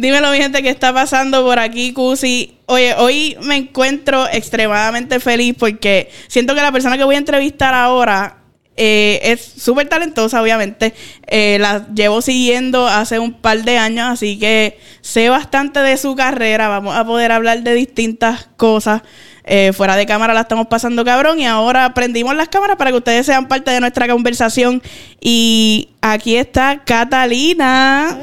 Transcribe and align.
Dímelo, 0.00 0.30
mi 0.30 0.38
gente, 0.38 0.62
¿qué 0.62 0.68
está 0.68 0.92
pasando 0.92 1.42
por 1.42 1.58
aquí, 1.58 1.92
Cusi? 1.92 2.56
Oye, 2.66 2.94
hoy 2.94 3.36
me 3.42 3.56
encuentro 3.56 4.28
extremadamente 4.30 5.18
feliz 5.18 5.56
porque 5.58 6.08
siento 6.28 6.54
que 6.54 6.62
la 6.62 6.70
persona 6.70 6.96
que 6.96 7.02
voy 7.02 7.16
a 7.16 7.18
entrevistar 7.18 7.74
ahora 7.74 8.36
eh, 8.76 9.18
es 9.24 9.40
súper 9.60 9.88
talentosa, 9.88 10.40
obviamente. 10.40 10.94
Eh, 11.26 11.58
la 11.58 11.88
llevo 11.92 12.22
siguiendo 12.22 12.86
hace 12.86 13.18
un 13.18 13.32
par 13.32 13.64
de 13.64 13.76
años, 13.76 14.08
así 14.08 14.38
que 14.38 14.78
sé 15.00 15.30
bastante 15.30 15.80
de 15.80 15.96
su 15.96 16.14
carrera. 16.14 16.68
Vamos 16.68 16.94
a 16.94 17.04
poder 17.04 17.32
hablar 17.32 17.64
de 17.64 17.74
distintas 17.74 18.48
cosas. 18.56 19.02
Eh, 19.42 19.72
fuera 19.72 19.96
de 19.96 20.06
cámara 20.06 20.32
la 20.32 20.42
estamos 20.42 20.68
pasando 20.68 21.04
cabrón 21.04 21.40
y 21.40 21.46
ahora 21.46 21.92
prendimos 21.92 22.36
las 22.36 22.48
cámaras 22.48 22.76
para 22.76 22.92
que 22.92 22.98
ustedes 22.98 23.26
sean 23.26 23.48
parte 23.48 23.72
de 23.72 23.80
nuestra 23.80 24.06
conversación. 24.06 24.80
Y 25.20 25.88
aquí 26.00 26.36
está 26.36 26.84
Catalina. 26.84 28.16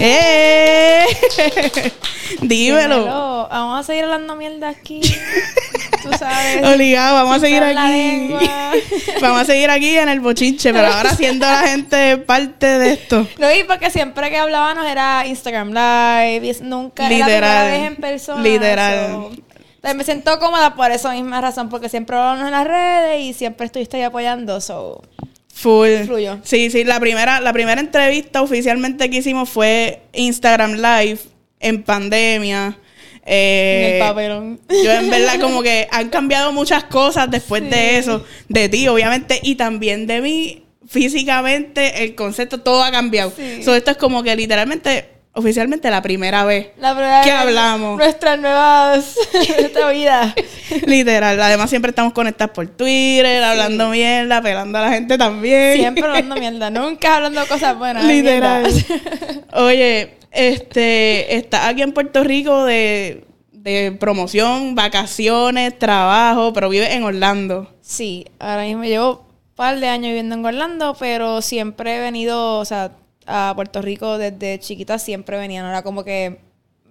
¡Eh! 0.00 1.04
Dímelo. 2.40 2.96
Dímelo. 2.96 3.48
Vamos 3.50 3.80
a 3.80 3.82
seguir 3.82 4.04
hablando 4.04 4.36
mierda 4.36 4.68
aquí. 4.70 5.00
Tú 6.02 6.10
sabes. 6.18 6.64
Obligado, 6.66 7.14
vamos 7.16 7.36
a 7.36 7.40
seguir 7.40 7.62
aquí. 7.62 8.34
vamos 9.20 9.42
a 9.42 9.44
seguir 9.44 9.70
aquí 9.70 9.98
en 9.98 10.08
el 10.08 10.20
bochinche, 10.20 10.72
pero 10.72 10.88
ahora 10.88 11.14
siendo 11.14 11.46
la 11.46 11.68
gente 11.68 12.16
parte 12.18 12.78
de 12.78 12.92
esto. 12.92 13.26
No, 13.38 13.52
y 13.52 13.64
porque 13.64 13.90
siempre 13.90 14.30
que 14.30 14.38
hablábamos 14.38 14.86
era 14.86 15.26
Instagram 15.26 15.68
Live, 15.68 16.56
nunca 16.62 17.06
era 17.06 17.18
la 17.18 17.26
Literal. 17.26 17.40
primera 17.40 17.64
vez 17.64 17.86
en 17.90 17.96
persona. 17.96 18.42
Literal. 18.42 19.10
so, 19.10 19.30
entonces 19.76 19.96
me 19.96 20.04
siento 20.04 20.38
cómoda 20.38 20.74
por 20.74 20.90
esa 20.90 21.12
misma 21.12 21.40
razón, 21.40 21.68
porque 21.68 21.88
siempre 21.88 22.16
hablamos 22.16 22.46
en 22.46 22.52
las 22.52 22.66
redes 22.66 23.20
y 23.20 23.32
siempre 23.34 23.66
estuviste 23.66 23.98
ahí 23.98 24.02
apoyando, 24.04 24.60
so... 24.60 25.02
Full. 25.60 25.88
Sí, 26.42 26.70
sí, 26.70 26.84
la 26.84 26.98
primera, 27.00 27.40
la 27.40 27.52
primera 27.52 27.80
entrevista 27.80 28.40
oficialmente 28.40 29.10
que 29.10 29.18
hicimos 29.18 29.50
fue 29.50 30.00
Instagram 30.14 30.72
Live 30.72 31.18
en 31.60 31.82
pandemia. 31.82 32.78
Eh, 33.26 33.84
en 33.86 33.94
el 33.94 34.00
papelón. 34.00 34.60
Yo 34.70 34.90
en 34.90 35.10
verdad 35.10 35.38
como 35.38 35.62
que 35.62 35.86
han 35.90 36.08
cambiado 36.08 36.52
muchas 36.52 36.84
cosas 36.84 37.30
después 37.30 37.68
de 37.68 37.98
eso, 37.98 38.24
de 38.48 38.70
ti 38.70 38.88
obviamente, 38.88 39.38
y 39.42 39.56
también 39.56 40.06
de 40.06 40.22
mí 40.22 40.64
físicamente, 40.88 42.04
el 42.04 42.14
concepto, 42.14 42.60
todo 42.62 42.82
ha 42.82 42.90
cambiado. 42.90 43.30
Sí. 43.36 43.62
So, 43.62 43.74
esto 43.74 43.90
es 43.90 43.96
como 43.98 44.22
que 44.22 44.34
literalmente, 44.34 45.08
oficialmente 45.32 45.90
la 45.90 46.02
primera 46.02 46.44
vez. 46.44 46.68
La 46.78 46.92
primera 46.92 47.22
¿Qué 47.22 47.30
vez 47.30 47.38
hablamos? 47.38 47.98
Nuestras 47.98 48.38
nuevas... 48.38 49.16
nuestra 49.58 49.90
vida. 49.90 50.34
Literal. 50.86 51.40
Además 51.40 51.70
siempre 51.70 51.90
estamos 51.90 52.12
conectadas 52.12 52.52
por 52.52 52.66
Twitter, 52.68 53.42
hablando 53.42 53.90
mierda, 53.90 54.42
pelando 54.42 54.78
a 54.78 54.82
la 54.82 54.90
gente 54.90 55.16
también. 55.16 55.74
Siempre 55.76 56.04
hablando 56.04 56.36
mierda, 56.36 56.70
nunca 56.70 57.16
hablando 57.16 57.46
cosas 57.46 57.78
buenas. 57.78 58.04
Literal. 58.04 58.72
Oye, 59.52 60.14
este, 60.30 61.36
está 61.36 61.68
aquí 61.68 61.82
en 61.82 61.92
Puerto 61.92 62.24
Rico 62.24 62.64
de, 62.64 63.24
de 63.52 63.96
promoción, 63.98 64.74
vacaciones, 64.74 65.78
trabajo, 65.78 66.52
pero 66.52 66.68
vive 66.68 66.92
en 66.94 67.04
Orlando. 67.04 67.72
Sí, 67.80 68.26
ahora 68.38 68.64
mismo 68.64 68.84
llevo 68.84 69.10
un 69.10 69.54
par 69.54 69.78
de 69.78 69.88
años 69.88 70.08
viviendo 70.08 70.34
en 70.34 70.44
Orlando, 70.44 70.96
pero 70.98 71.42
siempre 71.42 71.96
he 71.96 72.00
venido, 72.00 72.58
o 72.58 72.64
sea, 72.64 72.92
a 73.30 73.52
Puerto 73.54 73.80
Rico 73.82 74.18
desde 74.18 74.58
chiquita, 74.58 74.98
siempre 74.98 75.38
venía. 75.38 75.62
No 75.62 75.68
era 75.70 75.82
como 75.82 76.04
que 76.04 76.40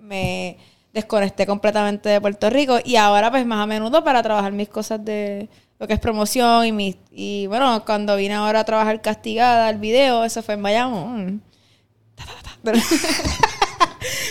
me 0.01 0.57
desconecté 0.93 1.45
completamente 1.45 2.09
de 2.09 2.19
Puerto 2.21 2.49
Rico 2.49 2.79
y 2.83 2.95
ahora 2.95 3.29
pues 3.29 3.45
más 3.45 3.61
a 3.61 3.67
menudo 3.67 4.03
para 4.03 4.23
trabajar 4.23 4.51
mis 4.53 4.69
cosas 4.69 5.03
de 5.05 5.47
lo 5.77 5.87
que 5.87 5.93
es 5.93 5.99
promoción 5.99 6.65
y 6.65 6.71
mis 6.71 6.97
y 7.11 7.45
bueno, 7.47 7.83
cuando 7.85 8.15
vine 8.15 8.33
ahora 8.33 8.61
a 8.61 8.65
trabajar 8.65 9.01
castigada 9.01 9.69
el 9.69 9.77
video, 9.77 10.23
eso 10.25 10.41
fue 10.41 10.55
en 10.55 10.63
Bayamón. 10.63 11.43
Pero- 12.63 12.79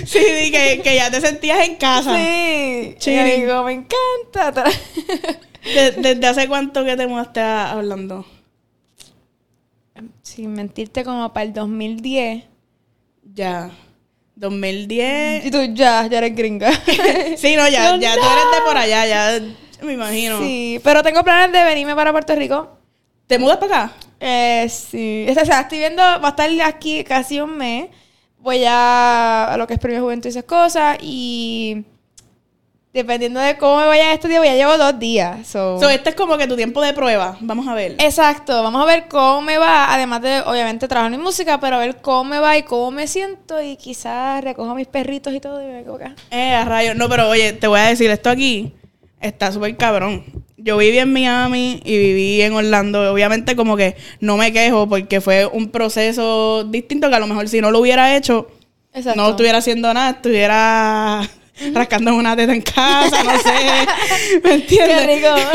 Sí, 0.04 0.50
que, 0.52 0.80
que 0.82 0.94
ya 0.94 1.10
te 1.10 1.20
sentías 1.20 1.60
en 1.66 1.76
casa. 1.76 2.14
sí, 2.16 3.10
digo, 3.36 3.62
me 3.64 3.72
encanta. 3.72 4.52
ta. 4.52 4.64
De- 5.64 5.92
¿Desde 5.92 6.26
hace 6.26 6.48
cuánto 6.48 6.84
que 6.84 6.96
te 6.96 7.06
mudaste 7.06 7.40
a 7.40 7.74
Orlando? 7.76 8.24
Sin 10.22 10.52
mentirte 10.52 11.04
como 11.04 11.32
para 11.32 11.44
el 11.44 11.52
2010. 11.52 12.44
Ya. 13.34 13.70
2010. 14.36 15.46
Y 15.46 15.50
tú 15.50 15.58
ya, 15.74 16.06
ya 16.06 16.18
eres 16.18 16.34
gringa. 16.34 16.70
Sí, 17.36 17.56
no, 17.56 17.68
ya, 17.68 17.96
ya 17.96 18.14
tú 18.14 18.20
eres 18.20 18.44
de 18.54 18.60
por 18.66 18.76
allá, 18.76 19.06
ya 19.06 19.40
me 19.82 19.92
imagino. 19.92 20.38
Sí, 20.40 20.80
pero 20.82 21.02
tengo 21.02 21.22
planes 21.22 21.52
de 21.52 21.64
venirme 21.64 21.94
para 21.94 22.12
Puerto 22.12 22.34
Rico. 22.34 22.78
¿Te 23.26 23.38
mudas 23.38 23.58
para 23.58 23.84
acá? 23.84 23.92
Eh, 24.20 24.68
sí. 24.68 25.26
O 25.28 25.44
sea, 25.44 25.60
estoy 25.60 25.78
viendo, 25.78 26.02
va 26.02 26.28
a 26.28 26.28
estar 26.30 26.50
aquí 26.62 27.04
casi 27.04 27.40
un 27.40 27.56
mes. 27.56 27.88
Voy 28.38 28.64
a, 28.64 29.52
a 29.52 29.56
lo 29.56 29.66
que 29.66 29.74
es 29.74 29.80
Premio 29.80 30.02
Juventud 30.02 30.26
y 30.26 30.30
esas 30.30 30.44
cosas. 30.44 30.98
Y 31.02 31.84
dependiendo 32.92 33.40
de 33.40 33.56
cómo 33.56 33.78
me 33.78 33.86
vaya 33.86 34.12
este 34.12 34.28
día, 34.28 34.44
ya 34.44 34.54
llevo 34.54 34.76
dos 34.78 34.98
días. 34.98 35.46
So. 35.46 35.78
So, 35.78 35.88
este 35.88 36.10
es 36.10 36.16
como 36.16 36.36
que 36.36 36.46
tu 36.46 36.56
tiempo 36.56 36.80
de 36.82 36.92
prueba. 36.92 37.36
Vamos 37.40 37.68
a 37.68 37.74
ver. 37.74 37.96
Exacto, 37.98 38.62
vamos 38.62 38.82
a 38.82 38.86
ver 38.86 39.06
cómo 39.08 39.42
me 39.42 39.58
va, 39.58 39.92
además 39.92 40.22
de 40.22 40.40
obviamente 40.40 40.88
trabajar 40.88 41.12
en 41.12 41.20
música, 41.20 41.60
pero 41.60 41.76
a 41.76 41.78
ver 41.78 41.96
cómo 42.00 42.24
me 42.24 42.38
va 42.38 42.56
y 42.56 42.62
cómo 42.62 42.90
me 42.90 43.06
siento 43.06 43.60
y 43.62 43.76
quizás 43.76 44.42
recojo 44.42 44.70
a 44.70 44.74
mis 44.74 44.86
perritos 44.86 45.32
y 45.34 45.40
todo 45.40 45.62
y 45.62 45.66
me 45.66 45.80
acá. 45.80 46.14
Eh, 46.30 46.54
a 46.54 46.64
rayos. 46.64 46.96
No, 46.96 47.08
pero 47.08 47.28
oye, 47.28 47.52
te 47.52 47.66
voy 47.66 47.80
a 47.80 47.84
decir, 47.84 48.10
esto 48.10 48.30
aquí 48.30 48.72
está 49.20 49.52
súper 49.52 49.76
cabrón. 49.76 50.24
Yo 50.56 50.76
viví 50.76 50.98
en 50.98 51.12
Miami 51.12 51.80
y 51.84 51.96
viví 51.96 52.42
en 52.42 52.52
Orlando. 52.52 53.12
Obviamente 53.12 53.54
como 53.54 53.76
que 53.76 53.96
no 54.20 54.36
me 54.36 54.52
quejo 54.52 54.88
porque 54.88 55.20
fue 55.20 55.46
un 55.46 55.70
proceso 55.70 56.64
distinto 56.64 57.08
que 57.08 57.16
a 57.16 57.20
lo 57.20 57.26
mejor 57.26 57.48
si 57.48 57.60
no 57.60 57.70
lo 57.70 57.78
hubiera 57.78 58.16
hecho, 58.16 58.48
Exacto. 58.92 59.20
no 59.20 59.30
estuviera 59.30 59.58
haciendo 59.58 59.92
nada, 59.94 60.10
estuviera 60.10 61.28
rascando 61.72 62.14
una 62.14 62.36
teta 62.36 62.52
en 62.52 62.62
casa, 62.62 63.22
no 63.24 63.38
sé. 63.38 64.40
¿Me 64.44 64.54
entiendes? 64.54 65.00
Qué 65.00 65.16
rico. 65.16 65.34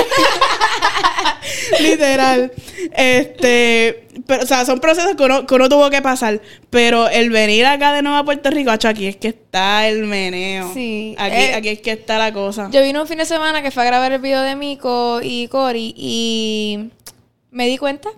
Literal. 1.80 2.52
Este, 2.96 4.08
pero, 4.26 4.44
o 4.44 4.46
sea, 4.46 4.66
son 4.66 4.80
procesos 4.80 5.16
que 5.16 5.24
uno, 5.24 5.46
que 5.46 5.56
uno 5.56 5.70
tuvo 5.70 5.90
que 5.90 6.02
pasar. 6.02 6.42
Pero 6.70 7.10
el 7.10 7.30
venir 7.30 7.66
acá 7.66 7.94
de 7.94 8.02
nuevo 8.02 8.18
a 8.18 8.26
Puerto 8.26 8.50
Rico, 8.50 8.72
acho, 8.72 8.88
aquí 8.88 9.08
es 9.08 9.16
que 9.18 9.30
está 9.30 9.88
el 9.88 10.04
meneo. 10.04 10.72
Sí. 10.74 11.16
Aquí, 11.18 11.36
Eh, 11.36 11.54
aquí 11.56 11.70
es 11.70 11.82
que 11.82 11.92
está 11.92 12.18
la 12.18 12.34
cosa. 12.34 12.70
Yo 12.72 12.82
vine 12.84 13.00
un 13.00 13.08
fin 13.08 13.18
de 13.18 13.26
semana 13.26 13.62
que 13.62 13.72
fue 13.72 13.84
a 13.84 13.86
grabar 13.86 14.12
el 14.12 14.22
video 14.22 14.42
de 14.42 14.56
Miko 14.56 15.20
y 15.24 15.48
Cory 15.48 15.94
y 15.98 16.90
me 17.52 17.68
di 17.68 17.78
cuenta. 17.78 18.10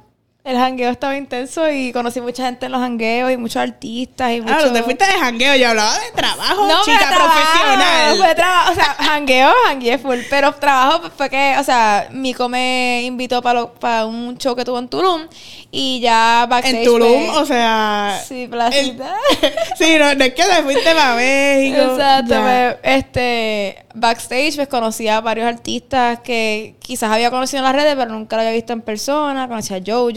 El 0.46 0.58
jangueo 0.58 0.92
estaba 0.92 1.18
intenso 1.18 1.68
y 1.72 1.92
conocí 1.92 2.22
mucha 2.22 2.46
gente 2.46 2.68
en 2.68 2.72
los 2.72 2.80
jangueos 2.80 3.32
y 3.32 3.38
muchos 3.38 3.58
artistas 3.64 4.32
y 4.32 4.38
Ah, 4.38 4.42
muchos... 4.44 4.58
pero 4.62 4.74
te 4.74 4.84
fuiste 4.84 5.04
de 5.06 5.14
jangueo. 5.14 5.56
Yo 5.56 5.70
hablaba 5.70 5.94
de 6.00 6.12
trabajo, 6.16 6.68
No, 6.68 6.84
chica 6.86 7.00
trabajo, 7.10 7.32
profesional. 7.34 8.18
Fue 8.18 8.36
trabajo, 8.36 8.72
o 8.72 8.76
sea, 8.76 8.86
jangueo, 9.00 9.52
jangueé 9.66 9.98
full, 9.98 10.20
pero 10.30 10.54
trabajo 10.54 11.10
fue 11.18 11.32
que, 11.32 11.56
o 11.60 11.64
sea, 11.64 12.10
Miko 12.12 12.48
me 12.48 13.02
invitó 13.06 13.42
para 13.42 14.06
un 14.06 14.38
show 14.38 14.56
que 14.56 14.64
tuvo 14.64 14.78
en 14.78 14.88
Tulum 14.88 15.24
y 15.72 16.00
ya 16.00 16.46
backstage 16.48 16.76
en 16.78 16.84
Tulum, 16.86 17.26
fue- 17.32 17.42
o 17.42 17.46
sea. 17.48 18.22
Sí, 18.28 18.48
placita. 18.48 19.16
sí, 19.80 19.96
no, 19.98 20.14
no 20.14 20.24
es 20.26 20.34
que 20.36 20.44
te 20.44 20.62
fuiste 20.64 20.94
para 20.94 21.16
México. 21.16 21.82
Exacto, 21.94 22.30
ya. 22.36 22.78
pues, 22.84 22.96
este, 22.96 23.86
backstage 23.96 24.56
pues 24.58 24.68
conocí 24.68 25.08
a 25.08 25.22
varios 25.22 25.48
artistas 25.48 26.20
que 26.20 26.76
quizás 26.80 27.12
había 27.12 27.32
conocido 27.32 27.58
en 27.60 27.64
las 27.64 27.74
redes, 27.76 27.96
pero 27.98 28.12
nunca 28.12 28.36
lo 28.36 28.44
había 28.44 28.54
visto 28.54 28.74
en 28.74 28.82
persona. 28.82 29.48
Conocí 29.48 29.74
a 29.74 29.80
Jojo, 29.86 30.12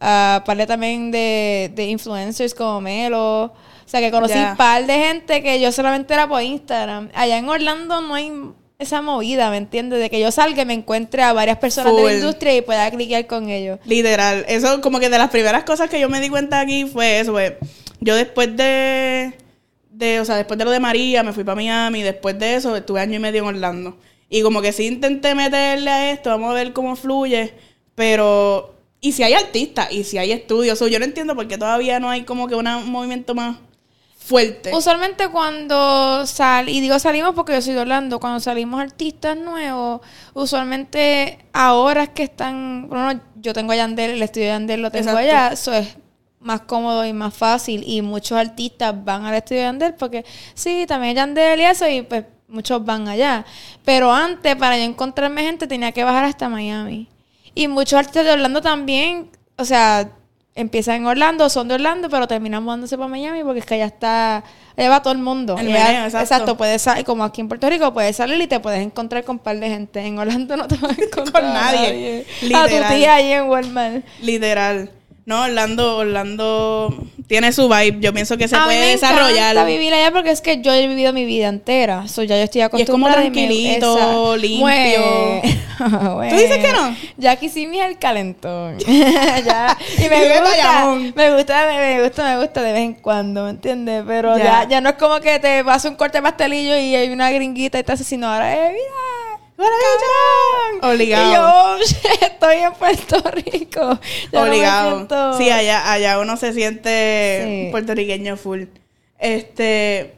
a 0.00 0.42
par 0.44 0.56
de 0.56 0.66
también 0.66 1.10
de, 1.10 1.70
de 1.74 1.84
influencers 1.86 2.54
como 2.54 2.80
Melo. 2.80 3.44
O 3.44 3.88
sea, 3.88 4.00
que 4.00 4.10
conocí 4.10 4.36
un 4.36 4.56
par 4.56 4.84
de 4.84 4.94
gente 4.94 5.42
que 5.42 5.60
yo 5.60 5.70
solamente 5.70 6.12
era 6.12 6.28
por 6.28 6.42
Instagram. 6.42 7.08
Allá 7.14 7.38
en 7.38 7.48
Orlando 7.48 8.00
no 8.00 8.14
hay 8.14 8.32
esa 8.78 9.00
movida, 9.00 9.48
¿me 9.48 9.58
entiendes? 9.58 10.00
De 10.00 10.10
que 10.10 10.20
yo 10.20 10.30
salga 10.32 10.62
y 10.62 10.66
me 10.66 10.74
encuentre 10.74 11.22
a 11.22 11.32
varias 11.32 11.58
personas 11.58 11.94
de 11.94 12.02
la 12.02 12.14
industria 12.14 12.56
y 12.56 12.62
pueda 12.62 12.90
cliquear 12.90 13.26
con 13.26 13.48
ellos. 13.48 13.78
Literal. 13.84 14.44
Eso 14.48 14.80
como 14.80 14.98
que 14.98 15.08
de 15.08 15.18
las 15.18 15.30
primeras 15.30 15.64
cosas 15.64 15.88
que 15.88 16.00
yo 16.00 16.08
me 16.08 16.20
di 16.20 16.28
cuenta 16.28 16.60
aquí 16.60 16.84
fue 16.84 17.20
eso, 17.20 17.32
pues. 17.32 17.54
Yo 18.00 18.14
después 18.16 18.54
de, 18.56 19.32
de, 19.90 20.20
o 20.20 20.24
sea, 20.24 20.36
después 20.36 20.58
de 20.58 20.64
lo 20.64 20.70
de 20.72 20.80
María, 20.80 21.22
me 21.22 21.32
fui 21.32 21.44
para 21.44 21.54
Miami, 21.54 22.02
después 22.02 22.38
de 22.38 22.56
eso 22.56 22.76
estuve 22.76 23.00
año 23.00 23.14
y 23.14 23.20
medio 23.20 23.42
en 23.42 23.48
Orlando. 23.48 23.96
Y 24.28 24.42
como 24.42 24.60
que 24.60 24.72
sí 24.72 24.86
intenté 24.86 25.34
meterle 25.34 25.90
a 25.90 26.10
esto, 26.10 26.28
vamos 26.30 26.50
a 26.50 26.54
ver 26.54 26.72
cómo 26.72 26.96
fluye, 26.96 27.54
pero... 27.94 28.75
Y 29.06 29.12
si 29.12 29.22
hay 29.22 29.34
artistas, 29.34 29.86
y 29.92 30.02
si 30.02 30.18
hay 30.18 30.32
estudios, 30.32 30.80
yo 30.80 30.98
no 30.98 31.04
entiendo 31.04 31.36
por 31.36 31.46
qué 31.46 31.56
todavía 31.56 32.00
no 32.00 32.10
hay 32.10 32.24
como 32.24 32.48
que 32.48 32.56
una- 32.56 32.78
un 32.78 32.90
movimiento 32.90 33.34
más 33.34 33.56
fuerte. 34.18 34.74
Usualmente 34.74 35.28
cuando 35.28 36.26
sal, 36.26 36.68
y 36.68 36.80
digo 36.80 36.98
salimos 36.98 37.32
porque 37.34 37.52
yo 37.52 37.62
soy 37.62 37.74
de 37.74 37.80
Orlando, 37.82 38.18
cuando 38.18 38.40
salimos 38.40 38.80
artistas 38.80 39.36
nuevos, 39.36 40.00
usualmente 40.34 41.38
ahora 41.52 42.02
es 42.04 42.08
que 42.08 42.24
están, 42.24 42.88
bueno, 42.88 43.20
yo 43.36 43.52
tengo 43.52 43.70
a 43.72 43.76
Yandel, 43.76 44.10
el 44.10 44.22
estudio 44.22 44.46
de 44.46 44.52
Yandel 44.54 44.82
lo 44.82 44.90
tengo 44.90 45.10
Exacto. 45.10 45.20
allá, 45.30 45.52
eso 45.52 45.72
es 45.72 45.96
más 46.40 46.62
cómodo 46.62 47.04
y 47.04 47.12
más 47.12 47.32
fácil 47.34 47.84
y 47.86 48.02
muchos 48.02 48.36
artistas 48.36 48.92
van 49.04 49.24
al 49.24 49.34
estudio 49.36 49.60
de 49.62 49.66
Yandel 49.68 49.94
porque 49.94 50.24
sí, 50.54 50.84
también 50.88 51.14
Yandel 51.14 51.60
y 51.60 51.64
eso 51.64 51.88
y 51.88 52.02
pues 52.02 52.24
muchos 52.48 52.84
van 52.84 53.06
allá. 53.06 53.44
Pero 53.84 54.12
antes, 54.12 54.56
para 54.56 54.76
yo 54.76 54.82
encontrarme 54.82 55.42
gente, 55.42 55.68
tenía 55.68 55.92
que 55.92 56.02
bajar 56.02 56.24
hasta 56.24 56.48
Miami. 56.48 57.08
Y 57.56 57.66
muchos 57.66 57.98
artistas 57.98 58.24
de 58.24 58.32
Orlando 58.32 58.60
también, 58.62 59.30
o 59.58 59.64
sea, 59.64 60.08
empiezan 60.54 60.96
en 60.96 61.06
Orlando, 61.06 61.50
son 61.50 61.66
de 61.68 61.74
Orlando, 61.74 62.08
pero 62.08 62.28
terminan 62.28 62.62
mudándose 62.62 62.96
para 62.96 63.08
Miami 63.08 63.42
porque 63.42 63.58
es 63.60 63.66
que 63.66 63.74
allá 63.74 63.86
está, 63.86 64.44
allá 64.76 64.88
va 64.90 65.02
todo 65.02 65.12
el 65.12 65.18
mundo. 65.18 65.56
El 65.58 65.68
Allá- 65.74 65.84
meneo, 65.86 66.06
exacto. 66.06 66.56
puedes 66.56 66.80
salir, 66.82 67.04
como 67.04 67.24
aquí 67.24 67.40
en 67.40 67.48
Puerto 67.48 67.68
Rico, 67.68 67.92
puedes 67.92 68.14
salir 68.16 68.40
y 68.40 68.46
te 68.46 68.60
puedes 68.60 68.80
encontrar 68.80 69.24
con 69.24 69.36
un 69.36 69.40
par 69.42 69.58
de 69.58 69.68
gente. 69.68 70.00
En 70.00 70.18
Orlando 70.18 70.56
no 70.56 70.68
te 70.68 70.76
vas 70.76 70.96
a 70.98 71.02
encontrar 71.02 71.42
Con 71.42 71.52
nadie. 71.52 72.26
A 72.54 72.62
tu 72.68 72.94
tía 72.94 73.14
ahí 73.16 73.32
en 73.32 73.44
Walmart. 73.48 74.04
Literal. 74.20 74.90
No, 75.26 75.42
Orlando, 75.42 75.96
Orlando 75.96 76.96
tiene 77.26 77.50
su 77.52 77.68
vibe. 77.68 77.96
Yo 78.00 78.14
pienso 78.14 78.36
que 78.38 78.46
se 78.46 78.54
a 78.54 78.60
mí 78.60 78.64
puede 78.66 78.78
me 78.80 78.86
desarrollar. 78.92 79.66
vivir 79.66 79.92
allá 79.92 80.12
porque 80.12 80.30
es 80.30 80.40
que 80.40 80.62
yo 80.62 80.72
he 80.72 80.86
vivido 80.86 81.12
mi 81.12 81.24
vida 81.24 81.48
entera. 81.48 82.06
So, 82.06 82.22
ya 82.22 82.36
yo 82.36 82.44
estoy 82.44 82.60
Y 82.60 82.62
es 82.62 82.68
como 82.70 83.08
acostumbrada. 83.08 83.16
me- 83.22 83.30
tranquilito, 83.32 84.36
limpio. 84.36 84.66
Bueno. 86.14 86.30
¿Tú 86.30 86.36
dices 86.36 86.58
que 86.58 86.72
no? 86.72 86.96
Ya 87.16 87.32
me 87.66 87.80
es 87.80 87.86
el 87.86 87.98
calentón. 87.98 88.78
ya. 88.86 89.76
Y 89.98 90.02
me 90.08 90.20
Vive 90.20 90.40
gusta, 90.40 90.94
me 91.16 91.34
gusta, 91.36 91.66
me, 91.66 91.78
me 91.96 92.02
gusta, 92.04 92.24
me 92.36 92.40
gusta 92.44 92.62
de 92.62 92.72
vez 92.72 92.82
en 92.82 92.94
cuando, 92.94 93.42
¿me 93.44 93.50
entiendes? 93.50 94.04
Pero 94.06 94.38
Ya. 94.38 94.44
ya. 94.44 94.68
ya, 94.68 94.80
no 94.80 94.90
es 94.90 94.94
como 94.94 95.18
que 95.20 95.40
te 95.40 95.64
vas 95.64 95.84
a 95.84 95.88
un 95.88 95.96
corte 95.96 96.18
de 96.18 96.22
pastelillo 96.22 96.76
y 96.78 96.94
hay 96.94 97.08
una 97.10 97.32
gringuita 97.32 97.80
y 97.80 97.82
te 97.82 97.90
hace 97.92 98.04
sino 98.04 98.28
ahora, 98.32 98.54
eh, 98.54 98.70
mira. 98.70 99.25
Obligado. 100.82 101.30
Y 101.30 101.34
yo, 101.34 101.42
oh, 101.42 101.76
estoy 102.26 102.56
en 102.58 102.72
Puerto 102.74 103.22
Rico. 103.30 103.98
Obligado. 104.32 105.38
Sí, 105.38 105.50
allá, 105.50 105.90
allá 105.92 106.18
uno 106.20 106.36
se 106.36 106.52
siente 106.52 107.42
Sí. 107.66 107.70
puertorriqueño 107.70 108.36
full. 108.36 108.64
Este. 109.18 110.14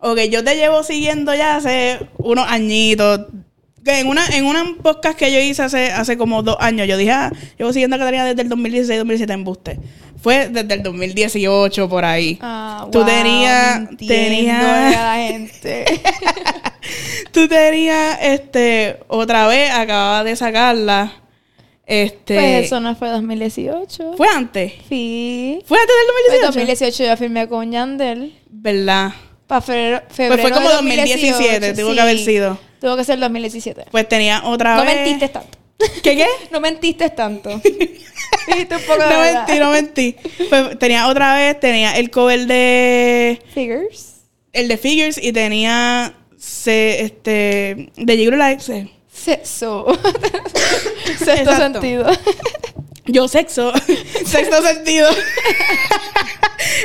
Ok, 0.00 0.18
yo 0.30 0.44
te 0.44 0.54
llevo 0.56 0.82
siguiendo 0.84 1.34
ya 1.34 1.56
hace 1.56 1.98
unos 2.18 2.46
añitos. 2.48 3.20
En 3.84 4.06
una, 4.06 4.26
en 4.26 4.44
una 4.44 4.64
podcast 4.82 5.16
que 5.18 5.32
yo 5.32 5.38
hice 5.40 5.62
hace, 5.62 5.90
hace 5.90 6.18
como 6.18 6.42
dos 6.42 6.56
años, 6.60 6.86
yo 6.86 6.98
dije, 6.98 7.10
ah, 7.12 7.32
llevo 7.58 7.72
siguiendo 7.72 7.96
a 7.96 7.98
Catalina 7.98 8.26
desde 8.26 8.42
el 8.42 8.50
2016-2017 8.50 9.32
en 9.32 9.44
Buste. 9.44 9.80
Fue 10.20 10.48
desde 10.48 10.74
el 10.74 10.82
2018 10.82 11.88
por 11.88 12.04
ahí. 12.04 12.38
Ah, 12.42 12.86
Tú 12.92 12.98
wow, 12.98 13.06
tenías- 13.06 13.88
tenías- 13.96 14.94
a 14.96 15.16
la 15.16 15.26
gente. 15.28 15.47
Tú 17.38 17.46
tenías, 17.48 18.18
este, 18.20 18.98
otra 19.06 19.46
vez, 19.46 19.70
acababa 19.70 20.24
de 20.24 20.34
sacarla. 20.34 21.12
Este. 21.86 22.34
Pues 22.34 22.66
eso 22.66 22.80
no 22.80 22.96
fue 22.96 23.08
2018. 23.10 24.14
¿Fue 24.16 24.26
antes? 24.28 24.72
Sí. 24.88 25.62
¿Fue 25.64 25.78
antes 25.78 25.94
del 25.96 26.40
2018? 26.42 26.46
2018 26.46 27.04
yo 27.04 27.16
firmé 27.16 27.48
con 27.48 27.70
Yandel. 27.70 28.36
¿Verdad? 28.50 29.12
Para 29.46 29.60
febrero, 29.62 30.02
Pues 30.06 30.16
febrero 30.16 30.42
fue 30.42 30.50
como 30.50 30.68
de 30.68 30.74
2017, 30.74 31.74
tuvo 31.74 31.94
que 31.94 32.00
haber 32.00 32.18
sido. 32.18 32.58
Tuvo 32.80 32.96
que 32.96 33.04
ser 33.04 33.20
2017. 33.20 33.84
Pues 33.90 34.08
tenía 34.08 34.42
otra 34.44 34.74
No 34.74 34.84
vez. 34.84 34.96
mentiste 34.96 35.28
tanto. 35.28 35.56
¿Qué 36.02 36.16
qué? 36.16 36.26
No 36.50 36.58
mentiste 36.60 37.08
tanto. 37.10 37.50
Dijiste 38.48 38.74
un 38.76 38.82
poco 38.82 39.02
de 39.04 39.08
No 39.10 39.20
verdad. 39.20 39.46
mentí, 39.46 39.60
no 39.60 39.70
mentí. 39.70 40.16
Pues 40.48 40.78
tenía 40.80 41.06
otra 41.06 41.36
vez, 41.36 41.58
tenía 41.60 41.96
el 41.96 42.10
cover 42.10 42.46
de. 42.48 43.40
Figures. 43.54 44.16
El 44.52 44.66
de 44.66 44.76
Figures 44.76 45.18
y 45.22 45.32
tenía. 45.32 46.14
Se, 46.48 47.02
este. 47.02 47.90
De 47.96 48.16
Gigolo 48.16 48.38
la 48.38 48.52
ex. 48.52 48.70
Sexo. 49.12 49.86
Sexto 51.04 51.30
Exacto. 51.32 51.56
sentido. 51.80 52.06
Yo 53.06 53.26
sexo. 53.28 53.72
Sexto 54.24 54.62
sentido. 54.62 55.08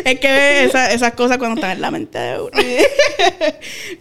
es 0.06 0.19
que 0.19 0.63
esa- 0.65 0.92
esas 0.94 1.13
cosas 1.13 1.38
cuando 1.38 1.56
están 1.56 1.71
en 1.71 1.81
la 1.81 1.92
mente 1.92 2.18
de 2.18 2.39
uno. 2.42 2.51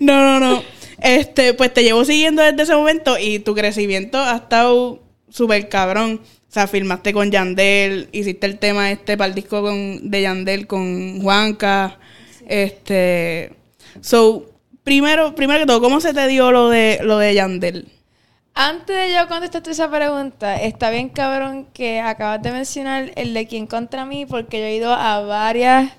no, 0.01 0.23
no, 0.23 0.41
no. 0.41 0.63
Este, 1.01 1.55
pues 1.55 1.73
te 1.75 1.83
llevo 1.83 2.05
siguiendo 2.05 2.43
desde 2.43 2.63
ese 2.63 2.75
momento 2.75 3.19
y 3.19 3.41
tu 3.41 3.55
crecimiento 3.55 4.19
ha 4.19 4.37
estado 4.37 5.01
súper 5.31 5.69
cabrón. 5.69 6.21
O 6.49 6.53
sea, 6.53 6.67
filmaste 6.67 7.13
con 7.13 7.31
Yandel, 7.31 8.09
hiciste 8.13 8.47
el 8.47 8.59
tema 8.59 8.91
este 8.93 9.17
para 9.17 9.29
el 9.29 9.35
disco 9.35 9.63
con, 9.63 10.11
de 10.11 10.23
Yandel 10.23 10.67
con 10.67 11.23
Juanca. 11.23 11.99
Este. 12.47 13.53
So, 14.01 14.52
primero, 14.85 15.35
primero 15.35 15.61
que 15.61 15.67
todo, 15.67 15.81
¿cómo 15.81 16.01
se 16.01 16.15
te 16.15 16.27
dio 16.29 16.51
lo 16.53 16.69
de 16.69 17.01
lo 17.03 17.19
de 17.19 17.35
Yandel? 17.35 17.89
Antes 18.55 18.95
de 18.95 19.13
yo 19.15 19.29
contestarte 19.29 19.71
esa 19.71 19.91
pregunta, 19.91 20.57
está 20.57 20.91
bien 20.91 21.09
cabrón 21.09 21.67
que 21.73 22.01
acabas 22.01 22.43
de 22.43 22.53
mencionar 22.53 23.11
el 23.17 23.33
de 23.33 23.47
quién 23.47 23.67
contra 23.67 24.05
mí, 24.05 24.27
porque 24.27 24.61
yo 24.61 24.67
he 24.67 24.77
ido 24.77 24.93
a 24.93 25.21
varias 25.21 25.91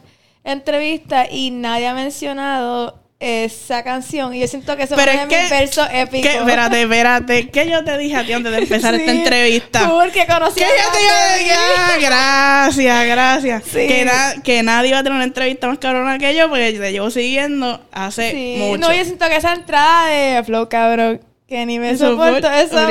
entrevistas 0.43 1.27
y 1.31 1.49
nadie 1.49 1.87
ha 1.87 1.95
mencionado 1.95 3.02
esa 3.23 3.83
canción. 3.83 4.33
Y 4.35 4.39
yo 4.41 4.47
siento 4.47 4.75
que 4.75 4.83
eso 4.83 4.95
Pero 4.95 5.11
es 5.13 5.25
que- 5.27 5.47
versos 5.49 5.87
épicos. 5.91 6.29
¿Qué? 6.29 6.37
Espérate, 6.37 6.81
espérate. 6.81 7.49
¿Qué 7.49 7.69
yo 7.69 7.83
te 7.83 7.97
dije 7.97 8.15
a 8.17 8.25
ti 8.25 8.33
antes 8.33 8.51
de 8.51 8.57
empezar 8.59 8.93
esta 8.95 9.11
Sí, 9.11 9.17
entrevista? 9.19 9.89
Porque 9.89 10.25
conocí 10.25 10.59
¿Qué 10.59 10.65
a 10.65 10.67
yo 10.67 10.91
te 10.91 10.99
decir? 11.39 11.53
Ah, 11.55 11.91
Gracias, 12.01 13.05
gracias. 13.07 13.63
Sí. 13.65 13.87
Que, 13.87 14.05
na- 14.05 14.33
que 14.43 14.63
nadie 14.63 14.89
iba 14.89 14.99
a 14.99 15.03
tener 15.03 15.15
una 15.15 15.23
entrevista 15.23 15.67
más 15.67 15.77
cabrona 15.79 16.17
que 16.17 16.35
yo 16.35 16.49
porque 16.49 16.73
te 16.73 16.91
llevo 16.91 17.09
siguiendo 17.09 17.81
hace 17.91 18.31
Sí. 18.31 18.55
mucho. 18.59 18.77
No, 18.79 18.93
yo 18.93 19.03
siento 19.05 19.27
que 19.29 19.37
esa 19.37 19.53
entrada 19.53 20.07
de 20.07 20.43
Flow 20.43 20.67
Cabrón, 20.69 21.21
que 21.47 21.65
ni 21.65 21.79
me 21.79 21.97
soporto. 21.97 22.49
Eso, 22.49 22.89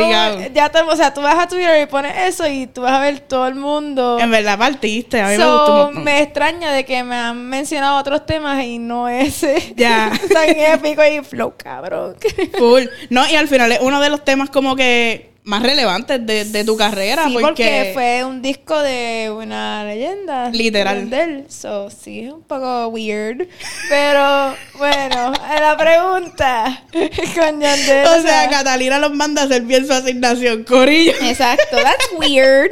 ya 0.52 0.68
te, 0.68 0.80
o 0.80 0.96
sea, 0.96 1.14
tú 1.14 1.20
vas 1.20 1.36
a 1.38 1.48
Twitter 1.48 1.82
y 1.82 1.86
pones 1.86 2.14
eso 2.16 2.46
y 2.46 2.66
tú 2.66 2.82
vas 2.82 2.92
a 2.92 3.00
ver 3.00 3.20
todo 3.20 3.46
el 3.46 3.54
mundo. 3.54 4.18
En 4.20 4.30
verdad 4.30 4.58
partiste, 4.58 5.20
a 5.20 5.28
mí 5.28 5.38
me 5.38 5.44
gustó 5.44 5.90
me 5.92 6.22
extraña 6.22 6.72
de 6.72 6.84
que 6.84 7.02
me 7.02 7.16
han 7.16 7.46
mencionado 7.48 7.98
otros 7.98 8.26
temas 8.26 8.64
y 8.64 8.78
no 8.78 9.08
ese. 9.08 9.74
Ya. 9.82 10.12
Tan 10.32 10.48
épico 10.50 11.04
y 11.04 11.22
flow, 11.24 11.54
cabrón. 11.56 12.16
Full. 12.58 12.84
No, 13.10 13.28
y 13.28 13.34
al 13.34 13.48
final 13.48 13.72
es 13.72 13.80
uno 13.80 14.00
de 14.00 14.10
los 14.10 14.24
temas 14.24 14.50
como 14.50 14.76
que 14.76 15.31
más 15.44 15.62
relevantes 15.62 16.24
de, 16.24 16.44
de 16.44 16.64
tu 16.64 16.76
carrera. 16.76 17.24
Sí, 17.26 17.32
porque, 17.32 17.46
porque 17.46 17.90
fue 17.94 18.24
un 18.24 18.42
disco 18.42 18.80
de 18.80 19.32
una 19.34 19.84
leyenda. 19.84 20.50
Literal. 20.50 21.10
De 21.10 21.22
él. 21.22 21.46
So, 21.48 21.90
sí, 21.90 22.20
es 22.20 22.32
un 22.32 22.42
poco 22.42 22.88
weird. 22.88 23.48
Pero, 23.88 24.54
bueno, 24.78 25.32
a 25.42 25.60
la 25.60 25.76
pregunta 25.76 26.84
con 26.92 27.60
Yandel. 27.60 28.06
O 28.06 28.22
sea, 28.22 28.48
Catalina 28.48 28.98
los 28.98 29.14
manda 29.14 29.42
a 29.42 29.44
hacer 29.46 29.62
bien 29.62 29.86
su 29.86 29.92
asignación. 29.92 30.64
Corillo. 30.64 31.12
Exacto, 31.22 31.76
that's 31.76 32.08
weird. 32.18 32.70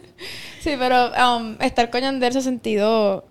sí, 0.62 0.74
pero 0.78 1.12
um, 1.12 1.56
estar 1.60 1.90
con 1.90 2.00
Yandel 2.00 2.32
se 2.32 2.38
ha 2.38 2.42
sentido. 2.42 3.26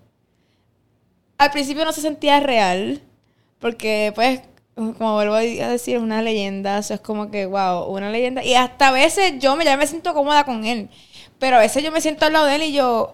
Al 1.39 1.51
principio 1.51 1.85
no 1.85 1.91
se 1.91 2.01
sentía 2.01 2.39
real, 2.39 3.01
porque, 3.59 4.12
pues, 4.15 4.41
como 4.77 5.15
vuelvo 5.15 5.33
a 5.33 5.41
decir, 5.41 5.95
es 5.95 6.01
una 6.01 6.21
leyenda. 6.21 6.77
Eso 6.77 6.94
es 6.94 7.00
como 7.00 7.31
que, 7.31 7.45
wow, 7.45 7.85
una 7.85 8.12
leyenda. 8.12 8.44
Y 8.44 8.53
hasta 8.53 8.89
a 8.89 8.91
veces 8.91 9.33
yo 9.39 9.56
me, 9.56 9.65
ya 9.65 9.75
me 9.75 9.88
siento 9.88 10.13
cómoda 10.13 10.44
con 10.44 10.65
él. 10.65 10.89
Pero 11.39 11.57
a 11.57 11.59
veces 11.59 11.83
yo 11.83 11.91
me 11.91 12.00
siento 12.00 12.25
al 12.25 12.33
lado 12.33 12.45
de 12.45 12.56
él 12.56 12.63
y 12.63 12.74
yo. 12.74 13.13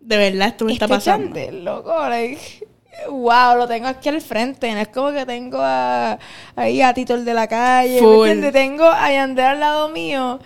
De 0.00 0.16
verdad, 0.16 0.48
esto 0.48 0.64
me 0.64 0.72
está 0.72 0.88
pasando. 0.88 1.26
Yandel, 1.26 1.64
loco, 1.64 2.08
like, 2.08 2.66
wow, 3.08 3.56
lo 3.56 3.66
tengo 3.68 3.88
aquí 3.88 4.08
al 4.08 4.20
frente. 4.20 4.72
No 4.72 4.80
es 4.80 4.88
como 4.88 5.12
que 5.12 5.26
tengo 5.26 5.58
a, 5.60 6.18
ahí 6.56 6.80
a 6.80 6.94
Tito 6.94 7.14
el 7.14 7.24
de 7.24 7.34
la 7.34 7.48
calle. 7.48 8.00
¿me? 8.00 8.52
Tengo 8.52 8.84
a 8.84 9.12
Yandel 9.12 9.44
al 9.44 9.60
lado 9.60 9.88
mío. 9.88 10.38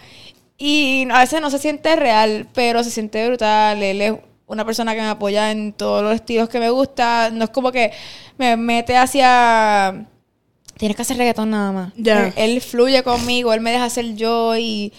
Y 0.59 1.07
a 1.11 1.21
veces 1.21 1.40
no 1.42 1.50
se 1.50 1.59
siente 1.59 1.97
real, 1.97 2.49
pero 2.54 2.83
se 2.83 2.90
siente 2.90 3.26
brutal. 3.26 3.83
Él 3.83 4.00
es 4.00 4.14
una 4.47 4.64
persona 4.64 4.95
que 4.95 5.02
me 5.02 5.09
apoya 5.09 5.50
en 5.50 5.75
todos 5.75 6.02
los 6.02 6.14
estilos 6.14 6.49
que 6.49 6.61
me 6.61 6.71
gusta. 6.71 7.30
No 7.30 7.45
es 7.45 7.50
como 7.50 7.73
que 7.73 7.92
me 8.38 8.57
mete 8.57 8.97
hacia. 8.97 10.07
Tienes 10.76 10.97
que 10.97 11.02
hacer 11.02 11.16
reggaetón 11.16 11.50
nada 11.50 11.73
más. 11.73 11.92
Ya. 11.97 12.28
Él, 12.28 12.33
él 12.37 12.61
fluye 12.61 13.02
conmigo, 13.02 13.52
él 13.52 13.61
me 13.61 13.73
deja 13.73 13.88
ser 13.88 14.14
yo 14.14 14.56
y 14.56 14.92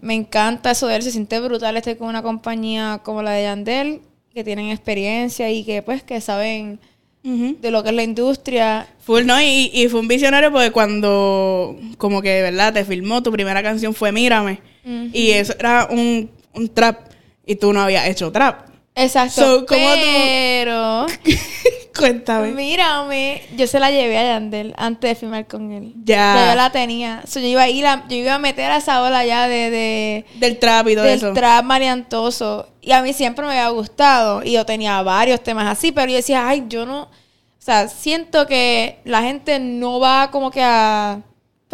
me 0.00 0.14
encanta 0.14 0.70
eso 0.70 0.86
de 0.86 0.96
él. 0.96 1.02
Se 1.02 1.10
siente 1.10 1.40
brutal 1.40 1.76
estar 1.76 1.96
con 1.96 2.08
una 2.08 2.22
compañía 2.22 3.00
como 3.02 3.22
la 3.22 3.32
de 3.32 3.44
Yandel, 3.44 4.00
que 4.32 4.44
tienen 4.44 4.70
experiencia 4.70 5.50
y 5.50 5.64
que 5.64 5.82
pues 5.82 6.02
que 6.02 6.20
saben 6.20 6.78
de 7.22 7.70
lo 7.70 7.82
que 7.82 7.88
es 7.88 7.94
la 7.94 8.02
industria. 8.02 8.86
Full, 9.00 9.24
¿no? 9.24 9.40
Y, 9.40 9.70
y 9.72 9.88
fue 9.88 10.00
un 10.00 10.08
visionario 10.08 10.52
porque 10.52 10.70
cuando, 10.72 11.74
como 11.96 12.20
que 12.20 12.28
de 12.28 12.42
verdad, 12.42 12.74
te 12.74 12.84
filmó, 12.84 13.22
tu 13.22 13.32
primera 13.32 13.62
canción 13.62 13.94
fue 13.94 14.12
Mírame. 14.12 14.60
Y 14.84 15.30
eso 15.30 15.54
era 15.58 15.88
un, 15.90 16.30
un 16.52 16.68
trap. 16.68 17.08
Y 17.46 17.56
tú 17.56 17.72
no 17.72 17.80
habías 17.80 18.06
hecho 18.08 18.30
trap. 18.30 18.73
Exacto. 18.96 19.40
So, 19.60 19.66
¿cómo 19.66 19.80
tú- 19.94 20.00
pero, 20.02 21.06
Cuéntame. 21.98 22.52
mírame, 22.52 23.42
yo 23.56 23.66
se 23.66 23.78
la 23.80 23.90
llevé 23.90 24.18
a 24.18 24.24
Yandel 24.24 24.74
antes 24.76 25.10
de 25.10 25.14
filmar 25.14 25.46
con 25.46 25.72
él. 25.72 25.94
Ya. 26.04 26.50
yo 26.50 26.54
la 26.56 26.70
tenía. 26.70 27.22
So, 27.26 27.40
yo 27.40 27.46
iba 27.46 27.62
a 27.62 27.68
ir 27.68 27.86
a, 27.86 28.04
yo 28.08 28.16
iba 28.16 28.34
a 28.34 28.38
meter 28.38 28.70
a 28.70 28.76
esa 28.78 29.02
ola 29.02 29.24
ya 29.24 29.48
de, 29.48 29.70
de 29.70 30.24
Del 30.36 30.58
trap 30.58 30.88
y 30.88 30.94
todo 30.94 31.04
del 31.04 31.14
eso. 31.16 31.32
trap 31.32 31.64
mariantoso. 31.64 32.68
Y 32.80 32.92
a 32.92 33.02
mí 33.02 33.12
siempre 33.12 33.44
me 33.46 33.52
había 33.52 33.68
gustado. 33.70 34.42
Y 34.44 34.52
yo 34.52 34.64
tenía 34.66 35.00
varios 35.02 35.42
temas 35.42 35.66
así, 35.68 35.92
pero 35.92 36.08
yo 36.10 36.16
decía, 36.16 36.48
ay, 36.48 36.64
yo 36.68 36.84
no. 36.86 37.02
O 37.02 37.08
sea, 37.64 37.88
siento 37.88 38.46
que 38.46 38.98
la 39.04 39.22
gente 39.22 39.58
no 39.58 39.98
va 40.00 40.30
como 40.30 40.50
que 40.50 40.62
a. 40.62 41.20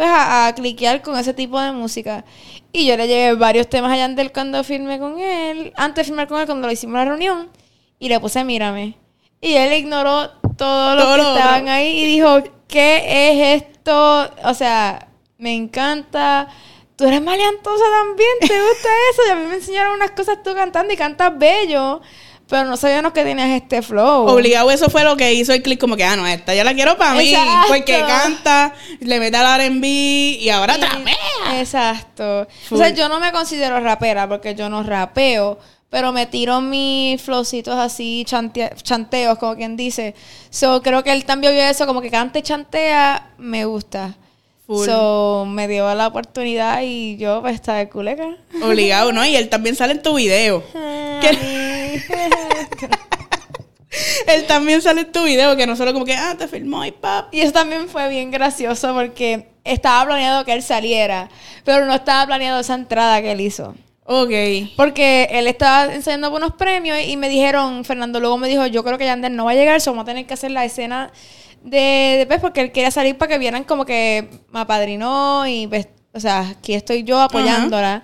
Pues 0.01 0.09
a, 0.09 0.47
a 0.47 0.55
cliquear 0.55 1.03
con 1.03 1.15
ese 1.15 1.31
tipo 1.31 1.61
de 1.61 1.71
música. 1.73 2.25
Y 2.73 2.87
yo 2.87 2.97
le 2.97 3.07
llevé 3.07 3.35
varios 3.35 3.69
temas 3.69 3.91
a 3.91 3.97
Yandel 3.97 4.31
cuando 4.31 4.63
firmé 4.63 4.97
con 4.97 5.19
él. 5.19 5.73
Antes 5.75 5.97
de 5.97 6.03
firmar 6.05 6.27
con 6.27 6.39
él, 6.39 6.47
cuando 6.47 6.65
lo 6.65 6.73
hicimos 6.73 6.95
la 6.95 7.05
reunión. 7.05 7.51
Y 7.99 8.09
le 8.09 8.19
puse 8.19 8.43
Mírame. 8.43 8.97
Y 9.41 9.53
él 9.53 9.71
ignoró 9.73 10.31
todos 10.57 10.95
los 10.95 11.03
Todo 11.03 11.15
que 11.17 11.21
lo 11.21 11.35
estaban 11.35 11.61
otro. 11.61 11.73
ahí 11.73 11.99
y 11.99 12.05
dijo, 12.05 12.41
¿qué 12.67 13.03
es 13.05 13.61
esto? 13.61 14.27
O 14.43 14.55
sea, 14.55 15.07
me 15.37 15.53
encanta 15.53 16.47
tú 16.95 17.05
eres 17.05 17.21
maleantosa 17.21 17.83
también, 17.99 18.29
¿te 18.39 18.47
gusta 18.47 18.89
eso? 19.11 19.21
Y 19.27 19.29
a 19.29 19.35
mí 19.35 19.45
me 19.49 19.55
enseñaron 19.55 19.93
unas 19.95 20.11
cosas 20.11 20.41
tú 20.43 20.55
cantando 20.55 20.91
y 20.91 20.97
cantas 20.97 21.37
bello. 21.37 22.01
Pero 22.51 22.65
no 22.65 22.75
sabíamos 22.75 23.13
que 23.13 23.23
tenías 23.23 23.47
este 23.49 23.81
flow. 23.81 24.27
Obligado, 24.27 24.69
eso 24.71 24.89
fue 24.89 25.05
lo 25.05 25.15
que 25.15 25.33
hizo 25.33 25.53
el 25.53 25.61
click, 25.63 25.79
como 25.79 25.95
que, 25.95 26.03
ah, 26.03 26.17
no, 26.17 26.27
esta 26.27 26.53
ya 26.53 26.65
la 26.65 26.73
quiero 26.73 26.97
para 26.97 27.13
mí. 27.13 27.29
Exacto. 27.33 27.67
Porque 27.69 27.97
canta, 28.05 28.73
le 28.99 29.19
mete 29.21 29.37
al 29.37 29.69
RB 29.69 29.85
y 29.85 30.49
ahora 30.49 30.77
trapea. 30.77 31.15
Exacto. 31.61 32.45
Full. 32.67 32.75
O 32.75 32.81
sea, 32.81 32.89
yo 32.89 33.07
no 33.07 33.21
me 33.21 33.31
considero 33.31 33.79
rapera 33.79 34.27
porque 34.27 34.53
yo 34.53 34.67
no 34.67 34.83
rapeo, 34.83 35.59
pero 35.89 36.11
me 36.11 36.25
tiro 36.25 36.59
mis 36.59 37.21
flowcitos 37.21 37.75
así, 37.75 38.25
chante- 38.27 38.73
chanteos, 38.83 39.37
como 39.37 39.55
quien 39.55 39.77
dice. 39.77 40.13
So, 40.49 40.81
creo 40.81 41.05
que 41.05 41.13
él 41.13 41.23
también 41.23 41.53
vio 41.53 41.63
eso, 41.63 41.87
como 41.87 42.01
que 42.01 42.11
canta 42.11 42.37
y 42.39 42.41
chantea, 42.41 43.29
me 43.37 43.63
gusta. 43.63 44.13
Full. 44.67 44.85
So, 44.85 45.45
me 45.47 45.69
dio 45.69 45.93
la 45.95 46.07
oportunidad 46.07 46.81
y 46.83 47.15
yo, 47.15 47.39
pues, 47.41 47.55
estaba 47.55 47.77
de 47.77 47.87
culeca. 47.89 48.27
Obligado, 48.61 49.13
¿no? 49.13 49.25
Y 49.25 49.35
él 49.37 49.47
también 49.47 49.75
sale 49.77 49.93
en 49.93 50.01
tu 50.01 50.15
video. 50.15 50.63
Él 54.27 54.45
también 54.47 54.81
sale 54.81 55.01
en 55.01 55.11
tu 55.11 55.23
video, 55.23 55.57
que 55.57 55.67
no 55.67 55.75
solo 55.75 55.93
como 55.93 56.05
que, 56.05 56.15
ah, 56.15 56.35
te 56.37 56.47
filmó 56.47 56.85
y 56.85 56.91
pap. 56.91 57.33
Y 57.33 57.41
eso 57.41 57.51
también 57.51 57.89
fue 57.89 58.07
bien 58.09 58.31
gracioso 58.31 58.93
porque 58.93 59.49
estaba 59.63 60.05
planeado 60.05 60.45
que 60.45 60.53
él 60.53 60.63
saliera, 60.63 61.29
pero 61.65 61.85
no 61.85 61.93
estaba 61.93 62.25
planeado 62.25 62.61
esa 62.61 62.75
entrada 62.75 63.21
que 63.21 63.31
él 63.31 63.41
hizo. 63.41 63.75
Ok. 64.05 64.31
Porque 64.75 65.27
él 65.31 65.47
estaba 65.47 65.93
enseñando 65.93 66.31
por 66.31 66.41
unos 66.41 66.55
premios 66.55 66.97
y 67.05 67.17
me 67.17 67.29
dijeron, 67.29 67.85
Fernando 67.85 68.19
luego 68.19 68.37
me 68.37 68.47
dijo, 68.47 68.65
yo 68.67 68.83
creo 68.83 68.97
que 68.97 69.05
Yandel 69.05 69.35
no 69.35 69.45
va 69.45 69.51
a 69.51 69.55
llegar, 69.55 69.79
so 69.81 69.91
vamos 69.91 70.03
a 70.03 70.05
tener 70.05 70.25
que 70.25 70.33
hacer 70.33 70.51
la 70.51 70.65
escena 70.65 71.11
de, 71.63 72.15
de 72.17 72.25
pues, 72.27 72.39
porque 72.39 72.61
él 72.61 72.71
quería 72.71 72.91
salir 72.91 73.17
para 73.17 73.29
que 73.29 73.37
vieran 73.37 73.63
como 73.63 73.85
que 73.85 74.29
me 74.51 74.61
apadrinó 74.61 75.47
y 75.47 75.67
pues, 75.67 75.87
o 76.13 76.19
sea, 76.19 76.49
aquí 76.49 76.73
estoy 76.73 77.03
yo 77.03 77.19
apoyándola. 77.19 78.03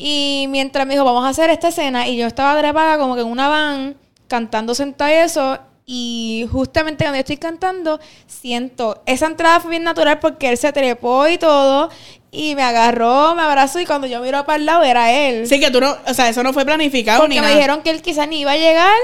Y 0.00 0.46
mientras 0.50 0.86
me 0.86 0.94
dijo, 0.94 1.04
vamos 1.04 1.24
a 1.24 1.30
hacer 1.30 1.50
esta 1.50 1.68
escena, 1.68 2.06
y 2.06 2.16
yo 2.16 2.28
estaba 2.28 2.56
trepada 2.56 2.98
como 2.98 3.16
que 3.16 3.22
en 3.22 3.26
una 3.26 3.48
van, 3.48 3.96
cantando 4.28 4.72
sentada 4.76 5.10
y 5.10 5.16
eso, 5.16 5.58
y 5.86 6.46
justamente 6.52 7.02
cuando 7.02 7.16
yo 7.16 7.20
estoy 7.20 7.38
cantando, 7.38 7.98
siento, 8.28 9.02
esa 9.06 9.26
entrada 9.26 9.58
fue 9.58 9.70
bien 9.70 9.82
natural 9.82 10.20
porque 10.20 10.50
él 10.50 10.56
se 10.56 10.72
trepó 10.72 11.26
y 11.26 11.36
todo, 11.36 11.90
y 12.30 12.54
me 12.54 12.62
agarró, 12.62 13.34
me 13.34 13.42
abrazó, 13.42 13.80
y 13.80 13.86
cuando 13.86 14.06
yo 14.06 14.20
miro 14.20 14.46
para 14.46 14.58
el 14.58 14.66
lado 14.66 14.84
era 14.84 15.10
él. 15.10 15.48
Sí, 15.48 15.58
que 15.58 15.68
tú 15.72 15.80
no, 15.80 15.96
o 16.06 16.14
sea, 16.14 16.28
eso 16.28 16.44
no 16.44 16.52
fue 16.52 16.64
planificado 16.64 17.18
porque 17.18 17.34
ni 17.34 17.40
me 17.40 17.46
nada. 17.46 17.56
dijeron 17.56 17.82
que 17.82 17.90
él 17.90 18.00
quizás 18.00 18.28
ni 18.28 18.42
iba 18.42 18.52
a 18.52 18.56
llegar, 18.56 18.94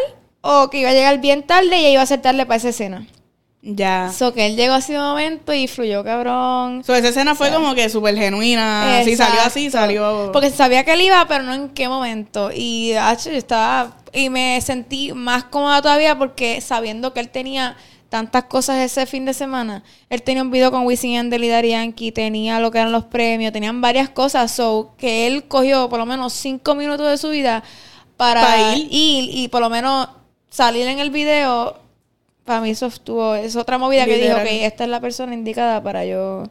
o 0.43 0.71
que 0.71 0.79
iba 0.79 0.91
a 0.91 0.93
llegar 0.93 1.19
bien 1.19 1.43
tarde, 1.43 1.77
y 1.77 1.81
ella 1.81 1.91
iba 1.91 2.03
a 2.03 2.07
ser 2.07 2.23
tarde 2.23 2.47
para 2.47 2.59
esa 2.59 2.69
escena. 2.69 3.05
Ya. 3.67 4.13
So 4.13 4.35
que 4.35 4.45
él 4.45 4.57
llegó 4.57 4.75
así 4.75 4.93
de 4.93 4.99
momento 4.99 5.55
y 5.55 5.67
fluyó 5.69 6.05
cabrón. 6.05 6.85
So, 6.85 6.95
esa 6.95 7.09
escena 7.09 7.35
fue 7.35 7.51
como 7.51 7.75
que 7.75 7.89
súper 7.89 8.15
genuina. 8.15 8.99
Así 8.99 9.17
salió 9.17 9.41
así, 9.41 9.71
salió. 9.71 10.31
Porque 10.33 10.51
sabía 10.51 10.85
que 10.85 10.93
él 10.93 11.01
iba, 11.01 11.27
pero 11.27 11.45
no 11.45 11.55
en 11.55 11.71
qué 11.71 11.89
momento. 11.89 12.51
Y 12.55 12.93
ach, 12.93 13.25
yo 13.25 13.33
estaba. 13.33 13.97
Y 14.13 14.29
me 14.29 14.61
sentí 14.61 15.15
más 15.15 15.45
cómoda 15.45 15.81
todavía 15.81 16.17
porque 16.19 16.61
sabiendo 16.61 17.15
que 17.15 17.21
él 17.21 17.31
tenía 17.31 17.75
tantas 18.11 18.45
cosas 18.45 18.77
ese 18.79 19.07
fin 19.07 19.25
de 19.25 19.33
semana. 19.33 19.83
Él 20.11 20.23
tenía 20.23 20.43
un 20.43 20.51
video 20.51 20.71
con 20.71 20.85
Wisin 20.85 21.15
Yandel 21.15 21.43
y 21.45 21.49
Daddy 21.49 21.71
Yankee, 21.71 22.13
tenía 22.13 22.61
lo 22.61 22.71
que 22.71 22.79
eran 22.79 22.93
los 22.93 23.05
premios, 23.05 23.53
tenían 23.55 23.81
varias 23.81 24.11
cosas. 24.11 24.53
So 24.53 24.95
que 24.99 25.27
él 25.27 25.49
cogió 25.49 25.89
por 25.89 25.99
lo 25.99 26.05
menos 26.07 26.35
cinco 26.35 26.75
minutos 26.75 27.09
de 27.09 27.17
su 27.17 27.31
vida 27.31 27.65
para 28.19 28.43
Pa' 28.43 28.77
ir. 28.77 28.89
ir 28.91 29.31
y 29.33 29.49
por 29.49 29.63
lo 29.63 29.71
menos 29.71 30.11
salir 30.51 30.87
en 30.87 30.99
el 30.99 31.09
video. 31.09 31.84
Para 32.45 32.61
mí 32.61 32.71
eso 32.71 32.87
estuvo, 32.87 33.35
es 33.35 33.57
otra 33.57 33.79
movida 33.79 34.05
que 34.05 34.19
dijo, 34.19 34.35
ok, 34.37 34.47
esta 34.63 34.85
es 34.85 34.91
la 34.91 35.01
persona 35.01 35.33
indicada 35.35 35.83
para 35.83 36.05
yo 36.05 36.45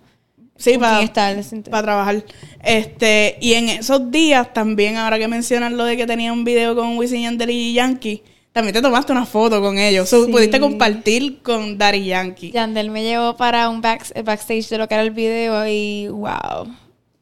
sí, 0.55 0.77
para 0.79 1.83
trabajar. 1.83 2.23
Este, 2.63 3.37
y 3.41 3.53
en 3.53 3.69
esos 3.69 4.09
días 4.09 4.51
también, 4.53 4.97
ahora 4.97 5.19
que 5.19 5.27
mencionas 5.27 5.71
lo 5.71 5.85
de 5.85 5.95
que 5.97 6.07
tenía 6.07 6.33
un 6.33 6.43
video 6.43 6.75
con 6.75 6.97
Wisin 6.97 7.19
y 7.19 7.23
Yandel 7.23 7.49
y 7.51 7.73
Yankee, 7.73 8.23
también 8.51 8.73
te 8.73 8.81
tomaste 8.81 9.11
una 9.11 9.25
foto 9.25 9.61
con 9.61 9.77
ellos. 9.77 10.09
So, 10.09 10.25
Sí. 10.25 10.31
pudiste 10.31 10.59
compartir 10.59 11.41
con 11.41 11.77
Daddy 11.77 12.05
Yankee. 12.05 12.51
Yandel 12.51 12.89
me 12.89 13.03
llevó 13.03 13.35
para 13.35 13.69
un 13.69 13.81
back- 13.81 14.13
backstage 14.23 14.69
de 14.69 14.77
lo 14.77 14.87
que 14.87 14.93
era 14.95 15.03
el 15.03 15.11
video 15.11 15.67
y 15.67 16.07
wow. 16.07 16.67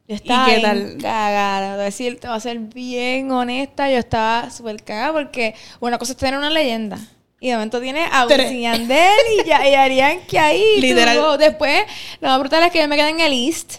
Yo 0.08 0.14
estaba 0.16 0.46
qué 0.46 0.56
bien 0.56 0.62
tal? 0.62 0.96
cagada. 1.00 1.72
Voy 1.74 1.80
a 1.82 1.84
decir, 1.84 2.18
te 2.20 2.26
voy 2.26 2.36
a 2.36 2.40
ser 2.40 2.58
bien 2.58 3.30
honesta. 3.30 3.90
Yo 3.90 3.98
estaba 3.98 4.50
súper 4.50 4.82
cagada 4.82 5.12
porque 5.12 5.54
una 5.80 5.96
cosa 5.98 6.12
es 6.12 6.18
tener 6.18 6.36
una 6.38 6.50
leyenda. 6.50 6.98
Y 7.42 7.48
de 7.48 7.54
momento 7.54 7.80
tiene 7.80 8.04
a 8.04 8.24
y 8.52 8.60
Yandel 8.62 9.10
y, 9.40 9.44
ya, 9.44 9.68
y 9.68 9.74
Arianki 9.74 10.36
ahí. 10.36 10.64
y 10.76 10.80
Literal. 10.80 11.18
tú, 11.18 11.38
Después, 11.38 11.82
lo 12.20 12.28
más 12.28 12.38
brutal 12.38 12.62
es 12.62 12.70
que 12.70 12.78
yo 12.78 12.86
me 12.86 12.94
quedé 12.94 13.08
en 13.08 13.18
el 13.18 13.32
East. 13.32 13.78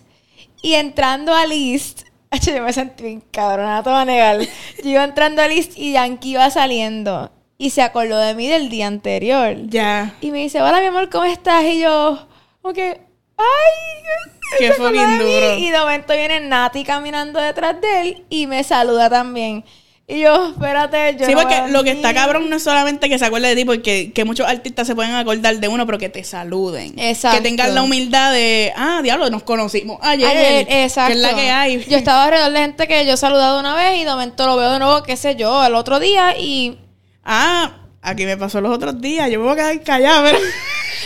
Y 0.62 0.74
entrando 0.74 1.34
al 1.34 1.50
East, 1.54 2.02
yo 2.42 2.62
me 2.62 2.74
sentí 2.74 3.04
bien 3.04 3.24
cabrona, 3.32 3.78
no 3.78 3.84
te 3.84 3.90
voy 3.90 4.00
a 4.02 4.06
negar. 4.06 4.42
Yo 4.42 4.90
iba 4.90 5.06
entrando 5.06 5.42
al 5.42 5.54
East 5.54 5.78
y 5.78 5.94
Yankee 5.94 6.32
iba 6.32 6.50
saliendo. 6.50 7.32
Y 7.58 7.70
se 7.70 7.82
acordó 7.82 8.18
de 8.18 8.36
mí 8.36 8.50
del 8.50 8.68
día 8.68 8.88
anterior. 8.88 9.56
Ya. 9.70 10.14
Y 10.20 10.32
me 10.32 10.40
dice, 10.40 10.62
hola 10.62 10.82
mi 10.82 10.88
amor, 10.88 11.10
¿cómo 11.10 11.24
estás? 11.24 11.64
Y 11.64 11.80
yo, 11.80 12.28
como 12.62 12.74
que, 12.74 13.00
ay, 13.38 14.60
Que 14.60 14.74
fue 14.74 14.92
bien 14.92 15.20
duro. 15.20 15.58
Y 15.58 15.70
de 15.70 15.80
momento 15.80 16.12
viene 16.12 16.42
Nati 16.42 16.84
caminando 16.84 17.40
detrás 17.40 17.80
de 17.80 18.02
él 18.02 18.26
y 18.30 18.46
me 18.46 18.62
saluda 18.66 19.10
también. 19.10 19.64
Y 20.06 20.20
yo, 20.20 20.50
espérate, 20.50 21.16
yo 21.18 21.26
sí, 21.26 21.34
no 21.34 21.42
porque 21.42 21.64
lo 21.70 21.82
que 21.84 21.92
está 21.92 22.10
ir". 22.10 22.16
cabrón 22.16 22.50
no 22.50 22.58
es 22.58 22.64
solamente 22.64 23.08
que 23.08 23.18
se 23.18 23.24
acuerde 23.24 23.48
de 23.50 23.56
ti, 23.56 23.64
porque 23.64 24.12
que 24.12 24.26
muchos 24.26 24.46
artistas 24.46 24.86
se 24.86 24.96
pueden 24.96 25.14
acordar 25.16 25.58
de 25.58 25.68
uno, 25.70 25.86
pero 25.86 25.98
que 25.98 26.10
te 26.10 26.26
saluden. 26.26 26.94
Exacto. 27.00 27.38
Que 27.38 27.44
tengan 27.44 27.74
la 27.74 27.84
humildad 27.84 28.34
de, 28.34 28.74
ah, 28.76 29.00
diablo, 29.02 29.30
nos 29.30 29.44
conocimos 29.44 30.00
ayer. 30.02 30.28
Ayer, 30.28 30.68
exacto. 30.70 31.14
Que 31.14 31.20
es 31.20 31.22
la 31.22 31.36
que 31.36 31.50
hay. 31.50 31.86
Yo 31.86 31.98
estaba 31.98 32.26
alrededor 32.26 32.52
de 32.52 32.60
gente 32.60 32.88
que 32.88 33.06
yo 33.06 33.14
he 33.14 33.18
saludado 33.18 33.62
una 33.62 33.76
vez 33.76 34.02
y 34.02 34.04
de 34.04 34.12
momento 34.12 34.46
lo 34.46 34.58
veo 34.58 34.74
de 34.74 34.80
nuevo, 34.80 35.04
qué 35.04 35.16
sé 35.16 35.36
yo, 35.38 35.64
el 35.66 35.74
otro 35.74 36.02
día 36.02 36.38
y 36.38 36.78
Ah, 37.24 37.72
aquí 38.02 38.26
me 38.26 38.36
pasó 38.36 38.60
los 38.60 38.76
otros 38.76 39.00
días. 39.00 39.30
Yo 39.32 39.40
me 39.40 39.46
voy 39.46 39.54
a 39.54 39.56
quedar 39.56 39.82
callada, 39.84 40.24
pero. 40.24 40.40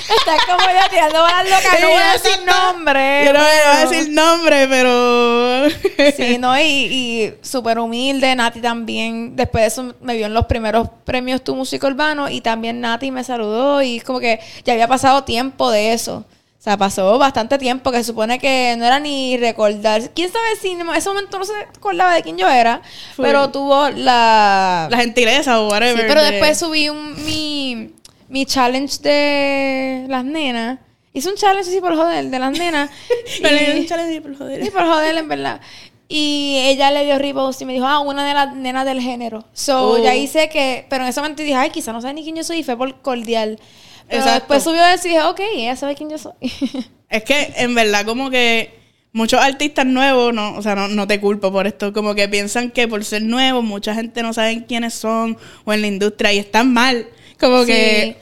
Está 0.01 0.38
como 0.46 0.70
ya 0.74 0.89
tirando 0.89 1.22
bolas 1.22 1.44
locas. 1.44 1.82
No 1.82 1.88
voy 1.89 1.98
a 2.01 2.12
decir 2.13 2.39
nombre. 2.46 3.25
Yo 3.25 3.34
no 3.34 3.39
voy 3.39 3.48
a 3.50 3.77
pero- 3.80 3.89
decir 3.89 4.10
nombre, 4.13 4.68
pero. 4.68 5.70
Sí, 6.16 6.38
no, 6.38 6.58
y, 6.60 6.63
y 6.63 7.34
súper 7.42 7.80
humilde. 7.80 8.36
Nati 8.36 8.62
también, 8.62 9.36
después 9.36 9.62
de 9.63 9.68
eso, 9.68 9.96
me 10.01 10.16
vio 10.16 10.25
en 10.27 10.34
los 10.34 10.46
primeros 10.46 10.89
premios 11.06 11.44
Tu 11.44 11.56
Música 11.56 11.88
Urbano 11.88 12.30
y 12.30 12.42
también 12.42 12.82
Nati 12.82 13.12
me 13.12 13.24
saludó 13.24 13.82
y 13.82 13.98
es 13.98 14.04
como 14.04 14.20
que 14.20 14.39
ya 14.63 14.74
había 14.74 14.88
pasado 14.88 15.24
tiempo 15.24 15.70
de 15.72 15.94
eso. 15.94 16.25
O 16.60 16.63
sea, 16.70 16.75
pasó 16.75 17.18
bastante 17.18 17.58
tiempo 17.58 17.92
que 17.92 18.00
se 18.00 18.04
supone 18.06 18.39
que 18.39 18.75
no 18.77 18.86
era 18.86 19.00
ni 19.00 19.38
recordar. 19.38 20.01
¿Quién 20.13 20.30
sabe 20.32 20.48
si 20.62 20.72
en 20.72 20.89
ese 20.89 21.08
momento 21.08 21.39
no 21.39 21.46
se 21.46 21.54
acordaba 21.54 22.13
de 22.13 22.24
quién 22.24 22.38
yo 22.38 22.50
era? 22.50 22.82
Pero 23.16 23.50
tuvo 23.51 23.89
la... 23.89 24.88
La 24.92 24.98
gentileza 24.98 25.62
o 25.62 25.68
Sí, 25.68 25.72
whatever. 25.74 26.08
pero 26.08 26.22
de- 26.24 26.32
después 26.32 26.58
subí 26.60 26.89
un, 26.89 27.24
mi, 27.25 27.92
mi 28.29 28.46
challenge 28.46 29.00
de 29.01 30.05
las 30.10 30.24
nenas. 30.25 30.79
Hice 31.13 31.29
un 31.29 31.36
challenge 31.36 31.69
así 31.69 31.81
por 31.81 31.96
joder 31.96 32.25
de 32.29 32.39
las 32.39 32.51
nenas. 32.57 32.89
Pero 33.41 33.55
y- 33.55 33.79
le- 33.79 33.86
chale, 33.86 34.22
por 34.22 34.38
joder. 34.38 34.63
Sí, 34.63 34.69
por 34.69 34.84
joder, 34.86 35.17
en 35.17 35.27
verdad. 35.27 35.62
Y 36.10 36.57
ella 36.63 36.89
le 36.91 37.03
dio 37.05 37.17
repost 37.17 37.62
y 37.62 37.65
me 37.65 37.74
dijo, 37.74 37.86
ah, 37.86 38.00
una 38.00 38.25
de 38.25 38.34
las 38.34 38.55
nenas 38.55 38.86
del 38.86 39.01
género. 39.01 39.43
So, 39.53 39.93
Oh. 39.93 40.03
ya 40.03 40.15
hice 40.15 40.48
que, 40.50 40.86
pero 40.89 41.03
en 41.03 41.10
ese 41.10 41.19
momento 41.19 41.43
dije, 41.43 41.55
ay, 41.55 41.69
quizá 41.69 41.91
no 41.91 42.01
sabe 42.01 42.13
ni 42.13 42.24
quién 42.24 42.36
yo 42.36 42.43
soy 42.43 42.60
y 42.60 42.63
fue 42.63 42.77
por 42.77 43.01
cordial. 43.01 43.60
Pero 44.07 44.22
Exacto. 44.22 44.39
después 44.39 44.63
subió 44.63 44.86
eso 44.86 45.07
y 45.07 45.12
dije, 45.12 45.24
ok, 45.24 45.41
ella 45.55 45.75
sabe 45.75 45.96
quién 45.96 46.10
yo 46.10 46.17
soy. 46.17 46.34
Es 47.10 47.24
que 47.24 47.53
en 47.57 47.74
verdad 47.74 48.05
como 48.05 48.29
que 48.29 48.77
muchos 49.13 49.39
artistas 49.41 49.86
nuevos, 49.86 50.34
no, 50.34 50.55
o 50.55 50.62
sea, 50.62 50.75
no, 50.75 50.88
no 50.89 51.07
te 51.07 51.19
culpo 51.22 51.51
por 51.53 51.65
esto, 51.65 51.91
como 51.93 52.13
que 52.15 52.27
piensan 52.29 52.69
que 52.69 52.86
por 52.88 53.03
ser 53.05 53.22
nuevos 53.24 53.63
mucha 53.63 53.93
gente 53.96 54.22
no 54.24 54.34
sabe 54.34 54.65
quiénes 54.65 54.93
son 54.93 55.38
o 55.65 55.72
en 55.74 55.81
la 55.81 55.88
industria 55.88 56.31
y 56.34 56.38
están 56.39 56.72
mal. 56.74 57.07
Como 57.39 57.62
Sí. 57.62 57.67
que 57.67 58.17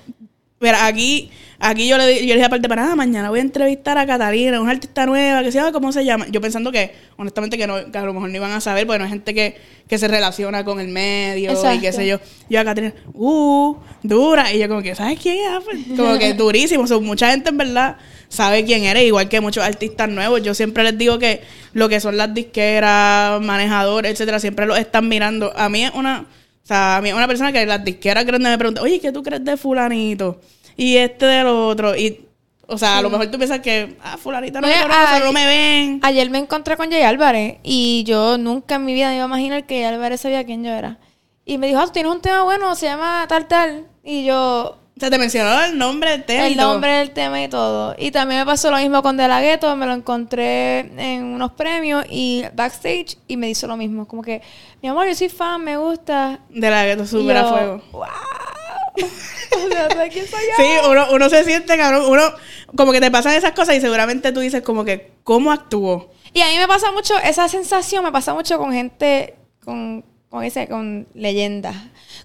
mira, 0.60 0.86
aquí 0.86 1.30
aquí 1.58 1.88
yo 1.88 1.98
le, 1.98 2.16
yo 2.16 2.28
le 2.28 2.34
dije 2.34 2.44
aparte 2.46 2.68
para 2.68 2.84
nada, 2.84 2.96
mañana 2.96 3.30
voy 3.30 3.40
a 3.40 3.42
entrevistar 3.42 3.98
a 3.98 4.06
Catalina, 4.06 4.60
una 4.60 4.72
artista 4.72 5.06
nueva 5.06 5.42
que 5.42 5.52
se 5.52 5.58
llama, 5.58 5.72
¿cómo 5.72 5.92
se 5.92 6.04
llama? 6.04 6.28
Yo 6.30 6.42
pensando 6.42 6.72
que 6.72 6.92
honestamente 7.18 7.58
que, 7.58 7.66
no, 7.66 7.92
que 7.92 7.98
a 7.98 8.04
lo 8.04 8.14
mejor 8.14 8.30
no 8.30 8.36
iban 8.36 8.52
a 8.52 8.60
saber, 8.62 8.86
porque 8.86 9.00
no 9.00 9.06
hay 9.06 9.12
gente 9.12 9.34
que, 9.34 9.56
que 9.88 9.98
se 9.98 10.08
relaciona 10.08 10.66
con 10.66 10.80
el 10.80 10.90
medio 10.90 11.52
y 11.52 11.80
qué 11.80 11.92
sé 11.94 12.06
yo. 12.08 12.20
Yo 12.50 12.60
a 12.60 12.66
Catalina, 12.66 12.94
uh, 13.14 13.76
dura. 14.04 14.54
Y 14.54 14.60
yo 14.60 14.68
como 14.68 14.82
que, 14.82 14.96
¿sabes 14.96 15.20
quién 15.20 15.38
es? 15.38 15.64
Pues, 15.64 15.98
Como 15.98 16.20
que 16.20 16.34
durísimo. 16.34 16.84
O 16.84 16.88
sea, 16.88 17.00
mucha 17.00 17.32
gente 17.32 17.50
en 17.50 17.58
verdad 17.58 17.98
sabe 18.28 18.66
quién 18.66 18.84
eres, 18.84 19.04
igual 19.04 19.30
que 19.30 19.40
muchos 19.40 19.64
artistas 19.64 20.10
nuevos. 20.10 20.44
Yo 20.44 20.54
siempre 20.54 20.84
les 20.84 20.98
digo 20.98 21.20
que 21.20 21.42
lo 21.74 21.88
que 21.90 22.00
son 22.00 22.18
las 22.18 22.34
disqueras, 22.34 23.42
manejadores, 23.42 24.12
etcétera, 24.12 24.40
siempre 24.40 24.66
los 24.66 24.78
están 24.78 25.08
mirando. 25.08 25.54
A 25.56 25.70
mí 25.70 25.86
es 25.86 25.92
una, 25.94 26.26
o 26.66 26.68
sea, 26.68 26.98
a 26.98 27.02
mí 27.02 27.14
una 27.14 27.28
persona 27.28 27.52
que 27.52 27.64
las 27.64 27.86
disqueras 27.86 28.26
grandes 28.26 28.52
me 28.52 28.58
preguntan, 28.58 28.84
oye, 28.84 29.00
¿qué 29.00 29.12
tú 29.12 29.22
crees 29.22 29.46
de 29.46 29.56
fulanito? 29.56 30.42
Y 30.76 30.98
este 30.98 31.28
del 31.28 31.46
otro. 31.46 31.96
Y, 31.96 32.26
o 32.66 32.76
sea, 32.76 32.98
a 32.98 33.02
lo 33.04 33.12
mejor 33.12 33.28
tú 33.28 33.38
piensas 33.38 33.60
que, 33.60 33.96
ah, 34.02 34.18
fulanito 34.18 34.60
no 34.60 34.68
me 34.68 34.74
Oye, 34.74 34.82
conoce, 34.82 35.00
ay, 35.00 35.22
no 35.24 35.32
me 35.32 35.46
ven. 35.46 36.00
Ayer 36.02 36.28
me 36.32 36.40
encontré 36.40 36.76
con 36.76 36.90
Jay 36.90 37.04
Álvarez 37.04 37.58
y 37.62 38.04
yo 38.06 38.40
nunca 38.40 38.76
en 38.76 38.86
mi 38.86 38.96
vida 38.96 39.10
me 39.10 39.16
iba 39.18 39.26
a 39.26 39.28
imaginar 39.28 39.68
que 39.68 39.76
Jay 39.76 39.84
Álvarez 39.84 40.22
sabía 40.22 40.44
quién 40.44 40.64
yo 40.64 40.72
era. 40.72 40.98
Y 41.46 41.60
me 41.60 41.68
dijo, 41.68 41.80
ah, 41.80 41.86
tú 41.86 41.92
tienes 41.92 42.12
un 42.12 42.22
tema 42.22 42.42
bueno, 42.42 42.74
se 42.74 42.88
llama 42.88 43.28
tal, 43.30 43.48
tal. 43.48 43.86
Y 44.04 44.26
yo, 44.26 44.80
O 44.96 45.00
sea, 45.00 45.10
te 45.10 45.18
mencionó 45.18 45.62
el 45.62 45.78
nombre 45.78 46.12
del 46.12 46.24
tema. 46.24 46.48
El 46.48 46.56
nombre 46.56 46.94
del 46.94 47.12
tema 47.12 47.44
y 47.44 47.50
todo. 47.50 47.96
Y 47.98 48.12
también 48.12 48.40
me 48.40 48.46
pasó 48.46 48.72
lo 48.72 48.78
mismo 48.78 49.04
con 49.04 49.18
De 49.18 49.28
La 49.28 49.42
Ghetto. 49.42 49.76
Me 49.76 49.86
lo 49.86 49.92
encontré 49.92 50.80
en 50.80 51.24
unos 51.26 51.52
premios 51.52 52.06
y 52.10 52.46
backstage 52.54 53.18
y 53.28 53.36
me 53.36 53.50
hizo 53.50 53.68
lo 53.68 53.76
mismo. 53.76 54.08
Como 54.08 54.22
que, 54.22 54.42
mi 54.82 54.88
amor, 54.88 55.06
yo 55.06 55.16
soy 55.16 55.28
fan, 55.28 55.62
me 55.62 55.76
gusta. 55.76 56.40
De 56.48 56.70
la 56.70 56.90
Y 56.90 57.06
super 57.06 57.36
a 57.36 57.46
fuego. 57.46 57.82
¡Wow! 57.92 58.06
Sí, 60.58 60.64
uno, 60.90 61.08
uno 61.12 61.30
se 61.30 61.44
siente, 61.44 61.78
cabrón. 61.78 62.06
Uno, 62.08 62.24
como 62.76 62.92
que 62.92 63.02
te 63.02 63.12
pasan 63.12 63.34
esas 63.34 63.52
cosas 63.52 63.76
y 63.76 63.82
seguramente 63.82 64.32
tú 64.32 64.40
dices, 64.40 64.62
como 64.62 64.86
que, 64.86 65.12
¿cómo 65.24 65.52
actuó? 65.52 66.12
Y 66.34 66.42
a 66.42 66.48
mí 66.48 66.58
me 66.58 66.68
pasa 66.68 66.92
mucho, 66.92 67.18
esa 67.20 67.48
sensación 67.48 68.04
me 68.04 68.12
pasa 68.12 68.34
mucho 68.34 68.58
con 68.58 68.72
gente, 68.74 69.36
con, 69.64 70.06
con 70.30 70.44
ese, 70.44 70.68
con 70.68 71.08
leyendas. 71.14 71.76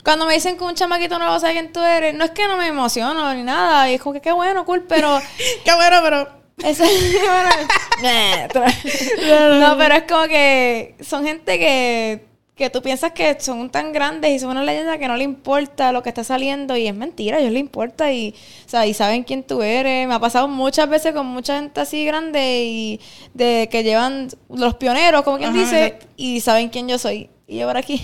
Cuando 0.04 0.26
me 0.26 0.34
dicen 0.34 0.56
que 0.56 0.64
un 0.64 0.74
chamaquito 0.74 1.18
no 1.18 1.38
sabe 1.40 1.54
quién 1.54 1.72
tú 1.72 1.80
eres, 1.80 2.14
no 2.14 2.24
es 2.24 2.30
que 2.30 2.46
no 2.48 2.56
me 2.56 2.66
emociono 2.66 3.32
ni 3.34 3.42
nada, 3.42 3.90
y 3.90 3.94
es 3.94 4.00
como 4.00 4.14
que 4.14 4.20
qué 4.20 4.32
bueno, 4.32 4.64
cool, 4.64 4.84
pero 4.88 5.20
Qué 5.64 5.74
bueno, 5.74 5.98
pero. 6.02 6.40
Eso, 6.62 6.84
no, 9.60 9.78
pero 9.78 9.94
es 9.94 10.02
como 10.02 10.28
que 10.28 10.94
son 11.00 11.24
gente 11.24 11.58
que, 11.58 12.26
que 12.54 12.68
tú 12.68 12.82
piensas 12.82 13.12
que 13.12 13.34
son 13.40 13.70
tan 13.70 13.94
grandes 13.94 14.30
y 14.30 14.38
son 14.38 14.50
una 14.50 14.62
leyenda 14.62 14.98
que 14.98 15.08
no 15.08 15.16
le 15.16 15.24
importa 15.24 15.90
lo 15.90 16.02
que 16.02 16.10
está 16.10 16.22
saliendo 16.22 16.76
y 16.76 16.86
es 16.86 16.94
mentira, 16.94 17.38
a 17.38 17.40
ellos 17.40 17.52
les 17.52 17.60
importa 17.60 18.12
y, 18.12 18.34
o 18.66 18.68
sea, 18.68 18.86
y 18.86 18.92
saben 18.92 19.22
quién 19.22 19.42
tú 19.42 19.62
eres. 19.62 20.06
Me 20.06 20.12
ha 20.12 20.18
pasado 20.18 20.48
muchas 20.48 20.86
veces 20.90 21.14
con 21.14 21.24
mucha 21.24 21.58
gente 21.58 21.80
así 21.80 22.04
grande 22.04 22.64
y 22.66 23.00
de 23.32 23.68
que 23.70 23.82
llevan 23.82 24.28
los 24.50 24.74
pioneros, 24.74 25.22
como 25.22 25.38
quien 25.38 25.50
Ajá, 25.50 25.58
dice, 25.58 25.86
exacto. 25.86 26.06
y 26.18 26.40
saben 26.40 26.68
quién 26.68 26.88
yo 26.88 26.98
soy. 26.98 27.30
Y 27.46 27.56
yo 27.56 27.68
por 27.68 27.78
aquí. 27.78 28.02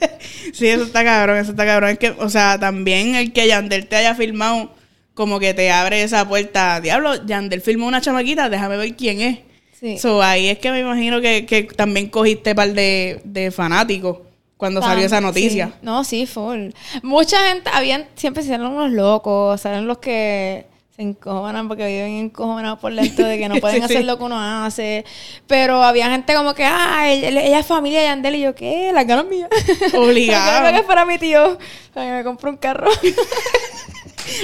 Sí, 0.52 0.66
eso 0.66 0.84
está 0.84 1.04
cabrón, 1.04 1.38
eso 1.38 1.52
está 1.52 1.64
cabrón. 1.64 1.90
Es 1.90 1.98
que, 1.98 2.10
o 2.10 2.28
sea, 2.28 2.58
también 2.58 3.14
el 3.14 3.32
que 3.32 3.46
Yandel 3.46 3.86
te 3.86 3.96
haya 3.96 4.14
filmado, 4.14 4.74
como 5.14 5.38
que 5.38 5.54
te 5.54 5.70
abre 5.70 6.02
esa 6.02 6.28
puerta. 6.28 6.80
Diablo, 6.80 7.24
Yandel 7.26 7.60
filmó 7.60 7.86
una 7.86 8.00
chamaquita, 8.00 8.48
déjame 8.48 8.76
ver 8.76 8.96
quién 8.96 9.20
es. 9.20 9.38
Sí. 9.78 9.98
So, 9.98 10.22
ahí 10.22 10.48
es 10.48 10.58
que 10.58 10.70
me 10.70 10.80
imagino 10.80 11.20
que, 11.20 11.46
que 11.46 11.62
también 11.64 12.08
cogiste 12.08 12.54
par 12.54 12.72
de, 12.72 13.20
de 13.24 13.50
fanáticos 13.50 14.18
cuando 14.56 14.82
salió 14.82 15.06
esa 15.06 15.20
noticia. 15.20 15.68
sí. 15.68 15.72
No, 15.82 16.04
sí, 16.04 16.26
full. 16.26 16.68
Mucha 17.02 17.48
gente, 17.48 17.70
habían, 17.72 18.06
siempre 18.14 18.42
se 18.42 18.52
eran 18.52 18.66
unos 18.66 18.92
locos, 18.92 19.60
salen 19.60 19.86
los 19.86 19.98
que 19.98 20.66
se 21.00 21.08
encojonan 21.08 21.66
porque 21.66 21.86
viven 21.86 22.12
encojonados 22.26 22.78
por 22.78 22.92
lento 22.92 23.24
de 23.24 23.38
que 23.38 23.48
no 23.48 23.56
pueden 23.60 23.80
Sí, 23.82 23.88
sí. 23.88 23.94
hacer 23.94 24.04
lo 24.04 24.18
que 24.18 24.24
uno 24.24 24.38
hace. 24.38 25.04
Pero 25.46 25.82
había 25.82 26.10
gente 26.10 26.34
como 26.34 26.52
que, 26.54 26.64
ah, 26.64 27.10
ella, 27.10 27.28
ella 27.40 27.58
es 27.60 27.66
familia 27.66 28.00
de 28.00 28.06
Yandel 28.06 28.34
y 28.34 28.40
yo, 28.42 28.54
¿qué? 28.54 28.90
La 28.92 29.04
ganas 29.04 29.24
mía. 29.24 29.48
Obligado. 29.94 30.70
Que 30.70 30.76
es 30.78 30.84
para 30.84 31.06
mi 31.06 31.18
tío. 31.18 31.58
A 31.94 32.00
mí 32.00 32.10
me 32.10 32.22
compró 32.22 32.50
un 32.50 32.56
carro. 32.58 32.90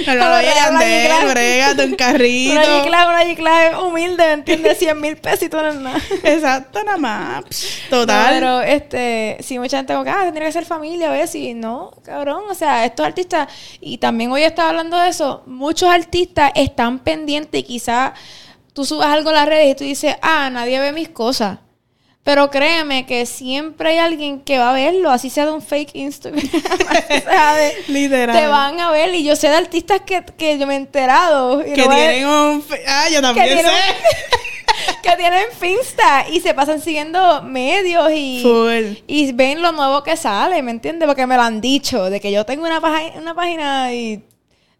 No, 0.05 0.13
Una 0.13 0.37
oye, 0.37 0.47
Yandel, 0.55 1.11
G-Class. 1.11 1.33
brégate 1.33 1.85
un 1.85 1.95
carrito. 1.97 2.53
una 2.53 2.65
G-Class, 2.65 3.07
una 3.07 3.23
G-Class 3.23 3.81
humilde, 3.83 4.25
¿me 4.25 4.33
entiendes? 4.33 4.77
100 4.79 5.01
mil 5.01 5.17
pesitos 5.17 5.61
no 5.61 5.69
es 5.69 5.75
nada. 5.75 6.01
Exacto, 6.23 6.83
nada 6.83 6.97
más. 6.97 7.43
No, 7.89 7.99
Total. 7.99 8.33
pero 8.35 8.61
este, 8.61 9.37
sí, 9.41 9.57
mucha 9.59 9.77
gente 9.77 9.93
como 9.93 10.03
que, 10.05 10.09
ah, 10.11 10.21
tendría 10.23 10.45
que 10.47 10.51
ser 10.53 10.65
familia, 10.65 11.09
¿ves? 11.09 11.33
Y 11.35 11.53
no, 11.53 11.91
cabrón, 12.03 12.43
o 12.49 12.53
sea, 12.53 12.85
estos 12.85 13.05
artistas, 13.05 13.47
y 13.81 13.97
también 13.97 14.31
hoy 14.31 14.43
estaba 14.43 14.69
hablando 14.69 14.97
de 14.97 15.09
eso, 15.09 15.43
muchos 15.45 15.89
artistas 15.89 16.51
están 16.55 16.99
pendientes 16.99 17.59
y 17.61 17.63
quizás 17.63 18.11
tú 18.73 18.85
subas 18.85 19.07
algo 19.07 19.29
en 19.29 19.35
las 19.35 19.47
redes 19.47 19.71
y 19.71 19.75
tú 19.75 19.83
dices, 19.83 20.15
ah, 20.21 20.49
nadie 20.51 20.79
ve 20.79 20.91
mis 20.91 21.09
cosas. 21.09 21.59
Pero 22.27 22.49
créeme 22.51 23.05
que 23.05 23.25
siempre 23.25 23.91
hay 23.91 23.99
alguien 23.99 24.41
que 24.41 24.59
va 24.59 24.71
a 24.71 24.73
verlo, 24.73 25.09
así 25.11 25.29
sea 25.29 25.45
de 25.45 25.53
un 25.53 25.61
fake 25.61 25.91
Instagram, 25.93 26.43
Literal. 27.87 28.37
te 28.37 28.47
van 28.47 28.77
a 28.81 28.91
ver. 28.91 29.15
Y 29.15 29.23
yo 29.23 29.37
sé 29.37 29.47
de 29.47 29.55
artistas 29.55 30.01
que, 30.01 30.25
que 30.37 30.59
yo 30.59 30.67
me 30.67 30.73
he 30.73 30.75
enterado. 30.75 31.65
y 31.65 31.71
que 31.71 31.85
no 31.85 31.95
tienen 31.95 32.27
un... 32.27 32.65
Ah, 32.85 33.07
yo 33.09 33.15
que 33.15 33.21
también 33.21 33.45
tienen, 33.45 33.65
sé. 33.65 34.97
que 35.03 35.15
tienen 35.15 35.45
Finsta 35.57 36.25
y 36.29 36.41
se 36.41 36.53
pasan 36.53 36.81
siguiendo 36.81 37.43
medios 37.43 38.11
y, 38.13 38.41
Full. 38.41 39.05
y 39.07 39.31
ven 39.31 39.61
lo 39.61 39.71
nuevo 39.71 40.03
que 40.03 40.17
sale, 40.17 40.61
¿me 40.61 40.71
entiendes? 40.71 41.07
Porque 41.07 41.25
me 41.25 41.37
lo 41.37 41.43
han 41.43 41.61
dicho, 41.61 42.09
de 42.09 42.19
que 42.19 42.33
yo 42.33 42.45
tengo 42.45 42.65
una, 42.65 42.81
una 43.15 43.35
página 43.35 43.93
y 43.93 44.21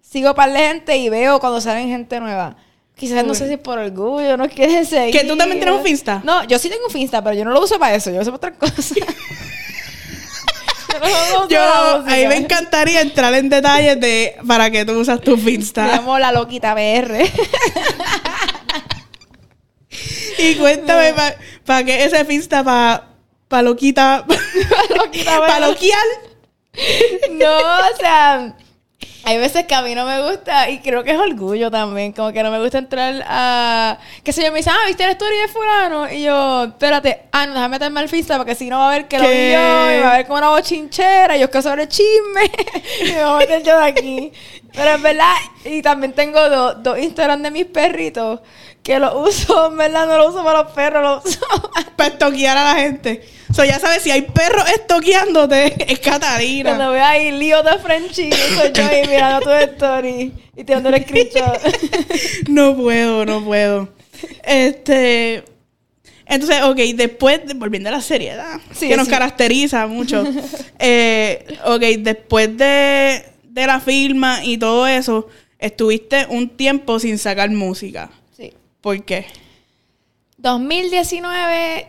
sigo 0.01 0.35
par 0.35 0.51
de 0.51 0.59
gente 0.59 0.97
y 0.97 1.07
veo 1.07 1.39
cuando 1.39 1.61
salen 1.61 1.87
gente 1.87 2.19
nueva. 2.19 2.57
Quizás 2.97 3.23
no 3.25 3.35
sé 3.35 3.47
si 3.47 3.57
por 3.57 3.77
orgullo, 3.77 4.37
no 4.37 4.49
quieres 4.49 4.89
seguir. 4.89 5.13
¿Que 5.17 5.25
tú 5.27 5.37
también 5.37 5.59
tienes 5.59 5.75
un 5.77 5.83
Finsta? 5.83 6.21
No, 6.23 6.43
yo 6.45 6.57
sí 6.59 6.69
tengo 6.69 6.85
un 6.87 6.91
Finsta, 6.91 7.23
pero 7.23 7.35
yo 7.35 7.45
no 7.45 7.51
lo 7.51 7.61
uso 7.61 7.77
para 7.79 7.95
eso, 7.95 8.09
yo 8.09 8.15
lo 8.17 8.21
uso 8.23 8.37
para 8.37 8.53
otras 8.55 8.71
cosas. 8.75 8.93
yo 10.97 11.47
Yo, 11.47 11.59
para 11.59 12.13
a 12.13 12.15
mí 12.17 12.27
me 12.27 12.37
encantaría 12.37 13.01
entrar 13.01 13.33
en 13.35 13.49
detalles 13.49 13.99
de 13.99 14.35
para 14.47 14.71
que 14.71 14.83
tú 14.83 14.93
usas 14.99 15.21
tu 15.21 15.37
Me 15.37 15.43
Finsta. 15.43 15.85
llamo 15.87 16.17
la 16.17 16.31
loquita 16.31 16.73
BR. 16.73 17.23
Y 20.39 20.53
cuéntame, 20.55 21.13
¿para 21.65 21.83
qué 21.83 22.05
ese 22.05 22.23
Finsta? 22.25 22.63
¿Para 22.63 23.05
pa 23.47 23.61
loquita? 23.63 24.23
loquita 24.95 25.39
¿Para 25.39 25.67
loquial? 25.67 26.07
No, 27.31 27.57
o 27.57 27.97
sea, 27.99 28.55
hay 29.27 29.37
veces 29.39 29.65
que 29.65 29.75
a 29.75 29.81
mí 29.81 29.93
no 29.93 30.05
me 30.05 30.21
gusta 30.21 30.69
y 30.69 30.79
creo 30.79 31.03
que 31.03 31.11
es 31.11 31.19
orgullo 31.19 31.69
también, 31.69 32.13
como 32.13 32.31
que 32.31 32.41
no 32.41 32.49
me 32.49 32.61
gusta 32.61 32.77
entrar 32.77 33.25
a, 33.27 33.97
qué 34.23 34.31
sé 34.31 34.41
yo, 34.41 34.53
me 34.53 34.59
dicen, 34.59 34.71
ah, 34.73 34.87
¿viste 34.87 35.03
la 35.03 35.11
story 35.11 35.35
de 35.35 35.47
fulano? 35.49 36.09
Y 36.09 36.23
yo, 36.23 36.63
espérate, 36.63 37.23
ah, 37.33 37.45
no, 37.45 37.53
déjame 37.55 37.75
meterme 37.75 37.99
al 37.99 38.07
Finsta 38.07 38.37
porque 38.37 38.55
si 38.55 38.69
no 38.69 38.79
va 38.79 38.87
a 38.87 38.91
ver 38.95 39.09
que 39.09 39.19
lo 39.19 39.27
vi 39.27 39.35
y 39.35 39.53
va 39.53 40.13
a 40.13 40.17
ver 40.17 40.27
como 40.27 40.37
una 40.37 40.51
bochinchera 40.51 41.35
y 41.35 41.41
yo 41.41 41.47
es 41.47 41.51
que 41.51 41.61
sobre 41.61 41.89
chisme 41.89 42.49
y 43.01 43.11
me 43.11 43.25
voy 43.25 43.33
a 43.33 43.37
meter 43.39 43.63
yo 43.63 43.77
de 43.77 43.85
aquí. 43.85 44.31
Pero 44.77 44.91
en 44.95 45.01
verdad, 45.01 45.33
y 45.65 45.81
también 45.81 46.13
tengo 46.13 46.49
do- 46.49 46.75
dos 46.75 46.99
Instagram 46.99 47.41
de 47.41 47.51
mis 47.51 47.65
perritos 47.65 48.39
que 48.83 48.99
los 48.99 49.13
uso, 49.15 49.67
en 49.71 49.77
verdad 49.77 50.07
no 50.07 50.17
los 50.17 50.29
uso 50.35 50.43
para 50.43 50.63
los 50.63 50.71
perros, 50.71 51.03
los 51.03 51.25
uso 51.25 51.45
Para 51.97 52.09
estoquear 52.13 52.57
a 52.57 52.73
la 52.73 52.79
gente. 52.79 53.21
O 53.49 53.53
sea, 53.53 53.65
ya 53.65 53.79
sabes, 53.79 54.03
si 54.03 54.11
hay 54.11 54.21
perros 54.21 54.63
estoqueándote, 54.69 55.75
es 55.91 55.99
Catarina. 55.99 56.69
Cuando 56.75 56.91
veo 56.93 57.03
ahí 57.03 57.31
lío 57.31 57.63
de 57.63 57.77
Frenchie, 57.79 58.31
soy 58.31 58.71
yo 58.73 58.85
ahí 58.87 59.07
mirando 59.07 59.41
tu 59.41 59.51
story 59.51 60.33
y 60.55 60.63
te 60.63 60.73
dando 60.73 60.89
el 60.89 61.01
screenshot. 61.03 61.59
No 62.49 62.75
puedo, 62.77 63.25
no 63.25 63.43
puedo. 63.43 63.89
Este. 64.43 65.43
Entonces, 66.25 66.61
ok, 66.63 66.77
después, 66.95 67.45
de- 67.47 67.53
volviendo 67.53 67.89
a 67.89 67.93
la 67.93 68.01
seriedad, 68.01 68.59
Sí, 68.73 68.89
que 68.89 68.97
nos 68.97 69.07
caracteriza 69.07 69.87
mucho. 69.87 70.23
eh, 70.77 71.45
ok, 71.65 71.81
después 71.99 72.55
de, 72.57 73.23
de 73.61 73.67
la 73.67 73.79
firma 73.79 74.43
y 74.43 74.57
todo 74.57 74.85
eso, 74.85 75.27
estuviste 75.57 76.27
un 76.29 76.49
tiempo 76.49 76.99
sin 76.99 77.17
sacar 77.17 77.49
música. 77.49 78.11
Sí. 78.35 78.53
¿Por 78.81 79.03
qué? 79.03 79.25
2019 80.37 81.87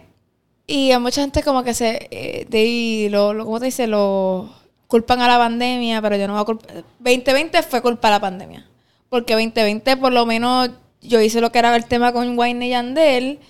y 0.67 0.93
a 0.93 0.99
mucha 0.99 1.21
gente 1.21 1.43
como 1.43 1.63
que 1.63 1.75
se 1.75 2.09
eh, 2.11 2.47
de, 2.49 3.09
lo, 3.11 3.35
lo 3.35 3.45
¿cómo 3.45 3.61
te 3.61 3.67
dice? 3.67 3.87
lo 3.87 4.51
culpan 4.87 5.21
a 5.21 5.29
la 5.29 5.37
pandemia, 5.37 6.01
pero 6.01 6.17
yo 6.17 6.27
no 6.27 6.33
voy 6.33 6.43
a 6.43 6.45
culpar 6.47 6.85
2020 7.01 7.63
fue 7.63 7.83
culpa 7.83 8.09
de 8.09 8.13
la 8.13 8.21
pandemia. 8.21 8.67
Porque 9.11 9.35
2020 9.35 9.99
por 9.99 10.13
lo 10.13 10.25
menos 10.25 10.71
yo 11.03 11.21
hice 11.21 11.43
lo 11.43 11.53
que 11.53 11.59
era 11.59 11.77
el 11.77 11.85
tema 11.85 12.13
con 12.13 12.39
Wayne 12.39 12.67
y 12.67 12.71
Yandel 12.71 13.41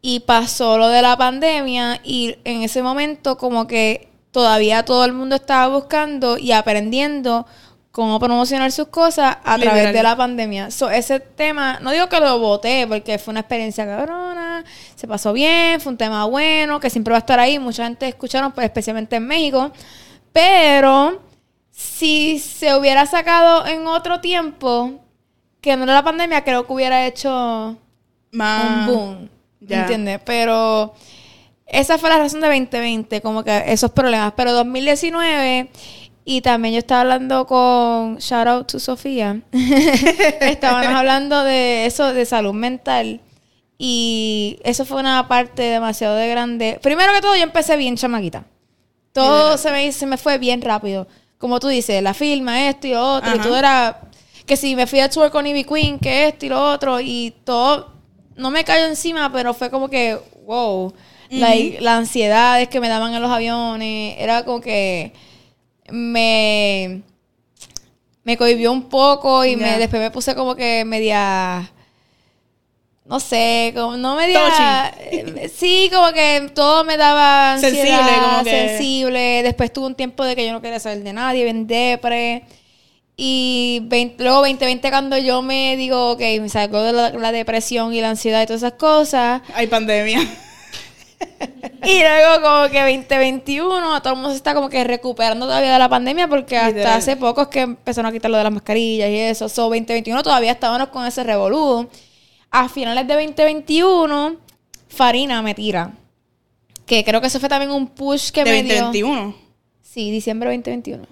y 0.00 0.20
pasó 0.20 0.78
lo 0.78 0.88
de 0.88 1.02
la 1.02 1.16
pandemia 1.18 2.00
y 2.02 2.36
en 2.44 2.62
ese 2.62 2.82
momento 2.82 3.36
como 3.36 3.66
que 3.66 4.08
todavía 4.36 4.84
todo 4.84 5.02
el 5.06 5.14
mundo 5.14 5.34
estaba 5.34 5.74
buscando 5.74 6.36
y 6.36 6.52
aprendiendo 6.52 7.46
cómo 7.90 8.20
promocionar 8.20 8.70
sus 8.70 8.88
cosas 8.88 9.38
a 9.42 9.58
través 9.58 9.94
de 9.94 10.02
la 10.02 10.14
pandemia. 10.14 10.70
So, 10.70 10.90
ese 10.90 11.20
tema, 11.20 11.78
no 11.80 11.90
digo 11.90 12.06
que 12.10 12.20
lo 12.20 12.38
voté 12.38 12.86
porque 12.86 13.18
fue 13.18 13.32
una 13.32 13.40
experiencia 13.40 13.86
cabrona, 13.86 14.62
se 14.94 15.08
pasó 15.08 15.32
bien, 15.32 15.80
fue 15.80 15.92
un 15.92 15.96
tema 15.96 16.26
bueno, 16.26 16.78
que 16.80 16.90
siempre 16.90 17.12
va 17.12 17.16
a 17.16 17.20
estar 17.20 17.40
ahí, 17.40 17.58
mucha 17.58 17.84
gente 17.84 18.06
escucharon, 18.08 18.52
pues, 18.52 18.66
especialmente 18.66 19.16
en 19.16 19.26
México, 19.26 19.72
pero 20.34 21.22
si 21.70 22.38
se 22.38 22.76
hubiera 22.76 23.06
sacado 23.06 23.66
en 23.66 23.86
otro 23.86 24.20
tiempo, 24.20 25.00
que 25.62 25.78
no 25.78 25.84
era 25.84 25.94
la 25.94 26.04
pandemia, 26.04 26.44
creo 26.44 26.66
que 26.66 26.72
hubiera 26.74 27.06
hecho 27.06 27.74
Más. 28.32 28.64
un 28.66 28.86
boom. 28.86 29.28
ya. 29.60 29.80
¿Entiendes? 29.80 30.20
Pero 30.26 30.92
esa 31.66 31.98
fue 31.98 32.08
la 32.08 32.18
razón 32.18 32.40
de 32.40 32.46
2020, 32.46 33.20
como 33.20 33.42
que 33.42 33.64
esos 33.66 33.90
problemas. 33.90 34.32
Pero 34.36 34.52
2019, 34.52 35.68
y 36.24 36.40
también 36.40 36.74
yo 36.74 36.78
estaba 36.78 37.02
hablando 37.02 37.46
con 37.46 38.16
Shout 38.18 38.46
out 38.46 38.66
to 38.66 38.80
Sofía. 38.80 39.42
Estábamos 40.40 40.94
hablando 40.94 41.44
de 41.44 41.86
eso, 41.86 42.12
de 42.12 42.24
salud 42.24 42.52
mental. 42.52 43.20
Y 43.78 44.58
eso 44.64 44.84
fue 44.84 45.00
una 45.00 45.28
parte 45.28 45.62
demasiado 45.62 46.16
de 46.16 46.28
grande. 46.28 46.78
Primero 46.82 47.12
que 47.12 47.20
todo, 47.20 47.36
yo 47.36 47.42
empecé 47.42 47.76
bien 47.76 47.96
chamaquita. 47.96 48.44
Todo 49.12 49.58
se 49.58 49.70
me, 49.70 49.92
se 49.92 50.06
me 50.06 50.16
fue 50.16 50.38
bien 50.38 50.62
rápido. 50.62 51.06
Como 51.38 51.60
tú 51.60 51.68
dices, 51.68 52.02
la 52.02 52.14
firma, 52.14 52.68
esto 52.68 52.86
y 52.86 52.90
lo 52.90 53.14
otro. 53.14 53.34
Y 53.34 53.38
todo 53.38 53.56
era 53.56 54.00
que 54.46 54.56
si 54.56 54.76
me 54.76 54.86
fui 54.86 55.00
a 55.00 55.10
tour 55.10 55.30
con 55.30 55.46
Ivy 55.46 55.64
Queen, 55.64 55.98
que 55.98 56.28
esto 56.28 56.46
y 56.46 56.48
lo 56.48 56.72
otro. 56.72 57.00
Y 57.00 57.34
todo 57.44 57.92
no 58.36 58.50
me 58.50 58.64
cayó 58.64 58.86
encima, 58.86 59.30
pero 59.32 59.52
fue 59.52 59.70
como 59.70 59.88
que, 59.88 60.18
wow. 60.46 60.92
Like, 61.30 61.80
las 61.80 61.98
ansiedades 61.98 62.68
que 62.68 62.80
me 62.80 62.88
daban 62.88 63.14
en 63.14 63.22
los 63.22 63.30
aviones. 63.30 64.16
Era 64.18 64.44
como 64.44 64.60
que 64.60 65.12
me, 65.90 67.02
me 68.24 68.36
cohibió 68.36 68.72
un 68.72 68.88
poco 68.88 69.44
y 69.44 69.56
me, 69.56 69.78
después 69.78 70.00
me 70.02 70.10
puse 70.10 70.34
como 70.34 70.54
que 70.54 70.84
media... 70.84 71.70
No 73.04 73.20
sé, 73.20 73.72
como 73.76 73.96
no 73.96 74.16
media... 74.16 74.92
eh, 74.98 75.48
Sí, 75.56 75.88
como 75.92 76.12
que 76.12 76.50
todo 76.52 76.82
me 76.82 76.96
daba 76.96 77.52
ansiedad, 77.52 77.74
Sensible, 78.04 78.20
como 78.20 78.42
que- 78.44 78.50
sensible. 78.68 79.42
Después 79.44 79.72
tuve 79.72 79.86
un 79.86 79.94
tiempo 79.94 80.24
de 80.24 80.34
que 80.34 80.44
yo 80.44 80.52
no 80.52 80.60
quería 80.60 80.80
saber 80.80 81.04
de 81.04 81.12
nadie, 81.12 81.44
bien 81.44 81.68
depre. 81.68 82.42
Y 83.16 83.80
20 83.84 84.22
luego 84.24 84.40
2020 84.40 84.90
cuando 84.90 85.16
yo 85.18 85.40
me 85.40 85.76
digo, 85.76 86.10
ok, 86.12 86.20
me 86.40 86.48
salgo 86.48 86.82
de 86.82 86.92
la, 86.92 87.10
la 87.10 87.32
depresión 87.32 87.94
y 87.94 88.00
la 88.00 88.10
ansiedad 88.10 88.42
y 88.42 88.46
todas 88.46 88.62
esas 88.62 88.74
cosas. 88.74 89.40
Hay 89.54 89.68
pandemia. 89.68 90.20
Y 91.84 92.00
luego 92.00 92.42
como 92.42 92.68
que 92.70 92.80
2021, 92.80 94.02
todo 94.02 94.12
el 94.14 94.16
mundo 94.18 94.30
se 94.30 94.36
está 94.36 94.54
como 94.54 94.68
que 94.68 94.82
recuperando 94.84 95.46
todavía 95.46 95.72
de 95.74 95.78
la 95.78 95.88
pandemia 95.88 96.26
porque 96.26 96.56
hasta 96.56 96.68
Literal. 96.70 96.98
hace 96.98 97.16
poco 97.16 97.42
es 97.42 97.48
que 97.48 97.60
empezaron 97.60 98.08
a 98.08 98.12
quitar 98.12 98.30
lo 98.30 98.36
de 98.38 98.42
las 98.44 98.52
mascarillas 98.52 99.08
y 99.10 99.16
eso. 99.18 99.48
So 99.48 99.62
2021 99.64 100.22
todavía 100.22 100.52
estábamos 100.52 100.88
con 100.88 101.06
ese 101.06 101.22
revolú. 101.22 101.88
A 102.50 102.68
finales 102.68 103.06
de 103.06 103.14
2021, 103.14 104.36
Farina 104.88 105.42
me 105.42 105.54
tira. 105.54 105.92
Que 106.86 107.04
creo 107.04 107.20
que 107.20 107.26
eso 107.28 107.40
fue 107.40 107.48
también 107.48 107.70
un 107.70 107.88
push 107.88 108.30
que 108.30 108.44
de 108.44 108.50
me 108.50 108.62
dio. 108.62 108.84
2021 108.86 109.36
Sí, 109.82 110.10
diciembre 110.10 110.48
2021. 110.50 111.04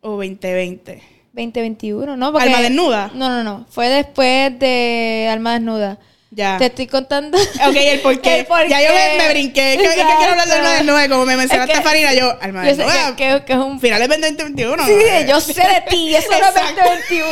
o 0.00 0.10
2020. 0.10 1.02
2021, 1.32 2.16
¿no? 2.16 2.32
Porque, 2.32 2.46
¿Alma 2.48 2.60
desnuda? 2.62 3.10
No, 3.14 3.28
no, 3.28 3.44
no. 3.44 3.66
Fue 3.70 3.88
después 3.88 4.58
de 4.58 5.28
Alma 5.30 5.54
Desnuda. 5.54 5.98
Ya. 6.30 6.58
Te 6.58 6.66
estoy 6.66 6.86
contando. 6.86 7.38
Ok, 7.38 7.74
el 7.76 8.00
por 8.00 8.20
qué. 8.20 8.38
El 8.40 8.46
por 8.46 8.66
Ya 8.68 8.82
yo 8.82 8.88
me, 8.92 8.94
qué. 9.12 9.18
me 9.18 9.28
brinqué. 9.30 9.72
Es 9.74 9.78
que, 9.78 9.84
es 9.86 9.90
que 9.94 10.02
quiero 10.18 10.32
hablar 10.32 10.46
de 10.46 10.54
alma 10.54 10.72
desnuda. 10.74 11.08
Como 11.08 11.24
me 11.24 11.36
mencionaste 11.36 11.72
Es 11.72 11.78
que- 11.78 11.84
Farina, 11.84 12.12
yo, 12.14 12.36
alma 12.40 12.62
desnuda. 12.64 13.16
que, 13.16 13.24
que- 13.38 13.44
que 13.46 13.52
es 13.54 13.58
un 13.58 13.80
Finales 13.80 14.08
de 14.08 14.16
2021. 14.18 14.86
Sí, 14.86 14.92
yo 15.26 15.40
sé 15.40 15.54
de 15.54 15.84
ti, 15.88 16.14
eso 16.14 16.28
no 16.30 16.36
es 16.36 16.42
Exacto. 16.48 16.80
2021. 16.84 17.28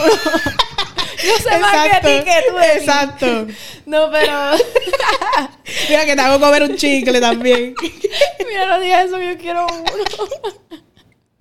yo 1.24 1.36
sé 1.50 1.58
más 1.58 1.82
de 1.84 1.90
ti 2.00 2.24
que 2.24 2.44
tú 2.48 2.54
de 2.56 2.60
mí. 2.60 2.66
Exacto. 2.80 3.46
No, 3.84 4.10
pero. 4.10 4.32
Mira 5.88 6.04
que 6.06 6.16
te 6.16 6.20
hago 6.22 6.40
comer 6.40 6.62
un 6.62 6.76
chicle 6.76 7.20
también. 7.20 7.74
Mira, 8.48 8.66
no 8.66 8.80
digas 8.80 9.06
eso, 9.06 9.20
yo 9.20 9.36
quiero 9.36 9.66
uno. 9.66 10.04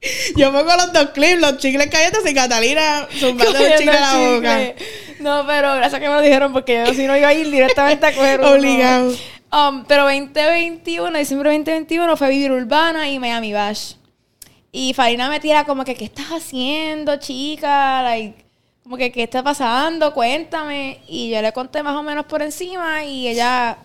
Yo 0.35 0.51
pongo 0.51 0.75
los 0.75 0.93
dos 0.93 1.09
clips, 1.11 1.39
los 1.39 1.57
chicles 1.57 1.89
galletas 1.89 2.25
y 2.25 2.33
Catalina 2.33 3.07
zumbando 3.19 3.57
el 3.57 3.77
chicle 3.77 3.91
a 3.91 4.13
la 4.13 4.29
boca. 4.29 4.59
No, 5.19 5.45
pero 5.47 5.75
gracias 5.75 6.01
que 6.01 6.07
me 6.07 6.15
lo 6.15 6.21
dijeron 6.21 6.53
porque 6.53 6.83
yo 6.85 6.93
si 6.93 7.07
no 7.07 7.17
iba 7.17 7.29
a 7.29 7.33
ir 7.33 7.49
directamente 7.49 8.05
a 8.05 8.13
coger 8.13 8.39
uno. 8.41 8.51
Obligado. 8.51 9.15
Um, 9.51 9.85
pero 9.85 10.03
2021, 10.03 11.17
diciembre 11.17 11.51
2021 11.51 12.17
fue 12.17 12.29
Vivir 12.29 12.51
Urbana 12.51 13.09
y 13.09 13.19
Miami 13.19 13.53
Bash. 13.53 13.93
Y 14.71 14.93
Farina 14.93 15.29
me 15.29 15.39
tira 15.39 15.63
como 15.63 15.85
que, 15.85 15.95
¿qué 15.95 16.05
estás 16.05 16.27
haciendo, 16.27 17.15
chica? 17.17 18.03
Like, 18.03 18.45
como 18.83 18.97
que, 18.97 19.11
¿qué 19.11 19.23
está 19.23 19.41
pasando? 19.41 20.13
Cuéntame. 20.13 20.99
Y 21.07 21.29
yo 21.29 21.41
le 21.41 21.53
conté 21.53 21.81
más 21.81 21.95
o 21.95 22.03
menos 22.03 22.25
por 22.25 22.41
encima 22.41 23.05
y 23.05 23.29
ella 23.29 23.77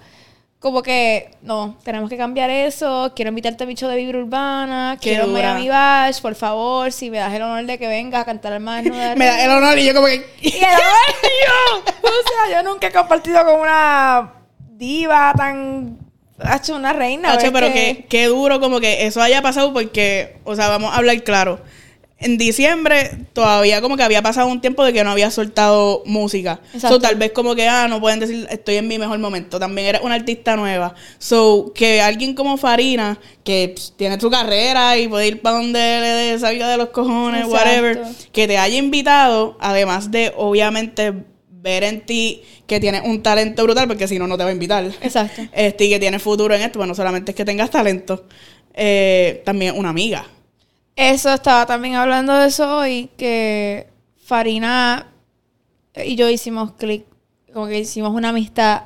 como 0.61 0.83
que, 0.83 1.31
no, 1.41 1.79
tenemos 1.83 2.11
que 2.11 2.19
cambiar 2.19 2.51
eso. 2.51 3.13
Quiero 3.17 3.31
invitarte 3.31 3.65
a 3.65 3.67
bicho 3.67 3.89
de 3.89 3.97
Vivir 3.97 4.15
Urbana. 4.17 4.99
Qué 5.01 5.11
quiero 5.11 5.27
dura. 5.27 5.55
Miami 5.55 5.69
Bash, 5.71 6.21
por 6.21 6.35
favor, 6.35 6.93
si 6.93 7.09
me 7.11 7.17
das 7.17 7.33
el 7.33 7.41
honor 7.41 7.65
de 7.65 7.79
que 7.79 7.89
vengas 7.89 8.21
a 8.21 8.25
cantar 8.27 8.53
al 8.53 8.61
más 8.61 8.85
desnuda. 8.85 9.15
Me 9.17 9.25
da 9.25 9.43
el 9.43 9.51
honor 9.51 9.79
y 9.79 9.87
yo 9.87 9.95
como 9.95 10.07
que... 10.07 10.17
Y 10.43 10.49
el 10.59 10.65
honor 10.65 11.17
mío. 11.23 11.93
O 12.03 12.49
sea, 12.51 12.63
yo 12.63 12.69
nunca 12.69 12.89
he 12.89 12.93
compartido 12.93 13.43
con 13.45 13.61
una 13.61 14.35
diva 14.77 15.33
tan... 15.35 15.99
Ha 16.43 16.57
hecho 16.57 16.77
una 16.77 16.93
reina. 16.93 17.31
Nacho, 17.31 17.45
¿ves 17.45 17.53
pero 17.53 17.67
que- 17.69 17.73
qué, 17.73 18.07
qué 18.09 18.27
duro 18.27 18.61
como 18.61 18.81
que 18.81 19.07
eso 19.07 19.23
haya 19.23 19.41
pasado 19.41 19.73
porque, 19.73 20.41
o 20.45 20.55
sea, 20.57 20.69
vamos 20.69 20.93
a 20.93 20.97
hablar 20.97 21.23
claro. 21.23 21.61
En 22.23 22.37
diciembre 22.37 23.11
todavía 23.33 23.81
como 23.81 23.97
que 23.97 24.03
había 24.03 24.21
pasado 24.21 24.47
un 24.47 24.61
tiempo 24.61 24.85
de 24.85 24.93
que 24.93 25.03
no 25.03 25.11
había 25.11 25.31
soltado 25.31 26.03
música. 26.05 26.61
Exacto. 26.75 26.97
So, 26.97 27.01
tal 27.01 27.17
vez 27.17 27.33
como 27.33 27.55
que, 27.55 27.67
ah, 27.67 27.89
no 27.89 27.99
pueden 27.99 28.21
decir, 28.21 28.47
estoy 28.51 28.77
en 28.77 28.89
mi 28.89 28.99
mejor 28.99 29.19
momento. 29.19 29.59
También 29.59 29.89
eres 29.89 30.03
una 30.03 30.17
artista 30.17 30.55
nueva. 30.55 30.95
So, 31.19 31.73
que 31.75 32.03
alguien 32.03 32.35
como 32.35 32.59
Farina, 32.59 33.19
que 33.43 33.73
pss, 33.75 33.95
tiene 33.97 34.21
su 34.21 34.31
carrera 34.31 34.99
y 34.99 35.09
puede 35.09 35.29
ir 35.29 35.41
para 35.41 35.57
donde 35.57 35.79
le 35.79 36.09
dé 36.09 36.39
salga 36.39 36.69
de 36.69 36.77
los 36.77 36.91
cojones, 36.91 37.47
Exacto. 37.47 37.57
whatever, 37.57 38.03
que 38.33 38.47
te 38.47 38.59
haya 38.59 38.77
invitado, 38.77 39.57
además 39.59 40.11
de, 40.11 40.33
obviamente, 40.37 41.15
ver 41.63 41.85
en 41.85 42.03
ti 42.03 42.43
que 42.67 42.81
tienes 42.81 43.03
un 43.05 43.23
talento 43.23 43.63
brutal, 43.65 43.89
porque 43.89 44.07
si 44.07 44.19
no, 44.19 44.27
no 44.27 44.37
te 44.37 44.45
va 44.45 44.51
a 44.51 44.53
invitar 44.53 44.85
Exacto. 45.01 45.43
este, 45.53 45.85
y 45.87 45.91
que 45.91 45.99
tiene 45.99 46.19
futuro 46.19 46.55
en 46.55 46.63
esto, 46.63 46.79
bueno, 46.79 46.95
solamente 46.95 47.33
es 47.33 47.37
que 47.37 47.45
tengas 47.45 47.71
talento, 47.71 48.27
eh, 48.75 49.43
también 49.45 49.77
una 49.79 49.89
amiga. 49.89 50.27
Eso 51.01 51.33
estaba 51.33 51.65
también 51.65 51.95
hablando 51.95 52.35
de 52.35 52.49
eso 52.49 52.77
hoy, 52.77 53.09
que 53.17 53.87
Farina 54.23 55.07
y 55.97 56.15
yo 56.15 56.29
hicimos 56.29 56.73
clic, 56.73 57.07
como 57.55 57.69
que 57.69 57.79
hicimos 57.79 58.13
una 58.13 58.29
amistad. 58.29 58.83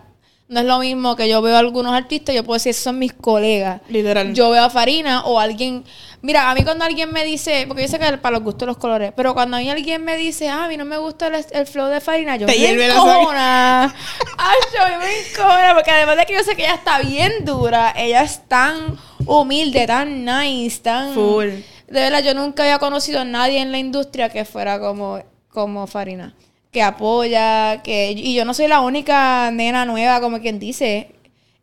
No 0.47 0.61
es 0.61 0.67
lo 0.67 0.79
mismo 0.79 1.17
que 1.17 1.29
yo 1.29 1.43
veo 1.43 1.57
a 1.57 1.59
algunos 1.59 1.93
artistas, 1.93 2.33
yo 2.33 2.45
puedo 2.45 2.55
decir, 2.55 2.71
esos 2.71 2.85
son 2.85 3.01
mis 3.01 3.13
colegas. 3.13 3.81
Literal. 3.89 4.33
Yo 4.33 4.51
veo 4.51 4.63
a 4.63 4.71
Farina 4.71 5.25
o 5.25 5.41
alguien. 5.41 5.83
Mira, 6.23 6.53
a 6.53 6.55
mí 6.55 6.63
cuando 6.63 6.85
alguien 6.85 7.13
me 7.13 7.25
dice, 7.25 7.65
porque 7.67 7.83
yo 7.83 7.89
sé 7.89 7.99
que 7.99 8.17
para 8.19 8.37
los 8.37 8.45
gustos 8.45 8.69
los 8.69 8.77
colores, 8.77 9.13
pero 9.17 9.35
cuando 9.35 9.57
a 9.57 9.61
mí 9.61 9.69
alguien 9.69 10.05
me 10.05 10.17
dice, 10.17 10.49
ah, 10.49 10.67
a 10.67 10.69
mí 10.69 10.77
no 10.77 10.85
me 10.85 10.99
gusta 10.99 11.27
el, 11.27 11.45
el 11.51 11.67
flow 11.67 11.89
de 11.89 12.01
Farina, 12.01 12.37
yo 12.37 12.47
Te 12.47 12.77
me 12.77 12.87
encojona. 12.87 13.87
Ay, 14.39 14.59
yo 14.73 14.99
me 15.01 15.19
encojona, 15.19 15.75
porque 15.75 15.91
además 15.91 16.17
de 16.19 16.27
que 16.27 16.35
yo 16.35 16.45
sé 16.45 16.55
que 16.55 16.63
ella 16.63 16.75
está 16.75 17.01
bien 17.01 17.45
dura, 17.45 17.93
ella 17.97 18.23
es 18.23 18.47
tan 18.47 18.97
humilde, 19.27 19.85
tan 19.89 20.25
nice, 20.25 20.81
tan. 20.81 21.13
Full. 21.13 21.74
De 21.89 22.01
verdad, 22.01 22.23
yo 22.23 22.35
nunca 22.35 22.63
había 22.63 22.79
conocido 22.79 23.21
a 23.21 23.25
nadie 23.25 23.61
en 23.61 23.73
la 23.73 23.79
industria 23.79 24.29
que 24.29 24.45
fuera 24.45 24.79
como, 24.81 25.21
como 25.49 25.87
Farina. 25.87 26.35
Que 26.73 26.83
apoya, 26.83 27.83
que... 27.83 28.13
Y 28.13 28.35
yo 28.35 28.45
no 28.45 28.55
soy 28.55 28.69
la 28.69 28.81
única 28.81 29.51
nena 29.53 29.85
nueva, 29.85 30.21
como 30.21 30.41
quien 30.41 30.59
dice, 30.59 31.11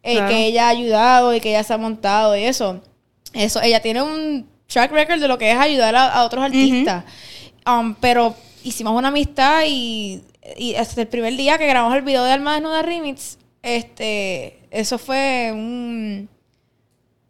eh, 0.03 0.13
Claro. 0.15 0.29
que 0.29 0.45
ella 0.45 0.67
ha 0.67 0.69
ayudado 0.69 1.35
y 1.35 1.39
que 1.41 1.49
ella 1.49 1.63
se 1.63 1.73
ha 1.73 1.77
montado 1.77 2.35
y 2.37 2.43
eso. 2.43 2.81
Eso, 3.33 3.61
ella 3.61 3.81
tiene 3.81 4.01
un 4.01 4.47
track 4.67 4.91
record 4.91 5.19
de 5.19 5.27
lo 5.27 5.37
que 5.37 5.51
es 5.51 5.57
ayudar 5.57 5.95
a, 5.95 6.07
a 6.13 6.23
otros 6.23 6.43
artistas. 6.43 7.03
Um, 7.65 7.93
pero 7.95 8.35
hicimos 8.63 8.97
una 8.97 9.09
amistad 9.09 9.63
y, 9.67 10.21
y 10.57 10.75
hasta 10.75 11.01
el 11.01 11.07
primer 11.07 11.35
día 11.35 11.57
que 11.57 11.67
grabamos 11.67 11.95
el 11.95 12.03
video 12.03 12.23
de 12.23 12.31
Alma 12.31 12.53
Desnuda 12.55 12.81
Remix, 12.81 13.37
este, 13.63 14.59
eso 14.71 14.97
fue 14.97 15.51
un, 15.53 16.27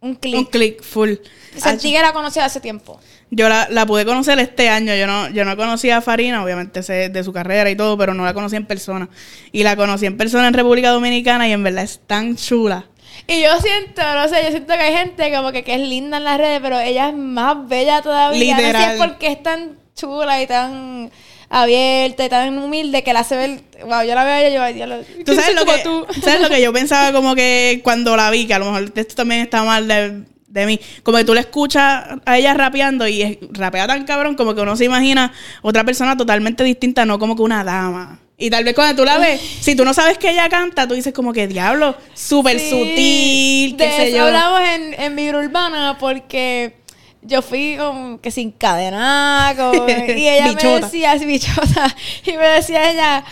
un 0.02 0.16
clip. 0.16 0.38
Un 0.38 0.46
click 0.46 0.84
full. 0.84 1.14
Sentí 1.56 1.92
que 1.94 2.02
la 2.02 2.12
conocía 2.12 2.46
hace 2.46 2.60
tiempo. 2.60 3.00
Yo 3.30 3.48
la, 3.48 3.68
la 3.70 3.86
pude 3.86 4.04
conocer 4.04 4.40
este 4.40 4.68
año. 4.68 4.94
Yo 4.96 5.08
no, 5.08 5.30
yo 5.30 5.46
no 5.46 5.56
conocía 5.56 5.98
a 5.98 6.02
Farina, 6.02 6.44
obviamente 6.44 6.84
sé 6.84 7.10
de 7.10 7.24
su 7.24 7.32
carrera 7.32 7.70
y 7.70 7.76
todo, 7.76 7.98
pero 7.98 8.14
no 8.14 8.26
la 8.26 8.34
conocí 8.34 8.56
en 8.56 8.66
persona. 8.66 9.10
Y 9.52 9.64
la 9.64 9.76
conocí 9.76 10.06
en 10.08 10.18
persona 10.18 10.48
en 10.48 10.54
República 10.54 10.90
Dominicana 10.90 11.48
y 11.48 11.54
en 11.54 11.64
verdad 11.64 11.84
es 11.84 12.02
tan 12.06 12.36
chula. 12.36 12.86
Y 13.28 13.44
yo 13.44 13.50
siento, 13.60 14.02
no 14.16 14.28
sé, 14.28 14.44
yo 14.44 14.50
siento 14.50 14.74
que 14.74 14.80
hay 14.80 14.94
gente 14.94 15.32
como 15.34 15.52
que, 15.52 15.64
que 15.64 15.76
es 15.76 15.82
linda 15.82 16.18
en 16.18 16.24
las 16.24 16.38
redes, 16.38 16.60
pero 16.62 16.80
ella 16.80 17.10
es 17.10 17.16
más 17.16 17.68
bella 17.68 18.02
todavía. 18.02 18.56
No 18.56 18.60
sé 18.60 18.66
Literal. 18.66 18.84
si 18.84 18.92
es 18.92 19.08
porque 19.08 19.28
es 19.28 19.44
tan 19.44 19.78
chula 19.96 20.42
y 20.42 20.48
tan 20.48 21.12
abierta 21.52 22.26
y 22.26 22.30
tan 22.30 22.58
humilde 22.58 23.04
que 23.04 23.14
la 23.14 23.20
hace 23.20 23.36
ver... 23.36 23.62
Wow, 23.84 24.04
yo 24.08 24.16
la 24.16 24.24
veo 24.24 24.34
a 24.34 24.42
ella 24.42 24.70
y 24.72 24.80
yo, 24.80 24.86
¿Tú 25.26 25.36
sabes, 25.36 25.54
lo 25.56 25.66
que, 25.66 25.80
tú. 25.84 26.06
¿Sabes 26.24 26.40
lo 26.42 26.50
que 26.50 26.62
yo 26.62 26.72
pensaba 26.72 27.12
como 27.12 27.36
que 27.36 27.82
cuando 27.84 28.16
la 28.16 28.30
vi? 28.32 28.48
Que 28.48 28.54
a 28.54 28.60
lo 28.60 28.72
mejor 28.72 28.92
esto 28.96 29.16
también 29.16 29.42
está 29.42 29.64
mal 29.64 29.88
de, 29.88 30.24
de 30.48 30.66
mí. 30.66 30.80
Como 31.04 31.18
que 31.18 31.26
tú 31.26 31.34
le 31.34 31.42
escuchas 31.42 32.06
a 32.26 32.38
ella 32.38 32.54
rapeando 32.54 33.08
y 33.08 33.22
es- 33.22 33.38
rapea 33.52 33.88
tan 33.88 34.06
cabrón 34.06 34.36
como 34.36 34.56
que 34.56 34.62
uno 34.62 34.76
se 34.76 34.86
imagina 34.86 35.34
otra 35.62 35.84
persona 35.84 36.16
totalmente 36.16 36.64
distinta, 36.64 37.06
no 37.06 37.20
como 37.20 37.36
que 37.36 37.42
una 37.42 37.64
dama. 37.64 38.20
Y 38.38 38.50
tal 38.50 38.64
vez 38.64 38.74
cuando 38.74 38.96
tú 39.02 39.06
la 39.06 39.20
ves, 39.20 39.40
si 39.62 39.76
tú 39.76 39.86
no 39.86 39.94
sabes 39.94 40.18
que 40.18 40.32
ella 40.32 40.50
canta, 40.50 40.88
tú 40.88 40.96
dices 40.96 41.14
como 41.14 41.32
que 41.32 41.48
diablo, 41.48 41.96
súper 42.16 42.60
Sí, 42.60 42.70
sutil, 42.72 43.78
qué 43.78 43.86
de 43.86 43.92
sé 43.92 44.08
eso 44.08 44.18
yo. 44.18 44.26
hablamos 44.26 44.62
en, 44.62 45.00
en 45.00 45.16
Vibra 45.16 45.40
Urbana 45.40 45.98
porque 46.00 46.81
yo 47.24 47.42
fui 47.42 47.76
como 47.78 48.20
que 48.22 48.32
sin 48.32 48.52
cadena, 48.52 49.54
y 50.16 50.28
ella 50.28 50.54
me 50.54 50.80
decía, 50.82 51.16
bichota, 51.26 51.96
y 52.26 52.32
me 52.34 52.48
decía 52.48 52.90
ella, 52.92 53.24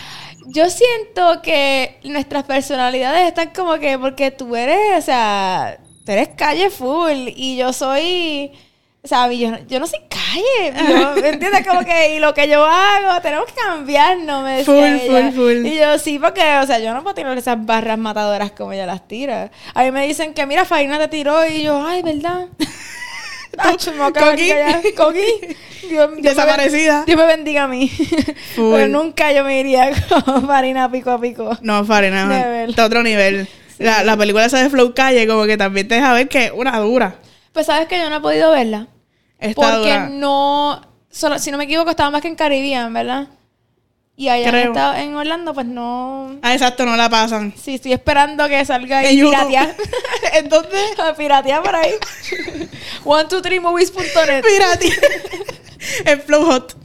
yo 0.47 0.69
siento 0.69 1.41
que 1.41 1.99
nuestras 2.03 2.43
personalidades 2.43 3.27
están 3.27 3.49
como 3.49 3.77
que, 3.79 3.97
porque 3.99 4.31
tú 4.31 4.55
eres, 4.55 4.97
o 4.97 5.01
sea, 5.01 5.77
tú 6.05 6.11
eres 6.11 6.29
calle 6.35 6.69
full, 6.69 7.29
y 7.35 7.57
yo 7.57 7.73
soy... 7.73 8.51
O 9.01 9.07
sea, 9.07 9.31
yo, 9.31 9.49
no- 9.49 9.59
yo 9.65 9.79
no 9.79 9.87
soy 9.87 10.01
calle, 10.09 10.73
yo, 10.89 11.21
¿me 11.21 11.29
entiendes? 11.29 11.65
Como 11.65 11.85
que, 11.85 12.15
y 12.17 12.19
lo 12.19 12.33
que 12.33 12.49
yo 12.49 12.65
hago, 12.65 13.21
tenemos 13.21 13.45
que 13.45 13.53
cambiarnos, 13.53 14.43
me 14.43 14.57
decía 14.57 14.73
Full, 14.73 14.83
ella. 15.09 15.31
full, 15.31 15.35
full. 15.35 15.65
Y 15.65 15.77
yo, 15.77 15.97
sí, 15.99 16.19
porque, 16.19 16.41
o 16.61 16.65
sea, 16.67 16.79
yo 16.79 16.93
no 16.93 17.01
puedo 17.01 17.15
tirar 17.15 17.37
esas 17.37 17.65
barras 17.65 17.97
matadoras 17.97 18.51
como 18.51 18.73
ella 18.73 18.85
las 18.85 19.07
tira. 19.07 19.51
A 19.73 19.83
mí 19.83 19.91
me 19.93 20.05
dicen 20.05 20.33
que, 20.33 20.45
mira, 20.45 20.65
Farina 20.65 20.97
te 20.99 21.07
tiró 21.07 21.47
y 21.47 21.63
yo, 21.63 21.81
ay, 21.81 22.01
¿verdad? 22.01 22.47
Tacho, 23.61 23.93
me 23.93 24.11
Coqui. 24.11 24.51
Coqui. 24.95 25.21
Dios, 25.89 25.89
Dios 25.89 26.09
me 26.11 26.21
Desaparecida. 26.21 26.97
ben- 26.97 27.05
Dios 27.05 27.17
me 27.17 27.25
bendiga 27.25 27.63
a 27.63 27.67
mí. 27.67 27.89
Full. 28.55 28.73
Pero 28.75 28.87
nunca 28.89 29.31
yo 29.31 29.43
me 29.43 29.59
iría 29.59 29.91
con 30.25 30.45
Farina 30.47 30.91
pico 30.91 31.11
a 31.11 31.19
pico. 31.21 31.57
No, 31.61 31.83
Farina, 31.85 32.63
está 32.65 32.85
otro 32.85 33.01
nivel. 33.03 33.47
La, 33.79 34.03
la 34.03 34.17
película 34.17 34.45
esa 34.45 34.61
de 34.61 34.69
Flow 34.69 34.93
Calle 34.93 35.25
como 35.25 35.45
que 35.45 35.55
también 35.57 35.87
te 35.87 35.95
deja 35.95 36.13
ver 36.13 36.27
que 36.27 36.45
es 36.45 36.51
una 36.53 36.77
dura. 36.79 37.15
Pues 37.53 37.65
sabes 37.65 37.87
que 37.87 37.97
yo 37.97 38.09
no 38.09 38.17
he 38.17 38.21
podido 38.21 38.51
verla. 38.51 38.87
Está 39.39 39.55
Porque 39.61 39.77
dura. 39.93 40.09
no. 40.11 40.81
solo, 41.09 41.39
si 41.39 41.49
no 41.49 41.57
me 41.57 41.63
equivoco, 41.63 41.89
estaba 41.89 42.09
más 42.11 42.21
que 42.21 42.27
en 42.27 42.35
Caribbean, 42.35 42.93
¿verdad? 42.93 43.27
Y 44.19 44.27
allá 44.27 44.49
Creo. 44.49 44.67
estado 44.73 44.95
en 44.95 45.15
Orlando, 45.15 45.53
pues 45.53 45.65
no. 45.65 46.35
Ah, 46.41 46.51
exacto, 46.53 46.85
no 46.85 46.97
la 46.97 47.09
pasan. 47.09 47.53
Sí, 47.55 47.75
estoy 47.75 47.93
esperando 47.93 48.49
que 48.49 48.65
salga 48.65 49.01
En 49.05 49.17
y 49.17 49.21
piratear. 49.23 49.73
Entonces, 50.33 50.81
A 50.99 51.15
piratear 51.15 51.63
por 51.63 51.73
ahí. 51.73 51.93
123movies.net. 53.05 54.43
pirati. 54.43 54.89
el 56.05 56.19
flow 56.21 56.45
hot. 56.45 56.75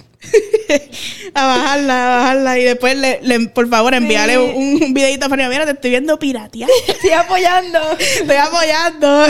a 1.34 1.44
bajarla, 1.46 2.04
a 2.04 2.20
bajarla. 2.20 2.58
Y 2.60 2.62
después, 2.64 2.96
le, 2.96 3.18
le- 3.22 3.48
por 3.48 3.68
favor, 3.68 3.94
envíale 3.94 4.34
Sí. 4.34 4.52
un, 4.54 4.82
un 4.84 4.94
videito 4.94 5.26
a 5.26 5.28
Fanny. 5.28 5.42
Mira, 5.48 5.64
te 5.64 5.72
estoy 5.72 5.90
viendo 5.90 6.16
piratear. 6.18 6.70
Estoy 6.86 7.10
apoyando. 7.10 7.80
Estoy 7.98 8.36
apoyando. 8.36 9.26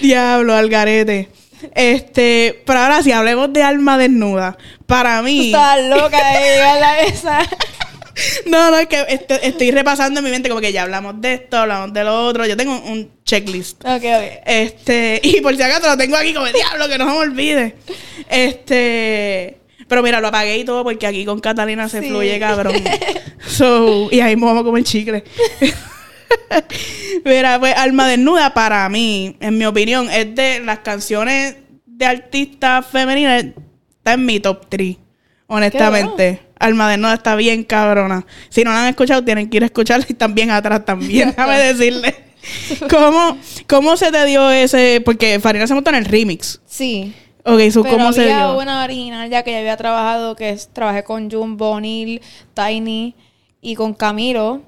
Diablo, 0.00 0.54
Algarete. 0.54 1.28
Este, 1.74 2.62
pero 2.66 2.80
ahora 2.80 3.02
sí, 3.02 3.12
hablemos 3.12 3.52
de 3.52 3.62
alma 3.62 3.98
desnuda. 3.98 4.56
Para 4.86 5.22
mí. 5.22 5.46
estabas 5.46 5.84
loca 5.86 6.32
de 6.32 6.40
llegar 6.40 6.82
a 6.82 7.00
esa. 7.02 7.38
No, 8.44 8.70
no, 8.70 8.78
es 8.78 8.86
que 8.86 9.02
este- 9.08 9.46
estoy 9.46 9.70
repasando 9.70 10.20
en 10.20 10.24
mi 10.24 10.30
mente 10.30 10.50
como 10.50 10.60
que 10.60 10.72
ya 10.72 10.82
hablamos 10.82 11.18
de 11.22 11.34
esto, 11.34 11.56
hablamos 11.56 11.94
de 11.94 12.04
lo 12.04 12.26
otro. 12.26 12.44
Yo 12.44 12.54
tengo 12.54 12.72
un, 12.76 12.92
un 12.92 13.10
checklist. 13.24 13.82
Ok, 13.82 14.02
ok. 14.04 14.40
Este, 14.44 15.20
y 15.22 15.40
por 15.40 15.56
si 15.56 15.62
acaso 15.62 15.86
lo 15.86 15.96
tengo 15.96 16.16
aquí 16.16 16.34
como 16.34 16.44
diablo, 16.48 16.86
que 16.86 16.98
no 16.98 17.06
se 17.06 17.10
me 17.12 17.16
olvide. 17.16 17.76
Este, 18.28 19.58
pero 19.88 20.02
mira, 20.02 20.20
lo 20.20 20.28
apagué 20.28 20.58
y 20.58 20.64
todo 20.64 20.84
porque 20.84 21.06
aquí 21.06 21.24
con 21.24 21.40
Catalina 21.40 21.88
se 21.88 22.00
Sí. 22.02 22.08
fluye, 22.08 22.38
cabrón. 22.38 22.74
So, 23.46 24.08
y 24.10 24.20
ahí 24.20 24.36
me 24.36 24.44
vamos 24.44 24.60
a 24.62 24.64
comer 24.64 24.84
chicle. 24.84 25.24
mira, 27.24 27.58
pues 27.58 27.76
Alma 27.76 28.08
Desnuda 28.08 28.54
para 28.54 28.88
mí, 28.88 29.36
en 29.40 29.58
mi 29.58 29.64
opinión, 29.64 30.08
es 30.10 30.34
de 30.34 30.60
las 30.60 30.80
canciones 30.80 31.56
de 31.86 32.06
artistas 32.06 32.86
femeninas, 32.86 33.44
está 33.98 34.14
en 34.14 34.26
mi 34.26 34.40
top 34.40 34.66
3, 34.68 34.96
honestamente. 35.46 36.40
Alma 36.58 36.90
Desnuda 36.90 37.14
está 37.14 37.36
bien 37.36 37.64
cabrona. 37.64 38.26
Si 38.50 38.64
no 38.64 38.72
la 38.72 38.82
han 38.82 38.88
escuchado, 38.88 39.24
tienen 39.24 39.48
que 39.48 39.58
ir 39.58 39.62
a 39.62 39.66
escucharla 39.66 40.06
y 40.08 40.14
también 40.14 40.50
atrás 40.50 40.84
también, 40.84 41.30
déjame 41.36 41.58
decirle. 41.58 42.14
¿Cómo, 42.88 43.36
¿Cómo 43.66 43.96
se 43.96 44.10
te 44.10 44.24
dio 44.26 44.50
ese? 44.50 45.02
Porque 45.04 45.38
Farina 45.40 45.66
se 45.66 45.74
montó 45.74 45.90
en 45.90 45.96
el 45.96 46.04
remix. 46.04 46.60
Sí. 46.66 47.14
Ok, 47.44 47.70
so, 47.70 47.82
Pero 47.82 47.96
¿cómo 47.96 48.12
se 48.12 48.22
había 48.22 48.46
dio? 48.46 48.58
una 48.58 48.84
original 48.84 49.30
ya 49.30 49.42
que 49.42 49.52
ya 49.52 49.58
había 49.58 49.76
trabajado, 49.76 50.36
que 50.36 50.50
es, 50.50 50.68
trabajé 50.72 51.04
con 51.04 51.30
Jumbo, 51.30 51.80
Neil, 51.80 52.20
Tiny 52.54 53.14
y 53.62 53.74
con 53.74 53.94
Camilo. 53.94 54.62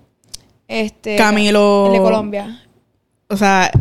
Este, 0.72 1.16
Camilo- 1.18 1.86
el 1.88 1.92
de 1.92 1.98
Colombia. 1.98 2.62
O 3.28 3.36
sea, 3.36 3.70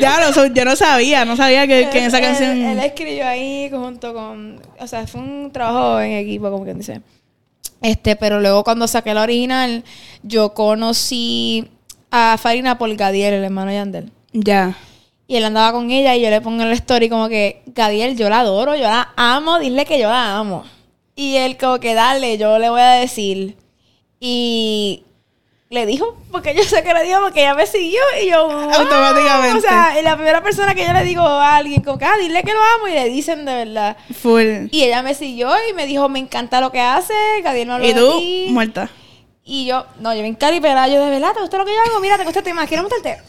ya, 0.00 0.20
lo, 0.20 0.32
so- 0.32 0.46
yo 0.46 0.64
no 0.64 0.74
sabía, 0.76 1.24
no 1.24 1.36
sabía 1.36 1.66
que, 1.66 1.88
que 1.90 1.98
en 1.98 2.04
esa 2.06 2.18
Él- 2.18 2.24
canción. 2.24 2.60
Él, 2.62 2.78
escribió 2.80 3.26
ahí 3.26 3.68
junto 3.70 4.12
con. 4.12 4.60
O 4.78 4.86
sea, 4.86 5.06
fue 5.06 5.20
un 5.20 5.50
trabajo 5.52 6.00
en 6.00 6.12
equipo, 6.12 6.50
como 6.50 6.64
quien 6.64 6.78
dice. 6.78 7.00
Este, 7.82 8.16
pero 8.16 8.40
luego 8.40 8.64
cuando 8.64 8.86
saqué 8.86 9.14
la 9.14 9.22
original, 9.22 9.84
yo 10.22 10.52
conocí 10.54 11.70
a 12.10 12.36
Farina 12.38 12.76
por 12.78 12.94
Gadiel, 12.94 13.34
el 13.34 13.44
hermano 13.44 13.70
de 13.70 13.76
Yandel. 13.76 14.12
Ya. 14.32 14.76
Y 15.30 15.36
él 15.36 15.44
andaba 15.44 15.70
con 15.70 15.92
ella 15.92 16.16
y 16.16 16.22
yo 16.22 16.28
le 16.28 16.40
pongo 16.40 16.62
en 16.62 16.70
la 16.70 16.74
story 16.74 17.08
como 17.08 17.28
que, 17.28 17.62
Gadiel, 17.66 18.16
yo 18.16 18.28
la 18.28 18.40
adoro, 18.40 18.74
yo 18.74 18.82
la 18.82 19.12
amo, 19.14 19.60
dile 19.60 19.86
que 19.86 19.96
yo 19.96 20.08
la 20.08 20.36
amo. 20.36 20.64
Y 21.14 21.36
él 21.36 21.56
como 21.56 21.78
que, 21.78 21.94
dale, 21.94 22.36
yo 22.36 22.58
le 22.58 22.68
voy 22.68 22.80
a 22.80 22.94
decir. 22.94 23.56
Y 24.18 25.04
le 25.68 25.86
dijo, 25.86 26.16
porque 26.32 26.52
yo 26.52 26.64
sé 26.64 26.82
que 26.82 26.92
le 26.92 27.04
dijo, 27.04 27.20
porque 27.20 27.42
ella 27.42 27.54
me 27.54 27.64
siguió 27.64 28.00
y 28.20 28.28
yo, 28.28 28.44
wow. 28.48 28.72
Automáticamente. 28.72 29.58
O 29.58 29.60
sea, 29.60 30.00
y 30.00 30.02
la 30.02 30.16
primera 30.16 30.42
persona 30.42 30.74
que 30.74 30.84
yo 30.84 30.92
le 30.92 31.04
digo 31.04 31.22
a 31.22 31.58
alguien, 31.58 31.80
como 31.82 31.96
que, 31.96 32.06
ah, 32.06 32.18
dile 32.18 32.42
que 32.42 32.52
lo 32.52 32.60
amo 32.60 32.88
y 32.88 32.94
le 32.94 33.08
dicen 33.08 33.44
de 33.44 33.54
verdad. 33.54 33.96
Full. 34.12 34.66
Y 34.72 34.82
ella 34.82 35.04
me 35.04 35.14
siguió 35.14 35.48
y 35.70 35.74
me 35.74 35.86
dijo, 35.86 36.08
me 36.08 36.18
encanta 36.18 36.60
lo 36.60 36.72
que 36.72 36.80
hace, 36.80 37.14
Gadiel 37.44 37.68
me 37.68 37.74
habló 37.74 37.86
Y 37.86 37.94
tú, 37.94 38.52
muerta. 38.52 38.90
Y 39.52 39.66
yo, 39.66 39.84
no, 39.98 40.14
yo 40.14 40.22
bien 40.22 40.36
caripelada, 40.36 40.86
yo 40.86 41.04
de 41.04 41.10
verdad, 41.10 41.32
¿te 41.34 41.40
gusta 41.40 41.58
lo 41.58 41.64
que 41.64 41.72
yo 41.72 41.80
hago? 41.80 41.98
Mira, 41.98 42.16
te 42.16 42.22
gusta 42.22 42.38
este 42.38 42.50
tema, 42.50 42.68
¿quieres 42.68 42.84
montarte? 42.84 43.20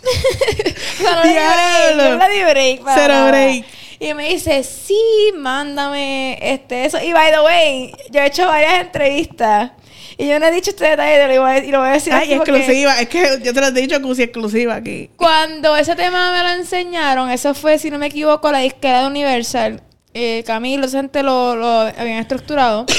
no 1.04 1.24
le 1.24 1.34
break, 1.34 1.96
Diablo. 1.96 2.16
no 2.16 2.28
le 2.28 2.34
di 2.36 2.44
break. 2.44 2.84
para 2.84 2.96
Cero 2.96 3.28
break. 3.30 3.66
Y 4.00 4.14
me 4.14 4.30
dice, 4.30 4.62
sí, 4.62 5.02
mándame 5.36 6.38
este, 6.40 6.86
eso. 6.86 7.02
Y 7.02 7.12
by 7.12 7.32
the 7.32 7.42
way, 7.42 7.96
yo 8.12 8.22
he 8.22 8.28
hecho 8.28 8.46
varias 8.46 8.82
entrevistas. 8.82 9.72
Y 10.16 10.28
yo 10.28 10.40
no 10.40 10.46
he 10.46 10.52
dicho 10.52 10.70
este 10.70 10.90
detalle, 10.90 11.36
lo 11.36 11.42
voy 11.42 11.52
a, 11.54 11.58
y 11.58 11.72
lo 11.72 11.80
voy 11.80 11.90
a 11.90 11.94
decir 11.94 12.14
Ay, 12.14 12.34
exclusiva. 12.34 13.02
Es 13.02 13.10
que 13.10 13.40
yo 13.42 13.52
te 13.52 13.60
lo 13.60 13.68
he 13.70 13.72
dicho, 13.72 14.00
Cusi, 14.00 14.22
exclusiva 14.22 14.76
aquí. 14.76 15.10
Cuando 15.16 15.76
ese 15.76 15.96
tema 15.96 16.32
me 16.32 16.44
lo 16.44 16.50
enseñaron, 16.50 17.32
eso 17.32 17.56
fue, 17.56 17.80
si 17.80 17.90
no 17.90 17.98
me 17.98 18.06
equivoco, 18.06 18.52
la 18.52 18.60
disquera 18.60 19.02
de 19.02 19.08
Universal. 19.08 19.82
Eh, 20.14 20.44
Camilo, 20.46 20.88
gente 20.88 21.24
lo, 21.24 21.56
lo 21.56 21.80
habían 21.80 22.20
estructurado. 22.20 22.86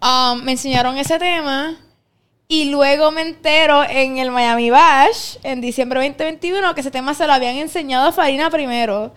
Um, 0.00 0.44
me 0.44 0.52
enseñaron 0.52 0.96
ese 0.96 1.18
tema. 1.18 1.76
Y 2.50 2.70
luego 2.70 3.10
me 3.10 3.20
entero 3.20 3.84
en 3.84 4.16
el 4.16 4.30
Miami 4.30 4.70
Bash, 4.70 5.36
en 5.42 5.60
diciembre 5.60 6.00
2021, 6.00 6.74
que 6.74 6.80
ese 6.80 6.90
tema 6.90 7.12
se 7.12 7.26
lo 7.26 7.34
habían 7.34 7.56
enseñado 7.56 8.08
a 8.08 8.12
Farina 8.12 8.48
primero. 8.48 9.12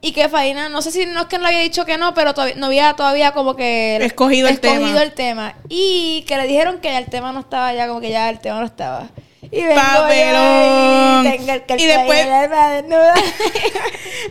Y 0.00 0.10
que 0.10 0.28
Farina, 0.28 0.68
no 0.68 0.82
sé 0.82 0.90
si 0.90 1.06
no 1.06 1.20
es 1.20 1.26
que 1.28 1.38
no 1.38 1.44
le 1.44 1.50
había 1.50 1.60
dicho 1.60 1.84
que 1.84 1.96
no, 1.98 2.14
pero 2.14 2.34
todavía, 2.34 2.56
no 2.56 2.66
había 2.66 2.94
todavía 2.94 3.30
como 3.30 3.54
que... 3.54 3.98
Escogido 4.02 4.48
el 4.48 4.58
tema. 4.58 5.02
el 5.02 5.12
tema. 5.12 5.54
Y 5.68 6.24
que 6.26 6.36
le 6.36 6.48
dijeron 6.48 6.80
que 6.80 6.88
ya 6.88 6.98
el 6.98 7.06
tema 7.06 7.30
no 7.30 7.38
estaba 7.38 7.72
ya, 7.72 7.86
como 7.86 8.00
que 8.00 8.10
ya 8.10 8.28
el 8.28 8.40
tema 8.40 8.58
no 8.58 8.66
estaba. 8.66 9.08
Y 9.50 9.62
vengo 9.62 9.74
Papelón. 9.80 11.26
y 11.26 11.30
tengo 11.30 11.52
el 11.52 11.80
Y 11.80 11.86
después- 11.86 12.26
el. 12.26 12.84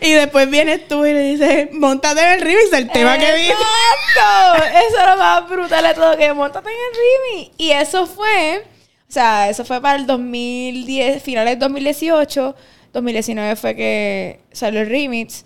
Y 0.00 0.12
después 0.12 0.50
vienes 0.50 0.86
tú 0.88 1.06
y 1.06 1.12
le 1.12 1.20
dices, 1.32 1.68
montate 1.72 2.20
en 2.20 2.28
el 2.32 2.40
remix 2.40 2.70
del 2.70 2.90
tema 2.90 3.16
que. 3.18 3.26
¡Exacto! 3.48 4.64
Eso 4.64 4.98
es 5.00 5.06
lo 5.10 5.16
más 5.16 5.48
brutal 5.48 5.84
de 5.84 5.94
todo, 5.94 6.16
que 6.16 6.32
montate 6.32 6.68
en 6.68 6.74
el 6.74 7.34
remix. 7.38 7.54
Y 7.58 7.70
eso 7.70 8.06
fue, 8.06 8.64
o 9.08 9.12
sea, 9.12 9.48
eso 9.48 9.64
fue 9.64 9.80
para 9.80 9.96
el 9.98 10.06
2010, 10.06 11.22
finales 11.22 11.52
del 11.52 11.58
2018. 11.60 12.54
2019 12.92 13.56
fue 13.56 13.74
que 13.74 14.40
salió 14.52 14.80
el 14.80 14.88
remix. 14.88 15.44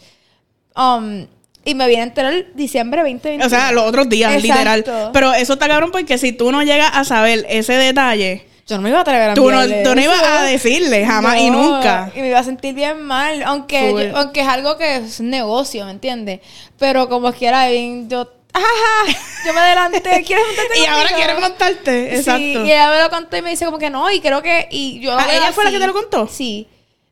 Um, 0.77 1.27
y 1.65 1.75
me 1.75 1.87
vine 1.89 2.01
a 2.01 2.05
enterar 2.05 2.47
diciembre 2.55 3.01
2021. 3.03 3.45
O 3.45 3.49
sea, 3.49 3.73
los 3.73 3.85
otros 3.85 4.09
días, 4.09 4.33
Exacto. 4.33 4.47
literal. 4.83 5.11
Pero 5.13 5.33
eso 5.35 5.53
está 5.55 5.69
cabrón 5.69 5.91
porque 5.91 6.17
si 6.19 6.33
tú 6.33 6.51
no 6.53 6.63
llegas 6.63 6.91
a 6.95 7.05
saber 7.05 7.45
ese 7.49 7.75
detalle, 7.75 8.47
Yo 8.69 8.77
no 8.77 8.83
me 8.83 8.91
iba 8.91 8.99
a 8.99 9.03
atrever 9.03 9.31
a 9.31 9.35
tú 9.35 9.51
no, 9.51 9.63
tú 9.67 9.95
no 9.95 10.01
ibas 10.01 10.23
a 10.23 10.43
decirle 10.43 11.07
jamás 11.07 11.39
y 11.39 11.49
No, 11.51 11.63
nunca. 11.77 12.13
Y 12.15 12.21
me 12.21 12.29
iba 12.29 12.39
a 12.39 12.45
sentir 12.45 12.75
bien 12.75 13.01
mal, 13.03 13.43
aunque, 13.45 13.91
yo- 14.11 14.17
aunque 14.17 14.41
es 14.41 14.47
algo 14.49 14.77
que 14.77 14.97
es 14.97 15.21
un 15.21 15.31
negocio, 15.31 15.85
¿me 15.87 15.91
entiendes? 15.93 16.41
Pero 16.79 17.09
como 17.09 17.33
quiera, 17.33 17.67
bien, 17.69 18.11
yo, 18.11 18.31
ajá, 18.53 19.19
yo 19.47 19.55
me 19.55 19.61
adelanté, 19.61 20.23
¿quieres 20.27 20.45
montarte 20.47 20.79
Y 20.81 20.85
ahora 20.85 21.09
conmigo? 21.09 21.17
quieres 21.17 21.41
montarte. 21.41 22.17
Exacto. 22.17 22.39
Sí, 22.43 22.53
y 22.53 22.71
ella 22.73 22.91
me 22.91 23.01
lo 23.03 23.09
contó 23.11 23.37
y 23.39 23.43
me 23.43 23.51
dice 23.51 23.65
como 23.65 23.79
que 23.79 23.89
no, 23.89 24.11
y 24.11 24.21
creo 24.21 24.43
que, 24.43 24.69
y 24.71 25.01
yo 25.01 25.13
Ah, 25.19 25.27
¿ella 25.33 25.51
fue 25.53 25.65
la 25.65 25.71
así. 25.71 25.77
que 25.79 25.81
te 25.81 25.87
lo 25.87 25.95
contó? 25.95 26.29
Sí, 26.29 26.69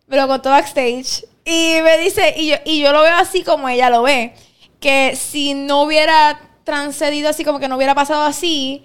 me 0.09 0.17
lo 0.19 0.29
contó 0.29 0.51
backstage. 0.51 1.25
Y 1.47 1.79
me 1.83 1.97
dice, 1.99 2.35
y 2.37 2.49
yo, 2.49 2.57
y 2.67 2.81
yo 2.81 2.93
lo 2.93 3.01
veo 3.03 3.15
así 3.17 3.43
como 3.43 3.69
ella 3.71 3.89
lo 3.89 4.03
ve, 4.03 4.35
que 4.79 5.17
si 5.17 5.55
no 5.55 5.83
hubiera 5.85 6.39
transcedido 6.65 7.31
así, 7.31 7.45
como 7.45 7.61
que 7.61 7.69
no 7.69 7.77
hubiera 7.77 7.95
pasado 7.95 8.25
así, 8.25 8.85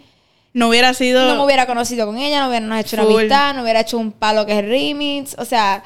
No 0.54 0.68
hubiera 0.68 0.94
sido. 0.94 1.28
no 1.28 1.36
me 1.36 1.46
hubiera 1.46 1.66
conocido 1.66 2.06
con 2.06 2.18
ella, 2.18 2.42
no 2.42 2.50
hubiéramos 2.50 2.80
hecho 2.80 2.98
una 2.98 3.06
amistad, 3.06 3.54
no 3.54 3.64
hubiera 3.64 3.80
hecho 3.80 3.98
un 3.98 4.12
palo 4.12 4.46
que 4.46 4.60
es 4.60 4.66
remix, 4.66 5.36
o 5.38 5.46
sea, 5.46 5.84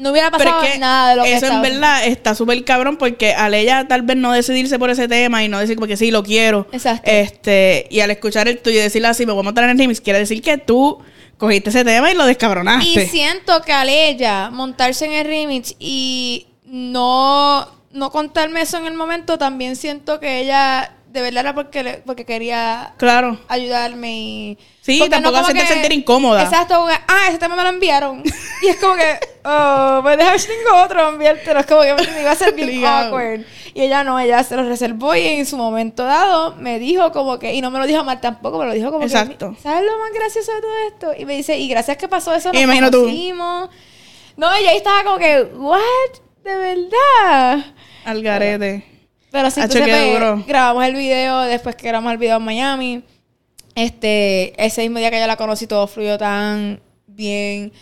no 0.00 0.10
hubiera 0.10 0.30
pasado 0.30 0.62
es 0.62 0.72
que 0.72 0.78
nada 0.78 1.10
de 1.10 1.16
lo 1.16 1.22
que 1.22 1.34
eso 1.34 1.46
en 1.46 1.62
verdad 1.62 2.06
está 2.06 2.34
súper 2.34 2.64
cabrón 2.64 2.96
porque 2.96 3.34
al 3.34 3.54
ella 3.54 3.86
tal 3.86 4.02
vez 4.02 4.16
no 4.16 4.32
decidirse 4.32 4.78
por 4.78 4.90
ese 4.90 5.08
tema 5.08 5.44
y 5.44 5.48
no 5.48 5.58
decir 5.58 5.78
porque 5.78 5.96
sí, 5.96 6.10
lo 6.10 6.22
quiero. 6.22 6.66
Exacto. 6.72 7.10
Este, 7.10 7.86
y 7.90 8.00
al 8.00 8.10
escuchar 8.10 8.48
el 8.48 8.58
tuyo 8.58 8.78
y 8.78 8.82
decirle 8.82 9.08
así, 9.08 9.24
me 9.26 9.32
voy 9.32 9.40
a 9.40 9.44
montar 9.44 9.64
en 9.64 9.70
el 9.70 9.78
remix, 9.78 10.00
quiere 10.00 10.18
decir 10.18 10.42
que 10.42 10.58
tú 10.58 10.98
cogiste 11.38 11.70
ese 11.70 11.84
tema 11.84 12.10
y 12.10 12.14
lo 12.14 12.26
descabronaste. 12.26 13.04
Y 13.04 13.06
siento 13.06 13.62
que 13.62 13.72
al 13.72 13.88
ella 13.88 14.50
montarse 14.50 15.06
en 15.06 15.12
el 15.12 15.26
remix 15.26 15.74
y 15.78 16.48
no, 16.64 17.68
no 17.92 18.10
contarme 18.10 18.62
eso 18.62 18.78
en 18.78 18.86
el 18.86 18.94
momento, 18.94 19.38
también 19.38 19.76
siento 19.76 20.18
que 20.20 20.40
ella 20.40 20.94
de 21.14 21.22
verdad 21.22 21.40
era 21.42 21.54
porque, 21.54 22.02
porque 22.04 22.24
quería 22.24 22.92
Claro. 22.96 23.38
ayudarme 23.46 24.12
y... 24.18 24.58
Sí, 24.80 24.98
porque 24.98 25.10
tampoco 25.10 25.36
como 25.36 25.46
hacerte 25.46 25.66
sentir 25.72 25.92
incómoda. 25.92 26.42
Exacto, 26.42 26.74
como 26.74 26.88
que, 26.88 26.94
ah, 26.94 27.28
ese 27.28 27.38
tema 27.38 27.54
me 27.54 27.62
lo 27.62 27.68
enviaron. 27.68 28.20
y 28.62 28.66
es 28.66 28.76
como 28.76 28.96
que, 28.96 29.20
oh, 29.44 30.00
pues 30.02 30.18
deja 30.18 30.32
tengo 30.32 30.82
otro, 30.82 31.08
enviártelo. 31.10 31.60
Es 31.60 31.66
como 31.66 31.82
que 31.82 31.94
me 31.94 32.20
iba 32.20 32.32
a 32.32 32.34
ser 32.34 32.52
bien 32.52 32.84
awkward. 32.84 33.42
Y 33.74 33.82
ella 33.82 34.02
no, 34.02 34.18
ella 34.18 34.42
se 34.42 34.56
lo 34.56 34.64
reservó 34.64 35.14
y 35.14 35.24
en 35.24 35.46
su 35.46 35.56
momento 35.56 36.02
dado 36.04 36.56
me 36.56 36.80
dijo 36.80 37.12
como 37.12 37.38
que, 37.38 37.54
y 37.54 37.60
no 37.60 37.70
me 37.70 37.78
lo 37.78 37.86
dijo 37.86 38.02
mal 38.02 38.20
tampoco, 38.20 38.58
me 38.58 38.66
lo 38.66 38.72
dijo 38.72 38.90
como 38.90 39.04
Exacto. 39.04 39.54
que, 39.54 39.62
¿sabes 39.62 39.84
lo 39.84 39.96
más 40.00 40.12
gracioso 40.12 40.52
de 40.52 40.60
todo 40.60 40.72
esto? 40.88 41.12
Y 41.16 41.24
me 41.26 41.36
dice, 41.36 41.56
y 41.56 41.68
gracias 41.68 41.96
que 41.96 42.08
pasó 42.08 42.34
eso, 42.34 42.50
Y 42.52 42.54
nos 42.56 42.62
imagino 42.64 42.90
tú. 42.90 43.02
conocimos. 43.02 43.70
No, 44.36 44.52
ella 44.52 44.70
ahí 44.70 44.76
estaba 44.78 45.04
como 45.04 45.18
que, 45.18 45.42
¿what? 45.54 45.80
¿De 46.42 46.56
verdad? 46.56 47.64
Al 48.04 48.20
garete. 48.20 48.93
Pero 49.34 49.50
sí, 49.50 49.60
entonces 49.60 50.16
pues, 50.16 50.46
grabamos 50.46 50.84
el 50.84 50.94
video, 50.94 51.40
después 51.40 51.74
que 51.74 51.88
grabamos 51.88 52.12
el 52.12 52.18
video 52.18 52.36
en 52.36 52.44
Miami. 52.44 53.02
Este, 53.74 54.54
ese 54.64 54.82
mismo 54.82 55.00
día 55.00 55.10
que 55.10 55.18
yo 55.18 55.26
la 55.26 55.34
conocí, 55.34 55.66
todo 55.66 55.88
fluyó 55.88 56.16
tan 56.16 56.78
bien. 57.08 57.72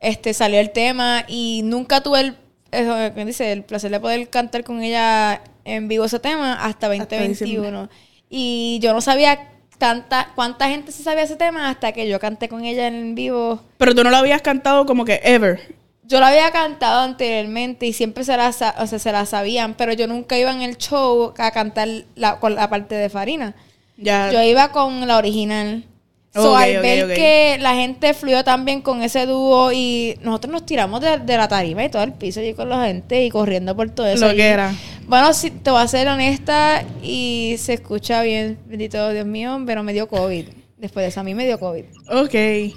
este, 0.00 0.32
salió 0.32 0.58
el 0.58 0.70
tema 0.70 1.26
y 1.28 1.60
nunca 1.64 2.00
tuve 2.00 2.20
el, 2.20 2.36
eh, 2.70 3.12
¿qué 3.14 3.24
dice? 3.26 3.52
el 3.52 3.62
placer 3.62 3.90
de 3.90 4.00
poder 4.00 4.30
cantar 4.30 4.64
con 4.64 4.82
ella 4.82 5.42
en 5.66 5.86
vivo 5.86 6.06
ese 6.06 6.18
tema 6.18 6.54
hasta 6.64 6.88
2021. 6.88 7.90
y 8.30 8.78
yo 8.80 8.94
no 8.94 9.02
sabía 9.02 9.50
tanta, 9.76 10.32
cuánta 10.34 10.70
gente 10.70 10.92
se 10.92 11.02
sabía 11.02 11.24
ese 11.24 11.36
tema 11.36 11.68
hasta 11.68 11.92
que 11.92 12.08
yo 12.08 12.18
canté 12.20 12.48
con 12.48 12.64
ella 12.64 12.86
en 12.86 13.14
vivo. 13.14 13.60
Pero 13.76 13.94
tú 13.94 14.02
no 14.02 14.08
lo 14.08 14.16
habías 14.16 14.40
cantado 14.40 14.86
como 14.86 15.04
que 15.04 15.20
ever. 15.22 15.74
Yo 16.12 16.20
lo 16.20 16.26
había 16.26 16.50
cantado 16.50 17.00
anteriormente 17.00 17.86
y 17.86 17.94
siempre 17.94 18.22
se 18.22 18.36
la, 18.36 18.50
o 18.50 18.86
sea, 18.86 18.98
se 18.98 19.12
la 19.12 19.24
sabían, 19.24 19.72
pero 19.72 19.94
yo 19.94 20.06
nunca 20.06 20.36
iba 20.36 20.52
en 20.52 20.60
el 20.60 20.76
show 20.76 21.32
a 21.38 21.50
cantar 21.52 21.88
la, 22.16 22.38
con 22.38 22.54
la 22.54 22.68
parte 22.68 22.94
de 22.96 23.08
Farina. 23.08 23.54
Ya. 23.96 24.30
Yo 24.30 24.42
iba 24.42 24.72
con 24.72 25.08
la 25.08 25.16
original. 25.16 25.86
So, 26.34 26.52
Ok, 26.52 26.58
al 26.58 26.82
ver 26.82 27.14
que 27.14 27.56
la 27.60 27.76
gente 27.76 28.12
fluyó 28.12 28.44
tan 28.44 28.66
bien 28.66 28.82
con 28.82 29.02
ese 29.02 29.24
dúo 29.24 29.72
y 29.72 30.18
nosotros 30.20 30.52
nos 30.52 30.66
tiramos 30.66 31.00
de, 31.00 31.16
de 31.16 31.36
la 31.38 31.48
tarima 31.48 31.82
y 31.82 31.88
todo 31.88 32.02
el 32.02 32.12
piso 32.12 32.42
y 32.42 32.52
con 32.52 32.68
la 32.68 32.84
gente 32.84 33.24
y 33.24 33.30
corriendo 33.30 33.74
por 33.74 33.88
todo 33.88 34.06
eso. 34.06 34.28
Lo 34.28 34.34
que 34.34 34.48
era. 34.48 34.74
Bueno, 35.06 35.32
si 35.32 35.50
te 35.50 35.70
voy 35.70 35.80
a 35.80 35.88
ser 35.88 36.08
honesta 36.08 36.84
y 37.02 37.54
se 37.56 37.72
escucha 37.72 38.20
bien, 38.20 38.58
bendito 38.66 39.08
Dios 39.12 39.24
mío, 39.24 39.62
pero 39.64 39.82
me 39.82 39.94
dio 39.94 40.08
COVID. 40.08 40.46
Después 40.82 41.04
de 41.04 41.08
eso, 41.10 41.20
a 41.20 41.22
mí 41.22 41.32
me 41.32 41.46
dio 41.46 41.60
COVID. 41.60 41.84
Ok. 42.10 42.34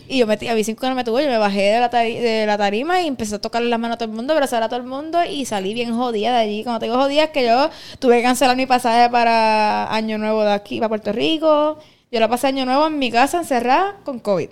Y 0.07 0.19
yo 0.19 0.27
me, 0.27 0.35
a 0.35 0.53
mí 0.53 0.63
cinco 0.63 0.87
no 0.87 0.93
me 0.93 1.03
tuvo, 1.03 1.19
yo 1.19 1.27
me 1.27 1.39
bajé 1.39 1.61
de 1.63 1.79
la, 1.79 1.89
tari- 1.89 2.19
de 2.19 2.45
la 2.45 2.55
tarima 2.55 3.01
y 3.01 3.07
empecé 3.07 3.33
a 3.33 3.41
tocarle 3.41 3.67
las 3.67 3.79
manos 3.79 3.95
a 3.95 3.97
todo 3.97 4.09
el 4.09 4.15
mundo, 4.15 4.31
abrazar 4.31 4.61
a 4.61 4.69
todo 4.69 4.79
el 4.79 4.85
mundo 4.85 5.23
y 5.23 5.43
salí 5.45 5.73
bien 5.73 5.91
jodida 5.97 6.31
de 6.33 6.37
allí. 6.37 6.63
Cuando 6.63 6.79
te 6.79 6.85
digo 6.85 6.97
jodida 6.99 7.23
es 7.23 7.29
que 7.31 7.43
yo 7.47 7.71
tuve 7.97 8.17
que 8.17 8.21
cancelar 8.23 8.55
mi 8.55 8.67
pasaje 8.67 9.09
para 9.09 9.91
Año 9.91 10.19
Nuevo 10.19 10.43
de 10.43 10.53
aquí, 10.53 10.77
para 10.77 10.89
Puerto 10.89 11.11
Rico. 11.11 11.79
Yo 12.11 12.19
la 12.19 12.27
pasé 12.29 12.45
Año 12.45 12.63
Nuevo 12.63 12.85
en 12.85 12.99
mi 12.99 13.09
casa 13.09 13.39
encerrada 13.39 13.95
con 14.03 14.19
COVID. 14.19 14.49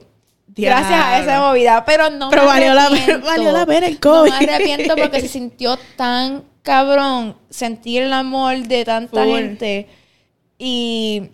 Gracias 0.55 0.99
a 0.99 1.19
esa 1.21 1.39
movida, 1.41 1.85
pero 1.85 2.09
no 2.09 2.31
Pero 2.31 2.41
me 2.41 2.47
valió 2.47 2.73
la 2.73 2.89
valió 3.23 3.51
la 3.51 3.65
pena 3.67 3.85
el 3.85 3.93
No 3.93 3.99
COVID. 3.99 4.31
me 4.31 4.35
arrepiento 4.55 4.95
porque 4.95 5.21
se 5.21 5.27
sintió 5.27 5.77
tan 5.95 6.43
cabrón 6.63 7.37
sentir 7.51 8.01
el 8.01 8.13
amor 8.13 8.57
de 8.57 8.83
tanta 8.83 9.23
Full. 9.23 9.35
gente 9.35 9.87
y 10.57 11.29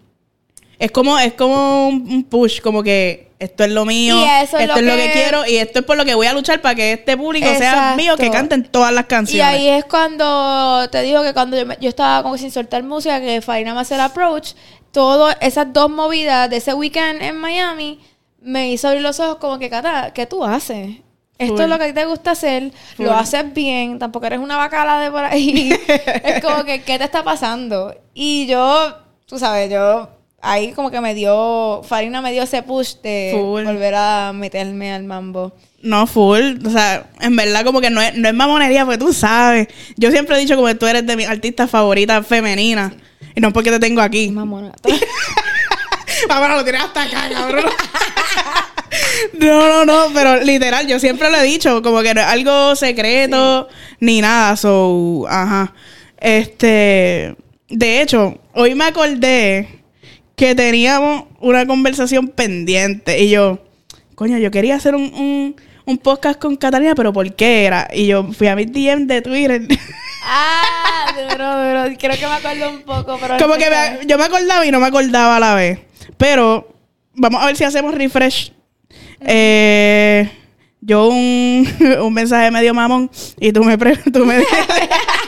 Es 0.79 0.91
como, 0.91 1.19
es 1.19 1.33
como 1.33 1.89
un 1.89 2.23
push, 2.23 2.61
como 2.61 2.81
que 2.81 3.29
esto 3.37 3.63
es 3.63 3.71
lo 3.71 3.85
mío, 3.85 4.17
Y 4.19 4.23
es 4.23 4.43
esto 4.53 4.57
lo 4.65 4.75
es 4.75 4.81
lo 4.83 4.95
que 4.95 5.03
que- 5.07 5.11
quiero 5.11 5.45
y 5.45 5.57
esto 5.57 5.79
es 5.79 5.85
por 5.85 5.95
lo 5.97 6.05
que 6.05 6.15
voy 6.15 6.27
a 6.27 6.33
luchar 6.33 6.61
para 6.61 6.75
que 6.75 6.93
este 6.93 7.15
público 7.17 7.47
sea 7.47 7.57
Exacto. 7.71 7.97
mío, 7.97 8.17
que 8.17 8.31
canten 8.31 8.63
todas 8.63 8.91
las 8.93 9.03
Y 9.03 9.07
canciones. 9.07 9.45
ahí 9.55 9.67
es 9.67 9.85
cuando 9.85 10.89
te 10.89 11.01
digo 11.03 11.21
que 11.23 11.33
cuando 11.33 11.57
yo, 11.57 11.65
me- 11.65 11.77
yo 11.79 11.89
estaba 11.89 12.23
como 12.23 12.37
sin 12.37 12.49
soltar 12.51 12.81
música, 12.83 13.19
que 13.21 13.41
Farina 13.41 13.73
me 13.73 13.81
hace 13.81 13.95
el 13.95 14.01
approach, 14.01 14.53
todas 14.91 15.37
esas 15.41 15.71
dos 15.71 15.89
movidas 15.89 16.49
de 16.49 16.57
ese 16.57 16.73
weekend 16.73 17.21
en 17.21 17.37
Miami 17.37 17.99
me 18.41 18.71
hizo 18.71 18.87
abrir 18.87 19.01
los 19.03 19.19
ojos 19.19 19.35
como 19.37 19.59
que, 19.59 19.69
Cata, 19.69 20.11
¿qué 20.13 20.25
tú 20.25 20.43
haces? 20.45 20.97
Esto 21.37 21.53
Full. 21.55 21.61
es 21.63 21.69
lo 21.69 21.77
que 21.77 21.83
a 21.85 21.87
ti 21.87 21.93
te 21.93 22.05
gusta 22.05 22.31
hacer, 22.31 22.71
lo 22.97 23.13
haces 23.15 23.53
bien, 23.53 23.99
tampoco 23.99 24.25
eres 24.25 24.39
una 24.39 24.57
bacala 24.57 24.99
de 24.99 25.11
por 25.11 25.23
ahí. 25.23 25.71
es 26.23 26.41
como 26.43 26.63
que, 26.65 26.81
¿qué 26.83 26.97
te 26.97 27.05
está 27.05 27.23
pasando? 27.23 27.95
Y 28.13 28.45
yo, 28.47 28.93
tú 29.25 29.39
sabes, 29.39 29.69
yo 29.71 30.09
ahí 30.41 30.71
como 30.73 30.91
que 30.91 31.01
me 31.01 31.13
dio, 31.15 31.81
Farina 31.83 32.21
me 32.21 32.31
dio 32.31 32.43
ese 32.43 32.63
push 32.63 32.95
de 33.03 33.31
Full. 33.33 33.63
volver 33.63 33.95
a 33.95 34.31
meterme 34.33 34.93
al 34.93 35.03
mambo. 35.03 35.53
No, 35.81 36.07
full. 36.07 36.65
O 36.65 36.69
sea, 36.69 37.07
en 37.21 37.35
verdad 37.35 37.63
como 37.63 37.79
que 37.81 37.89
no 37.89 38.01
es, 38.01 38.13
no 38.15 38.27
es 38.27 38.33
mamonería, 38.33 38.83
porque 38.85 38.97
tú 38.97 39.13
sabes. 39.13 39.67
Yo 39.95 40.11
siempre 40.11 40.35
he 40.35 40.39
dicho 40.39 40.55
como 40.55 40.67
que 40.67 40.75
tú 40.75 40.85
eres 40.87 41.05
de 41.05 41.15
mis 41.15 41.27
artistas 41.27 41.69
favoritas 41.69 42.25
femeninas. 42.27 42.93
Y 43.35 43.41
no 43.41 43.53
porque 43.53 43.71
te 43.71 43.79
tengo 43.79 44.01
aquí. 44.01 44.29
Mamona. 44.29 44.73
Ahora 46.29 46.55
lo 46.57 46.63
tienes 46.63 46.81
hasta 46.81 47.03
acá, 47.03 47.29
cabrón. 47.31 47.65
No, 49.37 49.67
no, 49.67 49.85
no, 49.85 50.13
pero 50.13 50.41
literal, 50.43 50.87
yo 50.87 50.99
siempre 50.99 51.29
lo 51.29 51.37
he 51.37 51.43
dicho, 51.43 51.81
como 51.83 52.01
que 52.01 52.13
no 52.13 52.21
es 52.21 52.27
algo 52.27 52.75
secreto 52.75 53.67
ni 53.99 54.19
nada, 54.19 54.55
so, 54.55 55.25
ajá. 55.29 55.73
Este, 56.17 57.35
de 57.69 58.01
hecho, 58.01 58.39
hoy 58.53 58.73
me 58.73 58.85
acordé 58.85 59.78
que 60.39 60.55
teníamos 60.55 61.25
una 61.41 61.65
conversación 61.65 62.29
pendiente 62.29 63.19
y 63.21 63.29
yo, 63.29 63.59
coño, 64.15 64.37
yo 64.37 64.49
quería 64.51 64.75
hacer 64.75 64.95
un, 64.95 65.03
un, 65.13 65.55
un 65.85 65.97
podcast 65.97 66.39
con 66.39 66.55
Catalina, 66.55 66.95
pero 66.95 67.11
¿por 67.11 67.33
qué 67.35 67.65
era? 67.65 67.89
Y 67.93 68.07
yo 68.07 68.31
fui 68.31 68.47
a 68.47 68.55
mi 68.55 68.63
DM 68.63 69.05
de 69.05 69.21
Twitter. 69.21 69.67
Ah, 70.23 71.13
duro, 71.13 71.35
duro. 71.89 71.97
Creo 71.99 72.15
que 72.17 72.25
me 72.25 72.33
acuerdo 72.33 72.69
un 72.69 72.81
poco, 72.83 73.17
pero... 73.19 73.37
Como 73.37 73.55
que 73.55 73.69
me- 73.69 74.05
yo 74.07 74.17
me 74.17 74.23
acordaba 74.23 74.65
y 74.65 74.71
no 74.71 74.79
me 74.79 74.87
acordaba 74.87 75.35
a 75.35 75.39
la 75.41 75.55
vez. 75.55 75.79
Pero 76.17 76.73
vamos 77.15 77.43
a 77.43 77.45
ver 77.47 77.57
si 77.57 77.65
hacemos 77.65 77.93
refresh. 77.93 78.53
Eh, 79.21 80.29
yo 80.79 81.07
un, 81.09 81.67
un 82.01 82.13
mensaje 82.13 82.49
medio 82.49 82.73
mamón 82.73 83.11
y 83.41 83.51
tú 83.51 83.63
me, 83.65 83.77
tú 83.77 84.25
me 84.25 84.37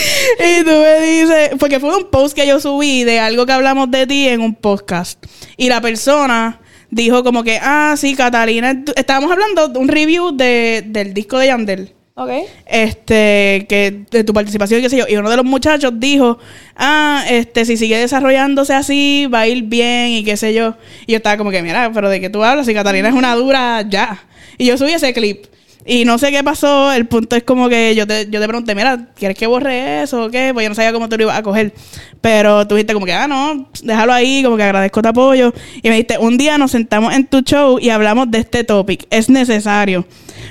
y 0.38 0.64
tú 0.64 0.70
me 0.70 1.00
dices, 1.00 1.50
porque 1.58 1.80
fue 1.80 1.96
un 1.96 2.10
post 2.10 2.34
que 2.34 2.46
yo 2.46 2.60
subí 2.60 3.04
de 3.04 3.20
algo 3.20 3.46
que 3.46 3.52
hablamos 3.52 3.90
de 3.90 4.06
ti 4.06 4.28
en 4.28 4.40
un 4.40 4.54
podcast. 4.54 5.24
Y 5.56 5.68
la 5.68 5.80
persona 5.80 6.60
dijo 6.90 7.22
como 7.22 7.44
que, 7.44 7.58
ah, 7.60 7.94
sí, 7.96 8.14
Catalina, 8.14 8.82
estábamos 8.96 9.30
hablando 9.30 9.68
de 9.68 9.78
un 9.78 9.88
review 9.88 10.36
de, 10.36 10.84
del 10.86 11.14
disco 11.14 11.38
de 11.38 11.46
Yandel. 11.46 11.94
Ok. 12.14 12.30
este 12.66 13.64
que 13.66 14.04
de 14.10 14.24
tu 14.24 14.34
participación 14.34 14.80
y 14.80 14.82
qué 14.82 14.90
sé 14.90 14.98
yo. 14.98 15.06
Y 15.08 15.16
uno 15.16 15.30
de 15.30 15.36
los 15.36 15.44
muchachos 15.44 15.92
dijo 15.96 16.38
ah 16.76 17.24
este 17.30 17.64
si 17.64 17.78
sigue 17.78 17.96
desarrollándose 17.96 18.74
así 18.74 19.26
va 19.32 19.40
a 19.40 19.46
ir 19.46 19.62
bien 19.62 20.08
y 20.08 20.24
qué 20.24 20.36
sé 20.36 20.52
yo 20.52 20.74
y 21.06 21.12
yo 21.12 21.16
estaba 21.16 21.38
como 21.38 21.50
que 21.50 21.62
mira 21.62 21.90
pero 21.94 22.10
de 22.10 22.20
qué 22.20 22.28
tú 22.28 22.44
hablas 22.44 22.66
si 22.66 22.74
Catalina 22.74 23.08
es 23.08 23.14
una 23.14 23.34
dura 23.36 23.88
ya 23.88 24.22
y 24.58 24.66
yo 24.66 24.76
subí 24.76 24.92
ese 24.92 25.14
clip 25.14 25.46
y 25.84 26.04
no 26.04 26.18
sé 26.18 26.30
qué 26.30 26.44
pasó 26.44 26.92
el 26.92 27.06
punto 27.06 27.36
es 27.36 27.42
como 27.42 27.68
que 27.68 27.94
yo 27.94 28.06
te, 28.06 28.28
yo 28.30 28.40
te 28.40 28.46
pregunté 28.46 28.74
mira 28.74 29.08
¿quieres 29.14 29.36
que 29.36 29.46
borre 29.46 30.02
eso 30.02 30.24
o 30.24 30.30
qué? 30.30 30.50
pues 30.52 30.64
yo 30.64 30.68
no 30.68 30.74
sabía 30.74 30.92
cómo 30.92 31.08
tú 31.08 31.16
lo 31.16 31.24
ibas 31.24 31.38
a 31.38 31.42
coger 31.42 31.72
pero 32.20 32.66
tú 32.66 32.74
dijiste 32.74 32.92
como 32.92 33.06
que 33.06 33.14
ah 33.14 33.26
no 33.26 33.68
déjalo 33.82 34.12
ahí 34.12 34.42
como 34.42 34.56
que 34.56 34.62
agradezco 34.62 35.02
tu 35.02 35.08
apoyo 35.08 35.52
y 35.82 35.88
me 35.88 35.94
dijiste 35.94 36.18
un 36.18 36.36
día 36.36 36.58
nos 36.58 36.70
sentamos 36.70 37.14
en 37.14 37.26
tu 37.26 37.40
show 37.40 37.78
y 37.80 37.90
hablamos 37.90 38.30
de 38.30 38.38
este 38.38 38.64
topic 38.64 39.06
es 39.10 39.30
necesario 39.30 40.06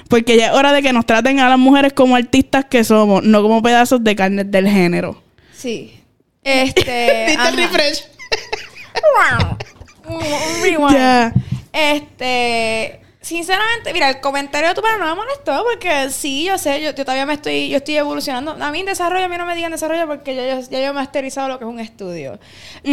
porque 0.09 0.37
ya 0.37 0.47
es 0.47 0.53
hora 0.53 0.73
de 0.73 0.81
que 0.81 0.91
nos 0.91 1.05
traten 1.05 1.39
a 1.39 1.47
las 1.49 1.59
mujeres 1.59 1.93
como 1.93 2.15
artistas 2.15 2.65
que 2.65 2.83
somos, 2.83 3.23
no 3.23 3.41
como 3.41 3.61
pedazos 3.61 4.03
de 4.03 4.15
carne 4.15 4.43
del 4.43 4.67
género. 4.67 5.21
Sí. 5.53 6.01
Este... 6.43 7.25
¿Viste 7.27 7.47
el 7.47 7.55
refresh? 7.55 8.03
Ya. 10.91 11.33
Este... 11.71 12.99
Sinceramente, 13.29 13.93
mira, 13.93 14.09
el 14.09 14.19
comentario 14.21 14.69
de 14.69 14.73
tu 14.73 14.81
padre 14.81 14.97
no 14.97 15.05
me 15.05 15.13
molestó 15.13 15.63
porque 15.63 16.09
sí, 16.09 16.45
yo 16.45 16.57
sé, 16.57 16.81
yo, 16.81 16.89
yo 16.89 17.05
todavía 17.05 17.27
me 17.27 17.35
estoy, 17.35 17.69
yo 17.69 17.77
estoy 17.77 17.95
evolucionando. 17.97 18.53
A 18.59 18.71
mí 18.71 18.79
en 18.79 18.87
desarrollo, 18.87 19.25
a 19.25 19.27
mí 19.27 19.37
no 19.37 19.45
me 19.45 19.55
digan 19.55 19.71
desarrollo 19.71 20.07
porque 20.07 20.35
yo, 20.35 20.41
yo- 20.41 20.61
ya 20.67 20.79
yo 20.79 20.85
he 20.87 20.93
masterizado 20.93 21.47
lo 21.47 21.59
que 21.59 21.63
es 21.63 21.69
un 21.69 21.79
estudio. 21.79 22.39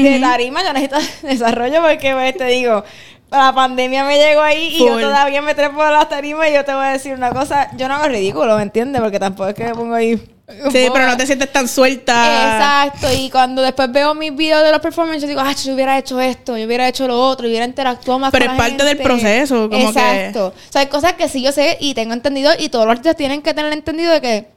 De 0.03 0.20
tarima 0.20 0.62
yo 0.62 0.75
necesito 0.75 0.99
desarrollo 1.27 1.81
porque, 1.81 2.12
pues, 2.12 2.37
te 2.37 2.44
digo, 2.49 2.85
la 3.31 3.55
pandemia 3.55 4.05
me 4.05 4.18
llegó 4.18 4.42
ahí 4.42 4.75
y 4.75 4.79
yo 4.81 4.92
todavía 5.01 5.40
me 5.40 5.55
trepo 5.55 5.81
a 5.83 5.90
las 5.90 6.09
tarimas 6.11 6.51
y 6.51 6.53
yo 6.53 6.66
te 6.66 6.75
voy 6.75 6.85
a 6.85 6.90
decir 6.90 7.14
una 7.14 7.31
cosa, 7.31 7.70
yo 7.79 7.88
no 7.88 7.94
hago 7.94 8.09
ridículo, 8.09 8.57
¿me 8.59 8.62
entiendes? 8.64 9.01
Porque 9.01 9.18
tampoco 9.18 9.49
es 9.49 9.55
que 9.55 9.64
me 9.64 9.75
pongo 9.75 9.94
ahí... 9.94 10.20
Sí, 10.70 10.87
pero 10.92 11.06
no 11.06 11.16
te 11.16 11.26
sientes 11.26 11.50
tan 11.52 11.66
suelta. 11.66 12.54
Exacto, 12.56 13.09
y 13.12 13.30
cuando 13.30 13.62
después 13.62 13.90
veo 13.90 14.14
mis 14.14 14.35
videos 14.35 14.62
de 14.62 14.70
los 14.70 14.80
performances, 14.80 15.28
digo, 15.28 15.40
ah, 15.40 15.52
yo 15.52 15.74
hubiera 15.74 15.98
hecho 15.98 16.20
esto, 16.20 16.56
yo 16.56 16.66
hubiera 16.66 16.88
hecho 16.88 17.09
lo 17.09 17.20
otro, 17.20 17.46
yo 17.46 17.50
hubiera 17.50 17.66
interactuado 17.66 18.18
más 18.20 18.30
Pero 18.30 18.46
con 18.46 18.54
es 18.54 18.59
la 18.61 18.64
parte 18.68 18.85
del 18.85 18.98
proceso, 18.98 19.68
como 19.68 19.92
que- 19.92 19.98
Exacto. 19.98 20.46
O 20.48 20.72
sea, 20.72 20.82
hay 20.82 20.87
cosas 20.87 21.14
que 21.14 21.28
sí 21.28 21.42
yo 21.42 21.50
sé 21.52 21.76
y 21.80 21.94
tengo 21.94 22.12
entendido, 22.12 22.52
y 22.59 22.68
todos 22.68 22.85
los 22.87 22.92
artistas 22.92 23.16
tienen 23.16 23.42
que 23.42 23.54
tener 23.54 23.72
entendido 23.72 24.12
de 24.12 24.20
que 24.20 24.48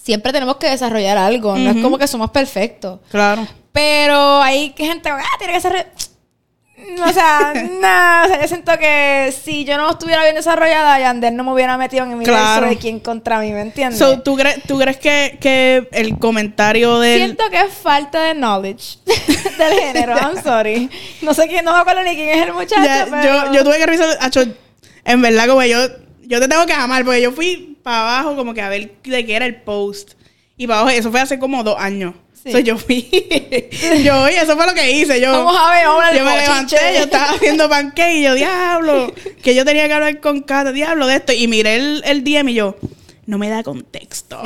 siempre 0.00 0.32
tenemos 0.32 0.56
que 0.56 0.68
desarrollar 0.70 1.18
algo, 1.18 1.56
no 1.56 1.70
es 1.70 1.82
como 1.82 1.98
que 1.98 2.06
somos 2.06 2.30
perfectos. 2.30 3.00
Claro. 3.10 3.46
Pero 3.72 4.40
hay 4.40 4.72
gente, 4.76 5.08
ah, 5.08 5.20
tiene 5.38 5.52
que 5.54 5.60
ser... 5.60 5.86
O 7.06 7.12
sea, 7.12 7.52
nada, 7.80 8.24
o 8.24 8.28
sea, 8.28 8.40
yo 8.42 8.48
siento 8.48 8.78
que 8.78 9.32
si 9.44 9.64
yo 9.64 9.76
no 9.76 9.90
estuviera 9.90 10.22
bien 10.22 10.34
desarrollada, 10.34 10.98
Yandel 11.00 11.34
no 11.36 11.44
me 11.44 11.52
hubiera 11.52 11.76
metido 11.78 12.04
en 12.04 12.18
mi 12.18 12.24
Claro. 12.24 12.60
verso 12.62 12.74
de 12.74 12.80
quién 12.80 13.00
contra 13.00 13.40
mí, 13.40 13.52
¿me 13.52 13.60
entiendes? 13.62 13.98
So, 13.98 14.20
¿tú, 14.22 14.36
crees 14.36 14.62
¿Tú 14.62 14.78
crees 14.78 14.96
que, 14.98 15.38
que 15.40 15.88
el 15.92 16.18
comentario 16.18 16.98
del... 17.00 17.18
Siento 17.18 17.44
que 17.50 17.60
es 17.60 17.72
falta 17.72 18.22
de 18.22 18.34
knowledge 18.34 18.98
del 19.58 19.72
género. 19.80 20.14
I'm 20.20 20.42
sorry. 20.42 20.90
No 21.22 21.34
sé 21.34 21.48
quién, 21.48 21.64
no 21.64 21.72
me 21.72 21.78
acuerdo 21.80 22.02
ni 22.02 22.14
quién 22.14 22.28
es 22.30 22.46
el 22.46 22.52
muchacho, 22.52 22.82
Ya, 22.84 23.06
pero... 23.10 23.46
yo, 23.46 23.52
yo 23.54 23.64
tuve 23.64 23.78
que 23.78 23.86
revisar... 23.86 24.16
acho, 24.20 24.42
en 25.04 25.22
verdad, 25.22 25.46
como 25.48 25.62
yo... 25.64 25.78
Yo 26.26 26.40
te 26.40 26.48
tengo 26.48 26.64
que 26.64 26.72
amar, 26.72 27.04
porque 27.04 27.20
yo 27.20 27.32
fui 27.32 27.78
para 27.82 28.00
abajo 28.00 28.34
como 28.34 28.54
que 28.54 28.62
a 28.62 28.70
ver 28.70 28.92
de 29.02 29.26
qué 29.26 29.36
era 29.36 29.44
el 29.44 29.56
post. 29.56 30.12
Y 30.56 30.66
para 30.66 30.80
abajo, 30.80 30.96
eso 30.96 31.10
fue 31.10 31.20
hace 31.20 31.38
como 31.38 31.62
dos 31.62 31.76
años. 31.78 32.14
Sí. 32.44 32.52
So, 32.52 32.58
yo 32.58 32.76
fui... 32.76 33.08
yo, 34.04 34.22
oye, 34.22 34.36
eso 34.36 34.54
fue 34.54 34.66
lo 34.66 34.74
que 34.74 34.90
hice. 34.92 35.18
Yo, 35.18 35.32
Vamos 35.32 35.56
a 35.58 35.70
ver, 35.72 35.84
Yo 36.14 36.24
me 36.26 36.36
levanté, 36.36 36.76
yo 36.94 37.04
estaba 37.04 37.30
haciendo 37.30 37.70
pancake 37.70 38.16
y 38.16 38.22
yo, 38.22 38.34
diablo, 38.34 39.14
que 39.42 39.54
yo 39.54 39.64
tenía 39.64 39.88
que 39.88 39.94
hablar 39.94 40.20
con 40.20 40.42
Cata, 40.42 40.70
diablo 40.70 41.06
de 41.06 41.16
esto. 41.16 41.32
Y 41.32 41.48
miré 41.48 41.76
el, 41.76 42.02
el 42.04 42.22
DM 42.22 42.50
y 42.50 42.54
yo, 42.54 42.76
no 43.24 43.38
me 43.38 43.48
da 43.48 43.62
contexto. 43.62 44.42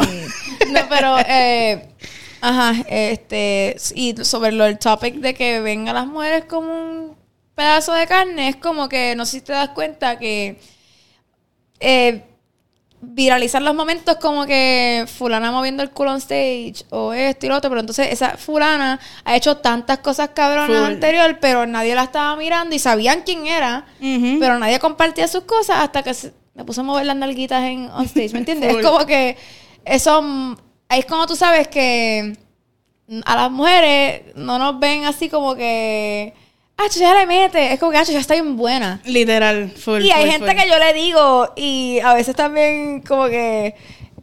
No, 0.68 0.80
pero... 0.88 1.16
Eh, 1.28 1.88
ajá, 2.40 2.84
este... 2.88 3.76
Y 3.96 4.14
sobre 4.22 4.53
lo 4.53 4.62
del 4.62 4.78
topic 4.78 5.16
de 5.16 5.34
que 5.34 5.61
ven 5.61 5.88
a 5.88 5.92
las 5.92 6.07
mujeres 6.07 6.44
como 6.44 6.72
un 6.72 7.16
pedazo 7.57 7.92
de 7.94 8.07
carne, 8.07 8.49
es 8.49 8.57
como 8.57 8.88
que, 8.88 9.16
no 9.16 9.26
sé 9.26 9.38
si 9.38 9.40
te 9.40 9.53
das 9.53 9.70
cuenta 9.70 10.20
que... 10.20 10.61
eh, 11.80 12.22
viralizar 13.01 13.62
los 13.62 13.74
momentos 13.74 14.16
como 14.16 14.44
que 14.46 15.05
fulana 15.07 15.53
moviendo 15.53 15.82
el 15.82 15.90
culo 15.90 16.12
on 16.12 16.18
stage 16.18 16.84
o 16.90 17.12
esto 17.12 17.46
y 17.46 17.49
lo 17.49 17.57
otro, 17.57 17.70
pero 17.70 17.80
entonces 17.80 18.09
esa 18.11 18.36
fulana 18.36 18.99
ha 19.24 19.36
hecho 19.36 19.59
tantas 19.59 19.99
cosas 19.99 20.30
cabronas 20.34 20.78
Full. 20.78 20.94
anterior, 20.94 21.38
pero 21.40 21.66
nadie 21.66 21.94
la 21.94 22.05
estaba 22.05 22.34
mirando 22.36 22.74
y 22.74 22.78
sabían 22.78 23.22
quién 23.24 23.46
era, 23.46 23.86
pero 24.01 24.59
nadie 24.59 24.78
compartía 24.78 25.28
sus 25.28 25.44
cosas 25.44 25.78
hasta 25.78 26.03
que 26.03 26.14
se, 26.14 26.32
me 26.55 26.64
puso 26.64 26.80
a 26.80 26.84
mover 26.84 27.07
las 27.07 27.16
nalguitas 27.16 27.62
en 27.64 27.88
on 27.90 28.05
stage, 28.07 28.32
¿me 28.32 28.40
entiendes? 28.40 28.72
Full. 28.72 28.80
es 28.80 28.86
como 28.86 29.07
que 29.07 29.36
eso, 29.84 30.57
es 30.88 31.07
como 31.07 31.26
tú 31.26 31.36
sabes 31.36 31.68
que 31.68 32.36
a 33.24 33.36
las 33.36 33.51
mujeres 33.51 34.22
no 34.34 34.59
nos 34.59 34.78
ven 34.78 35.05
así 35.05 35.28
como 35.28 35.55
que, 35.55 36.34
ah, 36.78 36.86
ya 36.90 37.14
le 37.14 37.26
mete, 37.26 37.72
es 37.72 37.78
como 37.78 37.92
que, 37.92 37.98
ah, 37.98 38.02
ya 38.04 38.18
está 38.18 38.34
bien 38.34 38.56
buena. 38.56 39.00
Literal, 39.04 39.70
full. 39.70 40.00
Y 40.02 40.10
hay 40.10 40.22
full, 40.22 40.30
gente 40.32 40.50
full. 40.52 40.62
que 40.62 40.68
yo 40.68 40.78
le 40.78 40.92
digo, 40.94 41.52
y 41.56 42.00
a 42.00 42.14
veces 42.14 42.34
también 42.34 43.02
como 43.02 43.26
que, 43.26 43.74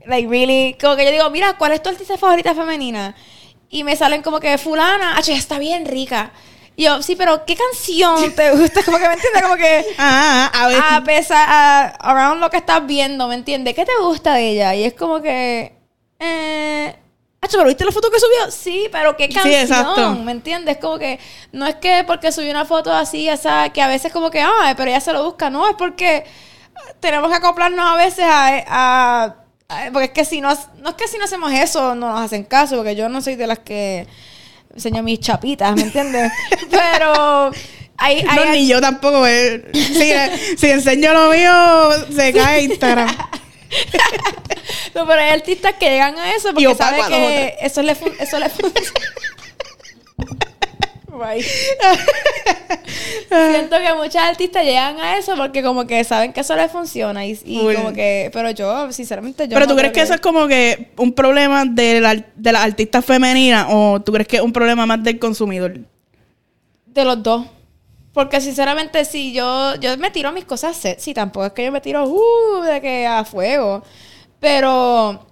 like, 0.05 0.27
really, 0.27 0.75
como 0.79 0.95
que 0.95 1.05
yo 1.05 1.11
digo, 1.11 1.29
mira, 1.29 1.53
¿cuál 1.57 1.73
es 1.73 1.83
tu 1.83 1.89
artista 1.89 2.17
favorita 2.17 2.55
femenina? 2.55 3.15
Y 3.69 3.83
me 3.83 3.95
salen 3.95 4.21
como 4.21 4.39
que 4.39 4.57
fulana, 4.57 5.15
ah, 5.17 5.21
ya 5.21 5.35
está 5.35 5.59
bien 5.59 5.85
rica. 5.85 6.31
Y 6.77 6.83
yo, 6.85 7.01
sí, 7.01 7.15
pero 7.15 7.45
¿qué 7.45 7.55
canción 7.55 8.33
te 8.33 8.51
gusta? 8.55 8.83
Como 8.83 8.97
que 8.97 9.07
me 9.07 9.13
entiendes, 9.13 9.41
como 9.43 9.55
que 9.55 9.85
Ah, 9.97 10.51
a 10.53 10.67
ver. 10.67 10.81
a 10.89 11.03
pesar, 11.03 11.45
a, 11.49 11.85
around 11.99 12.41
lo 12.41 12.49
que 12.49 12.57
estás 12.57 12.85
viendo, 12.85 13.27
¿me 13.27 13.35
entiendes? 13.35 13.73
¿Qué 13.75 13.85
te 13.85 13.93
gusta 14.01 14.33
de 14.33 14.49
ella? 14.51 14.75
Y 14.75 14.83
es 14.83 14.93
como 14.93 15.21
que, 15.21 15.73
eh, 16.19 16.95
¿pero 17.51 17.67
viste 17.67 17.85
la 17.85 17.91
foto 17.91 18.09
que 18.09 18.19
subió? 18.19 18.51
Sí, 18.51 18.87
pero 18.91 19.15
qué 19.15 19.27
Sí, 19.27 19.33
canción, 19.33 19.61
exacto. 19.61 20.11
¿me 20.15 20.31
entiendes? 20.31 20.77
Como 20.77 20.97
que 20.99 21.19
no 21.51 21.65
es 21.67 21.75
que 21.75 22.03
porque 22.05 22.31
subió 22.31 22.51
una 22.51 22.65
foto 22.65 22.91
así, 22.93 23.27
esa, 23.29 23.69
que 23.69 23.81
a 23.81 23.87
veces 23.87 24.11
como 24.11 24.29
que, 24.31 24.41
ah, 24.41 24.73
pero 24.77 24.89
ella 24.89 25.01
se 25.01 25.13
lo 25.13 25.23
busca, 25.23 25.49
no, 25.49 25.67
es 25.69 25.75
porque 25.75 26.25
tenemos 26.99 27.29
que 27.29 27.35
acoplarnos 27.37 27.85
a 27.85 27.95
veces 27.95 28.25
a, 28.27 29.35
porque 29.91 30.05
es 30.05 30.11
que 30.11 30.25
si 30.25 30.41
no, 30.41 30.49
no 30.79 30.89
es 30.89 30.95
que 30.95 31.07
si 31.07 31.17
no 31.17 31.25
hacemos 31.25 31.51
eso, 31.51 31.95
no 31.95 32.11
nos 32.11 32.21
hacen 32.21 32.43
caso, 32.43 32.75
porque 32.77 32.95
yo 32.95 33.09
no 33.09 33.21
soy 33.21 33.35
de 33.35 33.47
las 33.47 33.59
que 33.59 34.07
enseño 34.73 35.01
mis 35.03 35.19
chapitas, 35.19 35.75
¿me 35.75 35.83
entiendes? 35.83 36.31
pero 36.69 37.51
hay, 37.97 38.25
hay, 38.29 38.35
no, 38.35 38.45
ni 38.51 38.67
yo 38.67 38.81
tampoco. 38.81 39.25
eh. 39.25 39.65
Si, 39.73 40.57
si 40.57 40.69
enseño 40.69 41.13
lo 41.13 41.29
mío, 41.31 42.13
se 42.13 42.33
cae 42.33 42.63
Instagram. 42.63 43.07
No, 44.95 45.05
pero 45.05 45.21
hay 45.21 45.31
artistas 45.31 45.75
que 45.79 45.89
llegan 45.89 46.17
a 46.17 46.33
eso 46.35 46.53
porque 46.53 46.73
saben 46.75 47.05
que 47.07 47.57
eso 47.61 47.81
le 47.81 47.91
eso 47.91 48.39
le 48.39 48.49
funciona. 48.49 48.89
Right. 51.11 51.45
Siento 53.29 53.77
que 53.77 53.93
muchas 53.93 54.23
artistas 54.23 54.63
llegan 54.63 54.99
a 54.99 55.17
eso 55.17 55.35
porque 55.35 55.63
como 55.63 55.87
que 55.87 56.03
saben 56.03 56.33
que 56.33 56.41
eso 56.41 56.55
les 56.55 56.71
funciona 56.71 57.25
y, 57.25 57.35
como 57.75 57.93
que, 57.93 58.29
pero 58.33 58.51
yo, 58.51 58.91
sinceramente, 58.91 59.43
yo 59.43 59.53
Pero 59.53 59.61
no 59.61 59.67
tú 59.71 59.77
crees 59.77 59.93
que 59.93 60.01
eso 60.01 60.13
es 60.13 60.21
como 60.21 60.47
que 60.47 60.91
un 60.97 61.13
problema 61.13 61.65
de 61.65 62.01
la, 62.01 62.15
de 62.15 62.51
la 62.51 62.63
artista 62.63 63.01
femenina 63.01 63.67
o 63.69 64.01
tú 64.01 64.11
crees 64.11 64.27
que 64.27 64.37
es 64.37 64.41
un 64.41 64.53
problema 64.53 64.85
más 64.85 65.03
del 65.03 65.19
consumidor? 65.19 65.77
De 66.87 67.03
los 67.03 67.21
dos. 67.21 67.45
Porque 68.15 68.39
sinceramente, 68.39 69.03
si 69.03 69.33
yo, 69.33 69.75
yo 69.75 69.95
me 69.97 70.09
tiro 70.09 70.31
mis 70.31 70.45
cosas 70.45 70.77
sexy, 70.77 71.13
tampoco 71.13 71.47
es 71.47 71.51
que 71.51 71.65
yo 71.65 71.71
me 71.71 71.81
tiro 71.81 72.05
uh, 72.05 72.61
de 72.61 72.81
que 72.81 73.05
a 73.05 73.25
fuego. 73.25 73.83
Pero 74.39 75.27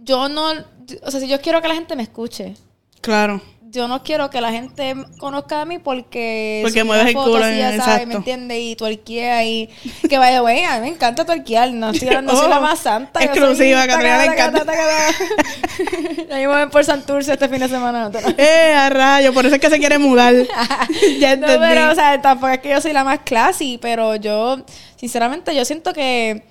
yo 0.00 0.28
no, 0.28 0.52
o 1.02 1.10
sea, 1.10 1.20
si 1.20 1.26
yo 1.26 1.40
quiero 1.40 1.60
que 1.60 1.66
la 1.66 1.74
gente 1.74 1.96
me 1.96 2.04
escuche, 2.04 2.54
Claro. 3.00 3.42
Yo 3.72 3.88
no 3.88 4.02
quiero 4.02 4.28
que 4.30 4.40
la 4.42 4.52
gente 4.52 4.94
conozca 5.18 5.58
de 5.60 5.66
mí 5.66 5.78
porque 5.78 6.60
Porque 6.62 6.84
mueves 6.84 7.06
el 7.06 7.14
culo, 7.14 7.36
así, 7.44 7.56
ya 7.58 7.76
sabes, 7.82 8.06
¿me 8.06 8.14
entiendes? 8.14 8.58
Y 8.60 8.76
tuerquea 8.76 9.44
y 9.44 9.68
que 10.08 10.18
vaya 10.18 10.40
güey, 10.40 10.62
a 10.64 10.74
mí 10.74 10.82
me 10.82 10.88
encanta 10.88 11.24
tuerquear, 11.24 11.72
no 11.72 11.90
estoy 11.90 12.08
hablando, 12.08 12.36
soy 12.36 12.46
Oh, 12.46 12.48
la 12.48 12.60
más 12.60 12.78
santa. 12.80 13.22
exclusiva, 13.24 13.86
Catrina 13.86 14.18
le 14.18 14.24
encanta. 14.26 14.64
Ahí 16.30 16.46
me 16.46 16.54
ven 16.54 16.70
por 16.70 16.84
Santurce 16.84 17.32
este 17.32 17.48
fin 17.48 17.60
de 17.60 17.68
semana. 17.68 18.08
no 18.10 18.18
Eh, 18.38 18.74
a 18.74 18.90
rayo, 18.90 19.32
por 19.32 19.46
eso 19.46 19.54
es 19.54 19.60
que 19.60 19.70
se 19.70 19.78
quiere 19.78 19.98
mudar. 19.98 20.34
ya 21.18 21.36
No, 21.36 21.46
entendí. 21.46 21.58
pero, 21.60 21.90
o 21.90 21.94
sea, 21.94 22.20
tampoco 22.20 22.52
es 22.52 22.58
que 22.60 22.70
yo 22.70 22.80
soy 22.80 22.92
la 22.92 23.04
más 23.04 23.20
classy, 23.20 23.78
pero 23.80 24.16
yo, 24.16 24.58
sinceramente, 24.96 25.54
yo 25.54 25.64
siento 25.64 25.92
que 25.92 26.44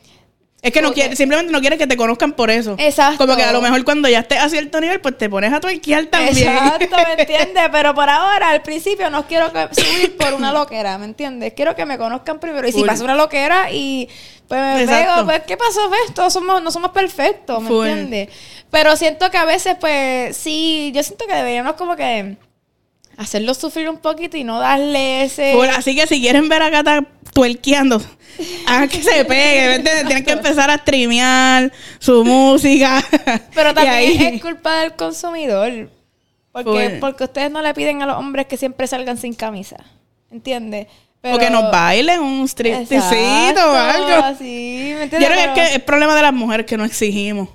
es 0.62 0.72
que 0.72 0.82
no 0.82 0.90
como 0.90 0.96
quiere, 0.96 1.16
simplemente 1.16 1.52
no 1.52 1.60
quiere 1.60 1.78
que 1.78 1.88
te 1.88 1.98
conozcan 1.98 2.34
por 2.34 2.52
eso. 2.52 2.76
Exacto. 2.78 3.26
Como 3.26 3.36
que 3.36 3.44
a 3.44 3.52
lo 3.52 3.62
mejor 3.62 3.84
cuando 3.84 4.08
ya 4.08 4.20
estés 4.20 4.40
a 4.40 4.48
cierto 4.48 4.80
nivel, 4.80 5.02
pues 5.02 5.18
te 5.18 5.28
pones 5.28 5.52
a 5.52 5.60
tuerquear 5.60 6.06
también. 6.06 6.50
Exacto, 6.50 6.96
¿me 6.96 7.14
entiendes? 7.22 7.64
Pero 7.72 7.96
por 7.96 8.08
ahora, 8.08 8.50
al 8.50 8.62
principio, 8.62 9.10
no 9.10 9.26
quiero 9.26 9.52
que 9.52 9.70
subir 9.72 10.18
por 10.18 10.34
una 10.34 10.54
loquera, 10.54 11.00
¿me 11.00 11.06
entiendes? 11.06 11.54
Quiero 11.56 11.76
que 11.76 11.86
me 11.88 11.98
conozcan 11.98 12.40
primero. 12.40 12.68
Y 12.68 12.72
si 12.72 12.84
pasa 12.84 13.04
una 13.04 13.16
loquera 13.16 13.72
y 13.72 14.08
pues 14.48 14.62
me 14.62 14.86
pego, 14.86 15.26
pues 15.26 15.42
¿qué 15.48 15.58
pasó? 15.58 15.90
¿Ves? 15.90 16.14
Todos 16.14 16.32
somos, 16.34 16.62
no 16.62 16.70
somos 16.70 16.92
perfectos, 16.92 17.60
¿me 17.64 17.68
Full. 17.68 17.88
entiendes? 17.88 18.30
Pero 18.70 18.96
siento 18.98 19.32
que 19.32 19.38
a 19.38 19.46
veces, 19.46 19.78
pues, 19.80 20.38
sí, 20.38 20.92
yo 20.94 21.02
siento 21.02 21.26
que 21.26 21.34
deberíamos 21.34 21.74
como 21.74 21.96
que 21.96 22.38
hacerlo 23.18 23.54
sufrir 23.54 23.90
un 23.90 23.98
poquito 23.98 24.38
y 24.38 24.44
no 24.44 24.60
darle 24.60 25.24
ese... 25.24 25.54
Full. 25.54 25.70
Así 25.70 25.96
que 25.96 26.06
si 26.06 26.22
quieren 26.22 26.50
ver 26.50 26.62
a 26.62 26.70
Cata 26.70 27.04
tuerqueando, 27.34 28.02
hagan 28.68 28.90
que 28.90 29.02
se 29.04 29.26
pegue. 29.26 29.80
Tienen 29.80 30.24
que 30.24 30.32
empezar 30.32 30.70
a 30.70 30.78
streamear 30.78 31.72
su 32.00 32.24
música. 32.24 33.04
Pero 33.54 33.74
también 33.74 33.96
ahí- 33.96 34.36
es 34.36 34.42
culpa 34.42 34.82
del 34.82 34.94
consumidor. 34.96 35.90
Porque, 36.52 36.98
porque 37.00 37.24
ustedes 37.24 37.50
no 37.50 37.62
le 37.62 37.74
piden 37.74 38.02
a 38.02 38.06
los 38.06 38.18
hombres 38.18 38.46
que 38.48 38.58
siempre 38.58 38.86
salgan 38.88 39.18
sin 39.18 39.34
camisa. 39.34 39.78
¿Entiendes? 40.32 40.88
O 41.24 41.38
que 41.38 41.50
nos 41.52 41.72
bailen 41.72 42.20
un 42.20 42.48
stripteasito 42.48 42.96
Exacto, 42.96 43.72
o 43.72 43.76
algo. 43.76 44.26
Así, 44.26 44.94
¿me 44.98 45.08
Yo 45.08 45.18
creo 45.18 45.30
que 45.30 45.36
es, 45.36 45.40
Pero- 45.42 45.54
que 45.54 45.76
es 45.76 45.80
problema 45.84 46.16
de 46.16 46.22
las 46.24 46.34
mujeres 46.34 46.66
que 46.66 46.78
no 46.78 46.84
exigimos. 46.86 47.48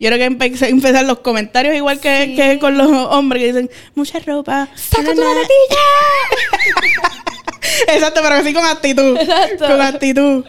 Yo 0.00 0.08
creo 0.10 0.18
que 0.18 0.36
empe- 0.36 0.68
empezar 0.68 1.04
los 1.04 1.20
comentarios 1.20 1.76
igual 1.76 2.00
que, 2.00 2.24
Sí. 2.26 2.34
que 2.34 2.58
con 2.58 2.76
los 2.76 2.88
hombres 2.90 3.40
que 3.42 3.46
dicen 3.52 3.70
mucha 3.94 4.18
ropa. 4.18 4.68
¡Saca 4.74 5.14
tu 5.14 5.20
na". 5.20 5.26
Exacto, 7.88 8.20
pero 8.22 8.34
así 8.36 8.52
con 8.52 8.64
actitud. 8.64 9.16
Exacto. 9.16 9.66
Con 9.66 9.80
actitud. 9.80 10.44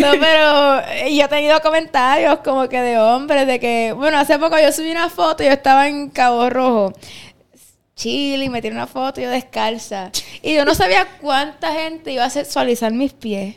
No, 0.00 0.10
pero 0.20 0.80
eh, 0.88 1.14
yo 1.14 1.24
he 1.24 1.28
tenido 1.28 1.60
comentarios 1.60 2.38
como 2.38 2.68
que 2.68 2.80
de 2.80 2.98
hombres, 2.98 3.46
de 3.46 3.60
que, 3.60 3.92
bueno, 3.92 4.18
hace 4.18 4.38
poco 4.38 4.58
yo 4.58 4.72
subí 4.72 4.90
una 4.90 5.08
foto 5.08 5.42
y 5.42 5.46
yo 5.46 5.52
estaba 5.52 5.88
en 5.88 6.10
Cabo 6.10 6.50
Rojo. 6.50 6.92
Chile 7.96 8.46
y 8.46 8.48
me 8.48 8.60
tiré 8.60 8.74
una 8.74 8.86
foto 8.86 9.20
yo 9.20 9.30
descalza. 9.30 10.10
Y 10.42 10.54
yo 10.54 10.64
no 10.64 10.74
sabía 10.74 11.06
cuánta 11.20 11.72
gente 11.72 12.12
iba 12.12 12.24
a 12.24 12.30
sexualizar 12.30 12.92
mis 12.92 13.12
pies. 13.12 13.56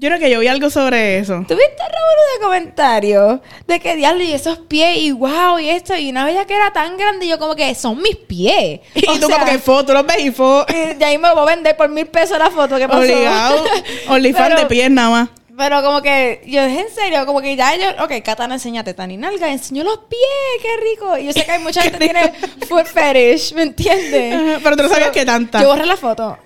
Yo 0.00 0.08
creo 0.10 0.20
que 0.20 0.30
yo 0.30 0.38
vi 0.38 0.46
algo 0.46 0.70
sobre 0.70 1.18
eso. 1.18 1.44
¿Tuviste 1.48 1.82
revuelo 1.82 2.22
de 2.34 2.40
comentarios? 2.40 3.40
De 3.66 3.80
que 3.80 3.96
diablo 3.96 4.22
y 4.22 4.32
esos 4.32 4.58
pies 4.60 4.96
y 4.98 5.10
wow 5.10 5.58
y 5.58 5.70
esto. 5.70 5.96
Y 5.96 6.10
una 6.10 6.24
bella 6.24 6.44
que 6.44 6.54
era 6.54 6.72
tan 6.72 6.96
grande 6.96 7.26
y 7.26 7.30
yo 7.30 7.38
como 7.40 7.56
que 7.56 7.74
son 7.74 8.00
mis 8.00 8.14
pies. 8.14 8.80
Y 8.94 9.08
O 9.08 9.18
tú 9.18 9.26
sea, 9.26 9.38
como 9.40 9.50
que 9.50 9.58
foto, 9.58 9.86
tú 9.86 9.92
los 9.94 10.06
ves 10.06 10.20
y 10.20 10.30
foto. 10.30 10.72
y 10.72 10.94
de 10.94 11.04
ahí 11.04 11.18
me 11.18 11.28
voy 11.34 11.42
a 11.42 11.46
vender 11.46 11.76
por 11.76 11.88
mil 11.88 12.06
pesos 12.06 12.38
la 12.38 12.48
foto. 12.50 12.76
¿Qué 12.76 12.86
pasó? 12.86 13.00
Obligado. 13.00 13.64
Pero- 14.08 14.56
de 14.56 14.66
pies 14.66 14.90
nada 14.90 15.10
más. 15.10 15.28
Pero 15.56 15.82
como 15.82 16.00
que, 16.00 16.42
yo 16.46 16.60
es 16.62 16.78
en 16.78 16.94
serio, 16.94 17.26
como 17.26 17.40
que 17.40 17.56
ya 17.56 17.74
yo, 17.74 18.04
ok, 18.04 18.22
Katana, 18.24 18.54
enséñate 18.54 18.94
tan 18.94 19.10
y 19.10 19.16
nalga, 19.16 19.50
enseñó 19.50 19.82
los 19.82 19.98
pies, 20.08 20.20
qué 20.62 20.68
rico. 20.92 21.18
Y 21.18 21.24
yo 21.26 21.32
sé 21.32 21.44
que 21.44 21.50
hay 21.50 21.58
mucha 21.60 21.82
gente 21.82 21.98
que 21.98 22.04
tiene 22.04 22.32
foot 22.68 22.86
fetish, 22.86 23.52
¿me 23.54 23.62
entiendes? 23.62 24.60
Pero 24.62 24.76
tú 24.76 24.84
no 24.84 24.88
sabías 24.88 25.10
que 25.10 25.24
tanta. 25.26 25.60
Yo 25.60 25.66
borré 25.66 25.84
la 25.86 25.96
foto. 25.96 26.38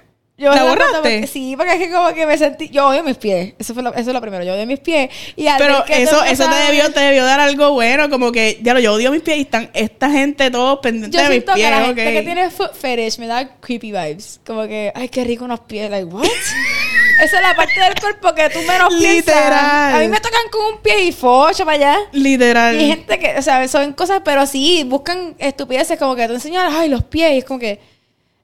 Yo 0.43 0.53
¿La 0.55 0.65
borraste? 0.65 0.93
porque- 0.95 1.27
sí, 1.29 1.55
porque 1.57 1.73
es 1.75 1.79
que 1.79 1.91
como 1.93 2.13
que 2.15 2.27
me 2.27 2.37
sentí, 2.37 2.69
yo 2.69 2.89
odio 2.89 3.05
mis 3.05 3.17
pies. 3.17 3.55
Eso 3.59 3.75
fue 3.75 3.83
lo, 3.83 3.91
eso 3.95 4.11
es 4.11 4.15
lo 4.15 4.21
primero, 4.21 4.43
yo 4.45 4.55
odio 4.55 4.67
mis 4.67 4.81
pies. 4.81 5.09
Y 5.37 5.47
al 5.47 5.59
Pero 5.59 5.85
que 5.85 6.03
eso, 6.03 6.23
eso 6.25 6.49
te 6.49 6.55
debió, 6.55 6.93
te 6.93 7.01
debió 7.01 7.25
dar 7.25 7.39
algo 7.41 7.73
bueno, 7.73 8.11
como 8.11 8.33
que, 8.33 8.59
ya 8.63 8.75
lo, 8.75 8.81
yo 8.81 8.93
odio 8.95 9.13
mis 9.13 9.23
pies 9.23 9.39
y 9.39 9.41
están 9.43 9.71
esta 9.73 10.11
gente 10.11 10.51
todos 10.51 10.81
pendientes 10.81 11.13
Yo 11.13 11.19
de 11.23 11.29
mis 11.35 11.45
siento 11.45 11.55
pies, 11.55 11.67
que 11.67 11.71
la 11.71 11.79
ok. 11.83 11.87
gente 11.97 12.13
que 12.13 12.23
tiene 12.23 12.51
foot 12.51 12.75
fetish 12.75 13.19
me 13.19 13.27
da 13.27 13.49
creepy 13.61 13.93
vibes. 13.93 14.41
Como 14.45 14.67
que, 14.67 14.93
ay, 14.95 15.09
qué 15.09 15.25
rico 15.25 15.45
unos 15.45 15.61
pies. 15.61 15.89
Like, 15.91 16.05
what? 16.07 16.25
Esa 17.23 17.37
es 17.37 17.43
la 17.43 17.55
parte 17.55 17.79
del 17.79 17.95
cuerpo 18.01 18.35
que 18.35 18.49
tú 18.51 18.59
menos 18.63 18.89
piensas. 18.95 19.27
Literal. 19.27 19.95
A 19.95 19.99
mí 19.99 20.09
me 20.09 20.19
tocan 20.19 20.41
con 20.51 20.75
un 20.75 20.81
pie 20.83 21.05
y 21.05 21.13
focho 21.13 21.65
para 21.65 21.77
allá. 21.77 21.97
Literal. 22.13 22.75
Y 22.75 22.79
hay 22.81 22.87
gente 22.89 23.19
que, 23.19 23.35
o 23.39 23.43
sea, 23.43 23.69
son 23.69 23.93
cosas, 23.93 24.23
pero 24.25 24.45
sí, 24.47 24.83
buscan 24.85 25.35
estupideces 25.39 25.99
como 25.99 26.17
que 26.17 26.27
tú 26.27 26.35
enseñas, 26.35 26.73
ay, 26.75 26.89
los 26.89 27.05
pies. 27.05 27.33
Y 27.35 27.39
es 27.39 27.45
como 27.45 27.61
que, 27.61 27.79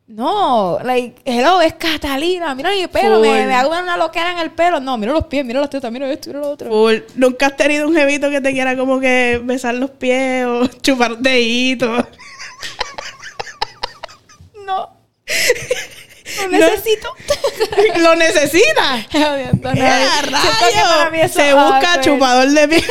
no, 0.09 0.78
like, 0.82 1.20
hello, 1.26 1.61
es 1.61 1.74
Catalina. 1.74 2.54
Mira 2.54 2.70
mi 2.70 2.86
pelo, 2.86 3.20
me, 3.20 3.46
me 3.46 3.54
hago 3.54 3.68
una 3.68 3.98
loquera 3.98 4.32
en 4.32 4.38
el 4.38 4.50
pelo. 4.50 4.80
No, 4.80 4.96
mira 4.96 5.12
los 5.12 5.26
pies, 5.26 5.44
mira 5.44 5.61
las 5.61 5.68
tetas, 5.68 5.92
mira 5.92 6.11
esto, 6.11 6.30
mira 6.30 6.40
lo 6.40 6.50
otro. 6.50 6.70
Full. 6.70 6.96
Nunca 7.16 7.46
has 7.48 7.56
tenido 7.56 7.86
un 7.86 7.94
jevito 7.94 8.30
que 8.30 8.40
te 8.40 8.52
quiera 8.52 8.74
como 8.74 9.00
que 9.00 9.38
besar 9.44 9.74
los 9.74 9.90
pies 9.90 10.46
o 10.46 10.66
chupar 10.82 11.18
deditos. 11.18 12.06
No. 14.64 14.90
No 16.42 16.48
necesito. 16.48 17.09
¿Lo 18.00 18.14
necesitas? 18.14 19.06
Se 21.32 21.54
busca 21.54 22.00
chupador 22.02 22.48
de 22.48 22.68
pies. 22.68 22.84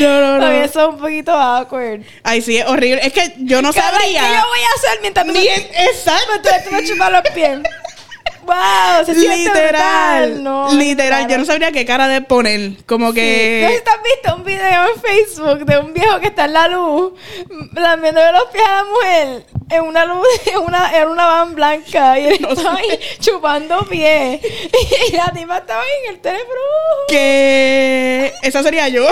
No, 0.00 0.20
no, 0.20 0.38
no. 0.38 0.50
eso 0.50 0.80
es 0.80 0.88
un 0.88 0.98
poquito 0.98 1.32
awkward. 1.32 2.02
Ay, 2.22 2.42
sí, 2.42 2.58
es 2.58 2.66
horrible. 2.66 3.00
Es 3.04 3.12
que 3.12 3.34
yo 3.38 3.62
no 3.62 3.72
Cabrón, 3.72 4.00
sabría. 4.00 4.20
¿Qué 4.20 4.34
yo 4.34 4.48
voy 4.48 4.60
a 4.60 4.74
hacer 4.76 4.98
mientras 5.00 5.26
tú 5.26 5.32
me, 5.32 5.42
exacto. 5.44 6.26
mientras 6.30 6.64
tú 6.64 6.70
me 6.72 6.84
chupas 6.84 7.12
los 7.12 7.22
pies? 7.34 7.58
wow, 8.44 9.04
se 9.04 9.14
literal, 9.14 10.30
brutal. 10.32 10.42
No, 10.42 10.74
literal, 10.74 11.28
yo 11.28 11.38
no 11.38 11.44
sabría 11.44 11.72
qué 11.72 11.84
cara 11.84 12.08
de 12.08 12.20
poner, 12.22 12.72
como 12.86 13.08
Sí. 13.10 13.14
que... 13.16 13.60
¿No 13.68 13.74
si 13.76 13.82
te 13.84 13.90
has 13.90 14.02
visto 14.02 14.36
un 14.36 14.44
video 14.44 14.88
en 14.94 15.00
Facebook 15.00 15.64
de 15.66 15.78
un 15.78 15.92
viejo 15.92 16.20
que 16.20 16.26
está 16.28 16.44
en 16.46 16.52
la 16.52 16.68
luz, 16.68 17.12
lambiéndole 17.72 18.32
los 18.32 18.44
pies 18.50 18.64
a 18.66 18.72
la 18.72 18.84
mujer 18.84 19.44
en 19.70 19.82
una 19.82 20.04
luz, 20.04 20.26
en 20.46 20.58
una, 20.58 20.98
en 20.98 21.08
una 21.08 21.26
van 21.26 21.54
blanca 21.54 22.18
y 22.18 22.26
él 22.26 22.38
No 22.40 22.50
estaba 22.50 22.76
ahí 22.76 22.98
chupando 23.20 23.84
pies 23.86 24.40
y 25.10 25.12
la 25.16 25.30
tipa 25.32 25.58
estaba 25.58 25.82
ahí 25.82 25.88
en 26.06 26.14
el 26.14 26.20
teléfono. 26.20 26.60
que 27.08 28.32
esa 28.42 28.62
sería 28.62 28.88
yo. 28.88 29.06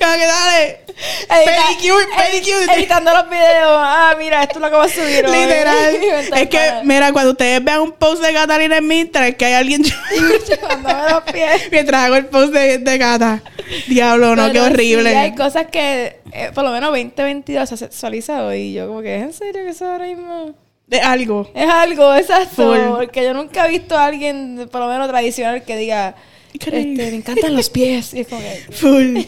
como 0.00 0.12
que 0.14 0.26
dale. 0.26 0.80
Pedicure, 1.28 2.06
pedicure. 2.16 2.74
editando 2.74 3.12
los 3.12 3.28
videos. 3.28 3.70
Ah, 3.82 4.14
mira, 4.18 4.42
esto 4.42 4.54
es 4.54 4.60
lo 4.62 4.70
que 4.70 4.76
va 4.76 4.84
a 4.84 4.88
subir 4.88 5.26
hoy. 5.26 5.36
Literal. 5.40 5.94
Es 6.34 6.48
que, 6.48 6.72
mira, 6.84 7.12
cuando 7.12 7.32
ustedes 7.32 7.55
vean 7.60 7.80
un 7.80 7.92
post 7.92 8.22
de 8.22 8.32
Catalina 8.32 8.78
en 8.78 8.86
mi 8.86 9.00
Instagram, 9.00 9.30
es 9.30 9.36
que 9.36 9.44
hay 9.46 9.52
alguien 9.54 9.82
los 11.10 11.22
pies. 11.32 11.68
mientras 11.70 12.04
hago 12.04 12.16
el 12.16 12.26
post 12.26 12.52
de, 12.52 12.78
de 12.78 12.98
Cata. 12.98 13.42
Diablo, 13.88 14.36
no, 14.36 14.50
qué 14.52 14.60
horrible. 14.60 15.10
sí, 15.10 15.16
hay 15.16 15.34
cosas 15.34 15.66
que, 15.66 16.20
eh, 16.32 16.50
por 16.54 16.64
lo 16.64 16.70
menos 16.70 16.90
2022 16.90 17.68
se 17.68 17.76
sexualiza 17.76 18.44
hoy. 18.44 18.58
Y 18.58 18.72
yo, 18.74 18.88
como 18.88 19.02
que, 19.02 19.16
¿es 19.16 19.22
en 19.22 19.32
serio 19.32 19.62
que 19.64 19.70
eso 19.70 19.86
ahora 19.90 20.06
mismo? 20.06 20.54
De 20.86 21.00
algo. 21.00 21.50
Es 21.54 21.68
algo, 21.68 22.14
exacto. 22.14 22.54
Full. 22.72 22.96
Porque 22.96 23.24
yo 23.24 23.34
nunca 23.34 23.66
he 23.66 23.70
visto 23.70 23.96
a 23.96 24.04
alguien, 24.06 24.68
por 24.70 24.80
lo 24.80 24.88
menos 24.88 25.08
tradicional, 25.08 25.64
que 25.64 25.76
diga, 25.76 26.14
este, 26.54 26.70
me 26.94 27.08
encantan 27.16 27.56
los 27.56 27.68
pies. 27.70 28.14
Y 28.14 28.20
es 28.20 28.28
como 28.28 28.40
que, 28.40 28.66
Full. 28.72 29.18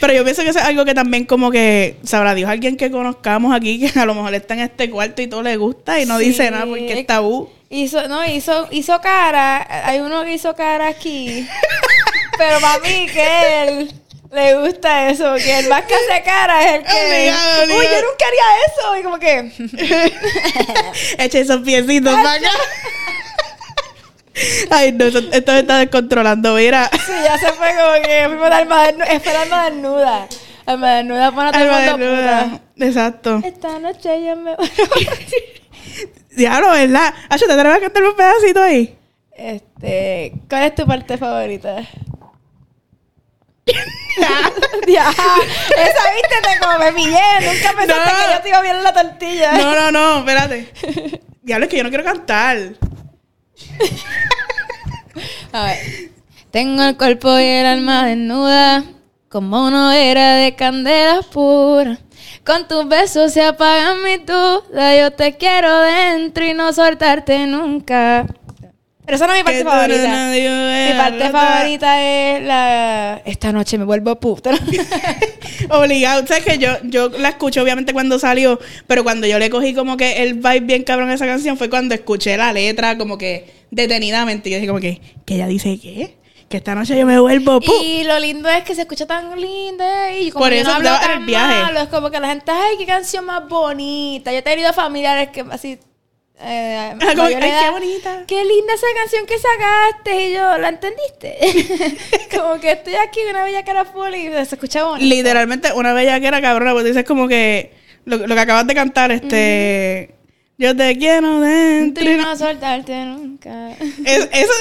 Pero 0.00 0.12
yo 0.12 0.22
pienso 0.22 0.42
que 0.42 0.50
eso 0.50 0.60
es 0.60 0.64
algo 0.64 0.84
que 0.84 0.94
también 0.94 1.24
como 1.24 1.50
que, 1.50 1.96
sabrá 2.04 2.36
Dios, 2.36 2.48
alguien 2.48 2.76
que 2.76 2.90
conozcamos 2.92 3.52
aquí 3.52 3.80
que 3.80 3.98
a 3.98 4.06
lo 4.06 4.14
mejor 4.14 4.32
está 4.34 4.54
en 4.54 4.60
este 4.60 4.88
cuarto 4.90 5.22
y 5.22 5.26
todo 5.26 5.42
le 5.42 5.56
gusta 5.56 6.00
y 6.00 6.06
no 6.06 6.18
Sí. 6.18 6.26
dice 6.26 6.50
nada 6.52 6.66
porque 6.66 6.92
es 7.00 7.06
tabú. 7.06 7.48
Hizo, 7.74 8.06
no, 8.06 8.22
hizo, 8.26 8.68
hizo 8.70 9.00
cara. 9.00 9.66
Hay 9.86 10.00
uno 10.00 10.24
que 10.24 10.34
hizo 10.34 10.54
cara 10.54 10.88
aquí. 10.88 11.48
pero 12.38 12.60
para 12.60 12.78
mí 12.80 13.06
que 13.10 13.62
él 13.62 13.90
le 14.30 14.56
gusta 14.58 15.08
eso. 15.08 15.36
Que 15.36 15.60
el 15.60 15.68
más 15.70 15.82
que 15.86 15.94
hace 15.94 16.22
cara 16.22 16.62
es 16.64 16.72
el 16.74 16.82
que. 16.84 16.92
Obligado, 16.92 17.62
Uy, 17.78 17.86
yo 17.86 18.02
nunca 18.02 18.26
haría 18.26 18.44
eso. 18.68 18.94
Y 18.98 19.02
como 19.02 19.18
que. 19.18 19.50
Eche 21.24 21.40
esos 21.40 21.62
piecitos 21.62 22.12
para 22.14 22.32
acá. 22.32 22.50
Ay, 24.70 24.92
no, 24.92 25.06
esto 25.06 25.52
me 25.52 25.60
está 25.60 25.78
descontrolando. 25.78 26.54
Mira. 26.56 26.90
Sí, 26.92 27.12
ya 27.24 27.38
se 27.38 27.52
fue 27.54 27.70
como 27.74 28.02
que 28.06 28.24
fuimos 28.26 28.46
al 28.48 28.52
alma 28.52 28.82
desnuda. 28.86 29.06
Es 29.06 29.26
alma 29.26 29.64
desnuda. 29.70 30.28
Alma 30.66 30.90
desnuda 30.96 31.32
para 31.32 31.52
todo 31.52 31.62
el 31.62 31.70
Alma 31.70 31.90
mundo 31.92 32.06
desnuda. 32.06 32.42
puta. 32.50 32.60
Exacto. 32.86 33.40
Esta 33.42 33.78
noche 33.78 34.22
yo 34.26 34.36
me. 34.36 34.56
Diablo, 36.36 36.70
¿verdad? 36.70 37.14
Acho, 37.28 37.46
¿te 37.46 37.52
atreves 37.52 37.78
a 37.78 37.80
cantar 37.80 38.02
un 38.04 38.16
pedacito 38.16 38.62
ahí? 38.62 38.96
este. 39.34 40.32
¿Cuál 40.48 40.62
es 40.64 40.74
tu 40.74 40.86
parte 40.86 41.16
favorita? 41.18 41.76
Ya, 44.86 45.08
esa 45.10 46.14
viste 46.14 46.36
te 46.42 46.58
como 46.60 46.78
me 46.78 46.92
pillé. 46.92 47.18
Nunca 47.40 47.72
pensaste 47.78 47.86
No. 47.86 48.26
que 48.26 48.32
yo 48.34 48.40
te 48.42 48.48
iba 48.50 48.60
violar 48.60 48.82
la 48.82 48.92
tortilla. 48.92 49.52
No, 49.52 49.74
no, 49.74 49.90
no, 49.92 50.18
espérate. 50.18 50.70
Diablo, 51.42 51.64
es 51.66 51.70
que 51.70 51.76
yo 51.78 51.82
no 51.84 51.88
quiero 51.88 52.04
cantar. 52.04 52.58
A 55.52 55.64
ver. 55.64 55.78
Tengo 56.50 56.82
el 56.82 56.96
cuerpo 56.98 57.38
y 57.38 57.44
el 57.44 57.64
alma 57.66 58.04
desnuda, 58.06 58.84
como 59.30 59.64
una 59.66 59.96
era 59.98 60.34
de 60.34 60.54
candela 60.56 61.22
pura. 61.22 61.98
Con 62.44 62.66
tus 62.68 62.88
besos 62.88 63.32
se 63.32 63.42
apagan 63.42 64.02
mis 64.02 64.24
dudas. 64.26 64.98
Yo 64.98 65.10
te 65.12 65.36
quiero 65.36 65.80
dentro 65.80 66.44
y 66.44 66.54
no 66.54 66.72
soltarte 66.72 67.46
nunca. 67.46 68.26
Pero 69.04 69.16
esa 69.16 69.26
no 69.26 69.34
es 69.34 69.40
mi 69.40 69.44
parte 69.44 69.64
favorita. 69.64 70.08
no 70.08 70.32
Mi 70.32 70.96
parte 70.96 71.30
favorita 71.30 72.02
es 72.02 72.42
la. 72.44 73.22
Esta 73.24 73.52
noche 73.52 73.76
me 73.76 73.84
vuelvo 73.84 74.14
puta. 74.20 74.52
Obligado. 75.70 76.24
¿Sabes 76.26 76.44
que 76.44 76.58
yo, 76.58 76.70
yo 76.84 77.08
la 77.08 77.30
escucho 77.30 77.62
obviamente 77.62 77.92
cuando 77.92 78.18
salió, 78.20 78.60
pero 78.86 79.02
cuando 79.02 79.26
yo 79.26 79.40
le 79.40 79.50
cogí 79.50 79.74
como 79.74 79.96
que 79.96 80.22
el 80.22 80.34
vibe 80.34 80.60
bien 80.60 80.84
cabrón 80.84 81.10
a 81.10 81.14
esa 81.14 81.26
canción 81.26 81.56
fue 81.56 81.68
cuando 81.68 81.94
escuché 81.94 82.36
la 82.36 82.52
letra 82.52 82.96
como 82.96 83.18
que 83.18 83.64
detenidamente. 83.72 84.48
Y 84.48 84.52
yo 84.52 84.58
dije 84.58 84.68
como 84.68 84.80
que, 84.80 85.00
que 85.24 85.34
ella 85.34 85.48
dice 85.48 85.78
¿qué? 85.80 86.21
Que 86.52 86.58
esta 86.58 86.74
noche 86.74 86.98
yo 86.98 87.06
me 87.06 87.18
vuelvo 87.18 87.60
pu. 87.60 87.72
Y 87.82 88.04
lo 88.04 88.18
lindo 88.20 88.46
es 88.50 88.62
que 88.62 88.74
se 88.74 88.82
escucha 88.82 89.06
tan 89.06 89.40
lindo 89.40 89.82
y 90.20 90.30
como 90.30 90.44
Por 90.44 90.52
eso 90.52 90.68
no 90.68 90.76
hablo 90.76 90.90
tan 91.00 91.20
el 91.20 91.24
viaje. 91.24 91.62
malo, 91.62 91.80
es 91.80 91.88
como 91.88 92.10
que 92.10 92.20
la 92.20 92.28
gente, 92.28 92.52
ay, 92.52 92.76
qué 92.76 92.84
canción 92.84 93.24
más 93.24 93.48
bonita. 93.48 94.30
Yo 94.32 94.38
he 94.38 94.42
tenido 94.42 94.70
familiares 94.74 95.30
que 95.30 95.44
así... 95.50 95.78
Eh, 96.44 96.94
ay, 97.00 97.32
edad, 97.34 97.64
qué 97.64 97.70
bonita. 97.70 98.24
Qué 98.26 98.44
linda 98.44 98.74
esa 98.74 98.86
canción 98.96 99.24
que 99.24 99.36
sacaste. 99.38 100.28
Y 100.28 100.34
yo, 100.34 100.58
¿la 100.58 100.68
entendiste? 100.68 101.38
como 102.36 102.60
que 102.60 102.72
estoy 102.72 102.96
aquí 102.96 103.20
una 103.30 103.44
bella 103.44 103.64
cara 103.64 103.84
full 103.86 104.12
y 104.14 104.24
se 104.30 104.40
escucha 104.42 104.84
bonito. 104.84 105.06
Literalmente 105.08 105.72
una 105.72 105.94
bella 105.94 106.20
que 106.20 106.26
era 106.26 106.42
cabrona, 106.42 106.72
porque 106.72 106.88
dices 106.88 107.04
como 107.04 107.28
que 107.28 107.72
lo, 108.04 108.18
lo 108.26 108.34
que 108.34 108.40
acabas 108.40 108.66
de 108.66 108.74
cantar, 108.74 109.10
este. 109.10 110.16
Yo 110.58 110.76
te 110.76 110.96
quiero 110.98 111.40
dentro. 111.40 112.04
Y 112.04 112.16
no- 112.16 112.22
no 112.24 112.36
soltarte 112.36 112.92
nunca. 113.06 113.70
Es- 114.04 114.28
eso, 114.32 114.52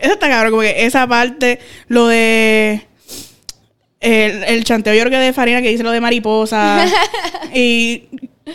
eso 0.00 0.14
está 0.14 0.28
cabrón, 0.28 0.50
como 0.52 0.62
que 0.62 0.86
esa 0.86 1.06
parte, 1.06 1.58
lo 1.88 2.06
de. 2.08 2.86
El, 4.00 4.44
el 4.44 4.64
chanteo 4.64 4.94
yo 4.94 5.00
creo 5.00 5.10
que 5.10 5.16
de 5.18 5.32
Farina 5.32 5.60
que 5.60 5.70
dice 5.70 5.82
lo 5.82 5.90
de 5.90 6.00
mariposa. 6.00 6.86
y 7.54 8.04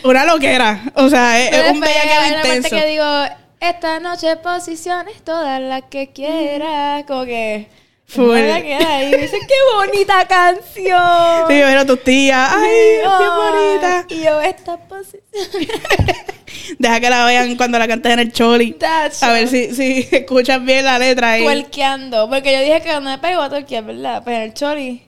una 0.02 0.24
loquera. 0.24 0.82
O 0.94 1.08
sea, 1.08 1.42
es, 1.42 1.52
es 1.52 1.72
un 1.72 1.80
bellaqueo 1.80 2.36
intenso. 2.36 2.76
que 2.76 2.86
digo, 2.86 3.24
esta 3.60 4.00
noche 4.00 4.36
posiciones 4.36 5.22
todas 5.22 5.60
las 5.60 5.82
que 5.84 6.12
quieras. 6.12 7.04
Como 7.04 7.24
que... 7.24 7.68
Full. 8.14 8.36
Dice, 8.36 9.38
qué 9.48 9.54
bonita 9.74 10.26
canción. 10.28 11.48
Sí, 11.48 11.60
pero 11.64 11.84
tus 11.86 12.02
tías. 12.04 12.52
Ay, 12.52 12.98
bien 13.18 13.30
bonita. 13.36 14.06
Y 14.08 14.22
yo, 14.22 14.40
esta 14.40 14.76
posición. 14.76 15.22
Deja 16.78 17.00
que 17.00 17.10
la 17.10 17.26
vean 17.26 17.56
cuando 17.56 17.78
la 17.78 17.88
cantes 17.88 18.12
en 18.12 18.18
el 18.20 18.32
choli. 18.32 18.72
That's 18.74 19.22
A 19.22 19.32
ver 19.32 19.48
si, 19.48 19.74
si 19.74 20.08
escuchas 20.10 20.64
bien 20.64 20.84
la 20.84 20.98
letra 20.98 21.32
ahí. 21.32 21.42
Tuerqueando. 21.44 22.28
Porque 22.30 22.52
yo 22.52 22.60
dije 22.60 22.80
que 22.82 22.88
cuando 22.90 23.10
me 23.10 23.18
pego 23.18 23.42
a 23.42 23.48
tuerquear, 23.50 23.84
¿verdad? 23.84 24.22
Pues 24.22 24.36
en 24.36 24.42
el 24.42 24.54
chori 24.54 25.02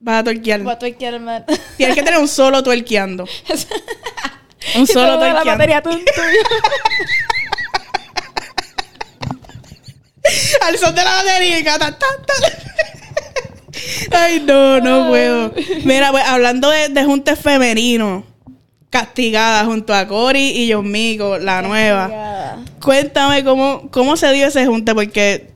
Vas 0.00 0.20
a 0.20 0.24
torquear. 0.24 0.60
voy 0.60 0.72
a 0.72 0.78
tuerquear 0.78 1.20
más. 1.20 1.42
Tienes 1.76 1.94
que 1.96 2.02
tener 2.02 2.18
un 2.20 2.28
solo 2.28 2.62
tuerqueando. 2.62 3.24
Un 4.74 4.84
solo 4.86 5.14
toda 5.14 5.32
la 5.32 5.42
tuerqueando. 5.42 5.50
batería 5.52 5.80
tun. 5.82 6.02
Al 10.62 10.78
son 10.78 10.94
de 10.94 11.04
la 11.04 11.10
batería 11.10 11.58
y 11.60 11.64
cata, 11.64 11.96
ta, 11.98 12.06
ta. 12.26 12.34
Ay, 14.12 14.42
no, 14.46 14.80
no 14.80 15.08
puedo. 15.08 15.52
Mira, 15.84 16.10
pues 16.10 16.24
hablando 16.24 16.70
de, 16.70 16.88
de 16.88 17.04
juntes 17.04 17.38
femeninos, 17.38 18.24
castigada 18.90 19.64
junto 19.64 19.94
a 19.94 20.06
Cory 20.06 20.50
y 20.50 20.72
John 20.72 20.90
Mico, 20.90 21.38
la 21.38 21.62
nueva. 21.62 22.64
Cuéntame 22.80 23.44
cómo, 23.44 23.90
cómo 23.90 24.16
se 24.16 24.32
dio 24.32 24.46
ese 24.46 24.66
junte, 24.66 24.94
porque 24.94 25.50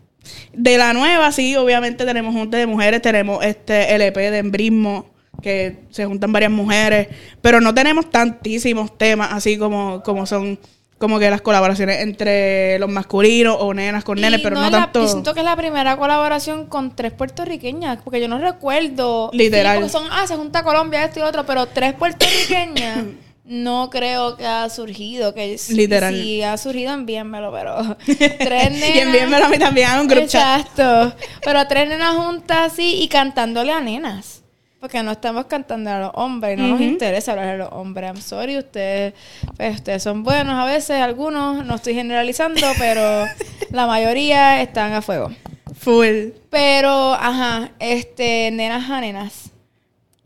de 0.53 0.79
la 0.79 0.93
nueva, 0.93 1.33
sí, 1.33 1.57
obviamente 1.57 2.05
tenemos 2.05 2.35
junte 2.35 2.57
de 2.57 2.67
mujeres, 2.67 3.01
tenemos 3.03 3.45
este 3.45 3.95
LP 3.95 4.31
de 4.31 4.39
embrismo, 4.39 5.07
que 5.41 5.79
se 5.91 6.05
juntan 6.05 6.33
varias 6.33 6.51
mujeres, 6.51 7.09
pero 7.41 7.61
no 7.61 7.73
tenemos 7.73 8.11
tantísimos 8.11 8.97
temas 8.99 9.33
así 9.33 9.57
como, 9.57 10.03
como 10.03 10.27
son 10.27 10.59
como 11.01 11.19
que 11.19 11.31
las 11.31 11.41
colaboraciones 11.41 12.01
entre 12.03 12.79
los 12.79 12.89
masculinos 12.91 13.57
o 13.59 13.73
nenas 13.73 14.05
con 14.05 14.21
nenes, 14.21 14.39
Y 14.41 14.43
pero 14.43 14.57
no, 14.57 14.69
la- 14.69 14.71
tanto. 14.83 15.01
yo 15.01 15.09
siento 15.09 15.33
que 15.35 15.41
es 15.41 15.45
la 15.47 15.57
primera 15.57 15.97
colaboración 15.97 16.67
con 16.67 16.95
tres 16.95 17.11
puertorriqueñas, 17.13 17.99
porque 18.05 18.21
yo 18.21 18.29
no 18.29 18.39
recuerdo. 18.39 19.31
Literal. 19.33 19.77
Sí, 19.79 19.81
porque 19.81 19.93
son, 19.93 20.05
ah, 20.13 20.27
se 20.27 20.37
junta 20.37 20.63
Colombia, 20.63 21.03
esto 21.05 21.19
y 21.19 21.23
lo 21.23 21.29
otro, 21.29 21.47
pero 21.47 21.67
tres 21.67 21.95
puertorriqueñas 21.95 22.99
no 23.47 23.89
creo 23.91 24.37
que 24.37 24.47
ha 24.47 24.69
surgido. 24.69 25.33
Que 25.33 25.57
si- 25.57 25.75
Literal. 25.75 26.15
Si 26.15 26.43
ha 26.43 26.57
surgido, 26.59 26.93
envíenmelo, 26.93 27.51
pero 27.51 27.97
tres 28.39 28.71
nenas. 28.71 28.95
y 28.95 28.99
envíenmelo 28.99 29.47
a 29.47 29.49
mí 29.49 29.59
también 29.59 29.89
a 29.89 30.01
un 30.03 30.09
chat. 30.09 30.19
Exacto. 30.19 31.15
Pero 31.43 31.67
tres 31.67 31.89
nenas 31.89 32.15
juntas 32.15 32.73
así 32.73 33.01
y 33.03 33.09
cantándole 33.09 33.73
a 33.73 33.81
nenas. 33.81 34.40
Porque 34.81 35.03
no 35.03 35.13
estamos 35.13 35.45
cantando 35.45 35.91
a 35.91 36.01
los 36.01 36.11
hombres, 36.15 36.57
no 36.57 36.69
nos 36.69 36.81
interesa 36.81 37.33
hablar 37.33 37.49
a 37.49 37.57
los 37.59 37.69
hombres. 37.73 38.11
I'm 38.11 38.23
sorry, 38.23 38.57
ustedes, 38.57 39.13
pues, 39.57 39.75
ustedes 39.77 40.03
son 40.03 40.25
buenos 40.25 40.55
a 40.55 40.65
veces, 40.65 41.03
algunos, 41.03 41.67
no 41.67 41.75
estoy 41.75 41.93
generalizando, 41.93 42.67
pero 42.79 43.27
la 43.71 43.87
mayoría 43.87 44.63
están 44.63 44.95
a 44.95 45.03
fuego. 45.03 45.31
Full. 45.75 46.31
Pero, 46.49 47.13
ajá, 47.13 47.73
este, 47.79 48.51
nenas 48.53 48.89
a 48.89 49.03
nenas. 49.03 49.51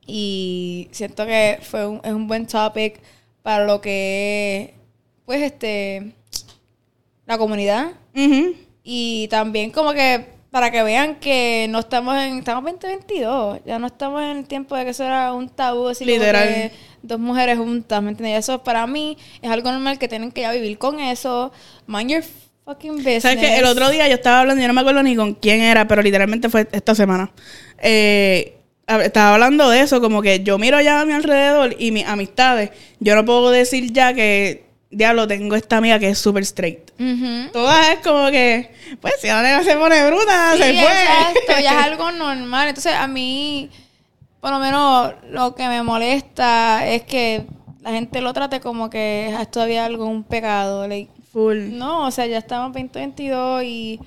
Y 0.07 0.89
siento 0.93 1.27
que 1.27 1.59
fue 1.63 1.89
un, 1.89 2.01
es 2.05 2.13
un 2.13 2.29
buen 2.29 2.47
topic 2.47 3.01
para 3.43 3.65
lo 3.65 3.81
que, 3.81 4.75
pues, 5.27 5.43
este, 5.43 6.15
la 7.27 7.39
comunidad. 7.39 7.93
Y 8.85 9.27
también 9.29 9.71
como 9.73 9.93
que 9.93 10.34
para 10.55 10.71
que 10.71 10.85
vean 10.85 11.17
que 11.17 11.67
no 11.69 11.81
estamos 11.81 12.17
en, 12.17 12.39
estamos 12.39 12.63
2022, 12.63 13.59
ya 13.67 13.81
no 13.81 13.89
estamos 13.89 14.23
en 14.23 14.37
el 14.37 14.45
tiempo 14.45 14.77
de 14.77 14.85
que 14.85 14.91
eso 14.91 15.03
era 15.03 15.33
un 15.33 15.49
tabú, 15.49 15.89
así 15.89 16.05
como 16.05 16.17
Literal. 16.17 16.49
que 16.49 16.73
dos 17.03 17.19
mujeres 17.19 17.59
juntas, 17.59 18.01
¿me 18.01 18.11
entiendes? 18.11 18.39
Eso 18.39 18.63
para 18.63 18.87
mí 18.87 19.19
es 19.43 19.51
algo 19.51 19.73
normal 19.73 19.99
que 19.99 20.07
tienen 20.07 20.31
que 20.31 20.43
ya 20.43 20.53
vivir 20.53 20.79
con 20.79 21.01
eso, 21.01 21.51
mind 21.89 22.09
your 22.09 22.25
fucking 22.65 22.99
business. 22.99 23.25
¿Sabes 23.25 23.39
que 23.39 23.59
El 23.59 23.65
otro 23.65 23.91
día 23.91 24.07
yo 24.07 24.15
estaba 24.15 24.43
hablando, 24.43 24.63
yo 24.63 24.69
no 24.69 24.75
me 24.75 24.83
acuerdo 24.83 25.03
ni 25.03 25.17
con 25.17 25.35
quién 25.35 25.61
era, 25.61 25.89
pero 25.89 26.03
literalmente 26.03 26.49
fue 26.49 26.69
esta 26.71 26.95
semana. 26.95 27.33
Eh, 27.79 28.57
estaba 28.87 29.35
hablando 29.35 29.69
de 29.71 29.81
eso, 29.81 30.01
como 30.01 30.23
que 30.23 30.45
yo 30.45 30.57
miro 30.57 30.81
ya 30.81 31.01
a 31.01 31.05
mi 31.05 31.15
alrededor 31.15 31.75
y 31.81 31.91
mis 31.91 32.07
amistades. 32.07 32.71
Yo 33.01 33.17
no 33.17 33.25
puedo 33.25 33.51
decir 33.51 33.93
ya 33.93 34.15
que, 34.15 34.67
diablo, 34.97 35.27
tengo 35.29 35.55
esta 35.57 35.77
amiga 35.79 35.99
que 35.99 36.09
es 36.11 36.19
súper 36.19 36.43
straight. 36.45 36.91
Ujú. 36.99 37.51
Todas 37.53 37.91
es 37.91 37.99
como 38.01 38.31
que, 38.31 38.71
pues 39.01 39.15
si 39.21 39.27
nena 39.29 39.63
se 39.63 39.77
pone 39.77 40.07
bruta, 40.07 40.53
Sí, 40.57 40.63
se 40.63 40.73
fue. 40.75 40.83
exacto, 40.83 41.63
ya 41.63 41.81
es 41.81 41.87
algo 41.87 42.11
normal. 42.13 42.69
Entonces, 42.69 42.93
a 42.95 43.07
mí, 43.07 43.71
por 44.41 44.51
lo 44.51 44.59
menos, 44.59 45.13
lo 45.31 45.55
que 45.55 45.67
me 45.69 45.83
molesta 45.83 46.87
es 46.87 47.03
que 47.03 47.45
la 47.83 47.91
gente 47.91 48.21
lo 48.21 48.33
trate 48.33 48.61
como 48.61 48.89
que 48.91 49.29
es 49.41 49.51
todavía 49.51 49.85
algo, 49.85 50.07
un 50.07 50.25
pecado. 50.25 50.87
like, 50.89 51.11
Full. 51.33 51.77
no, 51.77 52.07
o 52.07 52.11
sea, 52.11 52.27
ya 52.27 52.39
estamos 52.39 52.67
en 52.77 52.87
2022 52.89 53.63
y 53.65 54.01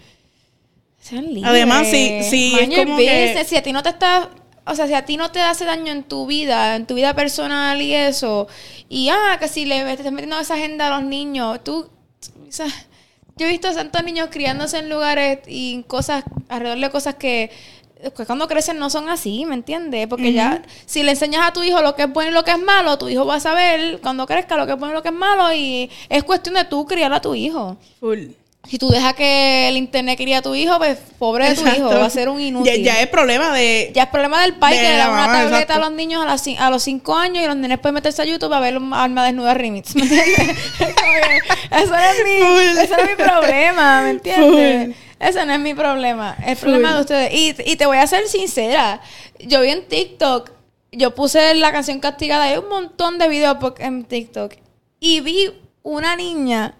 sean 1.01 1.25
libres. 1.25 1.43
Además, 1.45 1.87
sí- 1.87 2.19
sí, 2.23 2.53
Mind 2.59 2.73
es 2.73 2.79
como 2.85 2.97
que-. 2.97 3.45
Si 3.47 3.55
a 3.55 3.61
ti 3.63 3.71
no 3.73 3.83
te 3.83 3.89
está... 3.89 4.29
O 4.67 4.75
sea, 4.75 4.87
si 4.87 4.93
a 4.93 5.05
ti 5.05 5.17
no 5.17 5.31
te 5.31 5.41
hace 5.41 5.65
daño 5.65 5.91
en 5.91 6.03
tu 6.03 6.25
vida, 6.27 6.75
en 6.75 6.85
tu 6.85 6.95
vida 6.95 7.13
personal 7.13 7.81
y 7.81 7.93
eso, 7.93 8.47
y 8.89 9.09
ah, 9.09 9.37
que 9.39 9.47
si 9.47 9.65
le 9.65 9.83
te 9.83 9.91
estás 9.93 10.11
metiendo 10.11 10.39
esa 10.39 10.55
agenda 10.55 10.87
a 10.87 10.99
los 10.99 11.07
niños, 11.07 11.63
tú, 11.63 11.89
o 12.47 12.51
sea, 12.51 12.67
yo 13.37 13.45
he 13.45 13.49
visto 13.49 13.69
a 13.69 13.73
tantos 13.73 14.03
niños 14.03 14.29
criándose 14.31 14.79
en 14.79 14.89
lugares 14.89 15.39
y 15.47 15.83
cosas, 15.83 16.23
alrededor 16.49 16.79
de 16.79 16.89
cosas 16.89 17.15
que, 17.15 17.51
que 18.15 18.25
cuando 18.25 18.47
crecen 18.47 18.77
no 18.77 18.89
son 18.89 19.09
así, 19.09 19.45
¿me 19.45 19.53
entiendes? 19.53 20.07
Porque 20.07 20.33
ya, 20.33 20.61
si 20.85 21.03
le 21.03 21.11
enseñas 21.11 21.47
a 21.47 21.53
tu 21.53 21.63
hijo 21.63 21.81
lo 21.81 21.95
que 21.95 22.03
es 22.03 22.11
bueno 22.11 22.31
y 22.31 22.33
lo 22.33 22.43
que 22.43 22.51
es 22.51 22.59
malo, 22.59 22.97
tu 22.97 23.07
hijo 23.07 23.25
va 23.25 23.35
a 23.35 23.39
saber 23.39 23.99
cuando 24.01 24.25
crezca 24.25 24.57
lo 24.57 24.65
que 24.65 24.73
es 24.73 24.79
bueno 24.79 24.93
y 24.93 24.97
lo 24.97 25.03
que 25.03 25.09
es 25.09 25.15
malo 25.15 25.53
y 25.53 25.89
es 26.09 26.23
cuestión 26.23 26.55
de 26.55 26.65
tú 26.65 26.85
criar 26.85 27.13
a 27.13 27.21
tu 27.21 27.35
hijo. 27.35 27.77
Full. 27.99 28.27
Si 28.69 28.77
tú 28.77 28.89
dejas 28.89 29.13
que 29.13 29.69
el 29.69 29.77
internet 29.77 30.17
cría 30.17 30.39
a 30.39 30.41
tu 30.41 30.53
hijo, 30.53 30.77
pues 30.77 30.97
pobre 31.17 31.47
de 31.49 31.55
tu 31.55 31.61
Exacto. 31.61 31.79
hijo, 31.89 31.99
va 31.99 32.05
a 32.05 32.09
ser 32.09 32.27
un 32.29 32.39
inútil. 32.41 32.83
Ya, 32.83 32.93
ya 32.95 33.01
es 33.01 33.07
problema 33.07 33.53
de. 33.53 33.91
Ya 33.95 34.03
es 34.03 34.09
problema 34.09 34.41
del 34.41 34.55
país 34.55 34.77
De 34.79 34.85
que 34.85 34.91
le 34.91 34.97
da 34.97 35.09
una 35.09 35.25
tableta 35.27 35.59
exacto. 35.61 35.73
a 35.73 35.79
los 35.79 35.91
niños 35.93 36.21
a, 36.21 36.25
las 36.25 36.45
cin- 36.45 36.59
a 36.59 36.69
los 36.69 36.83
5 36.83 37.15
años 37.15 37.43
y 37.43 37.47
los 37.47 37.55
nenes 37.55 37.79
pueden 37.79 37.93
meterse 37.95 38.21
a 38.21 38.25
YouTube 38.25 38.53
a 38.53 38.59
ver 38.59 38.77
un 38.77 38.93
alma 38.93 39.25
desnuda 39.25 39.53
remix. 39.53 39.95
¿Me 39.95 40.01
entiendes? 40.03 40.37
Eso 41.71 41.87
no 41.91 41.97
es 41.97 42.23
mi, 42.23 42.39
no 42.75 42.81
es 42.81 42.89
mi 43.17 43.23
problema, 43.23 44.01
¿me 44.03 44.09
entiendes? 44.11 44.95
Ese 45.19 45.45
no 45.45 45.53
es 45.53 45.59
mi 45.59 45.73
problema. 45.73 46.35
El 46.45 46.57
problema 46.57 46.93
de 46.95 47.01
ustedes. 47.01 47.33
Y, 47.33 47.55
y 47.71 47.75
te 47.75 47.85
voy 47.85 47.97
a 47.97 48.07
ser 48.07 48.27
sincera. 48.27 49.01
Yo 49.39 49.61
vi 49.61 49.69
en 49.69 49.87
TikTok, 49.87 50.51
yo 50.91 51.15
puse 51.15 51.55
la 51.55 51.71
canción 51.71 51.99
castigada, 51.99 52.43
hay 52.45 52.57
un 52.57 52.69
montón 52.69 53.17
de 53.17 53.27
videos 53.27 53.57
en 53.79 54.03
TikTok. 54.05 54.53
Y 54.99 55.21
vi 55.21 55.51
una 55.83 56.15
niña, 56.15 56.75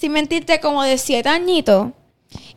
sin 0.00 0.12
mentirte, 0.12 0.60
como 0.60 0.82
de 0.82 0.96
7 0.96 1.28
añitos. 1.28 1.88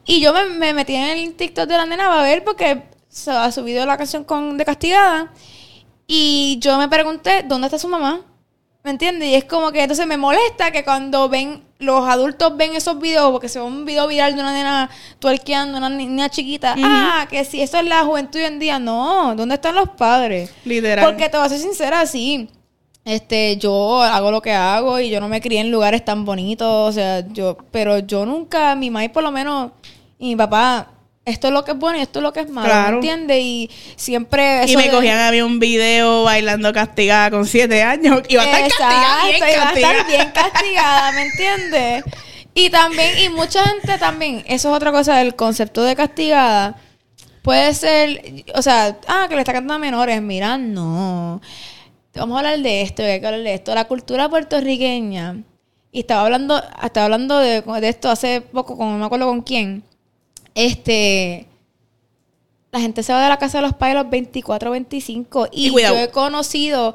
Y 0.05 0.21
yo 0.21 0.31
me, 0.33 0.45
me 0.45 0.73
metí 0.73 0.95
en 0.95 1.17
el 1.17 1.33
TikTok 1.33 1.67
de 1.67 1.75
la 1.75 1.85
nena 1.85 2.19
a 2.19 2.23
ver 2.23 2.43
porque 2.43 2.83
se 3.09 3.31
ha 3.31 3.51
subido 3.51 3.85
la 3.85 3.97
canción 3.97 4.23
con 4.23 4.57
de 4.57 4.63
Castigada. 4.63 5.33
Y 6.07 6.57
yo 6.61 6.77
me 6.77 6.87
pregunté, 6.87 7.43
¿dónde 7.43 7.67
está 7.67 7.77
su 7.77 7.89
mamá? 7.89 8.21
¿Me 8.83 8.91
entiendes? 8.91 9.27
Y 9.27 9.35
es 9.35 9.43
como 9.43 9.73
que 9.73 9.81
entonces 9.81 10.07
me 10.07 10.15
molesta 10.15 10.71
que 10.71 10.85
cuando 10.85 11.27
ven, 11.27 11.63
los 11.79 12.07
adultos 12.07 12.55
ven 12.55 12.75
esos 12.75 12.97
videos, 12.99 13.31
porque 13.31 13.49
se 13.49 13.59
ve 13.59 13.65
un 13.65 13.85
video 13.85 14.07
viral 14.07 14.35
de 14.35 14.41
una 14.41 14.53
nena 14.53 14.89
tuerqueando, 15.19 15.77
una 15.77 15.89
niña 15.89 16.29
chiquita. 16.29 16.75
Ah, 16.81 17.27
que 17.29 17.43
si 17.43 17.61
eso 17.61 17.77
es 17.77 17.85
la 17.85 18.05
juventud 18.05 18.39
hoy 18.39 18.45
en 18.45 18.59
día. 18.59 18.79
No, 18.79 19.35
¿dónde 19.35 19.55
están 19.55 19.75
los 19.75 19.89
padres? 19.89 20.53
Literal. 20.63 21.05
Porque 21.05 21.27
te 21.27 21.37
voy 21.37 21.45
a 21.45 21.49
ser 21.49 21.59
sincera, 21.59 22.05
sí. 22.05 22.49
Este, 23.05 23.57
yo 23.57 24.01
hago 24.01 24.31
lo 24.31 24.41
que 24.41 24.53
hago 24.53 24.99
y 24.99 25.09
yo 25.09 25.19
no 25.19 25.27
me 25.27 25.41
crié 25.41 25.59
en 25.59 25.71
lugares 25.71 26.05
tan 26.05 26.23
bonitos, 26.23 26.67
o 26.67 26.91
sea, 26.91 27.27
yo, 27.27 27.57
pero 27.69 27.99
yo 27.99 28.25
nunca, 28.25 28.75
mi 28.75 28.89
mamá 28.89 29.09
por 29.11 29.23
lo 29.23 29.31
menos, 29.31 29.71
y 30.17 30.29
mi 30.29 30.35
papá, 30.37 30.87
esto 31.25 31.47
es 31.47 31.53
lo 31.53 31.65
que 31.65 31.71
es 31.71 31.77
bueno 31.77 31.99
y 31.99 32.01
esto 32.01 32.19
es 32.19 32.23
lo 32.23 32.31
que 32.31 32.39
es 32.41 32.49
malo, 32.49 32.67
Claro. 32.67 32.91
¿me 32.91 32.95
entiendes? 32.95 33.37
Y 33.41 33.69
siempre... 33.97 34.63
Y 34.67 34.77
me 34.77 34.89
cogían 34.89 35.19
a 35.19 35.31
mí 35.31 35.41
un 35.41 35.59
video 35.59 36.23
bailando 36.23 36.71
castigada 36.71 37.29
con 37.31 37.45
siete 37.45 37.83
años. 37.83 38.21
Y 38.29 38.37
va 38.37 38.43
a 38.43 38.45
estar 38.45 38.69
castigada, 38.69 39.25
bien 39.27 39.41
va 39.41 39.69
a 39.69 39.73
estar 39.73 40.07
bien 40.07 40.31
castigada, 40.31 41.11
¿me 41.11 41.21
entiendes? 41.23 42.03
Y 42.55 42.69
también, 42.69 43.17
y 43.19 43.29
mucha 43.29 43.63
gente 43.65 43.97
también, 43.97 44.43
eso 44.47 44.69
es 44.69 44.75
otra 44.75 44.91
cosa 44.91 45.17
del 45.17 45.35
concepto 45.35 45.83
de 45.83 45.95
castigada. 45.95 46.77
Puede 47.41 47.73
ser, 47.73 48.45
o 48.55 48.61
sea, 48.61 48.97
ah, 49.07 49.25
que 49.27 49.35
le 49.35 49.41
está 49.41 49.51
cantando 49.51 49.73
a 49.73 49.79
menores. 49.79 50.21
Mira, 50.21 50.57
no. 50.57 51.41
Vamos 52.15 52.35
a 52.35 52.39
hablar 52.39 52.59
de 52.59 52.81
esto, 52.81 53.01
hay 53.03 53.19
que 53.19 53.25
hablar 53.25 53.41
de 53.43 53.53
esto. 53.55 53.73
La 53.73 53.85
cultura 53.87 54.29
puertorriqueña, 54.29 55.43
y 55.91 56.01
estaba 56.01 56.25
hablando, 56.25 56.61
estaba 56.83 57.05
hablando 57.05 57.37
de, 57.39 57.61
de 57.61 57.89
esto 57.89 58.09
hace 58.09 58.41
poco, 58.41 58.77
con, 58.77 58.91
no 58.93 58.97
me 58.99 59.05
acuerdo 59.05 59.27
con 59.27 59.41
quién. 59.41 59.83
Este, 60.55 61.47
la 62.71 62.79
gente 62.79 63.03
se 63.03 63.13
va 63.13 63.21
de 63.23 63.29
la 63.29 63.37
casa 63.37 63.59
de 63.59 63.63
los 63.63 63.73
padres 63.73 63.97
a 63.97 64.03
los 64.03 64.11
24, 64.11 64.71
25. 64.71 65.47
Y, 65.51 65.67
Y 65.67 65.71
yo 65.89 65.97
he 65.99 66.09
conocido 66.11 66.93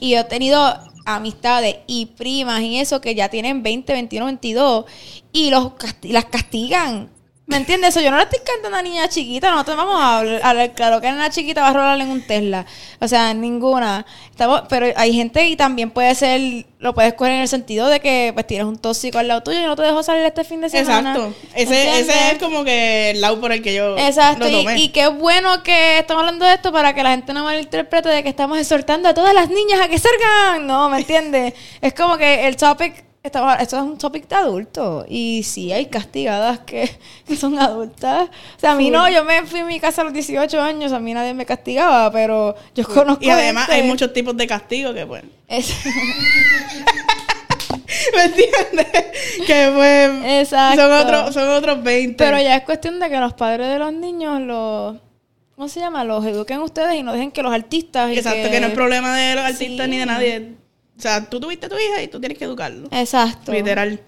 y 0.00 0.14
he 0.14 0.24
tenido 0.24 0.62
amistades 1.06 1.76
y 1.86 2.06
primas 2.06 2.60
y 2.62 2.78
eso 2.78 3.00
que 3.00 3.14
ya 3.14 3.28
tienen 3.28 3.62
20, 3.62 3.92
21, 3.92 4.26
22 4.26 4.84
y 5.32 5.50
los 5.50 5.72
casti- 5.74 6.10
las 6.12 6.26
castigan. 6.26 7.10
¿Me 7.50 7.56
entiendes? 7.56 7.90
Eso 7.90 8.00
yo 8.00 8.12
no 8.12 8.16
le 8.16 8.22
estoy 8.22 8.38
cantando 8.44 8.78
a 8.78 8.82
niña 8.82 9.08
chiquita, 9.08 9.50
nosotros 9.50 9.76
vamos 9.76 10.00
a 10.00 10.18
hablar, 10.18 10.40
a 10.40 10.50
hablar 10.50 10.72
claro 10.72 11.00
que 11.00 11.08
una 11.08 11.30
chiquita 11.30 11.62
va 11.62 11.68
a 11.70 11.72
rolar 11.72 12.00
en 12.00 12.08
un 12.08 12.22
Tesla. 12.22 12.64
O 13.00 13.08
sea, 13.08 13.34
ninguna. 13.34 14.06
Estamos, 14.30 14.62
pero 14.68 14.86
hay 14.94 15.12
gente 15.12 15.44
y 15.48 15.56
también 15.56 15.90
puede 15.90 16.14
ser, 16.14 16.64
lo 16.78 16.94
puedes 16.94 17.12
coger 17.14 17.32
en 17.32 17.40
el 17.40 17.48
sentido 17.48 17.88
de 17.88 17.98
que 17.98 18.30
pues 18.34 18.46
tienes 18.46 18.68
un 18.68 18.78
tóxico 18.78 19.18
al 19.18 19.26
lado 19.26 19.42
tuyo 19.42 19.58
y 19.58 19.64
no 19.64 19.74
te 19.74 19.82
dejó 19.82 20.00
salir 20.04 20.24
este 20.24 20.44
fin 20.44 20.60
de 20.60 20.70
semana. 20.70 21.10
Exacto. 21.10 21.34
¿Me 21.56 21.62
Ese, 21.62 22.00
ese 22.00 22.32
es 22.32 22.38
como 22.38 22.62
que 22.62 23.10
el 23.10 23.20
lado 23.20 23.40
por 23.40 23.50
el 23.50 23.62
que 23.62 23.74
yo 23.74 23.98
Exacto, 23.98 24.48
lo 24.48 24.72
y, 24.72 24.82
y 24.82 24.88
qué 24.90 25.08
bueno 25.08 25.64
que 25.64 25.98
estamos 25.98 26.20
hablando 26.20 26.44
de 26.44 26.54
esto 26.54 26.70
para 26.70 26.94
que 26.94 27.02
la 27.02 27.10
gente 27.10 27.32
no 27.32 27.42
malinterprete 27.42 28.10
de 28.10 28.22
que 28.22 28.28
estamos 28.28 28.58
exhortando 28.58 29.08
a 29.08 29.14
todas 29.14 29.34
las 29.34 29.50
niñas 29.50 29.80
a 29.80 29.88
que 29.88 29.98
salgan. 29.98 30.68
No, 30.68 30.88
¿me 30.88 30.98
entiendes? 30.98 31.54
es 31.80 31.94
como 31.94 32.16
que 32.16 32.46
el 32.46 32.56
topic, 32.56 33.09
estamos- 33.22 33.56
esto 33.60 33.76
es 33.76 33.82
un 33.82 33.98
topic 33.98 34.28
de 34.28 34.34
adultos. 34.36 35.04
Y 35.08 35.42
sí 35.44 35.72
hay 35.72 35.86
castigadas 35.86 36.60
que, 36.60 36.90
que 37.26 37.36
son 37.36 37.58
adultas. 37.58 38.28
O 38.56 38.60
sea, 38.60 38.72
a 38.72 38.74
mí 38.74 38.90
no, 38.90 39.08
yo 39.10 39.24
me 39.24 39.42
fui 39.46 39.60
a 39.60 39.64
mi 39.64 39.78
casa 39.80 40.02
a 40.02 40.04
los 40.04 40.12
18 40.12 40.60
años, 40.60 40.92
a 40.92 40.98
mí 41.00 41.12
nadie 41.14 41.34
me 41.34 41.46
castigaba, 41.46 42.10
pero 42.10 42.54
yo 42.74 42.84
conozco 42.86 43.24
Y 43.24 43.30
además 43.30 43.66
gente- 43.66 43.82
hay 43.82 43.88
muchos 43.88 44.12
tipos 44.12 44.36
de 44.36 44.46
castigo 44.46 44.92
que 44.94 45.06
pues... 45.06 45.22
Es- 45.48 45.74
¿Me 48.14 48.24
entiendes? 48.24 48.86
que 49.46 49.72
pues... 49.74 50.10
Exacto. 50.42 50.80
Son 50.82 50.92
otros, 50.92 51.34
son 51.34 51.48
otros 51.50 51.82
20. 51.82 52.22
Pero 52.24 52.38
ya 52.40 52.56
es 52.56 52.62
cuestión 52.64 52.98
de 52.98 53.08
que 53.10 53.16
los 53.18 53.34
padres 53.34 53.68
de 53.68 53.78
los 53.78 53.92
niños 53.92 54.40
los... 54.40 54.96
¿Cómo 55.54 55.68
se 55.68 55.80
llama? 55.80 56.04
Los 56.04 56.24
eduquen 56.24 56.60
ustedes 56.60 56.94
y 56.94 57.02
no 57.02 57.12
dejen 57.12 57.30
que 57.30 57.42
los 57.42 57.52
artistas... 57.52 58.10
y 58.10 58.16
Exacto, 58.18 58.50
que... 58.50 58.60
no 58.60 58.68
es 58.68 58.72
problema 58.72 59.14
de 59.16 59.34
los 59.34 59.44
artistas 59.44 59.84
Sí. 59.86 59.90
ni 59.90 59.98
de 59.98 60.06
nadie. 60.06 60.54
O 61.00 61.02
sea, 61.02 61.24
tú 61.24 61.40
tuviste 61.40 61.64
a 61.64 61.68
tu 61.70 61.78
hija 61.78 62.02
y 62.02 62.08
tú 62.08 62.20
tienes 62.20 62.36
que 62.36 62.44
educarlo. 62.44 62.88
Exacto. 62.92 63.52
Literal. 63.52 64.00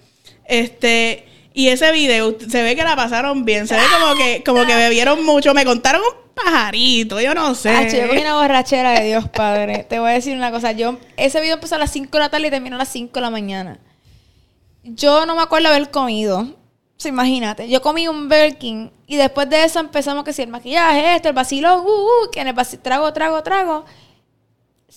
Este... 0.45 1.25
Y 1.55 1.69
ese 1.69 1.91
video, 1.91 2.35
se 2.39 2.61
ve 2.61 2.75
que 2.75 2.83
la 2.83 2.95
pasaron 2.95 3.45
bien. 3.45 3.67
Se 3.67 3.75
ve 3.75 3.81
como 3.99 4.15
que, 4.15 4.43
como 4.43 4.65
que 4.65 4.75
bebieron 4.75 5.23
mucho. 5.23 5.53
Me 5.53 5.65
contaron 5.65 6.01
un 6.01 6.33
pajarito, 6.33 7.19
yo 7.19 7.33
no 7.33 7.53
sé. 7.53 7.69
Hacho, 7.69 7.97
yo 7.97 8.07
cogí 8.07 8.21
una 8.21 8.37
borrachera 8.37 8.99
de 8.99 9.05
Dios, 9.05 9.29
padre. 9.29 9.85
Te 9.87 9.99
voy 9.99 10.09
a 10.09 10.13
decir 10.13 10.35
una 10.35 10.51
cosa. 10.51 10.71
Yo, 10.71 10.97
ese 11.15 11.41
video 11.41 11.55
empezó 11.55 11.75
a 11.75 11.77
las 11.79 11.91
5 11.91 12.09
de 12.11 12.19
la 12.19 12.29
tarde 12.29 12.47
y 12.47 12.49
terminó 12.51 12.75
a 12.75 12.79
las 12.79 12.89
5 12.89 13.11
de 13.13 13.21
la 13.21 13.29
mañana. 13.29 13.79
Yo 14.83 15.25
no 15.25 15.35
me 15.35 15.41
acuerdo 15.41 15.67
haber 15.67 15.91
comido. 15.91 16.47
Imagínate. 17.05 17.69
Yo 17.69 17.81
comí 17.81 18.07
un 18.07 18.29
Burger 18.29 18.57
King 18.57 18.89
y 19.07 19.17
después 19.17 19.49
de 19.49 19.63
eso 19.63 19.79
empezamos 19.79 20.23
que 20.23 20.33
si 20.33 20.41
el 20.41 20.49
maquillaje, 20.49 21.15
esto, 21.15 21.27
el 21.27 21.35
vacilón, 21.35 21.81
uh, 21.81 21.83
uh, 21.83 22.31
que 22.31 22.41
en 22.41 22.47
el 22.47 22.55
trago, 22.81 23.13
trago, 23.13 23.43
trago. 23.43 23.85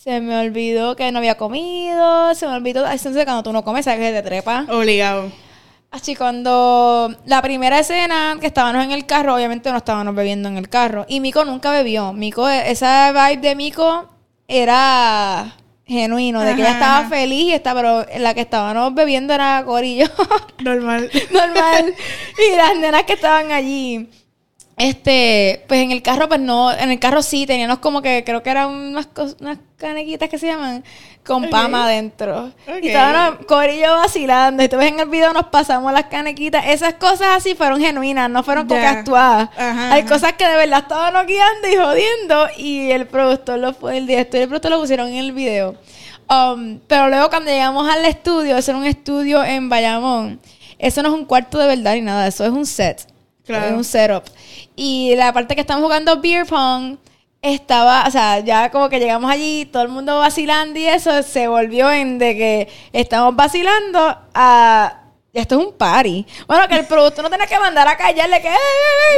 Se 0.06 0.20
me 0.20 0.38
olvidó 0.38 0.94
que 0.94 1.10
no 1.10 1.18
había 1.18 1.36
comido. 1.36 2.32
Se 2.36 2.46
me 2.46 2.54
olvidó. 2.54 2.88
Entonces, 2.88 3.24
cuando 3.24 3.42
tú 3.42 3.52
no 3.52 3.64
comes, 3.64 3.84
sabes 3.84 3.98
que 3.98 4.12
te 4.12 4.22
trepa. 4.22 4.64
Obligado. 4.70 5.32
Así 5.90 6.14
cuando 6.14 7.12
la 7.24 7.42
primera 7.42 7.80
escena 7.80 8.36
que 8.40 8.46
estábamos 8.46 8.84
en 8.84 8.92
el 8.92 9.04
carro, 9.04 9.34
obviamente 9.34 9.68
no 9.68 9.78
estábamos 9.78 10.14
bebiendo 10.14 10.48
en 10.48 10.58
el 10.58 10.68
carro. 10.68 11.06
Y 11.08 11.18
Mico 11.18 11.44
nunca 11.44 11.72
bebió. 11.72 12.12
Mico, 12.12 12.48
esa 12.48 13.10
vibe 13.10 13.48
de 13.48 13.56
Mico 13.56 14.08
era 14.46 15.56
genuino, 15.84 16.40
de 16.40 16.54
que 16.54 16.60
ella 16.60 16.74
estaba 16.74 17.08
feliz 17.08 17.46
y 17.46 17.52
está, 17.54 17.74
pero 17.74 18.06
la 18.18 18.32
que 18.32 18.42
estábamos 18.42 18.94
bebiendo 18.94 19.34
era 19.34 19.64
Corillo. 19.66 20.06
Normal. 20.64 21.10
Normal. 21.32 21.94
y 22.52 22.56
las 22.56 22.78
nenas 22.78 23.02
que 23.02 23.14
estaban 23.14 23.50
allí. 23.50 24.08
Este, 24.76 25.64
pues 25.68 25.80
en 25.80 25.90
el 25.90 26.02
carro, 26.02 26.28
pues 26.28 26.38
no, 26.38 26.70
en 26.70 26.90
el 26.90 26.98
carro 26.98 27.22
sí, 27.22 27.46
teníamos 27.46 27.78
como 27.78 28.02
que, 28.02 28.24
creo 28.24 28.42
que 28.42 28.50
eran 28.50 28.68
unas, 28.68 29.08
unas 29.40 29.58
canequitas 29.78 30.28
que 30.28 30.38
se 30.38 30.48
llaman, 30.48 30.84
con 31.24 31.48
pama 31.48 31.84
adentro. 31.84 32.52
Y 32.82 32.88
estábamos 32.88 33.46
corillo 33.46 33.94
vacilando. 33.94 34.62
Y 34.62 34.68
tú 34.68 34.76
ves 34.76 34.88
en 34.88 35.00
el 35.00 35.08
video, 35.08 35.32
nos 35.32 35.46
pasamos 35.46 35.92
las 35.94 36.04
canequitas. 36.04 36.66
Esas 36.66 36.94
cosas 36.94 37.28
así 37.36 37.54
fueron 37.54 37.80
genuinas, 37.80 38.28
no 38.28 38.42
fueron 38.42 38.66
como 38.68 38.78
que 38.78 38.86
actuadas. 38.86 39.48
Ajá, 39.56 39.92
Hay 39.94 40.02
ajá. 40.02 40.08
cosas 40.10 40.32
que 40.34 40.46
de 40.46 40.56
verdad 40.56 40.80
estaban 40.80 41.26
guiando 41.26 41.68
y 41.68 41.76
jodiendo. 41.76 42.46
Y 42.58 42.90
el 42.90 43.06
productor 43.06 43.58
lo 43.58 43.72
fue, 43.72 43.96
el 43.96 44.06
director 44.06 44.40
y 44.40 44.42
el 44.42 44.48
productor 44.48 44.70
lo 44.72 44.80
pusieron 44.80 45.08
en 45.08 45.16
el 45.16 45.32
video. 45.32 45.74
Um, 46.28 46.80
pero 46.86 47.08
luego 47.08 47.30
cuando 47.30 47.50
llegamos 47.50 47.88
al 47.88 48.04
estudio, 48.04 48.58
ese 48.58 48.72
era 48.72 48.78
un 48.78 48.86
estudio 48.86 49.42
en 49.42 49.68
Bayamón. 49.68 50.40
eso 50.78 51.02
no 51.02 51.08
es 51.08 51.14
un 51.14 51.24
cuarto 51.24 51.56
de 51.58 51.68
verdad 51.68 51.94
ni 51.94 52.02
nada, 52.02 52.26
eso 52.26 52.44
es 52.44 52.50
un 52.50 52.66
set. 52.66 53.06
Claro. 53.46 53.66
Es 53.66 53.72
un 53.72 53.84
setup. 53.84 54.24
Y 54.76 55.16
la 55.16 55.32
parte 55.32 55.54
que 55.54 55.62
estamos 55.62 55.82
jugando 55.82 56.20
beer 56.20 56.46
pong 56.46 56.98
estaba, 57.42 58.04
o 58.06 58.10
sea, 58.10 58.40
ya 58.40 58.70
como 58.70 58.88
que 58.88 58.98
llegamos 58.98 59.30
allí, 59.30 59.64
todo 59.66 59.82
el 59.82 59.88
mundo 59.88 60.18
vacilando 60.18 60.78
y 60.78 60.86
eso 60.86 61.22
se 61.22 61.48
volvió 61.48 61.90
en 61.90 62.18
de 62.18 62.36
que 62.36 62.68
estamos 62.92 63.34
vacilando 63.36 64.18
a 64.34 65.00
esto 65.32 65.58
es 65.60 65.66
un 65.66 65.72
party. 65.74 66.26
Bueno, 66.46 66.66
que 66.68 66.76
el 66.76 66.86
producto 66.88 67.22
no 67.22 67.28
tiene 67.28 67.46
que 67.46 67.58
mandar 67.58 67.86
a 67.88 67.96
callarle 67.96 68.40
que, 68.40 68.48
¡Ey, 68.48 68.54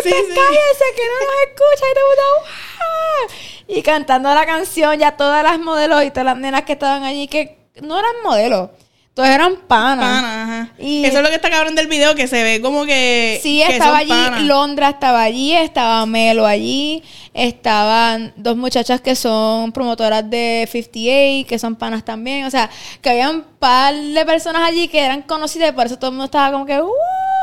Sí, 0.02 0.09
pues 0.11 0.22
sí. 0.28 0.34
cállese, 0.34 0.84
que 0.96 1.02
no 1.06 1.26
nos 1.26 1.42
escucha! 1.46 1.84
Y 1.86 1.94
mundo, 2.09 2.50
"¡Ah!". 2.80 3.32
Y 3.68 3.82
cantando 3.82 4.34
la 4.34 4.46
canción, 4.46 4.98
ya 4.98 5.16
todas 5.16 5.42
las 5.44 5.59
modelos 5.59 6.02
y 6.04 6.11
todas 6.11 6.24
las 6.24 6.36
nenas 6.38 6.62
que 6.62 6.72
estaban 6.72 7.04
allí, 7.04 7.28
que 7.28 7.59
no 7.82 7.98
eran 7.98 8.14
modelos, 8.24 8.70
todas 9.18 9.34
eran 9.34 9.56
panas. 9.66 10.04
Pana, 10.22 10.42
ajá. 10.44 10.68
Y- 10.78 11.04
Eso 11.04 11.16
es 11.16 11.22
lo 11.24 11.28
que 11.28 11.34
está 11.34 11.50
cabrón 11.50 11.74
del 11.74 11.88
video, 11.88 12.14
que 12.14 12.28
se 12.28 12.40
ve 12.44 12.60
como 12.60 12.84
que. 12.86 13.40
Sí, 13.42 13.64
que 13.66 13.72
estaba 13.72 13.98
allí, 13.98 14.10
panas. 14.10 14.42
Londra 14.42 14.90
estaba 14.90 15.22
allí, 15.22 15.54
estaba 15.56 16.06
Melo 16.06 16.46
allí, 16.46 17.02
estaban 17.34 18.32
dos 18.36 18.56
muchachas 18.56 19.00
que 19.00 19.16
son 19.16 19.72
promotoras 19.72 20.30
de 20.30 20.68
58, 20.70 21.48
que 21.48 21.58
son 21.58 21.74
panas 21.74 22.04
también, 22.04 22.44
o 22.44 22.50
sea, 22.52 22.70
que 23.02 23.10
había 23.10 23.28
un 23.30 23.42
par 23.58 23.92
de 23.92 24.24
personas 24.24 24.62
allí 24.62 24.86
que 24.86 25.00
eran 25.04 25.22
conocidas 25.22 25.70
y 25.70 25.72
por 25.72 25.86
eso 25.86 25.96
todo 25.96 26.10
el 26.10 26.12
mundo 26.12 26.26
estaba 26.26 26.52
como 26.52 26.64
que, 26.64 26.80
"Uh". 26.80 26.92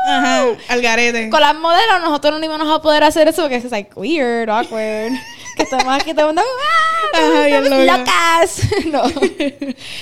Ajá, 0.08 0.44
al 0.68 0.80
garete. 0.80 1.28
Con 1.28 1.42
las 1.42 1.54
modelos 1.56 2.00
nosotros 2.00 2.40
no 2.40 2.46
íbamos 2.46 2.74
a 2.74 2.80
poder 2.80 3.04
hacer 3.04 3.28
eso 3.28 3.42
porque 3.42 3.56
es 3.56 3.70
like 3.70 3.90
weird, 3.96 4.48
awkward. 4.48 5.12
que 5.58 5.62
estamos 5.64 5.92
aquí 5.94 6.14
todo 6.14 6.30
el 6.30 6.36
mundo, 6.36 6.42
¡ah! 6.42 7.18
Ajá, 7.18 7.48
estamos 7.48 7.86
locas. 7.86 8.60
no. 8.86 9.02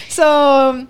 So, 0.09 0.87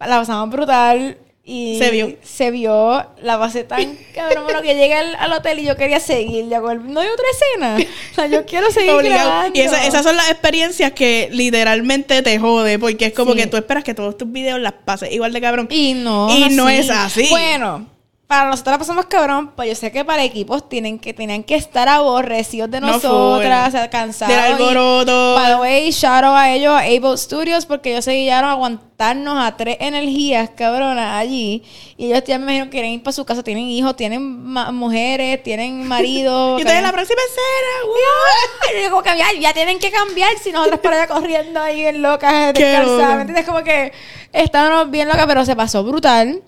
la 0.00 0.18
pasamos 0.18 0.50
brutal. 0.50 1.18
Y 1.48 1.78
Se 1.78 1.90
vio. 1.92 2.12
Se 2.24 2.50
vio. 2.50 3.06
La 3.22 3.38
pasé 3.38 3.62
tan 3.62 3.96
cabrón. 4.16 4.44
Bueno, 4.44 4.62
que 4.62 4.74
llegué 4.74 4.94
al, 4.94 5.14
al 5.14 5.32
hotel 5.32 5.60
y 5.60 5.64
yo 5.64 5.76
quería 5.76 6.00
seguir. 6.00 6.48
Ya, 6.48 6.60
con- 6.60 6.92
no 6.92 6.98
hay 6.98 7.06
otra 7.08 7.24
escena. 7.30 7.76
O 8.10 8.14
sea, 8.16 8.26
yo 8.26 8.44
quiero 8.44 8.68
seguir 8.72 8.90
Obligado. 8.90 9.28
grabando. 9.30 9.56
Y 9.56 9.62
esa- 9.62 9.86
esas 9.86 10.02
son 10.02 10.16
las 10.16 10.28
experiencias 10.28 10.90
que 10.90 11.28
literalmente 11.30 12.20
te 12.22 12.36
jode, 12.40 12.80
porque 12.80 13.06
es 13.06 13.12
como 13.12 13.32
Sí. 13.32 13.38
que 13.38 13.46
tú 13.46 13.56
esperas 13.56 13.84
que 13.84 13.94
todos 13.94 14.18
tus 14.18 14.30
videos 14.32 14.58
las 14.60 14.72
pases 14.72 15.12
igual 15.12 15.32
de 15.32 15.40
cabrón. 15.40 15.68
Y 15.70 15.94
no. 15.94 16.36
Y 16.36 16.48
no 16.50 16.68
es 16.68 16.90
así. 16.90 17.28
Bueno, 17.30 17.86
para 18.26 18.50
nosotros 18.50 18.72
la 18.72 18.78
pasamos 18.78 19.06
cabrón, 19.06 19.52
pues 19.54 19.68
yo 19.68 19.74
sé 19.76 19.92
que 19.92 20.04
para 20.04 20.24
equipos 20.24 20.68
tienen 20.68 20.98
que, 20.98 21.14
tienen 21.14 21.44
que 21.44 21.54
estar 21.54 21.88
aborrecidos 21.88 22.68
de 22.68 22.80
No 22.80 22.88
nosotras, 22.88 23.60
full. 23.62 23.68
o 23.68 23.70
sea, 23.70 23.88
cansados. 23.88 24.34
Del 24.34 24.52
alboroto. 24.52 25.34
By 25.36 25.52
the 25.52 25.60
way, 25.60 25.90
shout 25.92 26.24
out 26.24 26.36
a 26.36 26.52
ellos, 26.52 26.72
a 26.72 26.80
Able 26.80 27.16
Studios, 27.16 27.66
porque 27.66 27.92
ellos 27.92 28.04
se 28.04 28.14
guiaron 28.14 28.50
a 28.50 28.52
aguantarnos 28.54 29.38
a 29.38 29.56
tres 29.56 29.76
energías, 29.78 30.50
cabronas, 30.56 31.20
allí. 31.20 31.62
Y 31.96 32.06
ellos 32.06 32.24
ya 32.26 32.38
me 32.38 32.44
imagino 32.46 32.64
que 32.64 32.70
quieren 32.70 32.90
ir 32.90 33.02
para 33.04 33.12
su 33.12 33.24
casa, 33.24 33.44
tienen 33.44 33.68
hijos, 33.68 33.94
tienen 33.94 34.42
mujeres, 34.42 35.40
tienen 35.44 35.86
marido. 35.88 36.58
Y 36.58 36.62
ustedes 36.62 36.78
en 36.78 36.82
la 36.82 36.92
próxima 36.92 37.20
escena. 37.28 38.90
¡wow! 38.90 39.02
Que 39.04 39.18
ya, 39.18 39.40
ya 39.40 39.52
tienen 39.54 39.78
que 39.78 39.92
cambiar 39.92 40.36
si 40.42 40.50
nosotros 40.50 40.80
por 40.80 40.92
allá 40.92 41.06
corriendo 41.06 41.60
ahí 41.60 41.86
en 41.86 42.02
locas, 42.02 42.52
descansadas. 42.54 43.14
¿me 43.14 43.20
entiendes? 43.20 43.46
Como 43.46 43.62
que 43.62 43.92
estábamos 44.32 44.90
bien 44.90 45.06
locas, 45.06 45.26
pero 45.28 45.44
se 45.44 45.54
pasó 45.54 45.84
brutal. 45.84 46.42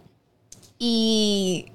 Y 0.78 1.66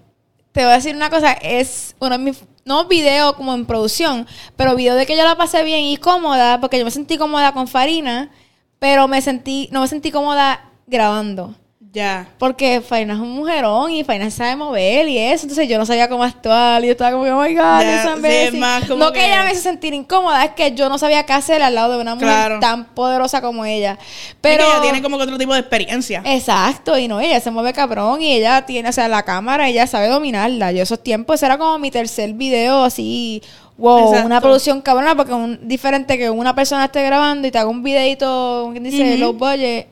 te 0.51 0.63
voy 0.63 0.71
a 0.71 0.75
decir 0.75 0.95
una 0.95 1.09
cosa, 1.09 1.33
es 1.33 1.95
uno 1.99 2.17
de 2.17 2.23
mis, 2.23 2.43
no 2.65 2.85
video 2.87 3.35
como 3.35 3.53
en 3.53 3.65
producción, 3.65 4.27
pero 4.55 4.75
video 4.75 4.95
de 4.95 5.05
que 5.05 5.17
yo 5.17 5.23
la 5.23 5.35
pasé 5.35 5.63
bien 5.63 5.81
y 5.81 5.97
cómoda, 5.97 6.61
porque 6.61 6.79
yo 6.79 6.85
me 6.85 6.91
sentí 6.91 7.17
cómoda 7.17 7.51
con 7.53 7.67
Farina, 7.67 8.31
pero 8.79 9.07
me 9.07 9.21
sentí, 9.21 9.67
no 9.71 9.81
me 9.81 9.87
sentí 9.87 10.11
cómoda 10.11 10.71
grabando. 10.87 11.55
Ya. 11.93 12.27
Porque 12.39 12.81
Farina 12.81 13.13
es 13.13 13.19
un 13.19 13.29
mujerón 13.29 13.91
y 13.91 14.03
Farina 14.03 14.25
se 14.25 14.37
sabe 14.37 14.55
mover 14.55 15.07
y 15.07 15.19
eso. 15.19 15.43
Entonces 15.43 15.69
yo 15.69 15.77
no 15.77 15.85
sabía 15.85 16.09
cómo 16.09 16.23
actuar. 16.23 16.83
Y 16.83 16.87
yo 16.87 16.93
estaba 16.93 17.11
como 17.11 17.23
que, 17.23 17.29
oh 17.31 17.39
my 17.39 17.53
God, 17.53 17.81
Ya, 17.81 17.99
esa 18.01 18.09
sí, 18.09 18.15
imbécil". 18.17 18.53
es 18.55 18.59
más 18.59 18.83
como 18.85 18.97
No 18.97 19.11
que, 19.11 19.19
que- 19.19 19.25
ella 19.27 19.43
me 19.43 19.51
hizo 19.51 19.61
sentir 19.61 19.93
incómoda, 19.93 20.43
es 20.43 20.51
que 20.53 20.71
yo 20.73 20.89
no 20.89 20.97
sabía 20.97 21.23
qué 21.23 21.33
hacer 21.33 21.61
al 21.61 21.75
lado 21.75 21.93
de 21.93 22.01
una 22.01 22.15
mujer 22.15 22.27
Claro. 22.29 22.59
tan 22.59 22.85
poderosa 22.95 23.41
como 23.43 23.63
ella. 23.63 23.99
Pero 24.41 24.63
ella 24.65 24.81
tiene 24.81 25.03
como 25.03 25.17
que 25.17 25.23
otro 25.25 25.37
tipo 25.37 25.53
de 25.53 25.59
experiencia. 25.59 26.23
Exacto, 26.25 26.97
y 26.97 27.07
no, 27.07 27.19
ella 27.21 27.39
se 27.39 27.51
mueve 27.51 27.73
cabrón 27.73 28.23
y 28.23 28.33
ella 28.33 28.65
tiene, 28.65 28.89
o 28.89 28.91
sea, 28.91 29.07
la 29.07 29.21
cámara, 29.21 29.69
ella 29.69 29.85
sabe 29.85 30.07
dominarla. 30.07 30.71
Yo 30.71 30.81
esos 30.81 31.03
tiempos, 31.03 31.35
ese 31.35 31.45
era 31.45 31.59
como 31.59 31.77
mi 31.77 31.91
tercer 31.91 32.33
video 32.33 32.83
así, 32.85 33.43
wow, 33.77 34.07
Exacto. 34.07 34.25
una 34.25 34.41
producción 34.41 34.81
cabrona, 34.81 35.15
porque 35.15 35.33
un, 35.33 35.67
diferente 35.67 36.17
que 36.17 36.31
una 36.31 36.55
persona 36.55 36.85
esté 36.85 37.03
grabando 37.03 37.47
y 37.47 37.51
te 37.51 37.59
haga 37.59 37.69
un 37.69 37.83
videito, 37.83 38.69
¿quién 38.71 38.83
dice? 38.83 39.11
Ujú. 39.11 39.19
Low 39.19 39.33
budget, 39.33 39.87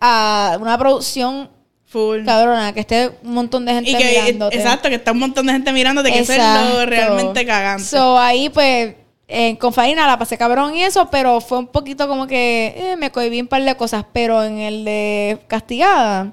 a 0.00 0.56
una 0.60 0.76
producción 0.78 1.50
Full. 1.86 2.24
cabrona, 2.24 2.72
que 2.72 2.80
esté 2.80 3.10
un 3.22 3.34
montón 3.34 3.64
de 3.64 3.74
gente 3.74 3.90
Y 3.90 3.94
que, 3.96 4.04
mirándote. 4.22 4.56
exacto, 4.56 4.88
que 4.88 4.94
está 4.94 5.12
un 5.12 5.18
montón 5.18 5.46
de 5.46 5.52
gente 5.52 5.72
mirándote, 5.72 6.12
que 6.12 6.20
eso 6.20 6.32
es 6.32 6.38
lo 6.38 6.44
Exacto. 6.44 6.86
realmente 6.86 7.44
cagante. 7.46 7.84
So, 7.84 8.16
ahí 8.18 8.48
pues, 8.48 8.94
eh, 9.28 9.58
con 9.58 9.72
Farina 9.72 10.06
la 10.06 10.18
pasé 10.18 10.38
cabrón 10.38 10.74
y 10.76 10.82
eso, 10.84 11.08
pero 11.10 11.40
fue 11.40 11.58
un 11.58 11.66
poquito 11.66 12.06
como 12.08 12.26
que 12.26 12.74
eh, 12.76 12.96
me 12.96 13.10
cohibí 13.10 13.40
un 13.40 13.46
par 13.48 13.62
de 13.62 13.74
cosas, 13.76 14.04
pero 14.12 14.42
en 14.44 14.58
el 14.58 14.84
de 14.84 15.38
Castigada, 15.48 16.32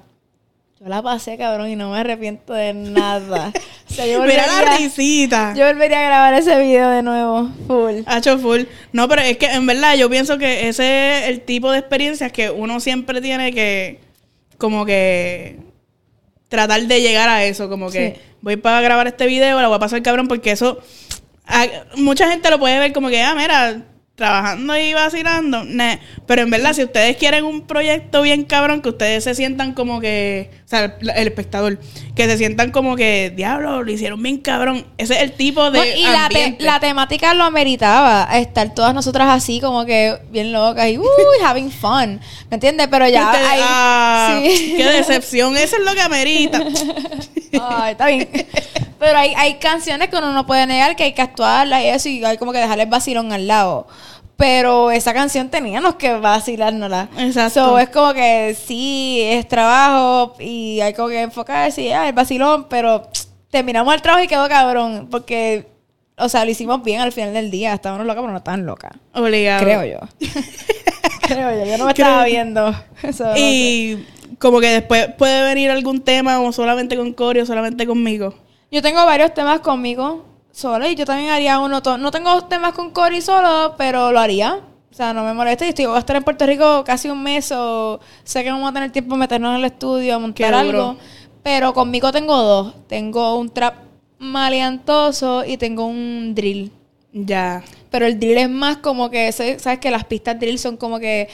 yo 0.80 0.88
la 0.88 1.02
pasé 1.02 1.36
cabrón 1.36 1.68
y 1.70 1.76
no 1.76 1.90
me 1.90 1.98
arrepiento 1.98 2.52
de 2.54 2.72
nada. 2.74 3.52
O 3.90 3.94
sea, 3.94 4.06
yo 4.06 4.22
Mira 4.22 4.46
la 4.46 4.76
risita. 4.76 5.54
yo 5.56 5.66
volvería 5.66 5.98
a 6.00 6.02
grabar 6.02 6.34
ese 6.34 6.58
video 6.60 6.90
de 6.90 7.02
nuevo, 7.02 7.48
full. 7.66 8.02
Hacho 8.04 8.38
full. 8.38 8.64
No, 8.92 9.08
pero 9.08 9.22
es 9.22 9.38
que 9.38 9.46
en 9.46 9.66
verdad 9.66 9.94
yo 9.96 10.10
pienso 10.10 10.36
que 10.36 10.68
ese 10.68 11.20
es 11.24 11.28
el 11.30 11.40
tipo 11.40 11.72
de 11.72 11.78
experiencias 11.78 12.30
que 12.30 12.50
uno 12.50 12.80
siempre 12.80 13.22
tiene 13.22 13.50
que, 13.54 13.98
como 14.58 14.84
que, 14.84 15.56
tratar 16.50 16.82
de 16.82 17.00
llegar 17.00 17.30
a 17.30 17.44
eso. 17.44 17.70
Como 17.70 17.90
que 17.90 18.14
Sí. 18.16 18.22
voy 18.42 18.56
para 18.56 18.82
grabar 18.82 19.06
este 19.06 19.26
video, 19.26 19.58
la 19.60 19.68
voy 19.68 19.76
a 19.76 19.80
pasar 19.80 20.02
cabrón, 20.02 20.28
porque 20.28 20.50
eso, 20.50 20.78
a- 21.46 21.66
mucha 21.96 22.30
gente 22.30 22.50
lo 22.50 22.58
puede 22.58 22.78
ver 22.78 22.92
como 22.92 23.08
que, 23.08 23.22
ah, 23.22 23.34
mira, 23.34 23.84
trabajando 24.18 24.76
y 24.76 24.92
vacilando. 24.94 25.64
Nah. 25.64 25.96
Pero 26.26 26.42
en 26.42 26.50
verdad, 26.50 26.72
si 26.74 26.82
ustedes 26.82 27.16
quieren 27.16 27.44
un 27.44 27.62
proyecto 27.62 28.20
bien 28.20 28.44
cabrón, 28.44 28.82
que 28.82 28.88
ustedes 28.90 29.22
se 29.24 29.34
sientan 29.36 29.72
como 29.72 30.00
que, 30.00 30.50
o 30.66 30.68
sea, 30.68 30.96
el, 31.00 31.10
el 31.10 31.28
espectador, 31.28 31.78
que 32.16 32.24
se 32.26 32.36
sientan 32.36 32.72
como 32.72 32.96
que, 32.96 33.32
diablo, 33.34 33.82
lo 33.84 33.90
hicieron 33.90 34.20
bien 34.20 34.38
cabrón. 34.38 34.84
Ese 34.98 35.14
es 35.14 35.22
el 35.22 35.32
tipo 35.32 35.70
de. 35.70 35.78
No, 35.78 35.84
y 35.84 36.02
la, 36.02 36.10
te- 36.28 36.42
ambiente. 36.42 36.64
la 36.64 36.80
temática 36.80 37.32
lo 37.32 37.44
ameritaba, 37.44 38.28
estar 38.38 38.74
todas 38.74 38.92
nosotras 38.92 39.28
así 39.30 39.60
como 39.60 39.86
que 39.86 40.18
bien 40.30 40.52
locas 40.52 40.88
y 40.88 40.98
uy, 40.98 41.06
having 41.44 41.70
fun, 41.70 42.20
¿me 42.50 42.54
entiendes? 42.56 42.88
Pero 42.90 43.08
ya 43.08 43.26
Ustedes, 43.26 43.48
ahí, 43.48 43.60
ah, 43.62 44.40
sí. 44.42 44.74
Qué 44.76 44.84
decepción. 44.84 45.56
Eso 45.56 45.76
es 45.76 45.84
lo 45.84 45.94
que 45.94 46.00
amerita. 46.02 46.60
Ay, 47.60 47.92
está 47.92 48.06
bien. 48.06 48.28
Pero 48.98 49.16
hay, 49.18 49.32
hay 49.36 49.54
canciones 49.54 50.08
que 50.08 50.16
uno 50.16 50.32
no 50.32 50.46
puede 50.46 50.66
negar 50.66 50.96
que 50.96 51.04
hay 51.04 51.12
que 51.12 51.22
actuarlas 51.22 51.82
y 51.82 51.86
eso, 51.86 52.08
y 52.08 52.24
hay 52.24 52.36
como 52.36 52.52
que 52.52 52.58
dejarle 52.58 52.82
el 52.84 52.88
vacilón 52.90 53.32
al 53.32 53.46
lado. 53.46 53.86
Pero 54.36 54.90
esa 54.92 55.12
canción 55.14 55.48
teníamos 55.48 55.96
que 55.96 56.12
vacilárnosla. 56.14 57.08
Exacto. 57.18 57.64
So, 57.70 57.78
es 57.78 57.88
como 57.90 58.12
que 58.14 58.56
sí, 58.66 59.20
es 59.24 59.46
trabajo 59.48 60.34
y 60.38 60.80
hay 60.80 60.94
como 60.94 61.08
que 61.08 61.22
enfocarse 61.22 61.82
y 61.82 61.90
ah, 61.92 62.06
el 62.08 62.12
vacilón, 62.14 62.66
pero 62.68 63.08
terminamos 63.50 63.92
el 63.94 64.02
trabajo 64.02 64.22
y 64.24 64.28
quedó 64.28 64.48
cabrón. 64.48 65.08
Porque, 65.10 65.66
o 66.16 66.28
sea, 66.28 66.44
lo 66.44 66.50
hicimos 66.52 66.82
bien 66.84 67.00
al 67.00 67.10
final 67.12 67.34
del 67.34 67.50
día. 67.50 67.74
Estábamos 67.74 68.06
locas, 68.06 68.22
pero 68.22 68.32
no 68.32 68.42
tan 68.42 68.64
locas. 68.64 68.92
Obligado. 69.12 69.64
Creo 69.64 69.84
yo. 69.84 69.98
Creo 71.22 71.50
yo. 71.58 71.64
Yo 71.70 71.78
no 71.78 71.86
me 71.86 71.94
Creo- 71.94 72.06
estaba 72.06 72.24
viendo. 72.24 72.68
Eso, 73.02 73.24
no 73.24 73.34
sé. 73.34 73.98
Como 74.38 74.60
que 74.60 74.68
después 74.68 75.08
puede 75.18 75.42
venir 75.44 75.70
algún 75.70 76.00
tema 76.00 76.40
o 76.40 76.52
solamente 76.52 76.96
con 76.96 77.12
Cory 77.12 77.40
o 77.40 77.46
solamente 77.46 77.86
conmigo. 77.86 78.34
Yo 78.70 78.82
tengo 78.82 79.04
varios 79.04 79.34
temas 79.34 79.60
conmigo 79.60 80.24
solo 80.52 80.88
y 80.88 80.94
yo 80.94 81.04
también 81.04 81.30
haría 81.30 81.58
uno. 81.58 81.80
No 81.98 82.10
tengo 82.10 82.44
temas 82.44 82.72
con 82.74 82.90
Cory 82.90 83.20
solo, 83.20 83.74
pero 83.76 84.12
lo 84.12 84.20
haría. 84.20 84.60
O 84.90 84.94
sea, 84.94 85.12
no 85.12 85.24
me 85.24 85.34
molesta. 85.34 85.64
Y 85.64 85.70
estoy, 85.70 85.86
voy 85.86 85.96
a 85.96 86.00
estar 86.00 86.16
en 86.16 86.24
Puerto 86.24 86.46
Rico 86.46 86.82
casi 86.84 87.08
un 87.08 87.22
mes 87.22 87.52
o 87.52 88.00
sé 88.24 88.42
que 88.42 88.50
no 88.50 88.56
vamos 88.56 88.70
a 88.70 88.74
tener 88.74 88.90
tiempo 88.90 89.14
de 89.14 89.20
meternos 89.20 89.50
en 89.50 89.60
el 89.60 89.64
estudio, 89.64 90.14
a 90.14 90.18
montar 90.18 90.54
algo. 90.54 90.96
Pero 91.42 91.72
conmigo 91.72 92.12
tengo 92.12 92.36
dos. 92.36 92.74
Tengo 92.88 93.36
un 93.38 93.50
trap 93.50 93.74
maleantoso 94.18 95.44
y 95.44 95.56
tengo 95.56 95.86
un 95.86 96.34
drill. 96.34 96.72
Ya. 97.12 97.62
Pero 97.90 98.06
el 98.06 98.18
drill 98.18 98.38
es 98.38 98.50
más 98.50 98.78
como 98.78 99.10
que, 99.10 99.30
¿sabes? 99.32 99.78
Que 99.80 99.90
las 99.90 100.04
pistas 100.04 100.38
drill 100.38 100.58
son 100.58 100.76
como 100.76 100.98
que 100.98 101.28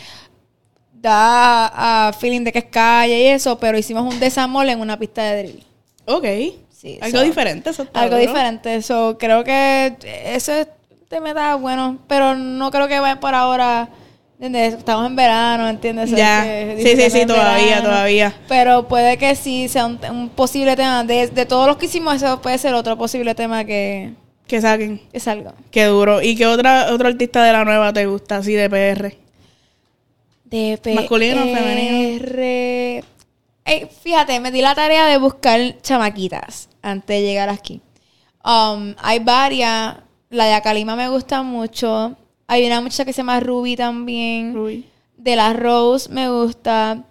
da 1.09 2.09
a 2.09 2.13
feeling 2.13 2.43
de 2.45 2.53
que 2.53 2.59
es 2.61 2.65
calle 2.67 3.19
y 3.21 3.27
eso, 3.29 3.59
pero 3.59 3.79
hicimos 3.79 4.13
un 4.13 4.19
desamol 4.21 4.69
en 4.69 4.81
una 4.81 4.99
pista 4.99 5.23
de 5.23 5.43
drill. 5.45 5.65
Ok. 6.07 6.25
Sí, 6.71 6.99
Algo 7.01 7.19
so- 7.19 7.25
diferente. 7.25 7.71
Eso 7.71 7.83
está 7.85 8.01
Algo 8.03 8.17
duro. 8.17 8.27
diferente. 8.29 8.83
So, 8.83 9.17
creo 9.19 9.43
que 9.45 9.95
eso 10.27 10.53
me 11.23 11.33
da 11.33 11.55
bueno, 11.55 11.99
pero 12.09 12.35
no 12.35 12.71
creo 12.71 12.89
que 12.89 12.99
vaya 13.01 13.21
por 13.21 13.35
ahora. 13.35 13.89
¿Entiendes? 14.41 14.75
Estamos 14.75 15.07
en 15.07 15.15
verano, 15.17 15.69
¿entiendes? 15.69 16.11
Ya. 16.11 16.45
es 16.45 16.77
que 16.83 16.97
Sí, 16.97 17.03
sí, 17.03 17.21
sí, 17.21 17.27
todavía, 17.27 17.67
verano. 17.67 17.85
todavía. 17.89 18.35
Pero 18.49 18.89
puede 18.89 19.17
que 19.17 19.37
sí 19.37 19.69
sea 19.69 19.87
un, 19.87 19.99
un 20.11 20.29
posible 20.29 20.75
tema. 20.75 21.05
De, 21.05 21.29
de 21.29 21.47
todos 21.47 21.69
los 21.69 21.77
que 21.77 21.87
hicimos, 21.87 22.17
eso 22.17 22.43
puede 22.43 22.59
ser 22.59 22.75
otro 22.75 22.99
posible 22.99 23.35
tema 23.37 23.65
que, 23.65 24.11
Que 24.49 24.61
saquen. 24.61 25.01
que 25.13 25.21
salga. 25.21 25.55
Qué 25.71 25.85
duro. 25.85 26.21
¿Y 26.21 26.35
qué 26.35 26.47
otra, 26.49 26.89
otro 26.93 27.09
artista 27.09 27.45
de 27.45 27.53
la 27.53 27.65
nueva 27.65 27.93
te 27.93 28.07
gusta 28.07 28.39
así 28.39 28.53
de 28.55 28.69
PR? 28.69 29.15
De 30.55 30.95
Masculino, 30.95 31.41
femenino. 31.43 32.25
femenino. 32.25 33.07
eh, 33.65 33.89
fíjate, 34.03 34.39
me 34.39 34.53
di 34.53 34.61
la 34.61 34.75
tarea 34.75 35.07
de 35.07 35.19
buscar 35.19 35.81
chamaquitas 35.83 36.69
antes 36.81 37.21
de 37.21 37.23
llegar 37.23 37.49
aquí. 37.49 37.81
Um, 38.45 38.95
hay 38.99 39.19
varias. 39.19 39.97
La 40.31 40.45
de 40.47 40.55
Akalima 40.55 40.95
me 40.95 41.09
gusta 41.09 41.43
mucho. 41.43 42.17
Hay 42.47 42.67
una 42.67 42.81
muchacha 42.81 43.05
que 43.05 43.13
se 43.13 43.19
llama 43.19 43.41
Ruby 43.41 43.75
también. 43.75 44.55
Ruby. 44.55 44.85
De 45.17 45.35
la 45.35 45.53
Rose 45.55 46.09
me 46.09 46.29
gusta. 46.29 47.05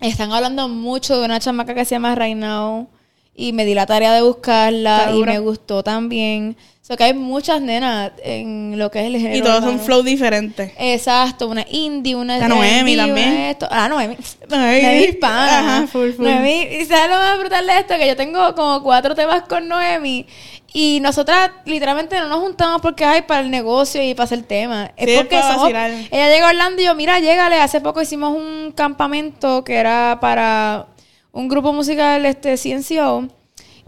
Están 0.00 0.32
hablando 0.32 0.68
mucho 0.68 1.18
de 1.18 1.24
una 1.24 1.40
chamaca 1.40 1.74
que 1.74 1.84
se 1.84 1.94
llama 1.94 2.14
Right 2.14 2.36
Now. 2.36 2.88
Y 3.34 3.52
me 3.52 3.64
di 3.64 3.74
la 3.74 3.86
tarea 3.86 4.12
de 4.12 4.22
buscarla 4.22 5.12
y 5.14 5.22
me 5.22 5.38
gustó 5.38 5.82
también. 5.82 6.56
O 6.82 6.84
sea 6.84 6.96
que 6.96 7.04
hay 7.04 7.14
muchas 7.14 7.62
nenas 7.62 8.10
en 8.24 8.76
lo 8.76 8.90
que 8.90 9.00
es 9.00 9.06
el 9.06 9.16
género. 9.16 9.36
Y 9.36 9.40
todos 9.40 9.62
son 9.62 9.78
flow 9.78 10.02
diferentes. 10.02 10.72
Exacto, 10.76 11.48
una 11.48 11.64
indie, 11.70 12.16
una 12.16 12.38
La 12.38 12.48
Noemi 12.48 12.94
una 12.94 13.06
también. 13.06 13.32
esto. 13.34 13.68
Ah, 13.70 13.88
Noemi. 13.88 14.16
Noemi 14.48 15.04
hispana. 15.04 15.58
ajá, 15.58 15.86
full, 15.86 16.10
full. 16.10 16.24
Noemi, 16.24 16.62
y 16.80 16.84
sabes 16.84 17.08
lo 17.08 17.16
más 17.16 17.38
brutal 17.38 17.66
de 17.66 17.78
esto, 17.78 17.94
que 17.96 18.08
yo 18.08 18.16
tengo 18.16 18.54
como 18.56 18.82
cuatro 18.82 19.14
temas 19.14 19.42
con 19.42 19.68
Noemi 19.68 20.26
y 20.74 21.00
nosotras 21.00 21.50
literalmente 21.66 22.18
no 22.18 22.28
nos 22.28 22.40
juntamos 22.40 22.80
porque 22.80 23.04
hay 23.04 23.22
para 23.22 23.40
el 23.40 23.50
negocio 23.50 24.02
y 24.02 24.14
para 24.14 24.24
hacer 24.24 24.42
temas. 24.42 24.90
Sí, 24.98 25.04
es 25.10 25.20
porque 25.20 25.38
es 25.38 25.44
somos, 25.44 25.68
ella 25.68 26.30
llegó 26.30 26.46
a 26.46 26.50
Orlando 26.50 26.80
y 26.80 26.86
yo, 26.86 26.94
mira, 26.94 27.20
llégale, 27.20 27.56
hace 27.56 27.80
poco 27.80 28.00
hicimos 28.00 28.34
un 28.34 28.72
campamento 28.72 29.64
que 29.64 29.74
era 29.74 30.18
para 30.20 30.86
un 31.32 31.48
grupo 31.48 31.72
musical, 31.72 32.24
este, 32.26 32.56
CNCO, 32.56 33.28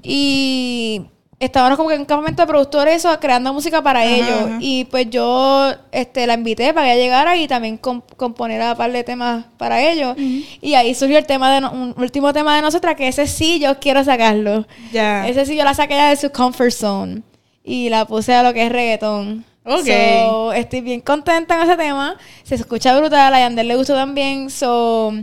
y 0.02 1.02
estábamos 1.40 1.76
como 1.76 1.88
que 1.88 1.94
en 1.96 2.02
un 2.02 2.06
campamento 2.06 2.42
de 2.42 2.46
productores 2.46 2.96
eso, 2.96 3.18
creando 3.20 3.52
música 3.52 3.82
para 3.82 4.00
Ajá, 4.00 4.10
ellos. 4.10 4.28
ajá. 4.46 4.58
Y 4.60 4.84
pues 4.86 5.08
yo 5.10 5.72
este, 5.92 6.26
la 6.26 6.34
invité 6.34 6.72
para 6.72 6.86
que 6.86 6.92
ella 6.94 7.02
llegara 7.02 7.36
y 7.36 7.46
también 7.48 7.76
com- 7.78 8.02
componera 8.16 8.72
un 8.72 8.76
par 8.78 8.92
de 8.92 9.02
temas 9.04 9.44
para 9.58 9.80
ellos. 9.82 10.14
Y 10.60 10.74
ahí 10.74 10.94
surgió 10.94 11.18
el 11.18 11.26
tema 11.26 11.52
de 11.54 11.60
no- 11.62 11.72
un 11.72 11.94
último 11.98 12.32
tema 12.32 12.54
de 12.56 12.62
nosotras, 12.62 12.94
que 12.96 13.08
ese 13.08 13.26
sí 13.26 13.58
yo 13.58 13.78
quiero 13.80 14.04
sacarlo. 14.04 14.66
Ya. 14.92 15.26
Ese 15.28 15.44
sí 15.46 15.56
yo 15.56 15.64
la 15.64 15.74
saqué 15.74 15.94
ya 15.94 16.10
de 16.10 16.16
su 16.16 16.30
comfort 16.30 16.70
zone. 16.72 17.22
Y 17.62 17.88
la 17.88 18.04
puse 18.06 18.34
a 18.34 18.42
lo 18.42 18.52
que 18.52 18.66
es 18.66 18.70
reggaetón. 18.72 19.44
Ok. 19.64 19.86
So, 19.86 20.52
estoy 20.52 20.82
bien 20.82 21.00
contenta 21.00 21.56
en 21.56 21.62
ese 21.62 21.76
tema. 21.78 22.16
Se 22.42 22.54
escucha 22.56 22.94
brutal. 22.98 23.32
A 23.32 23.38
Yandel 23.40 23.68
le 23.68 23.76
gustó 23.76 23.94
también. 23.94 24.50
So, 24.50 25.14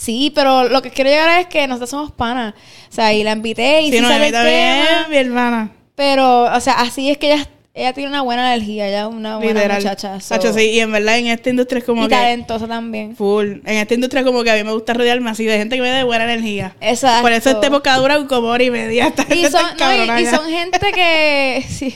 sí, 0.00 0.32
pero 0.34 0.68
lo 0.68 0.80
que 0.82 0.90
quiero 0.90 1.10
llegar 1.10 1.40
es 1.40 1.46
que 1.48 1.66
nosotros 1.66 1.90
somos 1.90 2.12
panas. 2.12 2.54
O 2.90 2.92
sea, 2.94 3.12
y 3.12 3.22
la 3.22 3.32
invité 3.32 3.82
y 3.82 3.90
Sí, 3.90 3.96
sí 3.98 4.02
no, 4.02 4.08
sale 4.08 4.26
el 4.28 4.32
tema. 4.32 5.06
mi 5.10 5.16
hermana. 5.16 5.70
Pero, 5.94 6.44
o 6.44 6.60
sea, 6.60 6.74
así 6.80 7.10
es 7.10 7.18
que 7.18 7.32
ella, 7.34 7.46
ella 7.74 7.92
tiene 7.92 8.08
una 8.08 8.22
buena 8.22 8.54
energía. 8.54 8.88
Ella 8.88 9.02
es 9.02 9.06
una 9.14 9.36
buena 9.36 9.52
Literal. 9.60 9.78
muchacha. 9.82 10.18
so- 10.20 10.34
Hacho, 10.34 10.52
sí, 10.54 10.70
y 10.70 10.80
en 10.80 10.90
verdad 10.92 11.18
en 11.18 11.26
esta 11.26 11.50
industria 11.50 11.80
es 11.80 11.84
como 11.84 12.04
y 12.04 12.08
que... 12.08 12.14
talentosa 12.14 12.66
también. 12.66 13.14
Full. 13.14 13.58
En 13.64 13.76
esta 13.76 13.92
industria 13.94 14.24
como 14.24 14.42
que 14.42 14.50
a 14.50 14.54
mí 14.56 14.64
me 14.64 14.72
gusta 14.72 14.94
rodearme 14.94 15.28
así 15.30 15.44
de 15.44 15.58
gente 15.58 15.76
que 15.76 15.82
me 15.82 15.90
dé 15.90 16.02
buena 16.02 16.24
energía. 16.24 16.74
Exacto. 16.80 17.22
Por 17.22 17.32
eso 17.32 17.50
este 17.50 17.66
época 17.66 17.94
dura 17.96 18.26
como 18.26 18.48
hora 18.48 18.64
y 18.64 18.70
media. 18.70 19.06
Esta 19.08 19.24
gente 19.24 19.46
y 19.48 19.50
son, 19.50 19.62
no, 19.78 20.18
y- 20.20 20.26
son 20.26 20.48
gente 20.48 20.78
que 20.92 21.64
sí, 21.68 21.94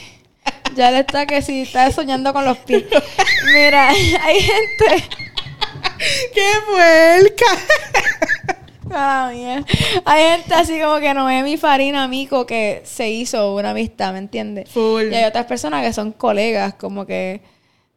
ya 0.77 0.91
le 0.91 1.01
está 1.01 1.27
que 1.27 1.41
sí 1.43 1.63
está 1.63 1.91
soñando 1.91 2.33
con 2.35 2.45
los 2.45 2.59
pies. 2.59 2.85
Mira, 3.55 3.89
hay 3.89 4.41
gente, 4.41 5.05
¡Qué 6.35 6.51
puerca! 6.71 7.47
ah, 8.91 9.31
mía. 9.33 9.65
hay 10.05 10.23
gente 10.37 10.55
así 10.55 10.81
como 10.81 10.99
que 10.99 11.15
Noemi 11.15 11.57
Farina 11.57 12.09
Mico 12.09 12.47
que 12.47 12.83
se 12.85 13.11
hizo 13.11 13.55
una 13.55 13.71
amistad, 13.71 14.13
¿me 14.13 14.19
entiendes? 14.19 14.69
Full. 14.71 15.13
Y 15.13 15.15
hay 15.15 15.25
otras 15.25 15.47
personas 15.47 15.85
que 15.85 15.93
son 15.93 16.13
colegas, 16.13 16.75
como 16.75 17.07
que 17.07 17.41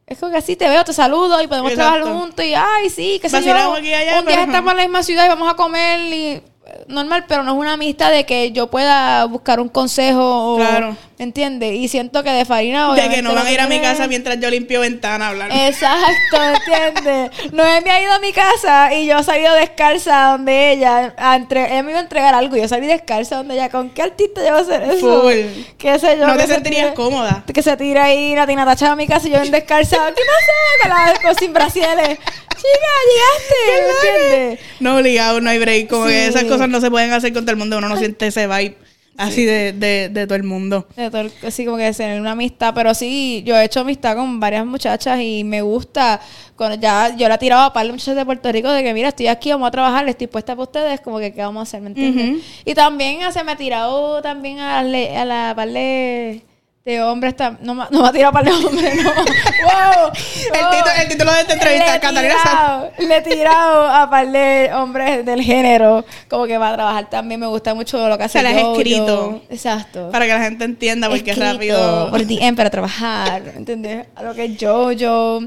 es 0.06 0.18
como 0.18 0.32
que 0.32 0.38
así 0.38 0.56
te 0.56 0.68
veo, 0.68 0.84
te 0.84 0.92
saludo 0.94 1.40
y 1.42 1.46
podemos 1.46 1.70
Exacto. 1.70 2.02
trabajar 2.02 2.20
juntos 2.20 2.44
y 2.44 2.54
ay, 2.54 2.88
sí, 2.88 3.18
que 3.20 3.28
sé 3.28 3.42
yo. 3.42 3.54
Aquí 3.74 3.92
allá, 3.92 4.20
un 4.20 4.26
día 4.26 4.40
estamos 4.40 4.60
ajá. 4.60 4.70
en 4.70 4.76
la 4.76 4.82
misma 4.84 5.02
ciudad 5.02 5.26
y 5.26 5.28
vamos 5.28 5.52
a 5.52 5.54
comer 5.54 6.00
y 6.00 6.26
eh, 6.32 6.42
normal, 6.88 7.26
pero 7.28 7.42
no 7.42 7.52
es 7.52 7.58
una 7.58 7.74
amistad 7.74 8.10
de 8.10 8.24
que 8.24 8.50
yo 8.52 8.68
pueda 8.68 9.26
buscar 9.26 9.60
un 9.60 9.68
consejo 9.68 10.54
o 10.54 10.56
Claro. 10.56 10.96
¿Me 11.18 11.24
entiendes? 11.24 11.74
Y 11.74 11.88
siento 11.88 12.22
que 12.22 12.30
de 12.30 12.44
Farina 12.44 12.94
De 12.94 13.08
que 13.08 13.22
no 13.22 13.34
van 13.34 13.46
a 13.46 13.52
ir 13.52 13.60
a 13.60 13.66
mi 13.66 13.80
casa 13.80 14.06
mientras 14.06 14.38
yo 14.40 14.50
limpio 14.50 14.80
ventana 14.80 15.26
a 15.26 15.28
hablar. 15.30 15.50
Exacto, 15.52 16.36
¿entiendes? 16.42 17.52
Noemi 17.52 17.90
ha 17.90 18.02
ido 18.02 18.12
a 18.12 18.18
mi 18.18 18.32
casa 18.32 18.94
y 18.94 19.06
yo 19.06 19.18
he 19.18 19.22
salido 19.24 19.52
descalza 19.54 20.30
donde 20.32 20.72
ella, 20.72 21.14
a 21.16 21.36
entre, 21.36 21.66
ella 21.72 21.82
me 21.82 21.90
iba 21.90 21.98
a 22.00 22.02
entregar 22.02 22.34
algo 22.34 22.56
y 22.56 22.60
yo 22.60 22.68
salí 22.68 22.86
descalza 22.86 23.36
donde 23.36 23.54
ella, 23.54 23.68
¿con 23.68 23.90
qué 23.90 24.02
artista 24.02 24.40
yo 24.44 24.50
voy 24.52 24.58
a 24.58 24.62
hacer 24.62 24.82
eso? 24.84 25.22
Full. 25.22 25.62
¿Qué 25.78 25.98
sé 25.98 26.16
yo? 26.18 26.26
no 26.26 26.36
te 26.36 26.46
se 26.46 26.54
sentirías 26.54 26.86
tire- 26.92 26.94
cómoda. 26.94 27.44
que 27.52 27.62
se 27.62 27.76
tira 27.76 28.04
ahí 28.04 28.34
la 28.34 28.46
Tina 28.46 28.64
Tacha 28.64 28.92
a 28.92 28.96
mi 28.96 29.06
casa 29.06 29.26
y 29.28 29.32
yo 29.32 29.38
en 29.42 29.50
descalza. 29.50 29.96
¿Qué 30.14 30.22
pasó? 30.22 30.82
Que 30.82 30.88
la 30.88 31.20
con 31.22 31.34
sin 31.36 31.52
brasieles. 31.52 32.18
Chica, 32.58 32.92
llegaste. 33.08 33.82
¿Me 33.82 34.18
entiendes? 34.18 34.60
No 34.80 34.96
obligado, 34.96 35.40
no 35.40 35.50
hay 35.50 35.58
break. 35.58 35.88
Como 35.88 36.06
que 36.06 36.26
esas 36.26 36.44
cosas 36.44 36.68
no 36.68 36.80
se 36.80 36.90
pueden 36.90 37.12
hacer 37.12 37.32
con 37.32 37.44
todo 37.44 37.52
el 37.52 37.56
mundo. 37.56 37.78
Uno 37.78 37.88
no 37.88 37.96
siente 37.96 38.26
ese 38.28 38.46
vibe 38.46 38.76
así 39.18 39.44
de, 39.44 39.72
de, 39.72 40.08
de 40.08 40.26
todo 40.26 40.36
el 40.36 40.44
mundo. 40.44 40.86
De 40.96 41.10
todo 41.10 41.20
el- 41.22 41.32
Así 41.46 41.64
como 41.66 41.76
que 41.76 41.92
tener 41.92 42.20
una 42.20 42.30
amistad. 42.32 42.72
Pero 42.74 42.94
sí, 42.94 43.42
yo 43.44 43.56
he 43.56 43.64
hecho 43.64 43.80
amistad 43.80 44.16
con 44.16 44.40
varias 44.40 44.64
muchachas 44.64 45.20
y 45.20 45.44
me 45.44 45.60
gusta. 45.60 46.20
Cuando 46.56 46.76
ya 46.80 47.14
yo 47.16 47.28
la 47.28 47.34
he 47.34 47.38
tirado 47.38 47.62
a 47.62 47.72
par 47.72 47.86
de 47.86 47.92
muchachas 47.92 48.16
de 48.16 48.24
Puerto 48.24 48.50
Rico 48.50 48.70
de 48.72 48.82
que, 48.82 48.92
mira, 48.94 49.08
estoy 49.08 49.26
aquí, 49.28 49.50
vamos 49.52 49.68
a 49.68 49.70
trabajar, 49.70 50.08
estoy 50.08 50.26
puesta 50.26 50.54
para 50.54 50.62
ustedes. 50.64 51.00
Como 51.00 51.18
que, 51.18 51.32
¿qué 51.32 51.40
vamos 51.42 51.60
a 51.60 51.62
hacer? 51.62 51.80
¿Me 51.82 51.88
entiendes? 51.88 52.42
Y 52.64 52.74
también 52.74 53.22
ah, 53.22 53.30
se 53.32 53.44
me 53.44 53.52
ha 53.52 53.56
tirado 53.56 54.22
también 54.22 54.58
a, 54.58 54.82
le- 54.82 55.16
a 55.16 55.24
la 55.24 55.52
par 55.54 55.68
de, 55.70 56.42
de 56.88 57.02
hombres. 57.02 57.36
tam- 57.36 57.58
No, 57.60 57.74
me- 57.74 57.84
no 57.90 58.02
me 58.02 58.08
ha 58.08 58.12
tirado 58.12 58.30
a 58.30 58.32
par 58.32 58.44
de 58.44 58.52
hombres, 58.52 58.96
no. 59.02 59.10
¡Wow! 59.14 60.12
El, 60.52 60.60
wow. 60.60 60.70
título, 60.70 60.94
el 61.02 61.08
título 61.08 61.32
de 61.32 61.40
esta 61.40 61.54
Le 61.54 61.60
entrevista, 61.60 61.94
he 61.96 62.00
Catalina 62.00 62.34
tirado- 62.42 62.90
Le 62.98 63.16
he 63.16 63.20
tirado 63.22 63.86
a 63.86 64.10
par 64.10 64.28
de 64.30 64.70
hombres 64.74 65.24
del 65.26 65.42
género, 65.42 66.04
como 66.28 66.46
que 66.46 66.58
va 66.58 66.70
a 66.70 66.74
trabajar 66.74 67.10
también. 67.10 67.40
Me 67.40 67.46
gusta 67.46 67.74
mucho 67.74 68.08
lo 68.08 68.16
que 68.18 68.24
hace 68.24 68.38
Se 68.38 68.42
las 68.44 68.54
has 68.54 68.62
Jojo. 68.62 68.76
escrito. 68.76 69.42
Exacto. 69.50 70.10
Para 70.10 70.26
que 70.26 70.32
la 70.32 70.40
gente 70.42 70.64
entienda, 70.64 71.08
porque 71.08 71.30
Escrito 71.30 71.52
rápido. 71.52 72.10
Por 72.10 72.24
DM 72.26 72.56
para 72.56 72.70
trabajar, 72.70 73.42
¿entendés? 73.56 74.06
A 74.16 74.22
lo 74.22 74.34
que 74.34 74.44
es 74.46 74.56
yo, 74.56 74.92
yo 74.92 75.40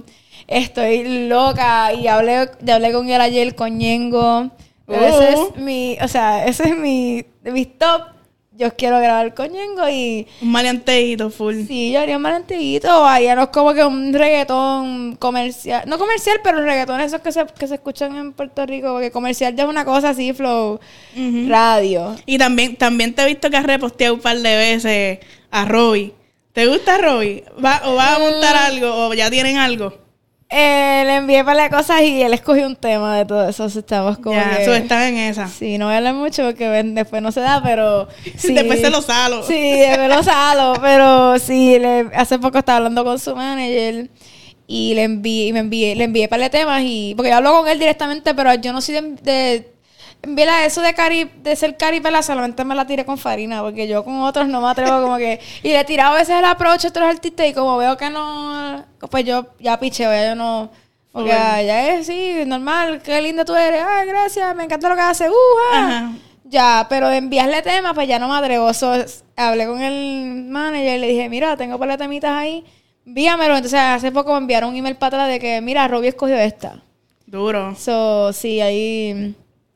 estoy 0.48 1.28
loca 1.28 1.94
y 1.94 2.08
hablé, 2.08 2.50
ya 2.62 2.76
hablé 2.76 2.92
con 2.92 3.10
él 3.10 3.22
ayer, 3.22 3.56
con 3.56 3.78
Ñengo. 3.78 4.50
Ese 4.88 5.36
Uh. 5.38 5.50
es 5.56 5.62
mi, 5.62 5.98
o 6.02 6.08
sea, 6.08 6.46
ese 6.46 6.64
es 6.70 6.76
mi, 6.78 7.26
mis 7.44 7.78
top. 7.78 8.02
Yo 8.62 8.72
quiero 8.76 9.00
grabar 9.00 9.34
con 9.34 9.52
Ñengo 9.52 9.90
y 9.90 10.28
Un 10.40 10.52
maleanteíto 10.52 11.32
full. 11.32 11.66
Sí, 11.68 11.92
yo 11.92 12.00
haría 12.00 12.18
un 12.18 12.22
mal 12.22 12.34
antiguito. 12.36 13.04
Haríamos 13.06 13.48
como 13.48 13.74
que 13.74 13.84
un 13.84 14.14
reggaetón 14.14 15.16
comercial. 15.16 15.82
No 15.88 15.98
comercial, 15.98 16.42
pero 16.44 16.60
el 16.60 16.66
reggaetón 16.66 17.02
esos 17.02 17.22
que 17.22 17.32
se, 17.32 17.44
que 17.58 17.66
se 17.66 17.74
escuchan 17.74 18.16
en 18.16 18.34
Puerto 18.34 18.64
Rico. 18.68 18.94
Porque 18.94 19.10
comercial 19.10 19.56
ya 19.56 19.64
es 19.64 19.70
una 19.70 19.84
cosa 19.84 20.10
así, 20.10 20.32
flow, 20.34 20.80
radio. 21.48 22.16
Y 22.28 22.38
también, 22.38 22.76
también 22.76 23.14
te 23.16 23.24
he 23.24 23.26
visto 23.26 23.50
que 23.50 23.58
has 23.58 23.64
reposteado 23.66 24.14
un 24.14 24.20
par 24.22 24.38
de 24.38 24.56
veces 24.56 25.20
a 25.50 25.66
Robbie. 25.66 26.14
¿Te 26.54 26.68
gusta 26.68 26.98
Robbie? 27.00 27.44
¿Va, 27.66 27.82
¿O 27.86 27.96
vas 27.96 28.18
a 28.18 28.20
montar 28.20 28.56
Mm. 28.56 28.66
algo? 28.76 29.08
¿O 29.08 29.14
ya 29.16 29.32
tienen 29.32 29.58
algo? 29.58 29.94
Eh, 30.54 31.04
le 31.06 31.16
envié 31.16 31.46
para 31.46 31.56
las 31.56 31.70
cosas 31.70 32.02
y 32.02 32.22
él 32.22 32.34
escogió 32.34 32.68
un 32.68 32.76
tema 32.76 33.18
de 33.18 33.26
todo 33.26 33.48
eso. 33.48 33.66
Estamos 33.68 34.18
como 34.18 34.36
ya, 34.36 34.58
que... 34.58 34.64
eso 34.64 34.74
está 34.74 35.08
en 35.08 35.18
esa. 35.18 35.48
Sí, 35.48 35.78
no 35.78 35.86
voy 35.86 35.94
a 35.94 35.98
hablar 36.00 36.14
mucho 36.14 36.44
porque 36.44 36.68
después 36.68 37.22
no 37.22 37.32
se 37.32 37.40
da, 37.40 37.62
pero... 37.64 38.10
Sí. 38.38 38.54
Después 38.54 38.82
se 38.82 38.90
lo 38.90 39.02
salo. 39.02 39.44
Sí, 39.44 39.54
después 39.80 40.10
lo 40.10 40.22
salo, 40.24 40.74
pero 40.82 41.40
sí, 41.40 41.80
le- 41.80 42.10
hace 42.16 42.38
poco 42.38 42.58
estaba 42.58 42.78
hablando 42.78 43.06
con 43.06 43.18
su 43.18 43.34
manager 43.34 44.10
y 44.68 44.94
le 44.94 45.04
envié, 45.04 45.48
y 45.48 45.54
me 45.54 45.60
envié, 45.60 45.96
le 45.96 46.04
envié 46.04 46.28
para 46.28 46.50
temas 46.50 46.82
y... 46.84 47.14
Porque 47.16 47.30
yo 47.30 47.38
hablo 47.38 47.54
con 47.54 47.68
él 47.70 47.80
directamente, 47.80 48.34
pero 48.36 48.54
yo 48.56 48.74
no 48.74 48.82
soy 48.82 48.96
de... 48.96 49.02
de 49.22 49.71
enviarle 50.24 50.66
eso 50.66 50.82
de 50.82 50.94
cari, 50.94 51.30
de 51.42 51.56
ser 51.56 51.78
caripela, 51.78 52.22
solamente 52.22 52.64
me 52.64 52.76
la 52.76 52.86
tiré 52.86 53.06
con 53.06 53.18
Farina, 53.18 53.62
porque 53.62 53.88
yo 53.88 54.04
con 54.04 54.22
otros 54.22 54.48
no 54.48 54.62
me 54.62 54.70
atrevo 54.70 55.02
como 55.02 55.18
que... 55.18 55.40
Y 55.64 55.70
le 55.70 55.80
he 55.80 55.86
tirado 55.86 56.16
a 56.16 56.20
veces 56.20 56.36
el 56.38 56.46
approach 56.46 56.86
a 56.86 56.90
otros 56.90 57.10
artistas 57.10 57.48
y 57.48 57.54
como 57.54 57.78
veo 57.78 57.98
que 57.98 58.10
no... 58.10 58.86
Pues 59.10 59.26
yo 59.26 59.48
ya 59.60 59.80
picheo, 59.80 60.12
ya 60.12 60.30
yo 60.30 60.36
no... 60.36 60.70
Porque 61.12 61.32
Bueno. 61.32 61.46
ah, 61.46 61.62
ya 61.62 61.94
es, 61.94 62.08
sí, 62.08 62.36
normal, 62.46 63.02
qué 63.04 63.22
linda 63.22 63.44
tú 63.44 63.54
eres, 63.54 63.84
ay, 63.86 64.08
gracias, 64.08 64.56
me 64.56 64.64
encanta 64.64 64.88
lo 64.88 64.96
que 64.96 65.02
haces, 65.02 65.30
uh, 65.30 65.34
ah. 65.74 65.88
Ajá. 65.88 66.12
Ya, 66.52 66.86
pero 66.90 67.08
de 67.08 67.18
enviarle 67.18 67.62
temas, 67.62 67.94
pues 67.94 68.10
ya 68.10 68.20
no 68.20 68.28
me 68.28 68.36
atrevo. 68.36 68.74
So, 68.74 68.94
hablé 69.38 69.66
con 69.66 69.82
el 69.82 70.46
manager 70.50 70.98
y 70.98 71.00
le 71.00 71.08
dije, 71.08 71.30
mira, 71.30 71.56
tengo 71.56 71.80
par 71.80 71.88
de 71.88 71.98
temitas 71.98 72.32
ahí, 72.32 72.66
envíamelo. 73.06 73.56
Entonces, 73.56 73.80
hace 73.80 74.12
poco 74.12 74.34
me 74.34 74.40
enviaron 74.40 74.72
un 74.72 74.76
email 74.76 74.98
para 74.98 75.16
atrás 75.16 75.30
de 75.30 75.40
que, 75.40 75.62
mira, 75.62 75.88
Robbie 75.88 76.10
escogió 76.10 76.36
esta. 76.36 76.84
Duro. 77.26 77.74
So, 77.76 78.34
sí, 78.34 78.60
ahí... 78.60 79.34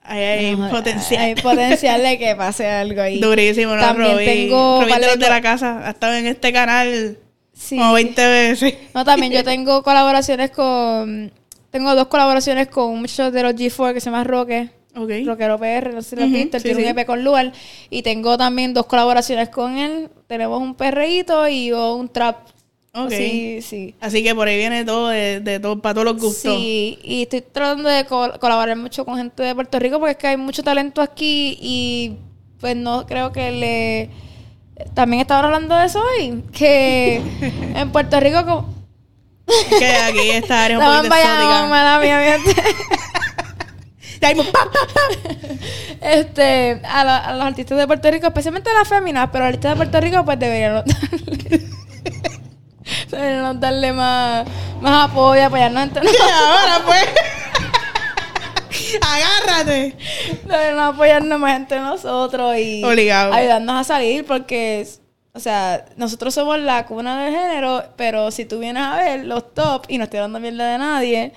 Hay 0.07 0.55
potencial. 0.55 1.21
Hay 1.23 1.35
potencial 1.35 2.01
de 2.01 2.17
que 2.17 2.35
pase 2.35 2.67
algo 2.69 3.01
ahí. 3.01 3.19
Durísimo, 3.19 3.75
¿no? 3.75 3.81
También 3.81 4.11
Robbie. 4.11 4.25
tengo 4.25 4.85
par 4.87 5.01
de 5.01 5.07
los 5.07 5.19
de 5.19 5.29
la 5.29 5.41
casa. 5.41 5.87
Ha 5.87 5.91
estado 5.91 6.13
en 6.13 6.27
este 6.27 6.53
canal 6.53 7.17
Sí. 7.53 7.77
como 7.77 7.93
20 7.93 8.27
veces. 8.27 8.73
No, 8.93 9.05
también 9.05 9.31
yo 9.31 9.43
tengo 9.43 9.81
colaboraciones 9.81 10.51
con... 10.51 11.31
Tengo 11.71 11.95
dos 11.95 12.07
colaboraciones 12.07 12.67
con 12.67 12.91
un 12.91 13.01
muchacho 13.01 13.31
de 13.31 13.43
los 13.43 13.53
G4 13.55 13.93
que 13.93 13.99
se 13.99 14.05
llama 14.05 14.23
Roque. 14.23 14.69
Ok. 14.95 15.09
Rockero 15.25 15.57
PR, 15.59 15.93
no 15.93 16.01
sé 16.01 16.11
si 16.11 16.15
lo 16.15 16.23
has 16.23 16.31
visto, 16.31 16.57
él 16.57 16.63
sí, 16.63 16.69
tiene 16.69 16.83
sí. 16.83 16.89
un 16.91 16.97
EP 16.97 17.05
con 17.05 17.23
Luar. 17.23 17.51
Y 17.89 18.01
tengo 18.01 18.37
también 18.37 18.73
dos 18.73 18.85
colaboraciones 18.85 19.49
con 19.49 19.77
él. 19.77 20.09
Tenemos 20.27 20.61
un 20.61 20.75
perreíto 20.75 21.47
y 21.49 21.71
un 21.73 22.07
trap. 22.09 22.47
Ok. 22.95 23.11
Sí, 23.11 23.59
sí. 23.61 23.93
Así 23.99 24.23
que 24.23 24.33
por 24.33 24.47
ahí 24.47 24.55
viene 24.57 24.85
todo, 24.85 25.09
de, 25.09 25.41
de 25.41 25.59
todo, 25.59 25.81
para 25.81 25.93
todos 25.95 26.05
los 26.05 26.15
gustos. 26.15 26.53
Sí, 26.55 26.97
y 27.03 27.23
estoy 27.23 27.41
tratando 27.41 27.89
de 27.89 28.05
col- 28.05 28.39
colaborar 28.39 28.77
mucho 28.77 29.03
con 29.05 29.17
gente 29.17 29.43
de 29.43 29.53
Puerto 29.53 29.77
Rico 29.79 29.99
porque 29.99 30.11
es 30.11 30.17
que 30.17 30.27
hay 30.27 30.37
mucho 30.37 30.63
talento 30.63 31.01
aquí 31.01 31.57
y 31.61 32.17
pues 32.59 32.75
no 32.75 33.05
creo 33.05 33.31
que 33.33 33.51
le... 33.51 34.09
También 34.93 35.21
estaba 35.21 35.43
hablando 35.45 35.75
de 35.75 35.85
eso 35.85 36.01
hoy, 36.17 36.43
que 36.53 37.21
en 37.75 37.91
Puerto 37.91 38.19
Rico 38.19 38.45
como... 38.45 38.73
Que 39.77 39.87
aquí 39.97 40.29
esta 40.31 40.63
área 40.65 40.79
un 40.79 40.85
poquito 40.97 41.15
exótica. 41.15 41.67
mala 41.67 41.99
mía. 41.99 42.37
Este, 46.01 46.81
a, 46.83 47.03
la- 47.03 47.17
a 47.17 47.33
los 47.35 47.45
artistas 47.45 47.77
de 47.77 47.87
Puerto 47.87 48.09
Rico, 48.11 48.27
especialmente 48.27 48.69
a 48.69 48.73
las 48.73 48.87
féminas, 48.87 49.29
pero 49.31 49.43
los 49.45 49.49
artistas 49.49 49.71
de 49.71 49.75
Puerto 49.77 50.01
Rico 50.01 50.25
pues 50.25 50.39
deberían 50.39 50.73
darle, 50.85 51.65
deberían 53.09 53.59
darle 53.59 53.93
más, 53.93 54.47
más 54.81 55.09
apoyo, 55.09 55.45
apoyarnos 55.45 55.83
entre 55.83 56.05
Y 56.05 56.07
ahora 56.33 56.81
pues. 56.85 57.05
Agárrate. 59.01 59.95
Deberían 60.43 60.79
apoyarnos 60.79 61.39
más 61.39 61.55
entre 61.55 61.79
nosotros 61.79 62.55
y 62.57 62.83
Obligado. 62.83 63.33
ayudarnos 63.33 63.75
a 63.81 63.83
salir 63.83 64.25
porque, 64.25 64.87
o 65.33 65.39
sea, 65.39 65.85
nosotros 65.97 66.33
somos 66.33 66.59
la 66.59 66.85
cuna 66.85 67.23
del 67.23 67.33
género, 67.33 67.83
pero 67.95 68.31
si 68.31 68.45
tú 68.45 68.59
vienes 68.59 68.83
a 68.83 68.95
ver 68.97 69.25
los 69.25 69.53
top, 69.53 69.85
y 69.87 69.97
no 69.97 70.03
estoy 70.05 70.19
dando 70.19 70.39
mierda 70.39 70.71
de 70.71 70.77
nadie, 70.77 71.33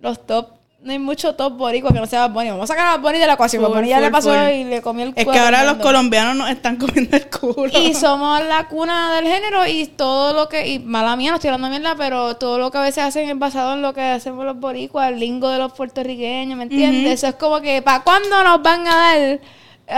los 0.00 0.26
top, 0.26 0.55
no 0.86 0.92
hay 0.92 1.00
mucho 1.00 1.34
top 1.34 1.54
boricua 1.54 1.92
que 1.92 1.98
no 1.98 2.06
sea 2.06 2.20
Bad 2.20 2.30
Bunny. 2.30 2.50
Vamos 2.50 2.70
a 2.70 2.72
sacar 2.72 2.86
a 2.86 2.90
Bad 2.92 3.00
Bunny 3.00 3.18
de 3.18 3.26
la 3.26 3.32
ecuación. 3.32 3.60
Bad 3.60 3.70
Bunny 3.70 3.88
ya 3.88 4.00
le 4.00 4.10
pasó 4.10 4.30
full. 4.32 4.52
y 4.52 4.64
le 4.64 4.80
comió 4.80 5.04
el 5.04 5.12
Es 5.16 5.24
culo 5.24 5.32
que 5.32 5.38
a 5.40 5.44
ahora 5.44 5.64
los 5.64 5.76
colombianos 5.78 6.36
nos 6.36 6.48
están 6.48 6.76
comiendo 6.78 7.16
el 7.16 7.28
culo. 7.28 7.70
Y 7.76 7.92
somos 7.94 8.40
la 8.46 8.68
cuna 8.68 9.16
del 9.16 9.26
género 9.26 9.66
y 9.66 9.86
todo 9.86 10.32
lo 10.32 10.48
que, 10.48 10.68
y 10.68 10.78
mala 10.78 11.16
mía, 11.16 11.30
no 11.30 11.36
estoy 11.36 11.48
hablando 11.50 11.76
mierda, 11.76 11.96
pero 11.96 12.36
todo 12.36 12.58
lo 12.58 12.70
que 12.70 12.78
a 12.78 12.82
veces 12.82 13.02
hacen 13.02 13.28
es 13.28 13.38
basado 13.38 13.74
en 13.74 13.82
lo 13.82 13.92
que 13.92 14.00
hacemos 14.00 14.44
los 14.44 14.58
boricuas, 14.60 15.10
el 15.10 15.18
lingo 15.18 15.50
de 15.50 15.58
los 15.58 15.72
puertorriqueños, 15.72 16.56
¿me 16.56 16.64
entiendes? 16.64 17.14
Eso 17.14 17.26
es 17.26 17.34
como 17.34 17.60
que, 17.60 17.82
¿para 17.82 18.04
cuándo 18.04 18.44
nos 18.44 18.62
van 18.62 18.86
a 18.86 18.94
dar? 18.94 19.40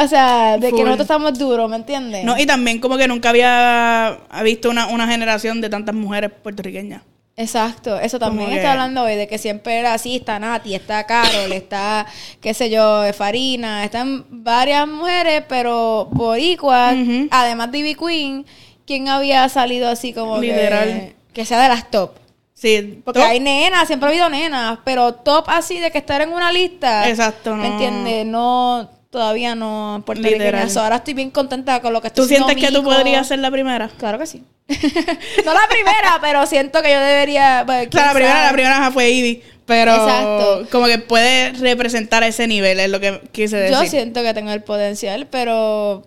O 0.04 0.08
sea, 0.08 0.56
de 0.56 0.70
que 0.70 0.84
nosotros 0.84 1.00
estamos 1.00 1.38
duros, 1.38 1.68
¿me 1.68 1.76
entiendes? 1.76 2.24
No, 2.24 2.38
y 2.38 2.46
también 2.46 2.78
como 2.78 2.96
que 2.96 3.06
nunca 3.06 3.28
había 3.28 4.20
visto 4.42 4.70
una, 4.70 4.86
una 4.86 5.06
generación 5.06 5.60
de 5.60 5.68
tantas 5.68 5.94
mujeres 5.94 6.30
puertorriqueñas. 6.42 7.02
Exacto, 7.40 7.96
eso 8.00 8.18
también 8.18 8.50
está 8.52 8.72
hablando 8.72 9.04
hoy, 9.04 9.14
de 9.14 9.28
que 9.28 9.38
siempre 9.38 9.78
era 9.78 9.94
así, 9.94 10.16
está 10.16 10.40
Nati, 10.40 10.74
está 10.74 11.06
Carol, 11.06 11.52
está, 11.52 12.04
qué 12.40 12.52
sé 12.52 12.68
yo, 12.68 13.04
Farina, 13.14 13.84
están 13.84 14.24
varias 14.28 14.88
mujeres, 14.88 15.44
pero 15.48 16.08
boricuas, 16.10 16.96
Ujú. 16.96 17.28
además 17.30 17.70
de 17.70 17.78
Ivy 17.78 17.94
Queen, 17.94 18.46
¿quién 18.84 19.08
había 19.08 19.48
salido 19.48 19.88
así 19.88 20.12
como 20.12 20.38
Literal. 20.40 20.88
que, 20.88 21.16
que 21.32 21.44
sea 21.44 21.62
de 21.62 21.68
las 21.68 21.88
top? 21.92 22.10
Sí, 22.54 23.02
Porque 23.04 23.20
top. 23.20 23.28
hay 23.28 23.38
nenas, 23.38 23.86
siempre 23.86 24.08
ha 24.08 24.10
habido 24.10 24.28
nenas, 24.28 24.80
pero 24.84 25.14
top 25.14 25.44
así 25.48 25.78
de 25.78 25.92
que 25.92 25.98
estar 25.98 26.20
en 26.20 26.32
una 26.32 26.50
lista. 26.50 27.08
Exacto, 27.08 27.54
¿Me 27.54 27.68
no. 27.68 27.72
entiendes? 27.72 28.26
No, 28.26 28.90
todavía 29.10 29.54
no 29.54 30.02
puertorriqueña. 30.04 30.44
Literal. 30.44 30.78
Ahora 30.78 30.96
estoy 30.96 31.14
bien 31.14 31.30
contenta 31.30 31.80
con 31.80 31.92
lo 31.92 32.00
que 32.00 32.08
estoy 32.08 32.22
¿Tú 32.22 32.24
haciendo 32.26 32.48
sientes 32.48 32.68
que 32.68 32.74
tú 32.76 32.82
podrías 32.82 33.28
ser 33.28 33.38
la 33.38 33.52
primera? 33.52 33.88
Claro 33.96 34.18
que 34.18 34.26
sí. 34.26 34.42
no 35.44 35.54
la 35.54 35.66
primera, 35.68 36.18
pero 36.20 36.46
siento 36.46 36.82
que 36.82 36.90
yo 36.92 37.00
debería. 37.00 37.62
pues, 37.66 37.88
O 37.88 37.90
sea, 37.92 38.06
la 38.06 38.12
primera, 38.12 38.32
sabe. 38.34 38.46
la 38.46 38.52
primera 38.52 38.90
fue 38.90 39.10
Ivy. 39.10 39.42
Pero 39.64 39.92
Exacto. 39.94 40.66
como 40.72 40.86
que 40.86 40.98
puede 40.98 41.52
representar 41.52 42.22
ese 42.22 42.46
nivel, 42.46 42.80
es 42.80 42.88
lo 42.88 43.00
que 43.00 43.20
quise 43.32 43.56
decir. 43.58 43.76
Yo 43.76 43.84
siento 43.86 44.22
que 44.22 44.32
tengo 44.32 44.50
el 44.50 44.62
potencial, 44.62 45.26
pero 45.30 46.06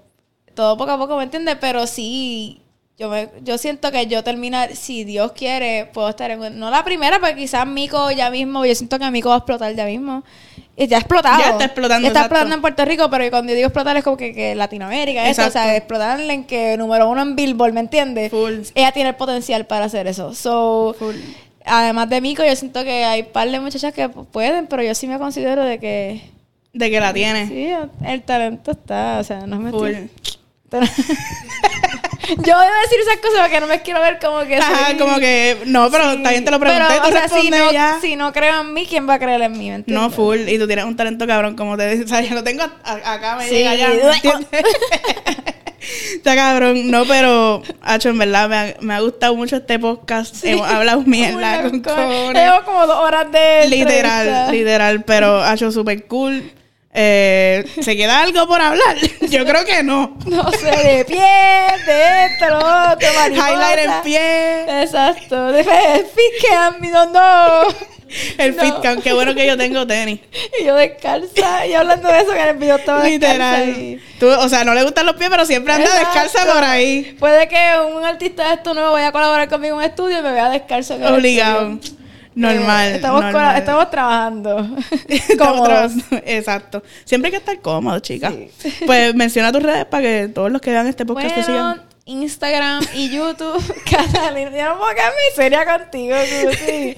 todo 0.56 0.78
poco 0.78 0.92
a 0.92 0.98
poco, 0.98 1.16
¿me 1.18 1.24
entiendes? 1.24 1.58
Pero 1.62 1.86
sí, 1.86 2.62
yo 3.02 3.10
me, 3.10 3.30
yo 3.44 3.58
siento 3.58 3.92
que 3.92 4.06
yo 4.06 4.24
terminar, 4.24 4.76
si 4.76 5.04
Dios 5.04 5.32
quiere, 5.32 5.90
puedo 5.92 6.08
estar 6.08 6.30
en... 6.30 6.60
No 6.60 6.70
la 6.70 6.84
primera, 6.84 7.20
porque 7.20 7.36
quizás 7.36 7.66
Mico 7.66 8.12
ya 8.12 8.30
mismo, 8.30 8.64
yo 8.64 8.76
siento 8.76 9.00
que 9.00 9.10
Mico 9.10 9.30
va 9.30 9.36
a 9.36 9.38
explotar 9.40 9.74
ya 9.74 9.86
mismo. 9.86 10.24
Y 10.78 10.86
ya 10.86 10.98
ha 10.98 11.00
explotado. 11.00 11.40
Ya 11.40 11.50
está 11.50 11.66
explotando, 11.66 12.04
Ya 12.04 12.10
está 12.10 12.20
exacto. 12.20 12.36
explotando 12.36 12.56
en 12.56 12.62
Puerto 12.62 12.86
Rico, 12.86 13.10
pero 13.10 13.28
cuando 13.32 13.50
yo 13.54 13.56
digo 13.56 13.68
explotar 13.70 13.98
es 13.98 14.04
como 14.04 14.18
que, 14.18 14.36
que 14.36 14.54
Latinoamérica, 14.54 15.28
eso, 15.28 15.48
o 15.48 15.50
sea, 15.50 15.76
explotar 15.76 16.20
en 16.22 16.44
que 16.44 16.78
número 16.78 17.10
uno 17.10 17.24
en 17.24 17.36
Billboard, 17.36 17.74
¿me 17.74 17.80
entiendes? 17.80 18.30
Full. 18.30 18.60
Ella 18.76 18.92
tiene 18.92 19.10
el 19.10 19.16
potencial 19.16 19.66
para 19.66 19.86
hacer 19.86 20.06
eso. 20.06 20.36
So, 20.36 20.96
Full. 21.00 21.16
además 21.66 22.08
de 22.08 22.22
Mico, 22.22 22.46
yo 22.46 22.56
siento 22.56 22.84
que 22.84 23.04
hay 23.04 23.24
par 23.24 23.50
de 23.50 23.60
muchachas 23.60 23.96
que 23.96 24.10
pueden, 24.10 24.68
pero 24.68 24.84
yo 24.84 24.94
sí 24.94 25.08
me 25.08 25.18
considero 25.18 25.64
de 25.64 25.80
que... 25.80 26.22
De 26.72 26.92
que 26.92 27.00
la 27.00 27.12
tienes. 27.14 27.50
Sí, 27.50 27.68
el 28.06 28.22
talento 28.22 28.72
está, 28.72 29.18
o 29.20 29.24
sea, 29.24 29.48
no 29.48 29.58
me 29.58 29.72
Full. 29.72 29.92
Estoy... 30.80 31.06
Yo 32.30 32.36
debo 32.58 32.74
decir 32.84 33.00
esas 33.02 33.18
cosas 33.18 33.42
porque 33.42 33.60
no 33.60 33.68
me 33.68 33.82
quiero 33.82 34.00
ver 34.00 34.18
como 34.20 34.40
que 34.46 34.56
Ajá, 34.56 34.88
soy- 34.88 34.98
como 34.98 35.18
que, 35.20 35.58
no, 35.66 35.90
pero 35.92 36.12
Sí. 36.14 36.24
también 36.24 36.46
te 36.46 36.52
lo 36.52 36.60
pregunté, 36.62 36.86
Pero, 36.88 37.02
tú 37.04 37.10
o 37.10 37.12
sea, 37.12 37.28
si 37.28 37.50
no, 37.50 37.72
ya. 37.74 37.98
si 38.00 38.16
no 38.16 38.32
creo 38.32 38.62
en 38.62 38.74
mí, 38.74 38.86
¿quién 38.88 39.10
va 39.10 39.16
a 39.16 39.20
creer 39.20 39.42
en 39.42 39.58
mí? 39.58 39.72
No, 39.88 40.10
full. 40.12 40.48
Y 40.48 40.58
tú 40.58 40.66
tienes 40.68 40.86
un 40.86 40.96
talento 40.96 41.28
cabrón, 41.28 41.56
como 41.58 41.76
te 41.76 41.90
dije. 41.90 42.04
O 42.06 42.08
sea, 42.08 42.22
yo 42.22 42.34
lo 42.36 42.44
tengo 42.44 42.64
acá, 42.84 43.36
me 43.38 43.48
Sí. 43.50 43.56
llega 43.56 43.72
allá. 43.72 43.90
¿me 43.90 43.96
entiendes? 44.14 44.48
Está 46.16 46.36
cabrón. 46.36 46.90
No, 46.92 47.06
pero, 47.06 47.64
Hacho, 47.82 48.10
en 48.10 48.18
verdad, 48.20 48.48
me 48.48 48.56
ha, 48.56 48.76
me 48.80 48.94
ha 48.94 49.00
gustado 49.02 49.36
mucho 49.36 49.58
este 49.58 49.78
podcast. 49.80 50.36
Hemos 50.46 50.70
hablado 50.70 51.02
mierda 51.02 51.64
con 51.64 51.82
cojones. 51.82 52.34
Llevo 52.34 52.64
como 52.64 52.86
dos 52.88 52.98
horas 52.98 53.32
de 53.32 53.68
Literal, 53.68 54.28
entrevista. 54.28 54.52
literal. 54.52 55.04
Pero, 55.04 55.42
Hacho, 55.44 55.72
súper 55.72 56.06
cool. 56.06 56.50
Eh, 56.94 57.64
¿Se 57.82 57.96
queda 57.96 58.22
algo 58.22 58.46
por 58.48 58.62
hablar? 58.62 58.98
Yo 59.22 59.46
creo 59.46 59.64
que 59.66 59.82
no. 59.84 60.18
No 60.26 60.52
sé, 60.52 60.66
de 60.72 61.06
pie, 61.06 61.22
de 61.86 62.26
esto, 62.26 62.50
lo 62.50 62.58
otro, 62.58 63.08
mariposa. 63.16 63.52
Highlight 63.52 63.80
en 63.80 63.92
pie. 64.04 64.82
Exacto. 64.84 65.52
De 65.54 65.64
Fiscam, 65.64 66.76
no, 66.82 67.06
no. 67.12 67.68
El 68.38 68.58
No. 68.58 68.62
fit 68.64 68.74
cam. 68.84 69.02
Qué 69.02 69.14
bueno 69.14 69.34
que 69.34 69.48
yo 69.48 69.56
tengo 69.56 69.88
tenis. 69.88 70.20
Y 70.62 70.66
yo 70.66 70.76
descalza. 70.76 71.66
Y 71.66 71.74
hablando 71.74 72.10
de 72.10 72.20
eso, 72.20 72.32
que 72.34 72.42
en 72.42 72.50
el 72.50 72.58
video 72.58 72.76
estaba 72.76 73.06
Literal. 73.06 73.70
y- 73.70 74.02
Tú, 74.20 74.28
o 74.28 74.50
sea, 74.50 74.66
no 74.66 74.74
le 74.74 74.84
gustan 74.84 75.06
los 75.06 75.16
pies, 75.16 75.30
pero 75.30 75.46
siempre 75.46 75.72
anda 75.72 75.98
descalza 75.98 76.46
por 76.46 76.62
ahí. 76.62 77.16
Puede 77.18 77.48
que 77.48 77.58
un 77.96 78.04
artista 78.04 78.50
de 78.50 78.56
esto 78.56 78.74
nuevo 78.74 78.92
vaya 78.92 79.08
a 79.08 79.12
colaborar 79.14 79.48
conmigo 79.48 79.76
en 79.76 79.80
un 79.80 79.84
estudio 79.90 80.20
y 80.20 80.24
me 80.24 80.34
vea 80.34 80.50
descalzo. 80.50 80.96
en 80.96 81.04
el 81.06 81.14
Obligado. 81.14 81.72
estudio. 81.82 82.01
Normal. 82.34 82.92
Eh, 82.92 82.96
estamos, 82.96 83.24
normal. 83.24 83.58
estamos 83.58 83.90
trabajando. 83.90 84.78
Estamos 85.08 85.64
trabajando. 85.64 86.04
Exacto. 86.26 86.84
Siempre 87.04 87.28
hay 87.28 87.32
que 87.32 87.38
estar 87.38 87.60
cómodo, 87.60 88.00
chicas. 88.00 88.34
Pues 88.86 89.14
menciona 89.16 89.52
tus 89.52 89.64
redes 89.64 89.86
para 89.86 90.04
que 90.04 90.28
todos 90.34 90.52
los 90.52 90.62
que 90.62 90.72
vean 90.72 90.88
este 90.88 91.06
podcast 91.06 91.36
te 91.36 91.42
Bueno, 91.42 91.74
sigan. 91.76 91.82
Instagram 92.06 92.84
y 92.96 93.10
YouTube, 93.10 93.64
Catalina. 93.90 94.52
Yo 94.52 94.70
no 94.70 94.80
puedo 94.80 94.96
quedar 94.96 95.12
muy 95.12 95.36
seria 95.36 95.66
contigo, 95.66 96.16
Susi. 96.26 96.98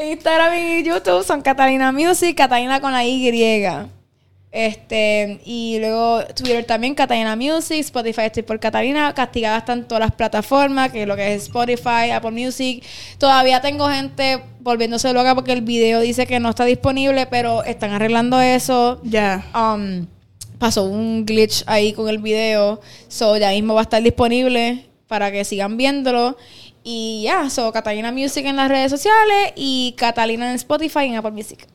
Instagram 0.00 0.54
y 0.54 0.84
YouTube 0.84 1.24
son 1.24 1.42
Catalina 1.42 1.90
Music, 1.90 2.36
Catalina 2.36 2.80
con 2.80 2.92
la 2.92 3.04
Y. 3.04 3.88
Este, 4.50 5.40
y 5.44 5.78
luego 5.78 6.24
Twitter 6.34 6.64
también, 6.64 6.94
Catalina 6.94 7.36
Music, 7.36 7.80
Spotify 7.80 8.22
estoy 8.22 8.42
por 8.42 8.58
Catalina, 8.58 9.12
castigadas 9.14 9.60
están 9.60 9.86
todas 9.86 10.00
las 10.00 10.12
plataformas, 10.12 10.90
que 10.90 11.04
lo 11.04 11.16
que 11.16 11.34
es 11.34 11.44
Spotify, 11.44 12.10
Apple 12.12 12.30
Music. 12.30 12.82
Todavía 13.18 13.60
tengo 13.60 13.88
gente 13.88 14.42
volviéndose 14.60 15.12
loca 15.12 15.34
porque 15.34 15.52
el 15.52 15.62
video 15.62 16.00
dice 16.00 16.26
que 16.26 16.40
no 16.40 16.50
está 16.50 16.64
disponible, 16.64 17.26
pero 17.26 17.62
están 17.64 17.90
arreglando 17.92 18.40
eso. 18.40 19.00
Ya. 19.04 19.44
Um, 19.54 20.06
pasó 20.58 20.84
un 20.84 21.24
glitch 21.24 21.62
ahí 21.66 21.92
con 21.92 22.08
el 22.08 22.18
video. 22.18 22.80
So 23.08 23.36
ya 23.36 23.50
mismo 23.50 23.74
va 23.74 23.80
a 23.80 23.82
estar 23.84 24.02
disponible 24.02 24.86
para 25.06 25.30
que 25.30 25.44
sigan 25.44 25.76
viéndolo. 25.76 26.36
Y 26.84 27.22
ya, 27.24 27.50
so 27.50 27.72
Catalina 27.72 28.12
Music 28.12 28.46
en 28.46 28.56
las 28.56 28.68
redes 28.68 28.90
sociales 28.90 29.52
y 29.56 29.94
Catalina 29.98 30.50
en 30.50 30.56
Spotify 30.56 31.00
y 31.00 31.06
en 31.08 31.16
Apple 31.16 31.32
Music. 31.32 31.66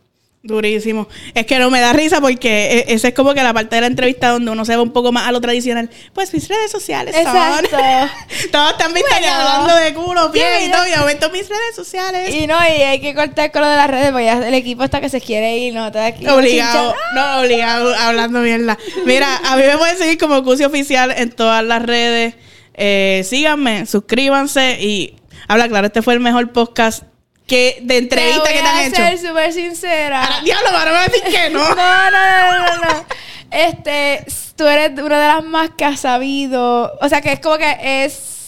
Durísimo. 0.46 1.08
Es 1.34 1.46
que 1.46 1.58
no 1.58 1.70
me 1.72 1.80
da 1.80 1.94
risa 1.94 2.20
porque 2.20 2.80
e- 2.90 2.94
esa 2.94 3.08
es 3.08 3.14
como 3.14 3.34
que 3.34 3.42
la 3.42 3.54
parte 3.54 3.76
de 3.76 3.82
la 3.82 3.88
entrevista 3.88 4.28
donde 4.28 4.52
uno 4.52 4.66
se 4.66 4.76
va 4.76 4.82
un 4.82 4.92
poco 4.92 5.14
más 5.14 5.26
a 5.26 5.32
lo 5.32 5.40
tradicional. 5.40 5.90
Pues 6.12 6.34
mis 6.34 6.50
redes 6.50 6.70
sociales 6.70 7.16
son. 7.16 7.24
Todos 8.52 8.72
están 8.72 8.92
Bueno. 8.92 9.08
hablando 9.26 9.76
de 9.78 9.94
culo, 9.94 10.32
pie 10.34 10.66
y 10.66 10.70
todo. 10.70 10.86
Y 10.86 10.90
de 10.92 10.98
momento 10.98 11.30
mis 11.30 11.48
redes 11.48 11.76
sociales. 11.78 12.30
Y 12.36 12.46
no, 12.46 12.58
y 12.58 12.82
hay 12.82 13.00
que 13.00 13.16
cortar 13.16 13.54
con 13.54 13.62
lo 13.62 13.70
de 13.70 13.78
las 13.78 13.90
redes, 13.90 14.10
porque 14.12 14.26
ya 14.26 14.46
el 14.46 14.54
equipo 14.54 14.84
está 14.84 15.00
que 15.00 15.08
se 15.08 15.22
quiere 15.22 15.58
ir, 15.60 15.74
no 15.74 15.88
está 15.88 16.08
aquí. 16.08 16.28
Obligado, 16.28 16.94
no, 17.16 17.40
obligado, 17.40 17.96
hablando 17.96 18.40
mierda. 18.42 18.78
Mira, 19.06 19.38
a 19.46 19.56
mí 19.56 19.64
me 19.66 19.78
pueden 19.78 19.98
seguir 19.98 20.18
como 20.18 20.44
Cusi 20.44 20.66
Oficial 20.66 21.12
en 21.16 21.32
todas 21.32 21.64
las 21.64 21.82
redes. 21.84 22.36
Eh, 22.74 23.22
síganme, 23.24 23.86
suscríbanse 23.86 24.78
y 24.82 25.16
habla 25.48 25.70
claro, 25.70 25.88
este 25.88 26.02
fue 26.02 26.16
el 26.16 26.20
mejor 26.20 26.52
podcast 26.52 27.04
que 27.48 27.80
de 27.82 27.98
entrevista 27.98 28.44
que 28.50 28.54
voy 28.54 28.62
te 28.64 28.68
han 28.70 28.76
a 28.78 28.86
hecho. 28.86 28.96
ser 28.96 29.18
súper 29.20 29.54
sincera. 29.54 30.24
Ahora, 30.24 30.42
diablo, 30.42 30.70
ahora 30.70 30.86
me 30.86 30.92
va 30.98 31.02
a 31.02 31.08
decir 31.08 31.24
que 31.24 31.50
no. 31.50 31.60
No, 31.76 31.76
no, 31.76 32.12
no, 32.12 32.52
no, 32.52 32.76
no, 32.78 32.82
no. 32.94 33.06
Este, 33.52 34.26
tú 34.56 34.66
eres 34.68 34.98
una 35.00 35.20
de 35.20 35.28
las 35.28 35.44
más 35.44 35.70
que 35.78 35.86
has 35.86 36.00
sabido. 36.00 36.98
O 37.02 37.10
sea, 37.10 37.22
que 37.22 37.34
es 37.34 37.40
como 37.40 37.58
que 37.58 38.06
es 38.06 38.43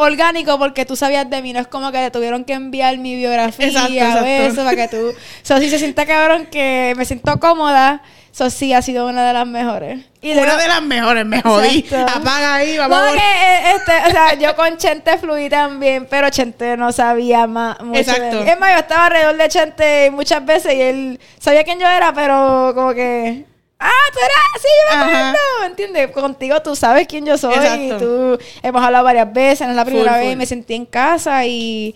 orgánico 0.00 0.58
porque 0.58 0.84
tú 0.84 0.96
sabías 0.96 1.28
de 1.30 1.42
mí. 1.42 1.52
No 1.52 1.60
es 1.60 1.66
como 1.66 1.90
que 1.92 1.98
te 1.98 2.10
tuvieron 2.10 2.44
que 2.44 2.52
enviar 2.54 2.96
mi 2.98 3.16
biografía, 3.16 3.66
Exacto, 3.66 3.92
exacto. 3.94 4.26
eso, 4.26 4.64
para 4.64 4.76
que 4.76 4.88
tú... 4.88 5.12
So, 5.42 5.58
sí 5.58 5.70
se 5.70 5.78
siente 5.78 6.04
cabrón 6.06 6.46
que 6.50 6.94
me 6.96 7.04
siento 7.04 7.38
cómoda. 7.40 8.02
Eso 8.32 8.48
sí 8.48 8.72
ha 8.72 8.80
sido 8.80 9.08
una 9.08 9.26
de 9.26 9.32
las 9.32 9.46
mejores. 9.46 9.98
Y 10.22 10.30
Una 10.32 10.42
luego- 10.42 10.58
de 10.60 10.68
las 10.68 10.82
mejores, 10.82 11.26
me 11.26 11.42
jodí. 11.42 11.78
Exacto. 11.80 12.18
Apaga 12.18 12.54
ahí, 12.54 12.78
vamos 12.78 12.96
no, 12.96 13.04
a 13.04 13.10
que, 13.12 13.18
eh, 13.18 13.72
este, 13.74 13.92
o 14.08 14.10
sea, 14.12 14.34
yo 14.34 14.54
con 14.54 14.76
Chente 14.76 15.18
fluí 15.18 15.48
también, 15.48 16.06
pero 16.08 16.30
Chente 16.30 16.76
no 16.76 16.92
sabía 16.92 17.48
más 17.48 17.80
mucho 17.80 17.98
Exacto. 17.98 18.38
de 18.38 18.44
mí. 18.44 18.50
Es 18.50 18.58
más, 18.60 18.72
yo 18.72 18.78
estaba 18.78 19.06
alrededor 19.06 19.36
de 19.36 19.48
Chente 19.48 20.10
muchas 20.12 20.44
veces 20.46 20.74
y 20.74 20.80
él 20.80 21.20
sabía 21.40 21.64
quién 21.64 21.80
yo 21.80 21.88
era, 21.88 22.12
pero 22.12 22.70
como 22.74 22.94
que... 22.94 23.46
Ah, 23.80 23.90
tú 24.12 24.18
eras 24.18 24.38
así, 24.56 24.68
yo 24.90 24.96
me 24.96 25.02
acuerdo, 25.02 25.38
¿me 25.60 25.66
entiendes? 25.66 26.10
Contigo 26.10 26.60
tú 26.62 26.76
sabes 26.76 27.06
quién 27.06 27.24
yo 27.24 27.38
soy 27.38 27.54
y 27.54 27.58
Exacto. 27.58 27.98
tú 27.98 28.38
hemos 28.62 28.82
hablado 28.82 29.04
varias 29.04 29.32
veces, 29.32 29.62
no 29.66 29.70
es 29.70 29.76
la 29.76 29.84
primera 29.86 30.12
Full, 30.12 30.20
vez 30.20 30.28
full. 30.28 30.36
me 30.38 30.46
sentí 30.46 30.74
en 30.74 30.84
casa 30.84 31.46
y 31.46 31.94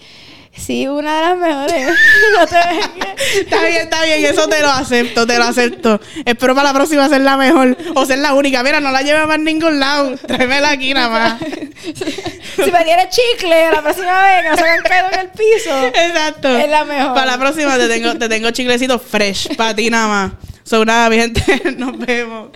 sí, 0.56 0.88
una 0.88 1.16
de 1.16 1.22
las 1.22 1.36
mejores. 1.36 1.86
no 2.38 2.46
te. 2.46 2.56
Está 3.40 3.60
bien, 3.66 3.82
está 3.82 4.04
bien, 4.04 4.24
eso 4.24 4.48
te 4.48 4.60
lo 4.60 4.68
acepto, 4.68 5.26
te 5.26 5.38
lo 5.38 5.44
acepto. 5.44 6.00
Espero 6.24 6.54
para 6.54 6.68
la 6.68 6.74
próxima 6.74 7.08
ser 7.08 7.20
la 7.22 7.36
mejor 7.36 7.76
o 7.94 8.04
ser 8.06 8.18
la 8.18 8.32
única. 8.34 8.62
Mira, 8.62 8.80
no 8.80 8.90
la 8.90 9.02
lleve 9.02 9.26
más 9.26 9.38
ningún 9.38 9.80
lado. 9.80 10.16
Tráemela 10.26 10.70
aquí 10.70 10.94
nada 10.94 11.08
más. 11.08 11.40
si 11.84 12.70
me 12.70 12.84
tienes 12.84 13.08
chicle 13.10 13.70
la 13.70 13.82
próxima 13.82 14.22
vez 14.22 14.42
que 14.42 14.48
no 14.50 14.56
se 14.56 14.62
hagan 14.62 14.82
caído 14.82 15.06
en 15.12 15.20
el 15.20 15.28
piso. 15.28 15.86
Exacto. 15.88 16.56
Es 16.56 16.68
la 16.68 16.84
mejor. 16.84 17.14
Para 17.14 17.26
la 17.26 17.38
próxima 17.38 17.76
te 17.76 17.88
tengo, 17.88 18.14
te 18.16 18.28
tengo 18.28 18.50
chiclecitos 18.50 19.02
fresh 19.02 19.54
para 19.56 19.74
ti 19.74 19.90
nada 19.90 20.06
más. 20.08 20.32
So, 20.64 20.84
nada, 20.84 21.10
mi 21.10 21.16
gente, 21.16 21.42
nos 21.78 21.98
vemos. 21.98 22.50